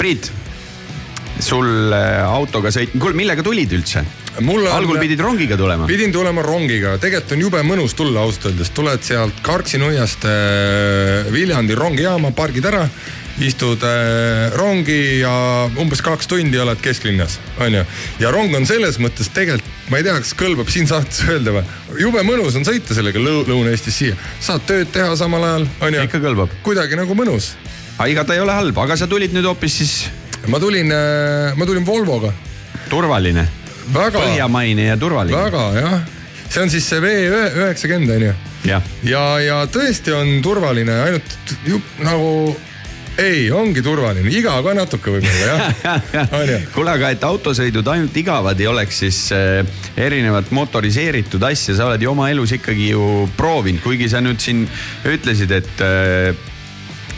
Priit, 0.00 0.32
sul 1.44 1.70
äh, 1.94 2.24
autoga 2.24 2.72
sõit, 2.74 2.96
kuule, 2.98 3.14
millega 3.20 3.46
tulid 3.46 3.78
üldse? 3.78 4.02
Mul 4.40 4.64
on- 4.66 4.72
algul 4.74 4.98
pidid 4.98 5.20
rongiga 5.20 5.56
tulema. 5.56 5.86
pidin 5.86 6.12
tulema 6.12 6.42
rongiga, 6.42 6.96
tegelikult 6.98 7.32
on 7.36 7.40
jube 7.44 7.60
mõnus 7.62 7.94
tulla 7.94 8.20
ausalt 8.24 8.46
öeldes, 8.50 8.70
tuled 8.74 9.02
sealt 9.06 9.36
Karksi 9.46 9.78
nuiast 9.78 10.24
äh, 10.26 11.28
Viljandi 11.32 11.74
rongijaama, 11.78 12.32
pargid 12.34 12.66
ära, 12.66 12.88
istud 13.38 13.82
äh, 13.86 14.50
rongi 14.58 15.20
ja 15.20 15.34
umbes 15.78 16.02
kaks 16.02 16.26
tundi 16.30 16.58
oled 16.58 16.82
kesklinnas, 16.82 17.38
onju. 17.62 17.84
ja 18.18 18.30
rong 18.34 18.54
on 18.58 18.66
selles 18.66 18.98
mõttes 19.02 19.30
tegelikult, 19.34 19.70
ma 19.90 19.98
ei 20.00 20.06
tea, 20.06 20.18
kas 20.18 20.34
kõlbab 20.38 20.70
siin 20.72 20.86
saates 20.90 21.22
öelda 21.30 21.54
või, 21.54 21.64
jube 22.02 22.22
mõnus 22.26 22.58
on 22.58 22.66
sõita 22.66 22.94
sellega 22.96 23.22
Lõu- 23.22 23.46
Lõuna-Eestis 23.46 23.98
siia, 24.02 24.18
saad 24.42 24.66
tööd 24.66 24.90
teha 24.94 25.14
samal 25.18 25.44
ajal, 25.46 25.66
onju. 25.80 26.04
ikka 26.10 26.18
kõlbab. 26.26 26.58
kuidagi 26.66 26.98
nagu 26.98 27.14
mõnus. 27.14 27.52
aga 27.98 28.10
ega 28.10 28.24
ta 28.24 28.34
ei 28.34 28.40
ole 28.42 28.52
halb, 28.52 28.78
aga 28.78 28.96
sa 28.98 29.06
tulid 29.06 29.30
nüüd 29.34 29.46
hoopis 29.46 29.78
siis 29.78 29.98
ma 30.50 30.58
tulin, 30.58 30.90
ma 31.56 31.66
tulin 31.66 31.86
Volvoga. 31.86 32.32
turvaline, 32.90 33.46
põhjamaine 33.92 34.90
ja 34.90 34.96
turvaline. 35.00 35.36
väga 35.36 35.64
jah, 35.78 35.96
see 36.48 36.62
on 36.62 36.72
siis 36.72 36.88
see 36.88 37.00
V 37.04 37.14
üheksakümmend 37.64 38.16
onju 38.16 38.34
jah, 38.68 38.92
ja, 39.04 39.24
ja 39.44 39.58
tõesti 39.70 40.14
on 40.16 40.38
turvaline, 40.44 40.94
ainult 41.08 41.56
jup, 41.68 41.98
nagu 42.04 42.30
ei, 43.20 43.46
ongi 43.54 43.82
turvaline, 43.84 44.30
igav 44.34 44.64
ka 44.66 44.74
natuke 44.74 45.12
võib-olla 45.14 45.58
jah, 45.84 46.08
onju. 46.40 46.58
kuule, 46.74 46.94
aga 46.96 47.12
et 47.14 47.26
autosõidud 47.26 47.86
ainult 47.92 48.16
igavad 48.18 48.60
ei 48.60 48.70
oleks, 48.70 49.02
siis 49.04 49.20
äh, 49.36 49.60
erinevat 50.00 50.50
motoriseeritud 50.54 51.44
asja 51.50 51.76
sa 51.78 51.90
oled 51.90 52.02
ju 52.02 52.10
oma 52.10 52.30
elus 52.32 52.56
ikkagi 52.56 52.90
ju 52.94 53.28
proovinud, 53.38 53.82
kuigi 53.84 54.10
sa 54.10 54.22
nüüd 54.24 54.42
siin 54.42 54.64
ütlesid, 55.10 55.54
et 55.54 55.84
äh, 55.84 56.50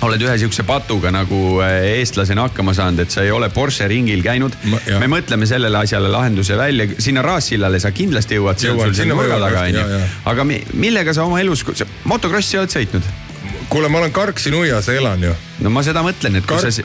oled 0.04 0.22
ühe 0.22 0.34
sihukese 0.40 0.64
patuga 0.68 1.12
nagu 1.14 1.60
äh, 1.64 1.76
eestlasena 2.00 2.48
hakkama 2.48 2.74
saanud, 2.76 3.04
et 3.06 3.14
sa 3.14 3.24
ei 3.24 3.32
ole 3.32 3.48
Porsche 3.54 3.88
ringil 3.88 4.22
käinud. 4.24 4.56
me 5.00 5.08
mõtleme 5.10 5.48
sellele 5.48 5.80
asjale 5.80 6.10
lahenduse 6.12 6.58
välja, 6.58 6.88
sinna 6.98 7.24
Raassillale 7.24 7.80
sa 7.80 7.92
kindlasti 7.96 8.40
jõuad, 8.40 8.60
see 8.60 8.72
on 8.72 8.94
sul 8.94 9.12
ma 9.12 9.22
nurga 9.22 9.40
taga 9.48 9.68
onju 9.70 10.02
aga 10.32 10.48
mi, 10.48 10.60
millega 10.74 11.16
sa 11.16 11.24
oma 11.24 11.40
elus, 11.40 11.64
motokrossi 12.04 12.60
oled 12.60 12.72
sõitnud? 12.72 13.25
kuule, 13.70 13.88
ma 13.88 13.98
olen 13.98 14.12
Karksi 14.12 14.50
nuias 14.50 14.88
elan 14.88 15.22
ju. 15.22 15.32
no 15.64 15.70
ma 15.72 15.82
seda 15.86 16.02
mõtlen, 16.06 16.38
et 16.38 16.46
Kar- 16.48 16.62
sa, 16.62 16.70
see, 16.70 16.84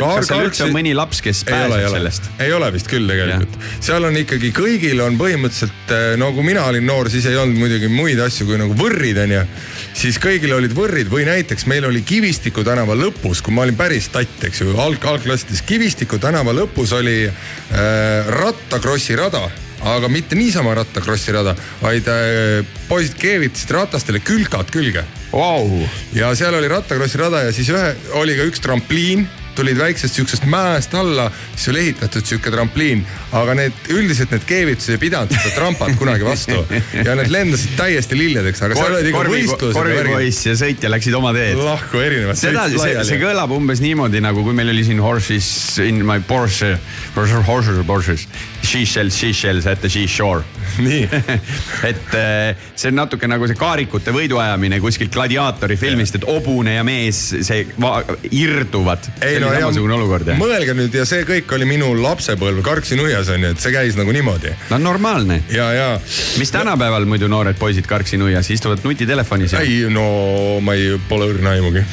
Kar- 0.00 0.20
kas 0.20 0.30
seal 0.30 0.44
üldse 0.46 0.64
on 0.66 0.74
mõni 0.74 0.94
laps, 0.96 1.20
kes 1.24 1.44
ei 1.46 1.52
ole, 1.54 1.60
ei 1.62 1.68
pääseb 1.70 1.90
ole 1.90 1.98
sellest?, 1.98 2.30
ei 2.44 2.54
ole 2.56 2.70
vist 2.74 2.90
küll 2.90 3.10
tegelikult. 3.10 3.58
seal 3.84 4.08
on 4.08 4.18
ikkagi 4.20 4.50
kõigil 4.56 5.02
on 5.04 5.18
põhimõtteliselt, 5.20 5.94
no 6.20 6.32
kui 6.36 6.48
mina 6.48 6.64
olin 6.70 6.86
noor, 6.88 7.10
siis 7.12 7.28
ei 7.30 7.38
olnud 7.40 7.60
muidugi 7.60 7.90
muid 7.92 8.20
asju 8.24 8.48
kui 8.48 8.58
nagu 8.60 8.76
võrrid 8.78 9.22
onju. 9.24 9.44
siis 9.98 10.18
kõigil 10.22 10.56
olid 10.56 10.74
võrrid 10.76 11.12
või 11.12 11.28
näiteks 11.28 11.68
meil 11.70 11.86
oli 11.88 12.02
Kivistiku 12.08 12.64
tänava 12.66 12.96
lõpus, 12.98 13.42
kui 13.44 13.54
ma 13.54 13.64
olin 13.66 13.78
päris 13.78 14.10
tatt, 14.14 14.42
eks 14.50 14.64
ju, 14.64 14.74
alg, 14.78 15.04
algklassides, 15.14 15.62
Kivistiku 15.68 16.20
tänava 16.22 16.54
lõpus 16.56 16.92
oli 16.98 17.24
äh, 17.28 18.34
rattakrossi 18.40 19.16
rada 19.18 19.48
aga 19.86 20.08
mitte 20.10 20.38
niisama 20.38 20.74
rattakrossi 20.78 21.34
rada, 21.34 21.54
vaid 21.82 22.08
äh, 22.10 22.66
poisid 22.88 23.18
keevitasid 23.20 23.74
ratastele 23.76 24.20
külkad 24.24 24.72
külge 24.74 25.04
wow.. 25.32 25.68
ja 26.16 26.32
seal 26.38 26.56
oli 26.58 26.70
rattakrossi 26.70 27.20
rada 27.20 27.44
ja 27.46 27.52
siis 27.54 27.70
ühe, 27.72 27.92
oli 28.18 28.36
ka 28.38 28.48
üks 28.48 28.62
trampliin, 28.64 29.26
tulid 29.58 29.78
väiksest 29.78 30.18
siuksest 30.18 30.46
mäest 30.50 30.94
alla, 30.94 31.28
siis 31.54 31.68
oli 31.72 31.84
ehitatud 31.88 32.26
sihuke 32.26 32.52
trampliin, 32.54 33.04
aga 33.36 33.56
need 33.58 33.90
üldiselt 33.94 34.32
need 34.34 34.46
keevitused 34.48 34.94
ei 34.94 35.02
pidanud 35.02 35.32
seda 35.34 35.54
trampat 35.56 35.96
kunagi 35.98 36.26
vastu 36.26 36.60
ja 36.94 37.16
need 37.18 37.32
lendasid 37.32 37.74
täiesti 37.78 38.18
lilledeks, 38.18 38.62
aga 38.66 38.78
seal 38.78 38.98
olid 38.98 39.10
ikka 39.10 39.24
võistlused. 39.32 39.78
korvipoiss 39.78 40.46
ja 40.46 40.54
sõitja 40.58 40.92
läksid 40.92 41.16
oma 41.18 41.32
teed. 41.36 41.58
lahku 41.62 42.02
erinevad. 42.02 42.38
seda, 42.38 42.68
see, 42.72 42.94
see 43.08 43.20
kõlab 43.22 43.54
umbes 43.56 43.82
niimoodi 43.84 44.22
nagu, 44.24 44.44
kui 44.46 44.56
meil 44.56 44.70
oli 44.74 44.86
siin 44.86 45.02
horses 45.02 45.50
in 45.84 46.04
my 46.06 46.20
Porsche, 46.28 46.74
horses, 47.16 47.44
horses, 47.46 47.82
horses, 47.88 48.26
seashells, 48.62 49.16
seashells 49.16 49.66
at 49.66 49.80
the 49.82 49.90
seashore. 49.90 50.44
nii 50.78 51.06
et 51.90 52.14
eh, 52.14 52.66
see 52.76 52.90
on 52.92 52.98
natuke 53.00 53.26
nagu 53.30 53.46
see 53.48 53.58
kaarikute 53.58 54.12
võiduajamine 54.14 54.78
kuskilt 54.84 55.10
gladiaatori 55.14 55.78
filmist, 55.80 56.18
et 56.18 56.26
hobune 56.28 56.76
ja 56.76 56.84
mees, 56.86 57.22
see 57.46 57.64
va- 57.80 58.02
irduvad. 58.30 59.08
see 59.18 59.47
oli 59.50 59.62
samasugune 59.62 59.96
olukord 59.98 60.30
jah? 60.32 60.38
mõelge 60.40 60.74
nüüd 60.78 60.94
ja 61.00 61.06
see 61.08 61.24
kõik 61.28 61.52
oli 61.56 61.68
minu 61.68 61.90
lapsepõlv 62.02 62.62
Karksi 62.66 62.98
nuias 63.00 63.30
onju, 63.32 63.54
et 63.54 63.62
see 63.62 63.74
käis 63.74 63.98
nagu 63.98 64.12
niimoodi. 64.14 64.54
no 64.72 64.80
normaalne. 64.82 65.42
ja, 65.54 65.70
ja. 65.74 65.88
mis 66.40 66.52
tänapäeval 66.54 67.08
muidu 67.08 67.30
noored 67.30 67.58
poisid 67.60 67.88
Karksi 67.88 68.20
nuias 68.20 68.50
istuvad 68.54 68.84
nutitelefonis 68.84 69.58
ei 69.62 69.84
no 69.92 70.60
ma 70.64 70.76
ei, 70.78 70.94
pole 71.08 71.32
õrna 71.32 71.56
aimugi 71.56 71.84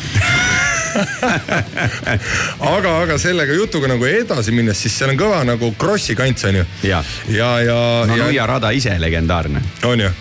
aga, 2.75 2.91
aga 3.01 3.17
sellega 3.19 3.55
jutuga 3.57 3.89
nagu 3.91 4.07
edasi 4.07 4.53
minnes, 4.55 4.79
siis 4.79 4.95
seal 4.95 5.11
on 5.13 5.19
kõva 5.19 5.41
nagu 5.47 5.71
krossi 5.79 6.15
kants 6.17 6.47
on 6.49 6.61
ju. 6.61 6.67
ja, 6.87 7.01
ja, 7.31 7.51
ja. 7.65 7.79
no 8.07 8.21
nuiarada 8.25 8.71
ise 8.75 8.95
legendaarne. 9.01 9.63
on 9.83 10.07
ju 10.07 10.13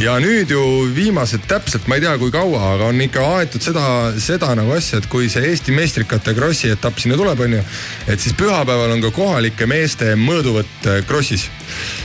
ja 0.00 0.16
nüüd 0.22 0.50
ju 0.52 0.62
viimased 0.94 1.46
täpselt, 1.50 1.86
ma 1.90 1.98
ei 1.98 2.04
tea, 2.04 2.14
kui 2.20 2.32
kaua, 2.34 2.62
aga 2.74 2.90
on 2.92 3.00
ikka 3.04 3.24
aetud 3.38 3.64
seda, 3.64 3.84
seda 4.22 4.52
nagu 4.58 4.74
asja, 4.76 5.00
et 5.02 5.08
kui 5.12 5.30
see 5.32 5.44
Eesti 5.52 5.74
meistrikate 5.76 6.34
krossi 6.36 6.72
etapp 6.72 7.00
sinna 7.02 7.18
tuleb, 7.20 7.40
onju. 7.46 7.62
et 8.06 8.20
siis 8.20 8.36
pühapäeval 8.38 8.96
on 8.96 9.04
ka 9.04 9.12
kohalike 9.14 9.68
meeste 9.70 10.12
mõõduvõtt 10.18 10.90
äh, 10.90 11.00
krossis 11.08 11.48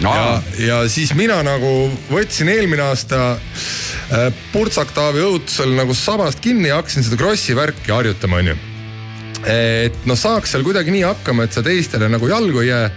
no.. 0.03 0.13
ja, 0.13 0.39
ja 0.63 0.79
siis 0.91 1.13
mina 1.17 1.39
nagu 1.45 1.91
võtsin 2.11 2.51
eelmine 2.53 2.87
aasta 2.89 3.35
äh, 3.35 4.31
Purtsak 4.53 4.95
Taavi 4.95 5.23
õhutusel 5.25 5.75
nagu 5.77 5.95
sabast 5.97 6.41
kinni 6.43 6.71
ja 6.71 6.81
hakkasin 6.81 7.07
seda 7.07 7.19
krossi 7.19 7.55
värki 7.57 7.93
harjutama, 7.93 8.43
onju 8.43 8.76
et 9.47 10.05
noh, 10.09 10.17
saaks 10.19 10.51
seal 10.51 10.63
kuidagi 10.65 10.91
nii 10.91 11.05
hakkama, 11.07 11.45
et 11.47 11.55
sa 11.55 11.63
teistele 11.63 12.09
nagu 12.11 12.27
jalgu 12.27 12.63
ei 12.63 12.69
jää 12.69 12.87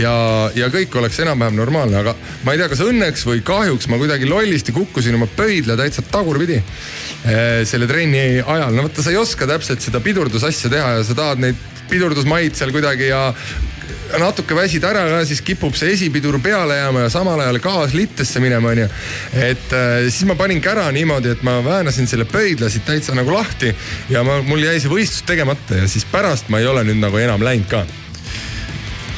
ja, 0.00 0.14
ja 0.58 0.70
kõik 0.72 0.94
oleks 0.98 1.20
enam-vähem 1.22 1.58
normaalne, 1.58 2.00
aga 2.00 2.14
ma 2.46 2.54
ei 2.54 2.60
tea, 2.60 2.70
kas 2.72 2.82
õnneks 2.84 3.26
või 3.28 3.44
kahjuks 3.46 3.86
ma 3.90 3.98
kuidagi 4.00 4.28
lollisti 4.30 4.74
kukkusin 4.74 5.18
oma 5.18 5.28
pöidla 5.36 5.78
täitsa 5.78 6.02
tagurpidi 6.10 6.58
eh, 6.58 7.62
selle 7.68 7.86
trenni 7.90 8.40
ajal. 8.40 8.74
no 8.74 8.86
vaata, 8.88 9.04
sa 9.06 9.14
ei 9.14 9.20
oska 9.20 9.46
täpselt 9.50 9.84
seda 9.86 10.02
pidurdusasja 10.02 10.72
teha 10.72 10.96
ja 10.98 11.06
sa 11.06 11.18
tahad 11.18 11.44
neid 11.46 11.68
pidurdusmaid 11.90 12.58
seal 12.58 12.74
kuidagi 12.74 13.10
ja 13.10 13.28
natuke 14.20 14.56
väsid 14.56 14.84
ära 14.86 15.04
ka, 15.08 15.22
siis 15.28 15.42
kipub 15.44 15.76
see 15.78 15.94
esipidur 15.94 16.38
peale 16.42 16.76
jääma 16.80 17.06
ja 17.06 17.12
samal 17.12 17.40
ajal 17.44 17.60
gaas 17.62 17.94
littesse 17.96 18.42
minema, 18.42 18.74
onju. 18.74 18.88
et 19.34 19.72
äh, 19.76 19.96
siis 20.08 20.26
ma 20.28 20.36
panin 20.38 20.60
kära 20.64 20.88
niimoodi, 20.94 21.34
et 21.36 21.42
ma 21.46 21.58
väänasin 21.64 22.08
selle 22.10 22.26
pöidla 22.28 22.70
siit 22.70 22.86
täitsa 22.88 23.14
nagu 23.16 23.32
lahti 23.34 23.74
ja 24.10 24.24
ma, 24.26 24.40
mul 24.46 24.62
jäi 24.64 24.80
see 24.80 24.92
võistlus 24.92 25.26
tegemata 25.28 25.82
ja 25.82 25.88
siis 25.90 26.06
pärast 26.10 26.50
ma 26.50 26.60
ei 26.60 26.68
ole 26.70 26.84
nüüd 26.88 27.02
nagu 27.02 27.20
enam 27.20 27.44
läinud 27.44 27.68
ka. 27.70 27.84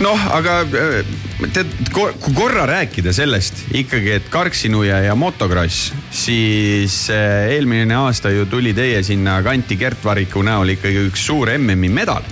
noh, 0.03 0.27
aga 0.35 0.61
äh, 0.66 1.15
tead, 1.55 1.73
kui 1.94 2.35
korra 2.36 2.66
rääkida 2.69 3.12
sellest 3.15 3.65
ikkagi, 3.74 4.16
et 4.19 4.28
Karksinuia 4.32 5.03
ja 5.07 5.16
motokross, 5.19 5.93
siis 6.11 7.05
äh, 7.11 7.53
eelmine 7.57 7.97
aasta 7.97 8.31
ju 8.31 8.47
tuli 8.51 8.74
teie 8.74 9.03
sinna 9.07 9.40
kanti 9.43 9.77
Gert 9.81 10.05
Variku 10.05 10.44
näol 10.47 10.77
ikkagi 10.77 11.09
üks 11.09 11.27
suur 11.31 11.51
MM-i 11.57 11.90
medal. 11.93 12.27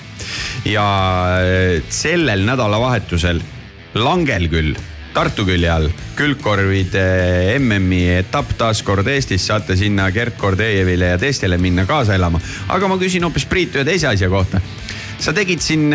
Ja 0.69 0.86
äh, 1.40 1.82
sellel 1.89 2.47
nädalavahetusel 2.48 3.43
langel 3.94 4.48
küll 4.52 4.78
Tartu 5.11 5.43
külje 5.43 5.66
all 5.66 5.89
külgkorvide 6.15 7.01
MM-i 7.59 8.05
etapp 8.20 8.52
taas 8.59 8.85
kord 8.86 9.09
Eestis, 9.11 9.43
saate 9.48 9.74
sinna 9.78 10.07
Gert 10.15 10.36
Kordejevile 10.39 11.09
ja 11.15 11.19
teistele 11.19 11.59
minna 11.59 11.82
kaasa 11.86 12.15
elama. 12.15 12.39
aga 12.69 12.89
ma 12.89 12.98
küsin 13.01 13.27
hoopis 13.27 13.48
Priit 13.51 13.74
ühe 13.74 13.85
teise 13.89 14.07
asja 14.12 14.31
kohta 14.31 14.62
sa 15.20 15.35
tegid 15.36 15.61
siin, 15.62 15.90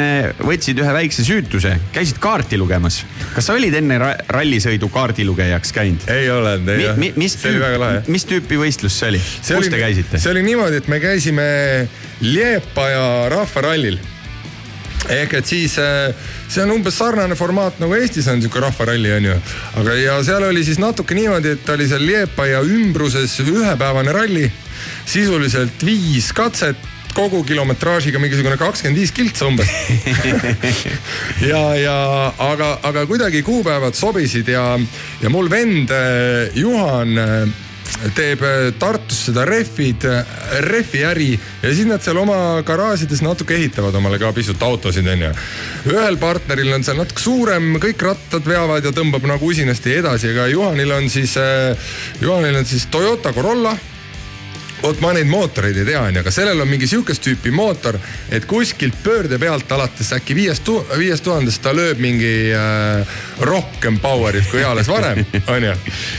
võtsid 0.46 0.80
ühe 0.82 0.94
väikse 0.94 1.26
süütuse, 1.26 1.72
käisid 1.96 2.20
kaarti 2.22 2.60
lugemas. 2.62 3.02
kas 3.34 3.48
sa 3.50 3.56
olid 3.58 3.74
enne 3.80 3.98
ra 4.02 4.12
rallisõidu 4.36 4.90
kaardilugejaks 4.94 5.74
käinud? 5.76 6.08
ei 6.12 6.30
ole, 6.30 6.58
ei 6.60 6.84
mi, 6.84 6.90
mi, 7.00 7.12
mis, 7.26 7.38
lahe. 7.80 8.04
mis 8.12 8.28
tüüpi 8.30 8.60
võistlus 8.62 9.00
see 9.00 9.14
oli? 9.14 9.22
kus 9.24 9.56
oli, 9.58 9.72
te 9.74 9.82
käisite? 9.82 10.22
see 10.22 10.34
oli 10.34 10.44
niimoodi, 10.46 10.84
et 10.84 10.92
me 10.92 11.00
käisime 11.04 11.48
Liepaja 12.22 13.30
rahvarallil 13.34 13.98
ehk 15.10 15.34
et 15.40 15.46
siis 15.46 15.76
see 15.76 16.64
on 16.64 16.72
umbes 16.78 16.98
sarnane 16.98 17.36
formaat 17.38 17.80
nagu 17.82 17.94
Eestis 17.98 18.28
on 18.32 18.42
sihuke 18.42 18.64
rahvaralli 18.64 19.12
onju. 19.20 19.38
aga, 19.82 20.00
ja 20.00 20.18
seal 20.26 20.48
oli 20.50 20.64
siis 20.66 20.82
natuke 20.82 21.18
niimoodi, 21.18 21.56
et 21.58 21.70
oli 21.70 21.88
seal 21.90 22.06
Liepaja 22.06 22.64
ümbruses 22.66 23.40
ühepäevane 23.46 24.14
ralli. 24.16 24.52
sisuliselt 25.06 25.86
viis 25.86 26.34
katset 26.34 26.78
kogu 27.16 27.44
kilometraažiga 27.48 28.20
mingisugune 28.20 28.58
kakskümmend 28.60 29.00
viis 29.00 29.14
kiltsa 29.16 29.48
umbes. 29.48 29.70
ja, 31.52 31.62
ja 31.80 31.98
aga, 32.44 32.72
aga 32.84 33.06
kuidagi 33.08 33.42
kuupäevad 33.46 33.96
sobisid 33.96 34.52
ja, 34.52 34.66
ja 35.22 35.32
mul 35.32 35.50
vend 35.52 35.94
eh, 35.96 36.58
Juhan 36.60 37.16
eh, 37.18 37.65
teeb 38.16 38.44
äh, 38.46 38.68
Tartus 38.80 39.26
seda 39.30 39.46
rehvid, 39.48 40.06
rehviäri 40.68 41.32
ja 41.36 41.72
siis 41.74 41.88
nad 41.90 42.04
seal 42.06 42.20
oma 42.22 42.62
garaažides 42.68 43.24
natuke 43.26 43.58
ehitavad 43.58 43.96
omale 43.98 44.20
ka 44.22 44.32
pisut 44.36 44.62
autosid, 44.64 45.08
onju. 45.08 45.32
ühel 45.94 46.20
partneril 46.22 46.76
on 46.76 46.86
seal 46.86 47.00
natuke 47.02 47.24
suurem, 47.24 47.76
kõik 47.82 48.06
rattad 48.06 48.46
veavad 48.46 48.86
ja 48.86 48.94
tõmbab 48.96 49.26
nagu 49.30 49.50
usinasti 49.50 49.98
edasi, 50.02 50.32
aga 50.36 50.48
Juhanil 50.52 50.96
on 51.00 51.10
siis, 51.10 51.36
Juhanil 52.22 52.62
on 52.62 52.66
siis 52.70 52.88
Toyota 52.94 53.34
Corolla 53.34 53.76
vot 54.86 55.02
ma 55.02 55.14
neid 55.16 55.30
mootoreid 55.30 55.78
ei 55.82 55.88
tea, 55.88 56.02
onju, 56.06 56.22
aga 56.22 56.34
sellel 56.34 56.62
on 56.62 56.70
mingi 56.70 56.88
sihukest 56.90 57.24
tüüpi 57.26 57.54
mootor, 57.56 57.98
et 58.34 58.46
kuskilt 58.50 58.98
pöörde 59.04 59.40
pealt 59.42 59.72
alates 59.74 60.12
äkki 60.16 60.38
viiest 60.38 60.70
viiest 60.98 61.26
tuhandest 61.26 61.64
ta 61.66 61.74
lööb 61.76 62.02
mingi 62.02 62.52
äh, 62.54 63.18
rohkem 63.46 64.00
power'it 64.04 64.48
kui 64.52 64.62
eales 64.62 64.90
varem, 64.92 65.24
onju. 65.56 65.74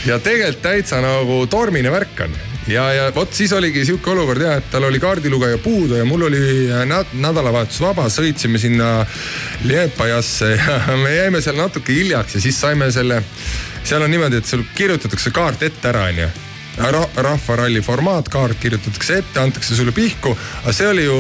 ja 0.08 0.18
tegelikult 0.22 0.64
täitsa 0.66 1.00
nagu 1.04 1.44
tormine 1.50 1.92
värk 1.94 2.24
on 2.26 2.34
ja, 2.70 2.86
ja 2.94 3.04
vot 3.14 3.34
siis 3.34 3.52
oligi 3.54 3.84
sihuke 3.86 4.10
olukord 4.10 4.42
ja, 4.42 4.56
et 4.58 4.70
tal 4.72 4.86
oli 4.88 5.00
kaardilugeja 5.02 5.58
puudu 5.62 6.00
ja 6.00 6.06
mul 6.08 6.26
oli 6.28 6.42
äh, 6.70 6.82
näd- 6.88 7.14
nädalavahetus 7.22 7.80
vaba, 7.84 8.08
sõitsime 8.12 8.58
sinna 8.62 8.90
Liepajasse 9.66 10.50
ja 10.56 10.80
me 11.04 11.14
jäime 11.14 11.42
seal 11.44 11.58
natuke 11.60 11.94
hiljaks 11.94 12.38
ja 12.38 12.42
siis 12.48 12.58
saime 12.60 12.90
selle, 12.94 13.22
seal 13.84 14.02
on 14.02 14.10
niimoodi, 14.10 14.42
et 14.42 14.50
sul 14.50 14.66
kirjutatakse 14.74 15.34
kaart 15.34 15.62
ette 15.70 15.94
ära, 15.94 16.08
onju 16.10 16.45
ra 16.76 17.02
rahvaralli 17.24 17.80
formaatkaart 17.84 18.58
kirjutatakse 18.60 19.20
ette, 19.20 19.40
antakse 19.40 19.76
sulle 19.76 19.94
pihku, 19.96 20.34
aga 20.62 20.74
see 20.76 20.88
oli 20.90 21.06
ju, 21.06 21.16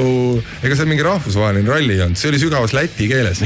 ega 0.62 0.76
see 0.76 0.88
mingi 0.88 1.06
rahvusvaheline 1.06 1.70
ralli 1.70 1.96
ei 1.96 2.02
olnud, 2.04 2.20
see 2.20 2.30
oli 2.32 2.40
sügavas 2.42 2.74
läti 2.76 3.08
keeles. 3.10 3.40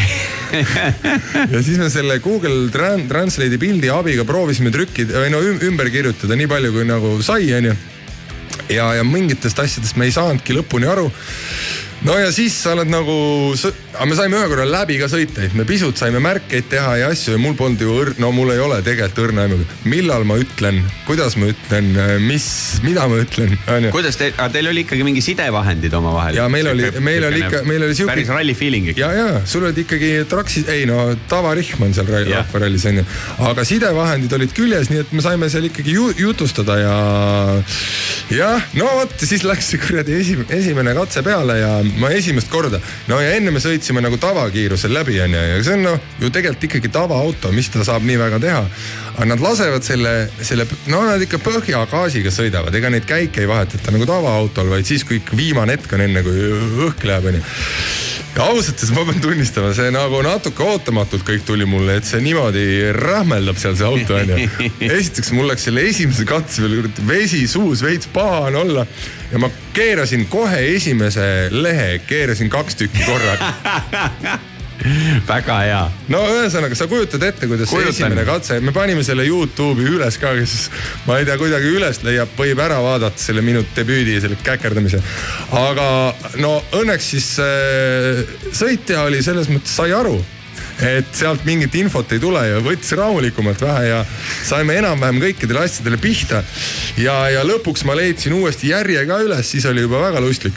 ja 1.55 1.63
siis 1.63 1.79
me 1.79 1.91
selle 1.93 2.19
Google 2.25 2.69
Tran- 2.75 3.07
Translate'i 3.11 3.61
pildi 3.63 3.93
abiga 3.95 4.27
proovisime 4.29 4.73
trükkida 4.75 5.23
või 5.25 5.35
no 5.35 5.43
üm 5.45 5.63
ümber 5.71 5.91
kirjutada 5.93 6.39
nii 6.39 6.51
palju 6.51 6.75
kui 6.75 6.89
nagu 6.89 7.15
sai, 7.27 7.47
onju. 7.61 7.77
ja, 8.75 8.91
ja 8.99 9.07
mingitest 9.07 9.63
asjadest 9.63 9.99
me 10.01 10.11
ei 10.11 10.17
saanudki 10.17 10.57
lõpuni 10.59 10.91
aru 10.91 11.09
no 12.07 12.17
ja 12.17 12.31
siis 12.33 12.55
sa 12.63 12.73
oled 12.75 12.89
nagu, 12.91 13.15
aga 13.93 14.07
me 14.09 14.17
saime 14.17 14.39
ühe 14.39 14.49
korra 14.51 14.65
läbi 14.69 14.97
ka 15.01 15.09
sõita, 15.11 15.45
et 15.45 15.57
me 15.59 15.67
pisut 15.69 15.99
saime 16.01 16.21
märkeid 16.23 16.71
teha 16.73 16.95
ja 17.03 17.11
asju 17.13 17.35
ja 17.35 17.41
mul 17.43 17.57
polnud 17.59 17.83
ju 17.85 17.93
õrn, 17.93 18.21
no 18.23 18.31
mul 18.35 18.53
ei 18.55 18.63
ole 18.63 18.81
tegelikult 18.87 19.21
õrna 19.27 19.45
aimu, 19.47 19.59
millal 19.91 20.25
ma 20.29 20.39
ütlen, 20.41 20.81
kuidas 21.09 21.37
ma 21.41 21.51
ütlen, 21.53 21.91
mis, 22.25 22.47
mida 22.87 23.05
ma 23.11 23.21
ütlen, 23.21 23.53
onju. 23.77 23.93
kuidas 23.95 24.17
te, 24.21 24.31
aga 24.33 24.49
teil 24.55 24.71
oli 24.73 24.85
ikkagi 24.87 25.07
mingi 25.07 25.25
sidevahendid 25.25 25.97
omavahel? 25.99 26.39
ja 26.41 26.49
meil 26.53 26.71
oli, 26.73 26.89
meil 27.05 27.29
oli 27.29 27.43
ikka, 27.45 27.63
meil 27.69 27.85
oli 27.89 27.99
siuke. 27.99 28.13
päris 28.15 28.33
ralli 28.33 28.57
feeling 28.57 28.91
ikka. 28.93 29.03
ja, 29.03 29.13
ja 29.17 29.45
sul 29.45 29.69
olid 29.69 29.83
ikkagi 29.85 30.13
traksi, 30.31 30.65
ei 30.73 30.89
no 30.89 31.11
tavarihm 31.31 31.85
on 31.85 31.97
seal 31.97 32.09
ralli- 32.09 32.33
rahvarallis 32.39 32.89
onju, 32.93 33.07
aga 33.51 33.67
sidevahendid 33.69 34.39
olid 34.39 34.57
küljes, 34.57 34.89
nii 34.93 35.05
et 35.05 35.13
me 35.17 35.27
saime 35.27 35.53
seal 35.53 35.69
ikkagi 35.69 35.99
ju, 35.99 36.09
jutustada 36.25 36.81
ja 36.81 36.97
jah, 38.33 38.73
no 38.79 38.89
vot 39.03 39.29
siis 39.29 39.45
läks 39.45 39.75
kuradi 39.85 40.17
esimene, 40.23 40.49
esimene 40.57 40.97
katse 40.97 41.25
peale 41.27 41.61
ja 41.61 41.77
ma 41.99 42.11
esimest 42.15 42.51
korda, 42.53 42.81
no 43.11 43.21
ja 43.23 43.35
enne 43.37 43.53
me 43.55 43.63
sõitsime 43.63 44.03
nagu 44.05 44.19
tavakiirusel 44.21 44.93
läbi 44.95 45.21
onju 45.25 45.45
ja 45.53 45.63
see 45.67 45.79
on 45.79 45.87
noh, 45.89 46.11
ju 46.21 46.31
tegelikult 46.33 46.69
ikkagi 46.69 46.93
tavaauto, 46.95 47.53
mis 47.57 47.71
ta 47.73 47.85
saab 47.87 48.07
nii 48.07 48.19
väga 48.21 48.41
teha. 48.43 48.65
aga 49.15 49.29
nad 49.29 49.43
lasevad 49.43 49.85
selle, 49.85 50.15
selle, 50.41 50.67
no 50.93 51.03
nad 51.09 51.23
ikka 51.23 51.41
põhjagaasiga 51.45 52.33
sõidavad, 52.35 52.75
ega 52.77 52.93
neid 52.93 53.09
käike 53.09 53.45
ei 53.45 53.51
vahetata 53.51 53.93
nagu 53.95 54.07
tavaautol, 54.09 54.71
vaid 54.73 54.89
siis, 54.89 55.05
kui 55.05 55.21
ikka 55.21 55.37
viimane 55.37 55.77
hetk 55.77 55.93
on 55.97 56.07
enne, 56.07 56.23
kui 56.27 56.47
õhk 56.87 57.05
läheb 57.09 57.33
onju 57.33 57.45
ja 58.37 58.47
ausalt 58.47 58.79
öeldes 58.79 58.93
ma 58.95 59.05
pean 59.09 59.21
tunnistama, 59.23 59.73
see 59.75 59.91
nagu 59.95 60.21
natuke 60.25 60.63
ootamatult 60.63 61.25
kõik 61.27 61.43
tuli 61.47 61.67
mulle, 61.69 61.99
et 61.99 62.07
see 62.09 62.23
niimoodi 62.23 62.65
rähmeldab 62.97 63.59
seal 63.61 63.75
see 63.79 63.89
auto 63.89 64.19
onju. 64.21 64.39
esiteks 64.99 65.33
mul 65.37 65.51
läks 65.51 65.67
selle 65.69 65.85
esimese 65.91 66.27
katse 66.29 66.63
peal 66.63 66.93
vesi 67.09 67.43
suus, 67.51 67.83
veits 67.85 68.11
paha 68.15 68.47
on 68.51 68.61
olla 68.63 68.87
ja 69.33 69.39
ma 69.43 69.51
keerasin 69.77 70.27
kohe 70.31 70.61
esimese 70.77 71.49
lehe, 71.51 72.01
keerasin 72.07 72.51
kaks 72.51 72.81
tükki 72.81 73.05
korraga. 73.07 73.53
väga 75.29 75.57
hea. 75.61 75.81
no 76.13 76.21
ühesõnaga, 76.33 76.77
sa 76.79 76.87
kujutad 76.89 77.23
ette, 77.27 77.49
kuidas 77.51 77.69
see 77.69 77.77
Kujutan. 77.77 77.93
esimene 77.93 78.25
katse, 78.29 78.61
me 78.65 78.73
panime 78.73 79.05
selle 79.05 79.27
Youtube'i 79.29 79.91
üles 79.93 80.17
ka, 80.21 80.33
kes 80.39 80.55
ma 81.07 81.19
ei 81.21 81.29
tea, 81.29 81.37
kuidagi 81.41 81.69
üles 81.77 82.01
leiab, 82.07 82.33
võib 82.39 82.63
ära 82.65 82.81
vaadata 82.85 83.21
selle 83.21 83.45
minu 83.45 83.63
debüüdi, 83.77 84.17
selle 84.25 84.41
käkerdamise. 84.45 85.03
aga 85.61 85.87
no 86.41 86.57
õnneks 86.81 87.13
siis 87.15 87.33
äh, 87.45 88.25
sõitja 88.57 89.05
oli 89.09 89.23
selles 89.27 89.53
mõttes 89.53 89.77
sai 89.77 89.93
aru 89.97 90.17
et 90.87 91.15
sealt 91.17 91.45
mingit 91.45 91.75
infot 91.81 92.13
ei 92.13 92.21
tule 92.23 92.43
ja 92.47 92.61
võttis 92.65 92.95
rahulikumalt 92.97 93.61
vähe 93.65 93.87
ja 93.89 94.03
saime 94.47 94.79
enam-vähem 94.81 95.21
kõikidele 95.23 95.65
asjadele 95.67 96.01
pihta. 96.01 96.43
ja, 96.97 97.23
ja 97.31 97.45
lõpuks 97.47 97.85
ma 97.89 97.97
leidsin 97.99 98.37
uuesti 98.39 98.73
järje 98.73 99.07
ka 99.07 99.21
üles, 99.25 99.51
siis 99.51 99.67
oli 99.69 99.85
juba 99.87 100.01
väga 100.09 100.23
lustlik 100.25 100.57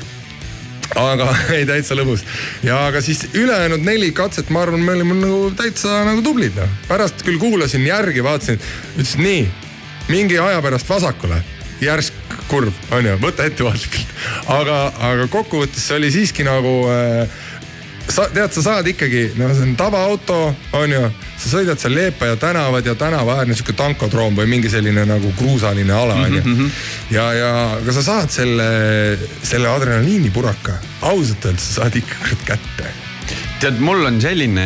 aga 1.00 1.30
ei, 1.56 1.66
täitsa 1.68 1.98
lõbus 1.98 2.24
ja 2.66 2.86
aga 2.88 3.02
siis 3.04 3.26
ülejäänud 3.34 3.84
neli 3.86 4.12
katset, 4.16 4.50
ma 4.54 4.64
arvan, 4.66 4.84
me 4.84 4.95
olime 4.98 5.18
nagu 5.22 5.52
täitsa 5.58 6.04
nagu 6.08 6.24
tublid 6.26 6.56
noh. 6.60 6.70
pärast 6.88 7.24
küll 7.26 7.40
kuulasin 7.41 7.86
järgi, 7.88 8.24
vaatasin, 8.24 8.62
ütlesin 8.95 9.26
nii, 9.26 9.48
mingi 10.12 10.40
aja 10.40 10.62
pärast 10.64 10.90
vasakule, 10.90 11.40
järsk 11.84 12.38
kurv 12.50 12.74
on 12.94 13.08
ju, 13.08 13.16
võta 13.22 13.48
ettevaatlikult. 13.48 14.14
aga, 14.60 14.78
aga 15.12 15.28
kokkuvõttes 15.32 15.88
see 15.88 15.98
oli 16.00 16.12
siiski 16.14 16.45
nagu 16.48 16.76
äh, 16.91 17.41
sa 18.10 18.28
tead, 18.34 18.52
sa 18.52 18.64
saad 18.66 18.88
ikkagi, 18.88 19.24
no 19.40 19.50
see 19.54 19.68
on 19.68 19.76
tavaauto, 19.80 20.40
on 20.80 20.92
ju, 20.92 21.04
sa 21.38 21.52
sõidad 21.56 21.80
seal 21.82 21.96
Leepaja 21.96 22.36
tänavad 22.42 22.86
ja 22.86 22.96
tänavaäärne 23.00 23.56
sihuke 23.56 23.76
tankodroom 23.80 24.36
või 24.40 24.50
mingi 24.56 24.72
selline 24.72 25.06
nagu 25.08 25.32
kruusaline 25.38 25.94
ala 25.94 26.18
on 26.26 26.40
ju. 26.40 26.68
ja, 27.16 27.30
ja 27.38 27.54
aga 27.78 27.96
sa 27.96 28.04
saad 28.06 28.34
selle, 28.34 28.68
selle 29.44 29.72
adrenaliinipuraka, 29.72 30.80
ausalt 31.14 31.48
öeldes 31.48 31.72
sa 31.72 31.84
saad 31.84 32.02
ikka 32.02 32.20
kurat 32.26 32.46
kätte 32.54 32.94
tead, 33.64 33.80
mul 33.80 34.02
on 34.03 34.18
selline 34.19 34.64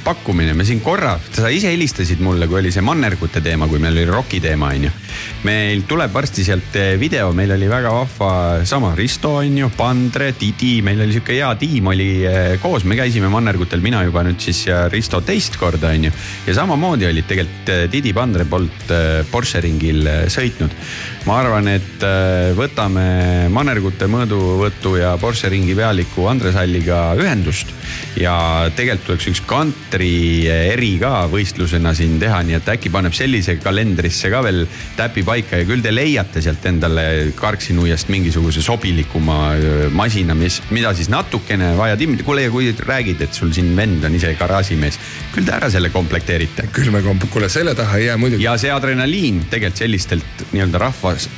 pakkumine, 0.00 0.54
me 0.56 0.64
siin 0.64 0.78
korra, 0.80 1.10
sa 1.36 1.50
ise 1.52 1.68
helistasid 1.68 2.22
mulle, 2.24 2.46
kui 2.48 2.62
oli 2.62 2.70
see 2.72 2.84
mannergute 2.84 3.42
teema, 3.44 3.66
kui 3.68 3.80
meil 3.82 3.92
oli 3.98 4.06
roki 4.08 4.38
teema, 4.40 4.70
onju. 4.72 4.92
meil 5.44 5.82
tuleb 5.88 6.14
varsti 6.14 6.44
sealt 6.46 6.78
eh, 6.80 6.94
video, 7.00 7.34
meil 7.36 7.52
oli 7.52 7.68
väga 7.68 7.90
vahva 7.92 8.30
sama 8.68 8.94
Risto 8.96 9.34
onju, 9.42 9.68
Pandre, 9.76 10.30
Didi, 10.38 10.78
meil 10.86 11.02
oli 11.04 11.12
sihuke 11.12 11.36
hea 11.36 11.50
tiim 11.60 11.90
oli 11.92 12.06
eh, 12.24 12.54
koos, 12.62 12.86
me 12.88 12.96
käisime 12.96 13.28
mannergutel, 13.32 13.82
mina 13.84 14.00
juba 14.06 14.24
nüüd 14.24 14.40
siis 14.40 14.62
ja 14.70 14.86
Risto 14.88 15.20
teist 15.20 15.60
korda 15.60 15.92
onju. 15.92 16.14
ja 16.46 16.56
samamoodi 16.56 17.10
olid 17.10 17.28
tegelikult 17.28 17.74
eh, 17.74 17.84
Didi 17.92 18.14
Pandre 18.16 18.48
poolt 18.48 18.96
Porsche 19.28 19.60
ringil 19.60 20.08
sõitnud. 20.32 20.72
ma 21.28 21.36
arvan, 21.42 21.68
et 21.68 22.08
võtame 22.56 23.04
mannergute 23.52 24.08
mõõduvõtu 24.08 24.96
ja 25.02 25.12
Porsche 25.20 25.52
ringi 25.52 25.76
pealiku 25.76 26.30
Andres 26.32 26.56
Halliga 26.56 27.10
ühendust 27.20 27.76
ja 28.22 28.70
tegelikult 28.76 29.06
tuleks 29.06 29.28
üks 29.32 29.42
kantri 29.48 30.46
eri 30.46 30.92
ka 31.00 31.26
võistlusena 31.32 31.92
siin 31.96 32.18
teha, 32.22 32.42
nii 32.46 32.58
et 32.58 32.70
äkki 32.74 32.92
paneb 32.94 33.14
sellise 33.16 33.56
kalendrisse 33.62 34.30
ka 34.32 34.42
veel 34.44 34.64
täpi 34.98 35.24
paika 35.26 35.60
ja 35.60 35.68
küll 35.68 35.82
te 35.84 35.92
leiate 35.94 36.42
sealt 36.44 36.64
endale 36.70 37.04
karksinuiast 37.38 38.12
mingisuguse 38.12 38.62
sobilikuma 38.64 39.40
masina, 39.94 40.36
mis, 40.38 40.60
mida 40.70 40.94
siis 40.96 41.10
natukene 41.12 41.72
vaja 41.78 41.98
timmida. 41.98 42.24
kuule, 42.26 42.46
ja 42.46 42.54
kui 42.54 42.70
räägid, 42.72 43.20
et 43.26 43.34
sul 43.34 43.52
siin 43.54 43.74
vend 43.76 44.04
on 44.06 44.14
ise 44.18 44.34
garaažimees, 44.38 44.98
küll 45.32 45.48
te 45.48 45.54
ära 45.56 45.70
selle 45.72 45.90
komplekteerite. 45.92 46.68
küll 46.72 46.92
me 46.92 47.02
komp-, 47.04 47.28
kuule 47.32 47.48
selle 47.52 47.74
taha 47.78 47.98
ei 47.98 48.06
jää 48.06 48.16
muidugi. 48.20 48.44
ja 48.44 48.56
see 48.60 48.72
adrenaliin 48.72 49.44
tegelikult 49.50 49.84
sellistelt 49.84 50.46
nii-öelda 50.52 50.78
rahvas 50.78 51.28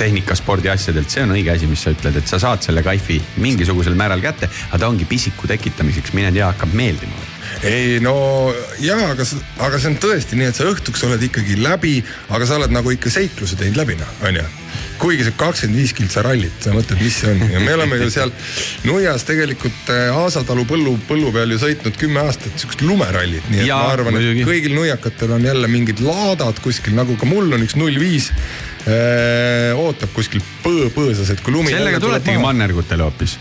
tehnikaspordi 0.00 0.70
asjadelt, 0.72 1.10
see 1.12 1.22
on 1.26 1.34
õige 1.36 1.52
asi, 1.54 1.68
mis 1.70 1.82
sa 1.84 1.92
ütled, 1.94 2.16
et 2.16 2.30
sa 2.30 2.40
saad 2.42 2.64
selle 2.64 2.82
kaifi 2.82 3.20
mingisugusel 3.42 3.98
määral 3.98 4.22
kätte, 4.24 4.48
aga 4.70 4.80
ta 4.80 4.88
ongi 4.88 5.04
pisiku 5.08 5.50
tekitamiseks, 5.50 6.16
mine 6.16 6.32
tea, 6.32 6.48
hakkab 6.54 6.74
meeldima 6.74 7.29
ei 7.66 7.98
no 8.02 8.14
jaa, 8.80 9.10
aga, 9.12 9.26
aga 9.66 9.80
see 9.80 9.90
on 9.92 9.98
tõesti 10.00 10.38
nii, 10.38 10.50
et 10.50 10.56
sa 10.56 10.68
õhtuks 10.70 11.04
oled 11.08 11.22
ikkagi 11.26 11.58
läbi, 11.60 11.98
aga 12.32 12.48
sa 12.48 12.60
oled 12.60 12.72
nagu 12.74 12.92
ikka 12.94 13.12
seikluse 13.12 13.58
teinud 13.60 13.80
läbi 13.80 13.96
noh, 14.00 14.12
onju. 14.28 14.44
kuigi 15.00 15.26
see 15.26 15.34
kakskümmend 15.40 15.80
viis 15.80 15.92
kiltsa 15.96 16.24
rallit, 16.24 16.56
sa 16.62 16.72
mõtled, 16.76 17.00
mis 17.02 17.18
see 17.22 17.32
on 17.32 17.42
ja 17.54 17.60
me 17.64 17.74
oleme 17.76 18.00
ju 18.02 18.08
seal 18.12 18.32
Nuias 18.86 19.26
tegelikult 19.28 19.92
äh, 19.92 20.08
Aasatalu 20.14 20.64
põllu, 20.68 20.94
põllu 21.08 21.32
peal 21.34 21.52
ju 21.54 21.60
sõitnud 21.62 21.98
kümme 22.00 22.24
aastat 22.24 22.56
siukest 22.60 22.84
lumerallit, 22.86 23.44
nii 23.52 23.64
et 23.64 23.70
Jaa, 23.70 23.82
ma 23.82 23.94
arvan, 23.96 24.20
et 24.20 24.42
kõigil 24.48 24.76
nuiakatel 24.76 25.36
on 25.36 25.46
jälle 25.50 25.70
mingid 25.72 26.02
laadad 26.04 26.62
kuskil, 26.64 26.96
nagu 26.96 27.18
ka 27.20 27.28
mul 27.28 27.52
on 27.56 27.66
üks 27.66 27.76
null 27.80 28.00
viis. 28.00 28.30
ootab 29.76 30.12
kuskil 30.16 30.42
põõ, 30.64 30.88
põõsas, 30.94 31.34
et 31.34 31.44
kui 31.44 31.52
lumi. 31.56 31.74
sellega 31.74 32.00
tuletegi. 32.00 32.40
mannergutele 32.40 33.08
hoopis. 33.08 33.38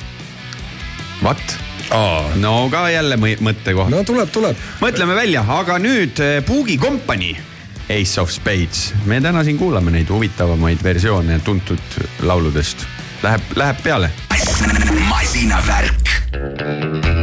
vat. 1.90 2.36
no 2.36 2.70
ka 2.72 2.90
jälle 2.90 3.16
mõ- 3.16 3.40
mõttekoht. 3.41 3.90
no 3.90 4.03
tuleb, 4.03 4.30
tuleb. 4.32 4.56
mõtleme 4.82 5.16
välja, 5.16 5.45
aga 5.48 5.80
nüüd 5.80 6.20
eh, 6.20 6.44
Puugi 6.45 6.78
kompanii. 6.78 7.38
Ace 7.90 8.22
of 8.22 8.30
Spades, 8.30 8.94
me 9.06 9.22
täna 9.22 9.44
siin 9.44 9.57
kuulame 9.57 9.91
neid 9.91 10.10
huvitavamaid 10.10 10.84
versioone 10.84 11.40
tuntud 11.40 11.80
lauludest. 12.22 12.86
Läheb, 13.24 13.41
läheb 13.56 13.82
peale. 13.84 14.11
masinavärk. 15.10 17.19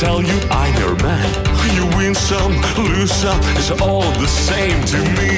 Tell 0.00 0.22
you 0.22 0.40
I'm 0.50 0.74
your 0.80 0.96
man. 1.02 1.28
You 1.76 1.84
win 1.94 2.14
some, 2.14 2.52
lose 2.88 3.12
some, 3.12 3.38
it's 3.58 3.70
all 3.82 4.10
the 4.12 4.26
same 4.26 4.82
to 4.92 4.98
me. 5.18 5.32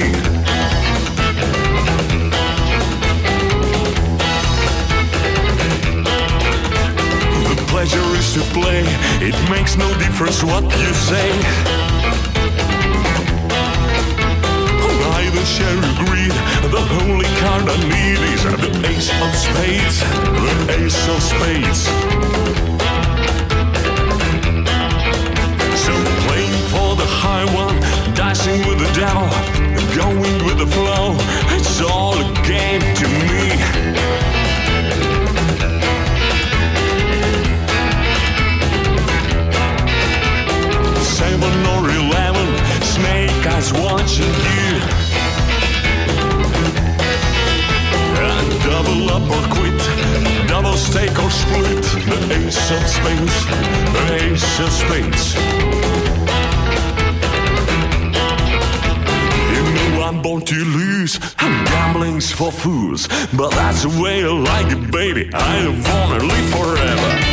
The 7.49 7.57
pleasure 7.67 8.07
is 8.15 8.35
to 8.35 8.43
play, 8.55 8.85
it 9.29 9.37
makes 9.51 9.77
no 9.77 9.89
difference 9.99 10.45
what 10.45 10.63
you 10.63 10.93
say. 11.11 11.29
I 15.19 15.23
don't 15.35 15.51
share 15.57 15.75
your 15.75 15.95
greed, 16.05 16.35
the 16.71 16.83
only 17.03 17.31
card 17.43 17.65
I 17.67 17.79
need 17.95 18.21
is 18.35 18.43
the 18.45 18.71
ace 18.87 19.11
of 19.25 19.33
spades, 19.45 19.99
the 20.45 20.55
ace 20.79 21.09
of 21.09 21.21
spades. 21.21 22.72
Dicing 28.43 28.67
with 28.67 28.79
the 28.79 28.93
devil, 28.99 29.29
going 29.95 30.45
with 30.45 30.59
the 30.59 30.67
flow, 30.67 31.15
it's 31.55 31.81
all 31.81 32.15
a 32.15 32.25
game 32.43 32.81
to 32.95 33.07
me. 33.07 33.43
Seven 41.03 41.55
or 41.75 41.91
eleven, 41.91 42.49
snake 42.83 43.47
eyes 43.47 43.73
watching 43.73 44.35
you. 44.57 44.73
And 48.19 48.49
double 48.65 49.11
up 49.11 49.27
or 49.31 49.45
quit, 49.55 50.49
double 50.49 50.75
stake 50.75 51.17
or 51.23 51.31
split. 51.31 51.83
The 52.11 52.47
ace 52.47 52.71
of 52.73 52.87
spades, 52.89 53.47
the 53.93 54.19
ace 54.21 54.61
of 54.61 54.73
spades. 54.73 55.37
I'm 60.13 60.21
born 60.21 60.43
to 60.43 60.55
lose, 60.55 61.19
and 61.39 61.67
gambling's 61.67 62.31
for 62.31 62.53
fools. 62.53 63.09
But 63.35 63.51
that's 63.53 63.85
the 63.85 64.03
way 64.03 64.23
I 64.23 64.29
like 64.29 64.71
it, 64.71 64.91
baby. 64.91 65.31
I 65.33 65.63
don't 65.63 65.83
wanna 65.83 66.23
live 66.25 66.51
forever. 66.51 67.32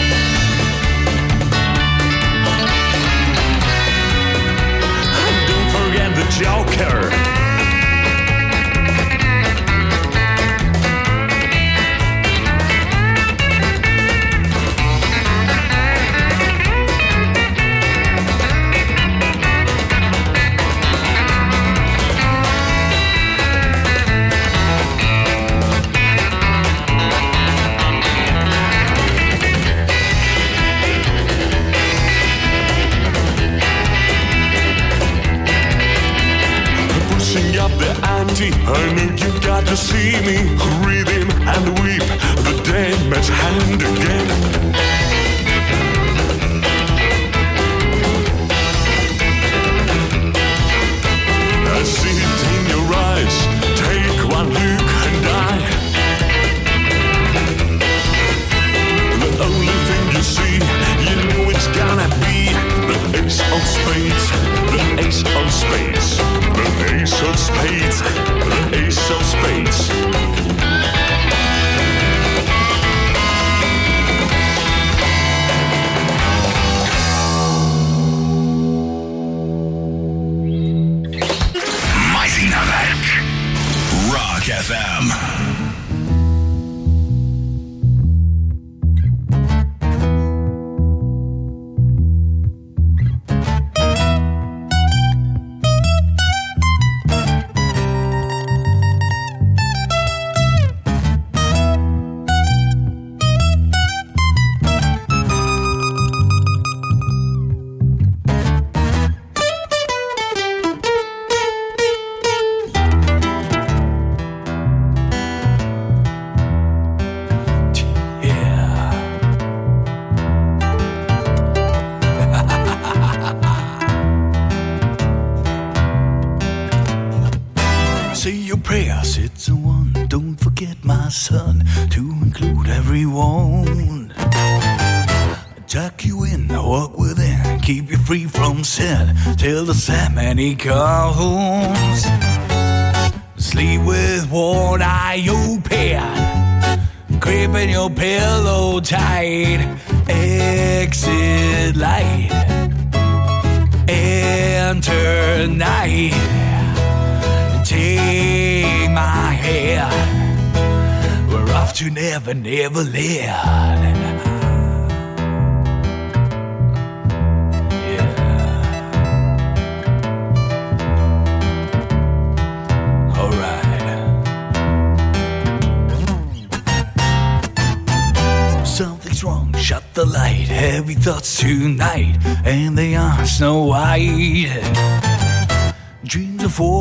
He 140.40 140.56
comes. 140.56 140.99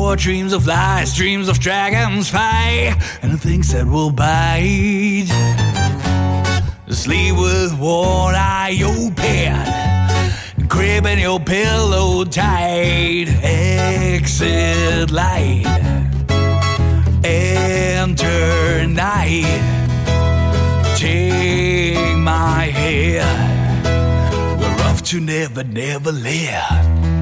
War, 0.09 0.15
dreams 0.15 0.53
of 0.53 0.65
lies, 0.65 1.15
dreams 1.15 1.47
of 1.47 1.59
dragons 1.59 2.29
fight, 2.29 2.95
and 3.21 3.39
things 3.39 3.71
that 3.71 3.85
will 3.85 4.09
bite. 4.09 5.27
Sleep 6.89 7.35
with 7.35 7.77
one 7.77 8.33
eye 8.35 8.79
open, 8.83 10.67
gripping 10.67 11.19
your 11.19 11.39
pillow 11.39 12.23
tight. 12.25 13.27
Exit 13.43 15.11
light, 15.11 15.65
enter 17.23 18.87
night. 18.87 19.61
Take 20.97 22.17
my 22.17 22.63
hand, 22.79 23.85
we're 24.59 24.85
off 24.87 25.03
to 25.03 25.19
never, 25.19 25.63
never 25.63 26.11
land. 26.11 27.18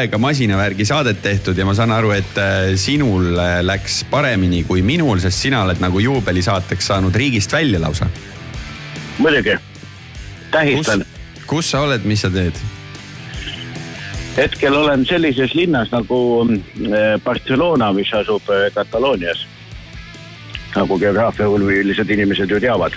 Aega 0.00 0.18
masinavärgi 0.18 0.86
saadet 0.88 1.22
tehtud 1.22 1.58
ja 1.58 1.66
ma 1.68 1.74
saan 1.76 1.92
aru, 1.94 2.12
et 2.16 2.38
äh, 2.40 2.72
sinul 2.80 3.38
äh, 3.38 3.60
läks 3.64 4.02
paremini 4.10 4.64
kui 4.68 4.82
minul, 4.86 5.20
sest 5.22 5.46
sina 5.46 5.64
oled 5.66 5.80
nagu 5.82 6.00
juubelisaateks 6.00 6.90
saanud 6.92 7.16
riigist 7.16 7.52
välja 7.52 7.80
lausa. 7.80 8.08
muidugi, 9.18 9.56
tähistan. 10.50 11.04
kus 11.46 11.70
sa 11.70 11.84
oled, 11.86 12.04
mis 12.04 12.24
sa 12.24 12.30
teed? 12.30 12.58
hetkel 14.36 14.76
olen 14.76 15.06
sellises 15.06 15.54
linnas 15.54 15.92
nagu 15.92 16.20
äh, 16.46 17.20
Barcelona, 17.24 17.92
mis 17.92 18.12
asub 18.14 18.42
Kataloonias. 18.74 19.46
nagu 20.74 20.98
geograafiahuvilised 20.98 22.10
inimesed 22.10 22.50
ju 22.50 22.60
teavad 22.60 22.96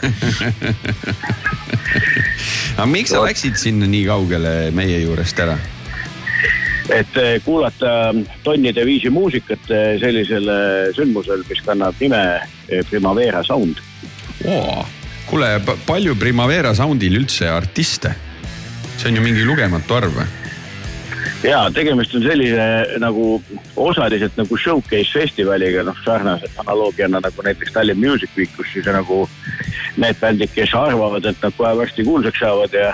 aga 2.76 2.86
miks 2.88 3.12
sa 3.12 3.20
läksid 3.24 3.58
sinna 3.60 3.88
nii 3.90 4.06
kaugele 4.08 4.54
meie 4.76 4.98
juurest 5.02 5.42
ära? 5.44 5.56
Et 6.94 7.16
eh, 7.16 7.36
kuulata 7.44 8.12
tonnide 8.44 8.84
viisi 8.86 9.10
muusikat 9.12 9.70
eh, 9.70 9.92
sellisel 10.02 10.50
sündmusel, 10.96 11.44
mis 11.48 11.62
kannab 11.66 11.98
nime 12.00 12.22
eh, 12.68 12.82
Primavera 12.90 13.42
Sound 13.46 13.82
oh,. 14.48 14.84
kuule, 15.30 15.54
palju 15.86 16.16
Primavera 16.18 16.74
Soundil 16.74 17.20
üldse 17.22 17.50
artiste? 17.50 18.14
see 18.98 19.08
on 19.08 19.16
ju 19.16 19.24
mingi 19.24 19.46
lugematu 19.46 19.96
arv 19.96 20.18
ja 21.44 21.62
tegemist 21.72 22.14
on 22.14 22.24
sellise 22.24 22.66
nagu 23.00 23.42
osaliselt 23.76 24.36
nagu 24.36 24.58
showcase 24.58 25.12
festivaliga, 25.14 25.84
noh 25.86 25.96
sarnase 26.04 26.50
analoogiana 26.60 27.22
nagu 27.24 27.44
näiteks 27.46 27.72
Tallinn 27.72 28.00
Music 28.00 28.34
Week, 28.36 28.50
kus 28.56 28.68
siis 28.74 28.88
nagu 28.90 29.22
need 30.00 30.18
bändid, 30.20 30.52
kes 30.54 30.74
arvavad, 30.76 31.24
et 31.24 31.40
nad 31.42 31.56
kohe 31.56 31.72
varsti 31.78 32.04
kuulsaks 32.04 32.42
saavad 32.42 32.76
ja, 32.76 32.92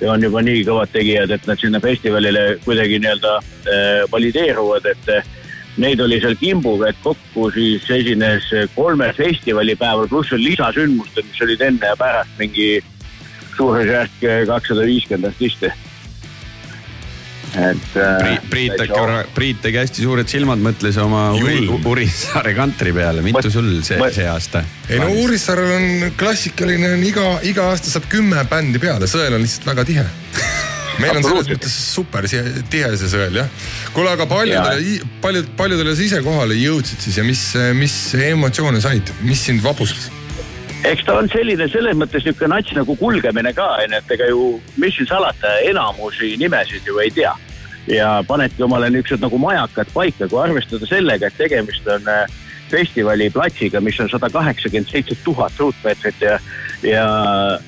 ja 0.00 0.12
on 0.12 0.22
juba 0.22 0.42
nii 0.44 0.62
kõvad 0.68 0.92
tegijad, 0.94 1.32
et 1.34 1.46
nad 1.48 1.60
sinna 1.60 1.80
festivalile 1.82 2.44
kuidagi 2.64 3.00
nii-öelda 3.02 3.34
äh, 3.38 4.04
valideeruvad, 4.12 4.86
et 4.92 5.10
äh, 5.14 5.34
neid 5.78 6.00
oli 6.02 6.20
seal 6.22 6.36
kimbuga, 6.38 6.90
et 6.90 7.02
kokku 7.02 7.50
siis 7.54 7.86
esines 7.90 8.46
kolmel 8.74 9.12
festivalipäeval, 9.16 10.08
pluss 10.10 10.34
veel 10.34 10.46
lisasündmused, 10.50 11.26
mis 11.26 11.44
olid 11.46 11.66
enne 11.68 11.92
ja 11.92 11.98
pärast 11.98 12.40
mingi 12.40 12.70
suurusjärk 13.56 14.24
kakssada 14.46 14.86
viiskümmend 14.86 15.32
artisti 15.32 15.70
et 17.54 17.96
äh,. 17.96 18.38
Priit 18.50 18.80
äkki, 18.84 19.00
Priit 19.34 19.62
tegi 19.64 19.80
hästi 19.80 20.04
suured 20.04 20.28
silmad, 20.30 20.60
mõtles 20.62 20.98
oma 21.02 21.30
Urissaare 21.88 22.54
kantri 22.56 22.92
peale, 22.96 23.24
mitu 23.24 23.50
sul 23.52 23.70
see, 23.86 24.00
see 24.14 24.28
aasta? 24.28 24.64
ei 24.88 25.00
no 25.02 25.10
Urissaarel 25.24 25.74
on 25.76 26.16
klassikaline, 26.18 26.94
on 26.98 27.04
iga, 27.06 27.28
iga 27.48 27.70
aasta 27.72 27.92
saab 27.92 28.08
kümme 28.12 28.44
bändi 28.50 28.80
peale, 28.82 29.10
sõel 29.10 29.38
on 29.38 29.44
lihtsalt 29.44 29.70
väga 29.72 29.86
tihe 29.88 30.06
meil 30.98 31.18
on 31.18 31.24
selles 31.24 31.48
mõttes 31.52 31.74
super 31.94 32.26
tihe 32.28 32.92
see 32.98 33.10
sõel 33.10 33.40
jah. 33.40 33.50
kuule, 33.94 34.12
aga 34.12 34.26
paljudele, 34.30 34.98
paljud, 35.22 35.50
paljudele 35.58 35.94
sa 35.96 36.06
ise 36.06 36.22
kohale 36.26 36.58
jõudsid 36.58 37.06
siis 37.06 37.20
ja 37.20 37.26
mis, 37.26 37.44
mis 37.78 37.98
emotsioone 38.28 38.82
said, 38.84 39.14
mis 39.26 39.44
sind 39.48 39.62
vapustas? 39.64 40.10
Eks 40.84 41.04
ta 41.04 41.16
on 41.18 41.28
selline 41.32 41.66
selles 41.70 41.96
mõttes 41.98 42.24
niisugune 42.24 42.54
nats 42.54 42.74
nagu 42.76 42.94
kulgemine 42.98 43.52
ka, 43.56 43.66
onju, 43.82 43.98
et 43.98 44.12
ega 44.14 44.28
ju, 44.30 44.48
mis 44.78 44.94
siin 44.96 45.08
salata, 45.10 45.58
enamusi 45.66 46.36
nimesid 46.38 46.86
ju 46.86 47.00
ei 47.02 47.10
tea. 47.10 47.34
ja 47.88 48.22
panedki 48.28 48.62
omale 48.62 48.90
niisugused 48.92 49.24
nagu 49.24 49.38
majakad 49.40 49.90
paika, 49.94 50.28
kui 50.28 50.40
arvestada 50.42 50.86
sellega, 50.86 51.26
et 51.26 51.38
tegemist 51.40 51.86
on 51.88 52.08
äh, 52.12 52.26
festivali 52.70 53.30
platsiga, 53.30 53.80
mis 53.80 53.98
on 54.00 54.10
sada 54.12 54.30
kaheksakümmend 54.30 54.90
seitse 54.90 55.16
tuhat 55.24 55.52
ruutmeetrit 55.58 56.20
ja, 56.20 56.38
ja, 56.82 57.06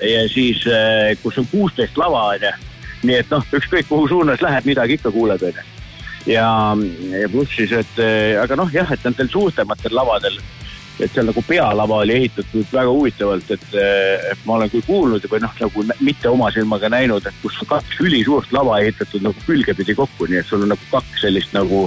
ja 0.05 0.23
siis, 0.28 0.62
äh, 0.69 1.16
kus 1.23 1.39
on 1.41 1.49
kuusteist 1.51 1.99
lava, 1.99 2.28
onju. 2.37 2.55
nii 3.03 3.16
et 3.16 3.31
noh, 3.32 3.45
ükskõik 3.57 3.89
kuhu 3.89 4.09
suunas 4.09 4.43
lähed, 4.45 4.66
midagi 4.69 4.99
ikka 5.01 5.11
kuuled, 5.11 5.43
onju. 5.51 5.66
ja, 6.28 6.47
ja 7.16 7.28
pluss 7.32 7.57
siis, 7.57 7.73
et 7.73 8.03
äh, 8.05 8.39
aga 8.43 8.61
noh, 8.61 8.70
jah, 8.73 8.93
et 8.93 9.05
nendel 9.09 9.32
suurtematel 9.32 9.97
lavadel 9.97 10.39
et 11.01 11.12
seal 11.14 11.28
nagu 11.31 11.43
pealava 11.47 12.02
oli 12.05 12.16
ehitatud 12.18 12.72
väga 12.72 12.93
huvitavalt, 12.93 13.51
et, 13.56 13.66
et 14.31 14.47
ma 14.47 14.59
olen 14.59 14.72
küll 14.72 14.86
kuulnud 14.86 15.27
või 15.32 15.43
noh, 15.44 15.55
nagu 15.60 15.85
mitte 16.01 16.28
oma 16.31 16.51
silmaga 16.55 16.90
näinud, 16.93 17.27
et 17.27 17.43
kus 17.43 17.59
on 17.64 17.70
kaks 17.74 18.01
ülisuurt 18.05 18.52
lava 18.56 18.81
ehitatud 18.85 19.24
nagu 19.24 19.47
külgepidi 19.47 19.97
kokku, 19.98 20.28
nii 20.31 20.43
et 20.43 20.51
sul 20.51 20.66
on 20.66 20.74
nagu 20.74 20.90
kaks 20.93 21.24
sellist 21.24 21.56
nagu 21.56 21.86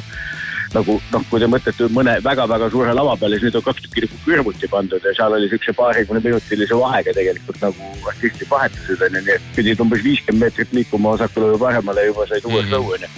nagu 0.74 0.96
noh, 1.14 1.26
kui 1.30 1.42
te 1.42 1.48
mõtlete 1.50 1.88
mõne 1.94 2.16
väga-väga 2.26 2.70
suure 2.74 2.94
lava 2.98 3.14
peale, 3.20 3.38
siis 3.38 3.52
need 3.52 3.60
on 3.60 3.66
kaks 3.68 3.84
tükki 3.86 4.06
nagu 4.06 4.20
kõrvuti 4.26 4.70
pandud 4.72 5.06
ja 5.06 5.14
seal 5.18 5.36
oli 5.38 5.50
siukse 5.52 5.76
paarikümne 5.78 6.24
minutilise 6.24 6.78
vahega 6.80 7.14
tegelikult 7.14 7.62
nagu 7.62 7.92
artistid 8.10 8.50
vahetused 8.50 9.06
onju, 9.08 9.22
nii 9.22 9.36
et 9.38 9.48
pidid 9.58 9.84
umbes 9.84 10.04
viiskümmend 10.06 10.48
meetrit 10.48 10.74
liikuma 10.74 11.14
vasakule 11.14 11.54
või 11.54 11.64
paremale 11.68 12.08
juba 12.10 12.28
said 12.30 12.50
uues 12.50 12.70
lõu 12.74 12.96
onju. 12.98 13.12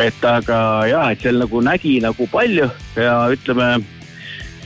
et 0.00 0.24
aga 0.32 0.60
ja, 0.88 1.06
et 1.12 1.24
seal 1.24 1.40
nagu 1.42 1.60
nägi 1.66 1.98
nagu 2.00 2.28
palju 2.32 2.70
ja 2.96 3.16
ütleme 3.34 3.74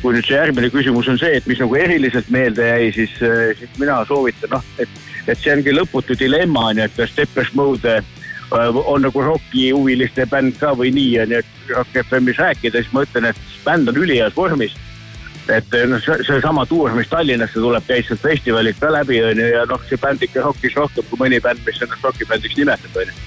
kui 0.04 0.12
nüüd 0.12 0.26
see 0.28 0.36
järgmine 0.36 0.68
küsimus 0.68 1.06
on 1.08 1.16
see, 1.16 1.38
et 1.38 1.46
mis 1.48 1.60
nagu 1.62 1.76
eriliselt 1.80 2.28
meelde 2.32 2.66
jäi, 2.68 2.88
siis, 2.92 3.12
äh, 3.24 3.54
siis 3.56 3.78
mina 3.80 4.02
soovitan 4.04 4.52
noh, 4.52 4.66
et, 4.82 5.00
et 5.24 5.40
see 5.40 5.54
ongi 5.54 5.72
lõputu 5.72 6.16
dilemma 6.20 6.66
on 6.68 6.82
ju, 6.82 6.84
et 6.84 6.98
kas 6.98 7.14
Depeche 7.16 7.56
Mode 7.56 7.94
äh, 7.96 8.80
on 8.84 9.06
nagu 9.06 9.24
rokihuviliste 9.24 10.28
bänd 10.28 10.60
ka 10.60 10.74
või 10.76 10.92
nii 10.92 11.14
on 11.24 11.32
ju, 11.32 11.40
et 11.40 11.72
Rock 11.72 11.96
FM-is 12.02 12.42
rääkida, 12.42 12.84
siis 12.84 12.92
ma 12.92 13.06
ütlen, 13.08 13.30
et 13.32 13.42
bänd 13.64 13.88
on 13.88 14.02
üliheas 14.04 14.36
vormis. 14.36 14.76
et 15.48 15.74
noh, 15.88 16.00
seesama 16.00 16.64
tuur, 16.68 16.92
mis 16.96 17.08
Tallinnasse 17.08 17.60
tuleb, 17.60 17.84
käis 17.88 18.06
sealt 18.08 18.20
festivalilt 18.20 18.80
ka 18.80 18.92
läbi 18.92 19.24
on 19.24 19.40
ju 19.40 19.50
ja 19.56 19.66
noh, 19.68 19.80
see 19.88 20.00
bänd 20.00 20.24
ikka 20.24 20.44
rockis 20.44 20.76
rohkem 20.76 21.04
kui 21.08 21.20
mõni 21.20 21.40
bänd, 21.40 21.64
mis 21.64 21.80
ennast 21.80 22.04
rokibändiks 22.04 22.56
nimetab 22.60 22.96
on 23.00 23.08
ju. 23.08 23.20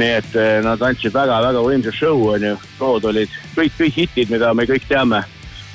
Nii 0.00 0.16
et 0.16 0.36
nad 0.64 0.80
andsid 0.80 1.12
väga-väga 1.12 1.60
võimsa 1.60 1.92
show 1.92 2.24
on 2.32 2.44
ju, 2.52 2.56
lood 2.80 3.04
olid 3.08 3.32
kõik, 3.56 3.76
kõik 3.76 4.00
hitid, 4.00 4.32
mida 4.32 4.52
me 4.56 4.64
kõik 4.68 4.88
teame 4.88 5.20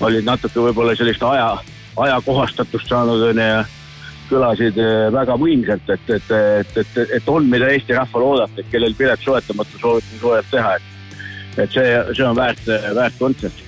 olid 0.01 0.25
natuke 0.25 0.61
võib-olla 0.61 0.95
sellist 0.95 1.23
aja, 1.23 1.57
ajakohastatust 1.97 2.89
saanud 2.89 3.23
onju 3.31 3.45
ja 3.45 3.63
kõlasid 4.27 4.77
eh, 4.81 5.07
väga 5.13 5.37
võimsalt, 5.39 5.93
et, 5.93 6.09
et, 6.17 6.33
et, 6.35 6.75
et, 6.83 6.97
et 7.19 7.29
on, 7.31 7.47
mida 7.47 7.69
Eesti 7.71 7.95
rahval 7.95 8.25
oodata, 8.31 8.59
et 8.59 8.69
kellel 8.71 8.95
pilet 8.97 9.23
soetamata 9.23 9.79
soovitan 9.79 10.21
soojalt 10.21 10.51
teha, 10.51 10.75
et. 10.75 10.91
et 11.63 11.73
see, 11.73 11.95
see 12.13 12.27
on 12.27 12.35
väärt, 12.37 12.67
väärt 12.95 13.17
kontsert. 13.19 13.63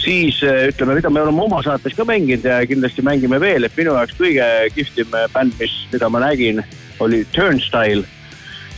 siis 0.00 0.40
eh, 0.42 0.70
ütleme, 0.72 0.96
mida 0.96 1.10
me 1.12 1.20
oleme 1.20 1.44
oma 1.44 1.60
saates 1.62 1.94
ka 1.94 2.06
mänginud 2.08 2.44
ja 2.48 2.62
kindlasti 2.66 3.04
mängime 3.04 3.40
veel, 3.40 3.64
et 3.64 3.76
minu 3.76 3.92
jaoks 3.98 4.16
kõige 4.18 4.46
kihvtim 4.74 5.12
bänd, 5.34 5.54
mis, 5.60 5.76
mida 5.92 6.08
ma 6.08 6.24
nägin, 6.24 6.64
oli 7.00 7.24
Turnstile. 7.36 8.06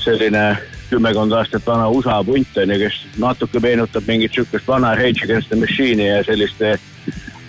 selline 0.02 0.71
kümmekond 0.92 1.32
aastat 1.36 1.66
vana 1.66 1.88
USA 1.90 2.18
punt 2.26 2.58
on 2.60 2.74
ju, 2.74 2.78
kes 2.84 2.98
natuke 3.22 3.62
meenutab 3.64 4.08
mingit 4.08 4.36
sihukest 4.36 4.68
vana 4.68 4.94
Rage 4.98 5.24
Against 5.24 5.52
the 5.52 5.58
Machine'i 5.58 6.10
ja 6.10 6.20
sellist, 6.26 6.62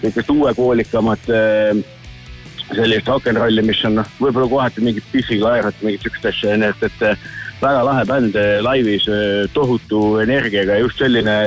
sihukest 0.01 0.31
uuekoolikamat 0.33 1.29
sellist 2.73 3.07
rock 3.11 3.29
n 3.29 3.39
rolli, 3.41 3.63
mis 3.65 3.83
on 3.87 3.99
noh, 3.99 4.11
võib-olla 4.21 4.49
kohati 4.49 4.83
mingit 4.83 5.07
Biffiga 5.11 5.51
aerat, 5.53 5.79
mingit 5.85 6.05
sihukest 6.05 6.29
asja 6.31 6.55
onju, 6.55 6.71
et, 6.73 6.83
et 6.89 7.61
väga 7.63 7.85
lahe 7.87 8.03
bänd 8.09 8.37
laivis, 8.65 9.07
tohutu 9.53 10.01
energiaga, 10.23 10.79
just 10.81 10.99
selline 10.99 11.37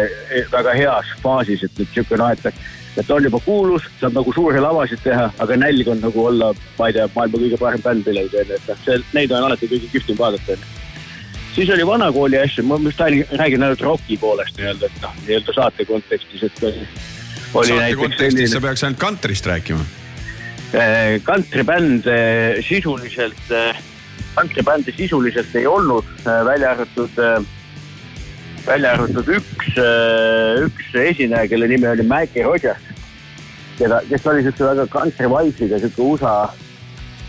väga 0.53 0.75
heas 0.77 1.13
faasis, 1.25 1.67
et 1.67 1.81
nüüd 1.81 1.95
sihuke 1.95 2.21
noh, 2.21 2.33
et 2.33 2.51
et 2.97 3.11
on 3.13 3.21
juba 3.21 3.37
kuulus, 3.45 3.85
saab 4.01 4.15
nagu 4.17 4.33
suuri 4.33 4.61
lavasid 4.63 5.03
teha, 5.05 5.27
aga 5.45 5.57
nälg 5.61 5.89
on 5.93 5.99
nagu 6.01 6.23
olla, 6.31 6.55
ma 6.79 6.89
ei 6.89 6.97
tea, 6.97 7.05
maailma 7.13 7.43
kõige 7.43 7.59
parem 7.61 7.83
bänd 7.85 8.09
millalgi 8.09 8.41
et 8.41 8.71
noh, 8.71 8.79
see, 8.87 8.97
neid 9.13 9.35
on 9.37 9.49
alati 9.51 9.69
kõige 9.69 9.91
kihvtim 9.93 10.17
vaadata 10.17 10.57
siis 11.57 11.71
oli 11.71 11.87
vanakooli 11.87 12.39
asju, 12.39 12.65
ma 12.69 12.79
just 12.85 13.01
räägin 13.01 13.63
ainult 13.63 13.81
roki 13.81 14.17
poolest 14.21 14.59
nii-öelda, 14.61 14.91
et 14.91 15.03
noh, 15.03 15.19
nii-öelda 15.25 15.55
saate 15.57 15.87
kontekstis, 15.89 16.43
et 16.45 16.59
saate 16.61 17.95
kontekstis 17.97 18.33
selline... 18.37 18.49
sa 18.53 18.63
peaks 18.65 18.85
ainult 18.85 19.01
kantrist 19.01 19.49
rääkima. 19.49 19.85
kantribänd 21.25 22.09
sisuliselt, 22.69 23.53
kantribändi 24.35 24.93
sisuliselt 24.97 25.55
ei 25.57 25.67
olnud, 25.67 26.11
välja 26.25 26.75
arvatud, 26.75 27.23
välja 28.67 28.93
arvatud 28.93 29.33
üks, 29.39 29.73
üks 30.67 30.93
esineja, 31.07 31.49
kelle 31.49 31.71
nimi 31.73 31.89
oli 31.89 32.05
Maggie 32.05 32.45
Rogers. 32.45 32.85
keda, 33.79 34.03
kes 34.11 34.27
oli 34.27 34.45
siukse 34.45 34.65
väga 34.65 34.87
country 34.93 35.29
vibe'iga, 35.33 35.81
siuke 35.81 36.03
USA, 36.03 36.37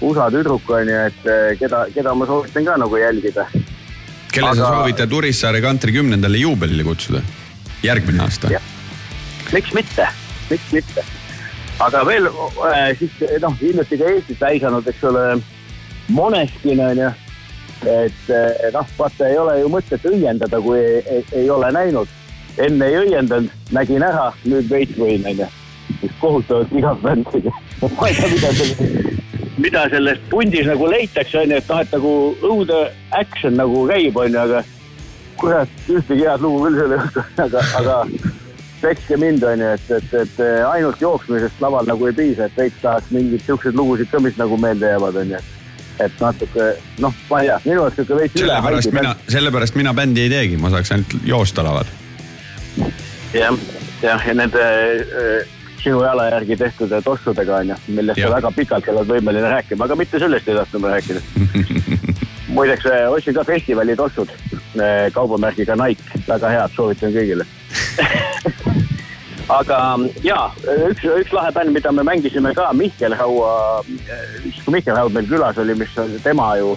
USA 0.02 0.30
tüdruk 0.32 0.70
on 0.72 0.92
ju, 0.92 1.00
et 1.08 1.60
keda, 1.60 1.86
keda 1.96 2.14
ma 2.16 2.28
soovitan 2.28 2.68
ka 2.68 2.78
nagu 2.84 3.00
jälgida 3.00 3.48
kelle 4.32 4.50
aga... 4.52 4.62
sa 4.62 4.72
soovitad 4.76 5.14
Urissaare 5.14 5.62
kantri 5.62 5.94
kümnendale 5.96 6.42
juubelile 6.42 6.84
kutsuda? 6.88 7.22
järgmine 7.84 8.24
aasta? 8.24 8.50
miks 9.54 9.74
mitte, 9.74 10.08
miks 10.50 10.72
mitte. 10.74 11.06
aga 11.80 12.04
veel 12.08 12.28
äh, 12.28 12.92
siis 13.00 13.14
noh, 13.42 13.56
hiljuti 13.62 14.00
ka 14.00 14.12
Eestis 14.16 14.42
täisanud, 14.42 14.88
eks 14.88 15.04
ole, 15.08 15.26
Moneskin 16.08 16.82
on 16.84 17.04
ju. 17.04 17.12
et 17.86 18.32
äh, 18.34 18.72
noh, 18.74 18.88
vaata 18.98 19.28
ei 19.30 19.38
ole 19.38 19.60
ju 19.62 19.70
mõtet 19.72 20.08
õiendada, 20.10 20.62
kui 20.62 20.80
ei, 20.80 21.04
ei, 21.18 21.26
ei 21.44 21.50
ole 21.50 21.72
näinud. 21.72 22.10
enne 22.58 22.90
ei 22.90 22.98
õiendanud, 23.04 23.54
nägin 23.72 24.04
ära, 24.04 24.32
nüüd 24.46 24.70
veits 24.70 24.98
võin 24.98 25.26
on 25.30 25.44
ju. 25.46 25.50
kohutavalt 26.20 26.74
igav 26.74 27.02
bänd. 27.04 27.30
ma 28.00 28.10
ei 28.10 28.18
tea, 28.18 28.32
mida 28.34 28.54
selle, 28.58 29.18
mida 29.58 29.90
selles 29.90 30.20
pundis 30.30 30.68
nagu 30.68 30.90
leitakse, 30.90 31.40
on 31.42 31.52
ju, 31.52 31.60
et 31.62 31.70
noh, 31.72 31.82
et 31.82 31.94
nagu 31.96 32.14
õude 32.46 32.82
action 33.18 33.58
nagu 33.58 33.86
käib, 33.90 34.18
on 34.22 34.34
ju, 34.34 34.42
aga 34.44 34.64
kurat, 35.38 35.80
ühtegi 35.90 36.26
head 36.26 36.44
lugu 36.44 36.66
küll 36.66 36.80
seal 36.80 36.94
ei 36.94 37.02
olnud, 37.02 37.32
aga, 37.46 37.64
aga 37.80 37.98
pekske 38.82 39.18
mind, 39.22 39.46
on 39.50 39.64
ju, 39.64 39.74
et, 39.78 39.92
et, 39.98 40.16
et 40.24 40.42
ainult 40.70 41.02
jooksmisest 41.02 41.62
laval 41.64 41.90
nagu 41.90 42.10
ei 42.10 42.18
piisa, 42.18 42.48
et 42.48 42.60
veits 42.62 42.82
tahaks 42.84 43.14
mingeid 43.14 43.46
siukseid 43.46 43.78
lugusid 43.78 44.12
ka, 44.14 44.22
mis 44.24 44.38
nagu 44.40 44.60
meelde 44.62 44.94
jäävad, 44.94 45.22
on 45.24 45.36
ju. 45.36 45.44
et 46.06 46.20
natuke 46.22 46.70
noh, 47.02 47.14
ma 47.32 47.42
ei 47.42 47.50
tea, 47.50 47.60
minu 47.66 47.82
jaoks 47.82 47.98
siuke 47.98 48.22
veits 48.22 48.38
üle 48.38 48.54
sellepärast 48.54 48.94
mina, 48.94 49.16
sellepärast 49.34 49.80
mina 49.80 49.94
bändi 49.98 50.28
ei 50.28 50.34
teegi, 50.34 50.62
ma 50.62 50.70
saaks 50.74 50.94
ainult 50.94 51.20
joosta 51.26 51.66
laval. 51.66 51.90
jah, 53.34 53.62
jah, 54.04 54.28
ja 54.30 54.38
nende 54.38 54.66
äh, 55.02 55.57
sinu 55.84 56.02
jala 56.04 56.30
järgi 56.32 56.58
tehtud 56.58 56.94
tossudega 57.04 57.62
on 57.62 57.74
ju, 57.74 57.78
millest 58.00 58.22
sa 58.22 58.32
väga 58.34 58.52
pikalt 58.56 58.90
oled 58.94 59.12
võimeline 59.12 59.52
rääkima, 59.54 59.86
aga 59.86 59.96
mitte 60.00 60.20
sellest 60.20 60.48
ei 60.48 60.58
tahtnud 60.58 60.84
ma 60.84 60.96
rääkida. 60.96 61.22
muideks 62.58 62.86
äh, 62.86 63.12
ostsin 63.12 63.36
ka 63.38 63.44
festivali 63.44 63.96
tossud 63.96 64.30
äh, 64.32 65.08
kaubamärgiga 65.14 65.76
Nike, 65.76 66.22
väga 66.28 66.50
head, 66.54 66.76
soovitan 66.76 67.14
kõigile. 67.14 67.46
aga 69.60 69.80
ja 70.26 70.40
üks, 70.90 71.06
üks 71.06 71.34
lahe 71.36 71.52
bänd, 71.56 71.76
mida 71.76 71.92
me 71.92 72.06
mängisime 72.08 72.54
ka 72.58 72.70
Mihkel 72.76 73.16
Raua, 73.16 73.84
siis 74.44 74.62
kui 74.64 74.78
Mihkel 74.78 74.98
Raud 74.98 75.16
meil 75.16 75.30
külas 75.30 75.60
oli, 75.62 75.76
mis 75.78 75.98
on 76.02 76.16
tema 76.24 76.54
ju 76.60 76.76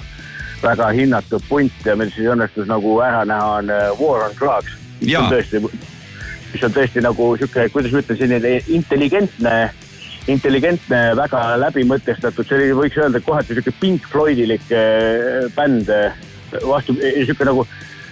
väga 0.63 0.91
hinnatud 0.97 1.45
punt 1.49 1.87
ja 1.87 1.97
meil 1.97 2.13
siis 2.15 2.29
õnnestus 2.31 2.69
nagu 2.69 2.99
ära 3.05 3.25
näha, 3.29 3.57
on 3.63 3.73
äh, 3.73 3.89
War 4.01 4.29
on 4.29 4.37
Drugs. 4.39 4.77
tõesti, 5.01 5.63
mis 6.53 6.65
on 6.67 6.75
tõesti 6.75 7.03
nagu 7.05 7.31
sihuke, 7.39 7.69
kuidas 7.75 7.93
ma 7.95 8.03
ütlen, 8.03 8.19
selline 8.19 8.57
intelligentne, 8.75 9.55
intelligentne, 10.31 11.03
väga 11.19 11.45
läbimõtestatud, 11.61 12.47
see 12.47 12.59
oli, 12.59 12.73
võiks 12.79 12.99
öelda 13.01 13.23
kohati 13.25 13.57
sihuke 13.57 13.75
Pink 13.81 14.09
Floydilik 14.11 14.67
äh, 14.75 15.47
bänd. 15.57 15.93
vastu, 16.67 16.97
sihuke 16.99 17.47
nagu, 17.47 17.65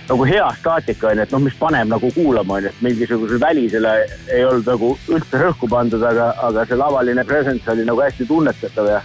nagu 0.08 0.26
hea 0.30 0.46
staatika 0.60 1.10
on 1.10 1.18
ju, 1.18 1.26
et 1.26 1.32
noh, 1.34 1.42
mis 1.42 1.56
paneb 1.58 1.90
nagu 1.90 2.10
kuulama 2.14 2.58
on 2.58 2.68
ju, 2.68 2.72
et 2.72 2.82
mingisugusele 2.86 3.40
välisele 3.42 3.94
ei 4.30 4.44
olnud 4.46 4.70
nagu 4.70 4.92
üldse 5.08 5.40
rõhku 5.42 5.70
pandud, 5.70 6.02
aga, 6.02 6.32
aga 6.48 6.66
see 6.66 6.78
lavaline 6.78 7.24
presence 7.26 7.70
oli 7.72 7.86
nagu 7.88 8.04
hästi 8.04 8.28
tunnetatav 8.30 8.92
ja 8.92 9.02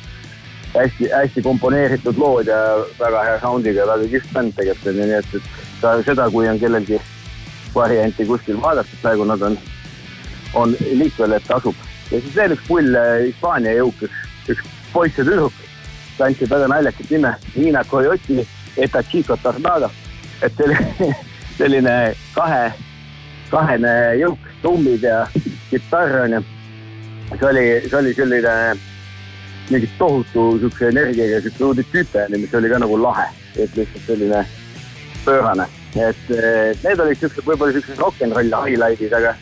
hästi-hästi 0.73 1.41
komponeeritud 1.41 2.17
lood 2.17 2.47
ja 2.49 2.61
väga 2.99 3.25
hea 3.27 3.41
sound'iga, 3.41 3.89
väga 3.89 4.07
kihvt 4.13 4.31
bänd 4.33 4.55
tegelikult 4.57 4.93
on 4.93 5.01
ju, 5.01 5.09
nii 5.09 5.19
et, 5.19 5.35
et 5.37 5.81
ka 5.81 5.97
seda, 6.05 6.29
kui 6.33 6.47
on 6.49 6.61
kellelgi 6.61 7.01
varianti 7.75 8.25
kuskil 8.25 8.61
vaadata, 8.61 9.01
praegu 9.01 9.25
nad 9.25 9.41
on, 9.41 9.57
on 10.53 10.75
liikvel, 10.79 11.31
et 11.31 11.45
tasub. 11.47 11.75
ja 12.11 12.21
siis 12.21 12.35
veel 12.35 12.55
üks 12.55 12.67
pull 12.67 12.95
äh, 12.99 13.25
Hispaania 13.27 13.75
jõuk, 13.79 14.05
üks, 14.07 14.23
üks 14.53 14.71
poiss 14.93 15.17
ja 15.17 15.25
tüdruk, 15.25 15.53
kandsid 16.17 16.49
väga 16.49 16.69
naljakat 16.71 17.11
nime, 17.11 17.35
Niina 17.55 17.83
Coyote, 17.83 18.47
Eta 18.77 19.03
Chico 19.03 19.37
Tornado. 19.37 19.89
et 20.41 20.59
oli 20.59 20.77
selline 21.57 22.15
kahe, 22.33 22.71
kahene 23.51 23.93
jõuk, 24.19 24.49
trummid 24.61 25.03
ja 25.03 25.27
kitarr 25.69 26.23
on 26.23 26.33
ju. 26.37 26.41
see 27.33 27.47
oli, 27.49 27.67
see 27.89 27.97
oli 27.97 28.13
selline 28.13 28.55
mingi 29.69 29.89
tohutu 29.97 30.57
siukse 30.59 30.89
energiaga 30.89 31.39
siukse 31.41 31.63
õudne 31.63 31.85
tüüpe, 31.91 32.25
mis 32.35 32.53
oli 32.53 32.69
ka 32.69 32.81
nagu 32.83 32.97
lahe, 32.99 33.29
et 33.55 33.77
lihtsalt 33.77 34.09
selline 34.09 34.43
pöörane, 35.23 35.67
et 35.95 36.33
eh, 36.33 36.73
need 36.83 36.99
olid 36.99 37.19
siuksed, 37.19 37.45
võib-olla 37.45 37.73
siuksed 37.75 38.01
rock 38.01 38.21
n 38.25 38.33
roll 38.33 38.55
highlight'id, 38.57 39.13
aga 39.13 39.35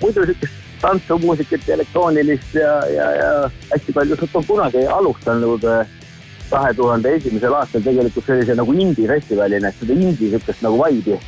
muidu 0.00 0.24
siukest 0.28 0.56
tantsumuusikat 0.80 1.66
ja 1.68 1.76
elektroonilist 1.76 2.54
ja, 2.56 2.70
ja, 2.88 3.08
ja 3.18 3.30
hästi 3.72 3.92
palju, 3.96 4.16
ma 4.32 4.42
kunagi 4.48 4.86
alustanud 4.88 5.66
eh, 5.68 5.98
kahe 6.50 6.72
tuhande 6.74 7.12
esimesel 7.18 7.54
aastal 7.54 7.84
tegelikult 7.84 8.26
sellise 8.26 8.56
nagu 8.58 8.74
indie-festivalina, 8.74 9.68
et 9.68 9.82
seda 9.82 9.98
indie 9.98 10.32
siukest 10.32 10.64
nagu 10.66 10.80
vibe'i, 10.80 11.20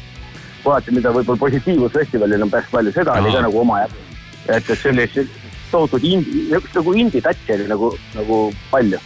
kohati, 0.65 0.97
mida 0.97 1.13
võib-olla 1.13 1.45
positiivsusfestivalil 1.45 2.49
on 2.49 2.51
päris 2.51 2.73
palju, 2.73 2.97
seda 2.97 3.21
oli 3.21 3.35
ka 3.35 3.45
nagu 3.45 3.63
omajagu. 3.63 4.09
et, 4.49 4.71
et 4.71 4.79
sellist 4.79 5.41
tohutut 5.71 6.05
indie, 6.05 6.49
niisugust 6.49 6.81
nagu 6.81 7.01
indie-touch'i 7.05 7.59
oli 7.59 7.69
nagu, 7.71 7.95
nagu 8.17 8.45
palju 8.71 9.01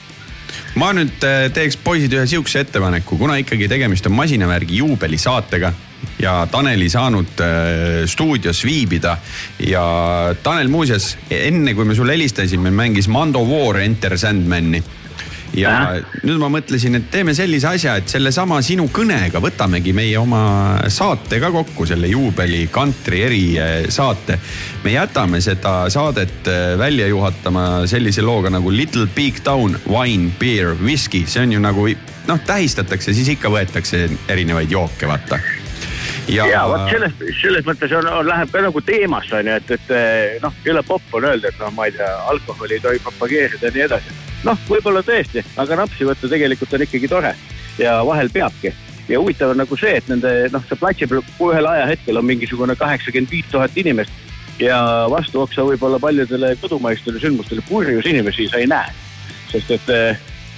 ma 0.77 0.93
nüüd 0.97 1.25
äh, 1.25 1.47
teeks 1.55 1.79
poisid 1.81 2.13
ühe 2.13 2.27
sihukese 2.29 2.67
ettepaneku, 2.67 3.17
kuna 3.21 3.39
ikkagi 3.41 3.69
tegemist 3.71 4.07
on 4.09 4.17
masinavärgi 4.17 4.83
juubelisaatega 4.83 5.73
ja 6.21 6.35
Tanel 6.53 6.85
ei 6.85 6.93
saanud 6.93 7.41
äh, 7.41 8.05
stuudios 8.09 8.61
viibida 8.65 9.17
ja 9.65 9.87
Tanel 10.43 10.69
muuseas 10.73 11.15
enne 11.33 11.75
kui 11.75 11.89
me 11.89 11.97
sulle 11.97 12.17
helistasime, 12.17 12.71
mängis 12.71 13.09
Mando 13.09 13.45
War 13.49 13.81
Enter 13.81 14.19
Sandmani 14.21 14.83
ja 15.55 15.73
nüüd 16.25 16.39
ma 16.41 16.49
mõtlesin, 16.53 16.99
et 16.99 17.09
teeme 17.13 17.35
sellise 17.37 17.69
asja, 17.71 17.97
et 18.01 18.11
sellesama 18.11 18.59
sinu 18.65 18.89
kõnega 18.93 19.41
võtamegi 19.43 19.95
meie 19.97 20.17
oma 20.19 20.43
saate 20.93 21.41
ka 21.43 21.51
kokku, 21.55 21.87
selle 21.89 22.11
juubeli 22.11 22.67
kantri 22.73 23.23
erisaate. 23.27 24.39
me 24.85 24.93
jätame 24.93 25.41
seda 25.41 25.91
saadet 25.91 26.49
äh, 26.49 26.79
välja 26.79 27.07
juhatama 27.07 27.87
sellise 27.87 28.23
looga 28.23 28.51
nagu 28.51 28.71
Little 28.71 29.07
Big 29.15 29.41
Town 29.45 29.79
Wine, 29.89 30.33
Beer, 30.39 30.75
Whisky, 30.83 31.27
see 31.27 31.43
on 31.43 31.53
ju 31.53 31.61
nagu 31.61 31.89
noh, 32.27 32.41
tähistatakse, 32.47 33.15
siis 33.15 33.29
ikka 33.37 33.51
võetakse 33.53 34.07
erinevaid 34.29 34.71
jooke, 34.71 35.07
vaata. 35.09 35.39
ja, 36.29 36.47
ja 36.51 36.67
vot 36.69 36.91
selles, 36.91 37.19
selles 37.41 37.67
mõttes 37.67 37.93
on, 37.95 38.09
on, 38.11 38.27
läheb 38.27 38.51
ka 38.53 38.63
nagu 38.67 38.83
teemasse 38.83 39.37
on 39.39 39.51
ju, 39.51 39.59
et, 39.61 39.75
et 39.79 40.43
noh, 40.43 40.55
jõle 40.67 40.83
popp 40.87 41.19
on 41.19 41.29
öelda, 41.31 41.53
et 41.53 41.61
noh, 41.63 41.75
ma 41.75 41.87
ei 41.87 41.95
tea, 41.97 42.13
alkoholi 42.33 42.79
ei 42.79 42.87
tohi 42.89 43.03
propageerida 43.05 43.71
ja 43.71 43.77
nii 43.77 43.87
edasi. 43.89 44.17
noh, 44.47 44.59
võib-olla 44.71 45.03
tõesti, 45.07 45.45
aga 45.61 45.79
napsi 45.83 46.07
võtta 46.09 46.31
tegelikult 46.31 46.75
on 46.77 46.85
ikkagi 46.87 47.11
tore 47.11 47.33
ja 47.79 47.99
vahel 48.07 48.31
peabki. 48.33 48.73
ja 49.09 49.21
huvitav 49.21 49.53
on 49.53 49.61
nagu 49.63 49.79
see, 49.79 49.97
et 50.01 50.09
nende 50.11 50.33
noh, 50.53 50.63
see 50.69 50.79
platsi 50.81 51.09
peal 51.11 51.23
ühel 51.23 51.69
ajahetkel 51.71 52.19
on 52.19 52.27
mingisugune 52.27 52.77
kaheksakümmend 52.77 53.31
viis 53.31 53.51
tuhat 53.51 53.77
inimest 53.77 54.25
ja 54.63 54.79
vastuoksa 55.11 55.67
võib-olla 55.67 56.01
paljudele 56.01 56.55
kodumaistele 56.61 57.21
sündmustele 57.23 57.63
purjus 57.69 58.07
inimesi 58.07 58.49
sa 58.51 58.63
ei 58.63 58.71
näe. 58.71 58.91
sest 59.53 59.71
et, 59.71 59.93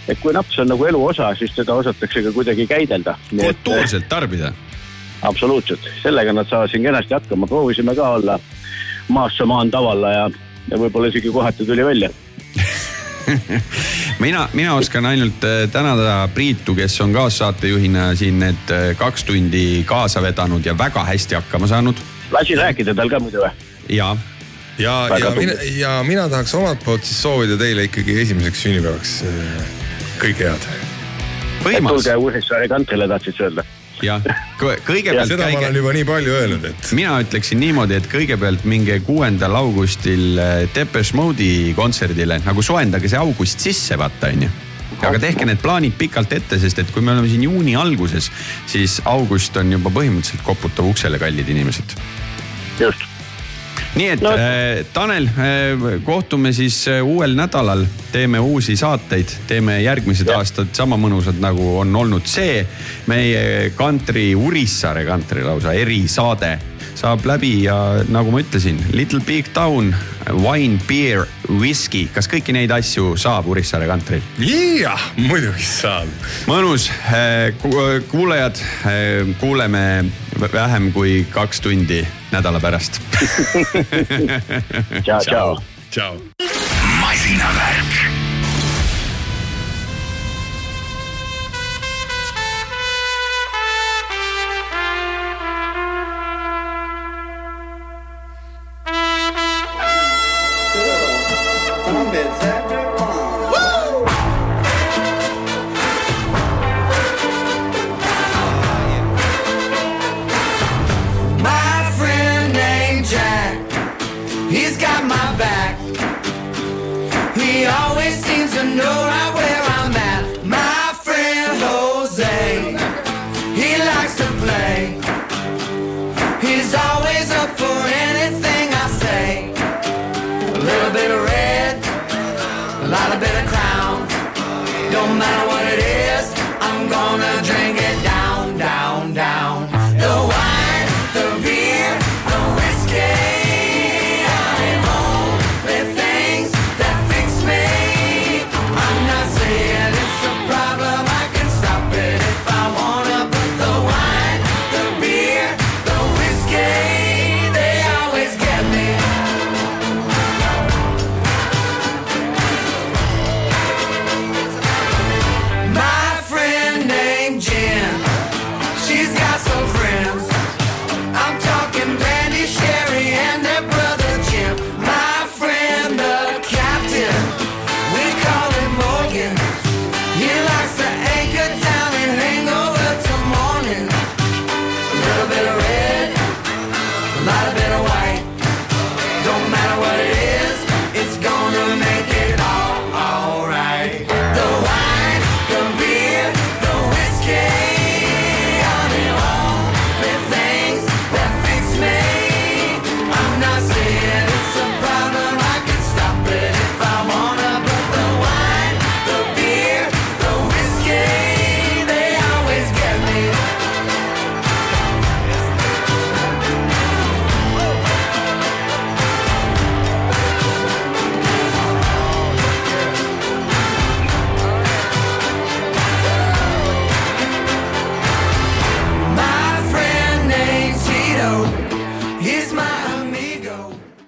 et 0.08 0.20
kui 0.22 0.32
naps 0.32 0.58
on 0.58 0.70
nagu 0.72 0.86
elu 0.86 1.04
osa, 1.10 1.34
siis 1.36 1.52
teda 1.56 1.74
osatakse 1.74 2.22
ka 2.22 2.32
kuidagi 2.32 2.66
käidelda. 2.66 3.18
kultuurselt 3.34 4.08
tarbida 4.08 4.52
absoluutselt, 5.22 5.82
sellega 6.02 6.32
nad 6.32 6.46
saavad 6.46 6.70
siin 6.70 6.82
kenasti 6.86 7.14
hakkama, 7.14 7.46
proovisime 7.46 7.94
ka 7.94 8.08
olla 8.18 8.38
maasse 9.08 9.44
maan 9.44 9.70
tavalla 9.70 10.12
ja, 10.12 10.30
ja 10.70 10.78
võib-olla 10.78 11.10
isegi 11.10 11.32
kohati 11.34 11.66
tuli 11.66 11.84
välja. 11.84 12.10
mina, 14.24 14.48
mina 14.52 14.74
oskan 14.74 15.06
ainult 15.06 15.44
äh, 15.44 15.70
tänada 15.72 16.28
Priitu, 16.34 16.74
kes 16.74 17.00
on 17.00 17.12
kaassaatejuhina 17.12 18.14
siin 18.14 18.38
need 18.40 18.72
äh, 18.72 18.96
kaks 18.96 19.24
tundi 19.24 19.84
kaasa 19.86 20.22
vedanud 20.22 20.66
ja 20.66 20.78
väga 20.78 21.04
hästi 21.04 21.34
hakkama 21.34 21.66
saanud. 21.66 21.96
lasin 22.30 22.58
rääkida 22.58 22.94
tal 22.94 23.08
ka 23.08 23.20
muidu 23.20 23.42
või? 23.44 23.50
ja, 23.88 24.16
ja, 24.78 25.08
ja 25.18 25.30
mina, 25.36 25.52
ja 25.76 26.02
mina 26.06 26.28
tahaks 26.28 26.54
omalt 26.54 26.84
poolt 26.84 27.04
siis 27.04 27.22
soovida 27.22 27.56
teile 27.56 27.88
ikkagi 27.88 28.20
esimeseks 28.20 28.62
sünnipäevaks 28.62 29.16
äh, 29.22 29.74
kõike 30.18 30.52
head. 30.52 30.70
tulge 31.88 32.16
Uursaare 32.16 32.68
kantrile, 32.68 33.08
tahtsid 33.08 33.40
öelda? 33.40 33.64
jah, 34.04 34.22
kõigepealt 34.58 35.32
seda 35.32 35.48
ma 35.48 35.60
olen 35.62 35.80
juba 35.80 35.96
nii 35.96 36.06
palju 36.08 36.36
öelnud, 36.40 36.68
et. 36.70 36.92
mina 36.98 37.18
ütleksin 37.24 37.60
niimoodi, 37.62 37.98
et 37.98 38.08
kõigepealt 38.10 38.64
minge 38.68 39.00
kuuendal 39.06 39.58
augustil 39.58 40.38
äh, 40.38 40.62
Depeche 40.74 41.16
Mode'i 41.18 41.74
kontserdile, 41.78 42.40
nagu 42.46 42.64
soojendage 42.64 43.10
see 43.10 43.20
august 43.20 43.64
sisse, 43.64 43.98
vaata 44.00 44.32
onju 44.34 44.50
aga 44.98 45.18
tehke 45.22 45.46
need 45.46 45.60
plaanid 45.62 45.94
pikalt 45.98 46.32
ette, 46.34 46.58
sest 46.58 46.80
et 46.82 46.88
kui 46.94 47.04
me 47.04 47.14
oleme 47.14 47.30
siin 47.30 47.44
juuni 47.46 47.76
alguses, 47.78 48.30
siis 48.70 48.98
august 49.08 49.56
on 49.60 49.76
juba 49.76 49.92
põhimõtteliselt 49.94 50.42
koputav 50.46 50.90
uksele, 50.90 51.20
kallid 51.22 51.54
inimesed. 51.54 51.94
just. 52.80 53.07
Nii 53.96 54.08
et 54.12 54.22
no. 54.24 54.32
äh, 54.36 54.84
Tanel 54.92 55.26
äh,, 55.26 56.02
kohtume 56.04 56.52
siis 56.52 56.80
äh, 56.88 57.02
uuel 57.04 57.34
nädalal, 57.38 57.86
teeme 58.12 58.40
uusi 58.40 58.76
saateid, 58.76 59.32
teeme 59.46 59.80
järgmised 59.82 60.28
ja. 60.28 60.38
aastad 60.38 60.72
sama 60.76 60.98
mõnusad, 61.00 61.40
nagu 61.40 61.78
on 61.80 61.96
olnud 61.96 62.26
see 62.28 62.62
meie 63.06 63.70
kantri, 63.76 64.34
Urissaare 64.36 65.04
kantri 65.08 65.44
lausa 65.46 65.72
erisaade 65.72 66.56
saab 66.98 67.26
läbi 67.28 67.52
ja 67.62 67.76
nagu 68.10 68.32
ma 68.34 68.40
ütlesin, 68.42 68.78
Little 68.92 69.20
Big 69.22 69.52
Town, 69.54 69.92
wine, 70.42 70.80
beer, 70.88 71.26
whisky, 71.60 72.06
kas 72.14 72.26
kõiki 72.30 72.54
neid 72.56 72.72
asju 72.74 73.12
saab 73.20 73.46
Urissaare 73.52 73.86
kantril? 73.90 74.24
jah, 74.42 75.08
muidugi 75.20 75.62
saab. 75.62 76.10
mõnus, 76.50 76.88
kuulajad, 78.10 78.62
kuuleme 79.38 79.86
vähem 80.52 80.92
kui 80.94 81.22
kaks 81.30 81.62
tundi 81.62 82.02
nädala 82.32 82.60
pärast 82.62 83.00
tšau, 85.04 85.20
tšau. 85.22 85.58
tšau. 85.90 86.14
masinavärk 87.00 88.17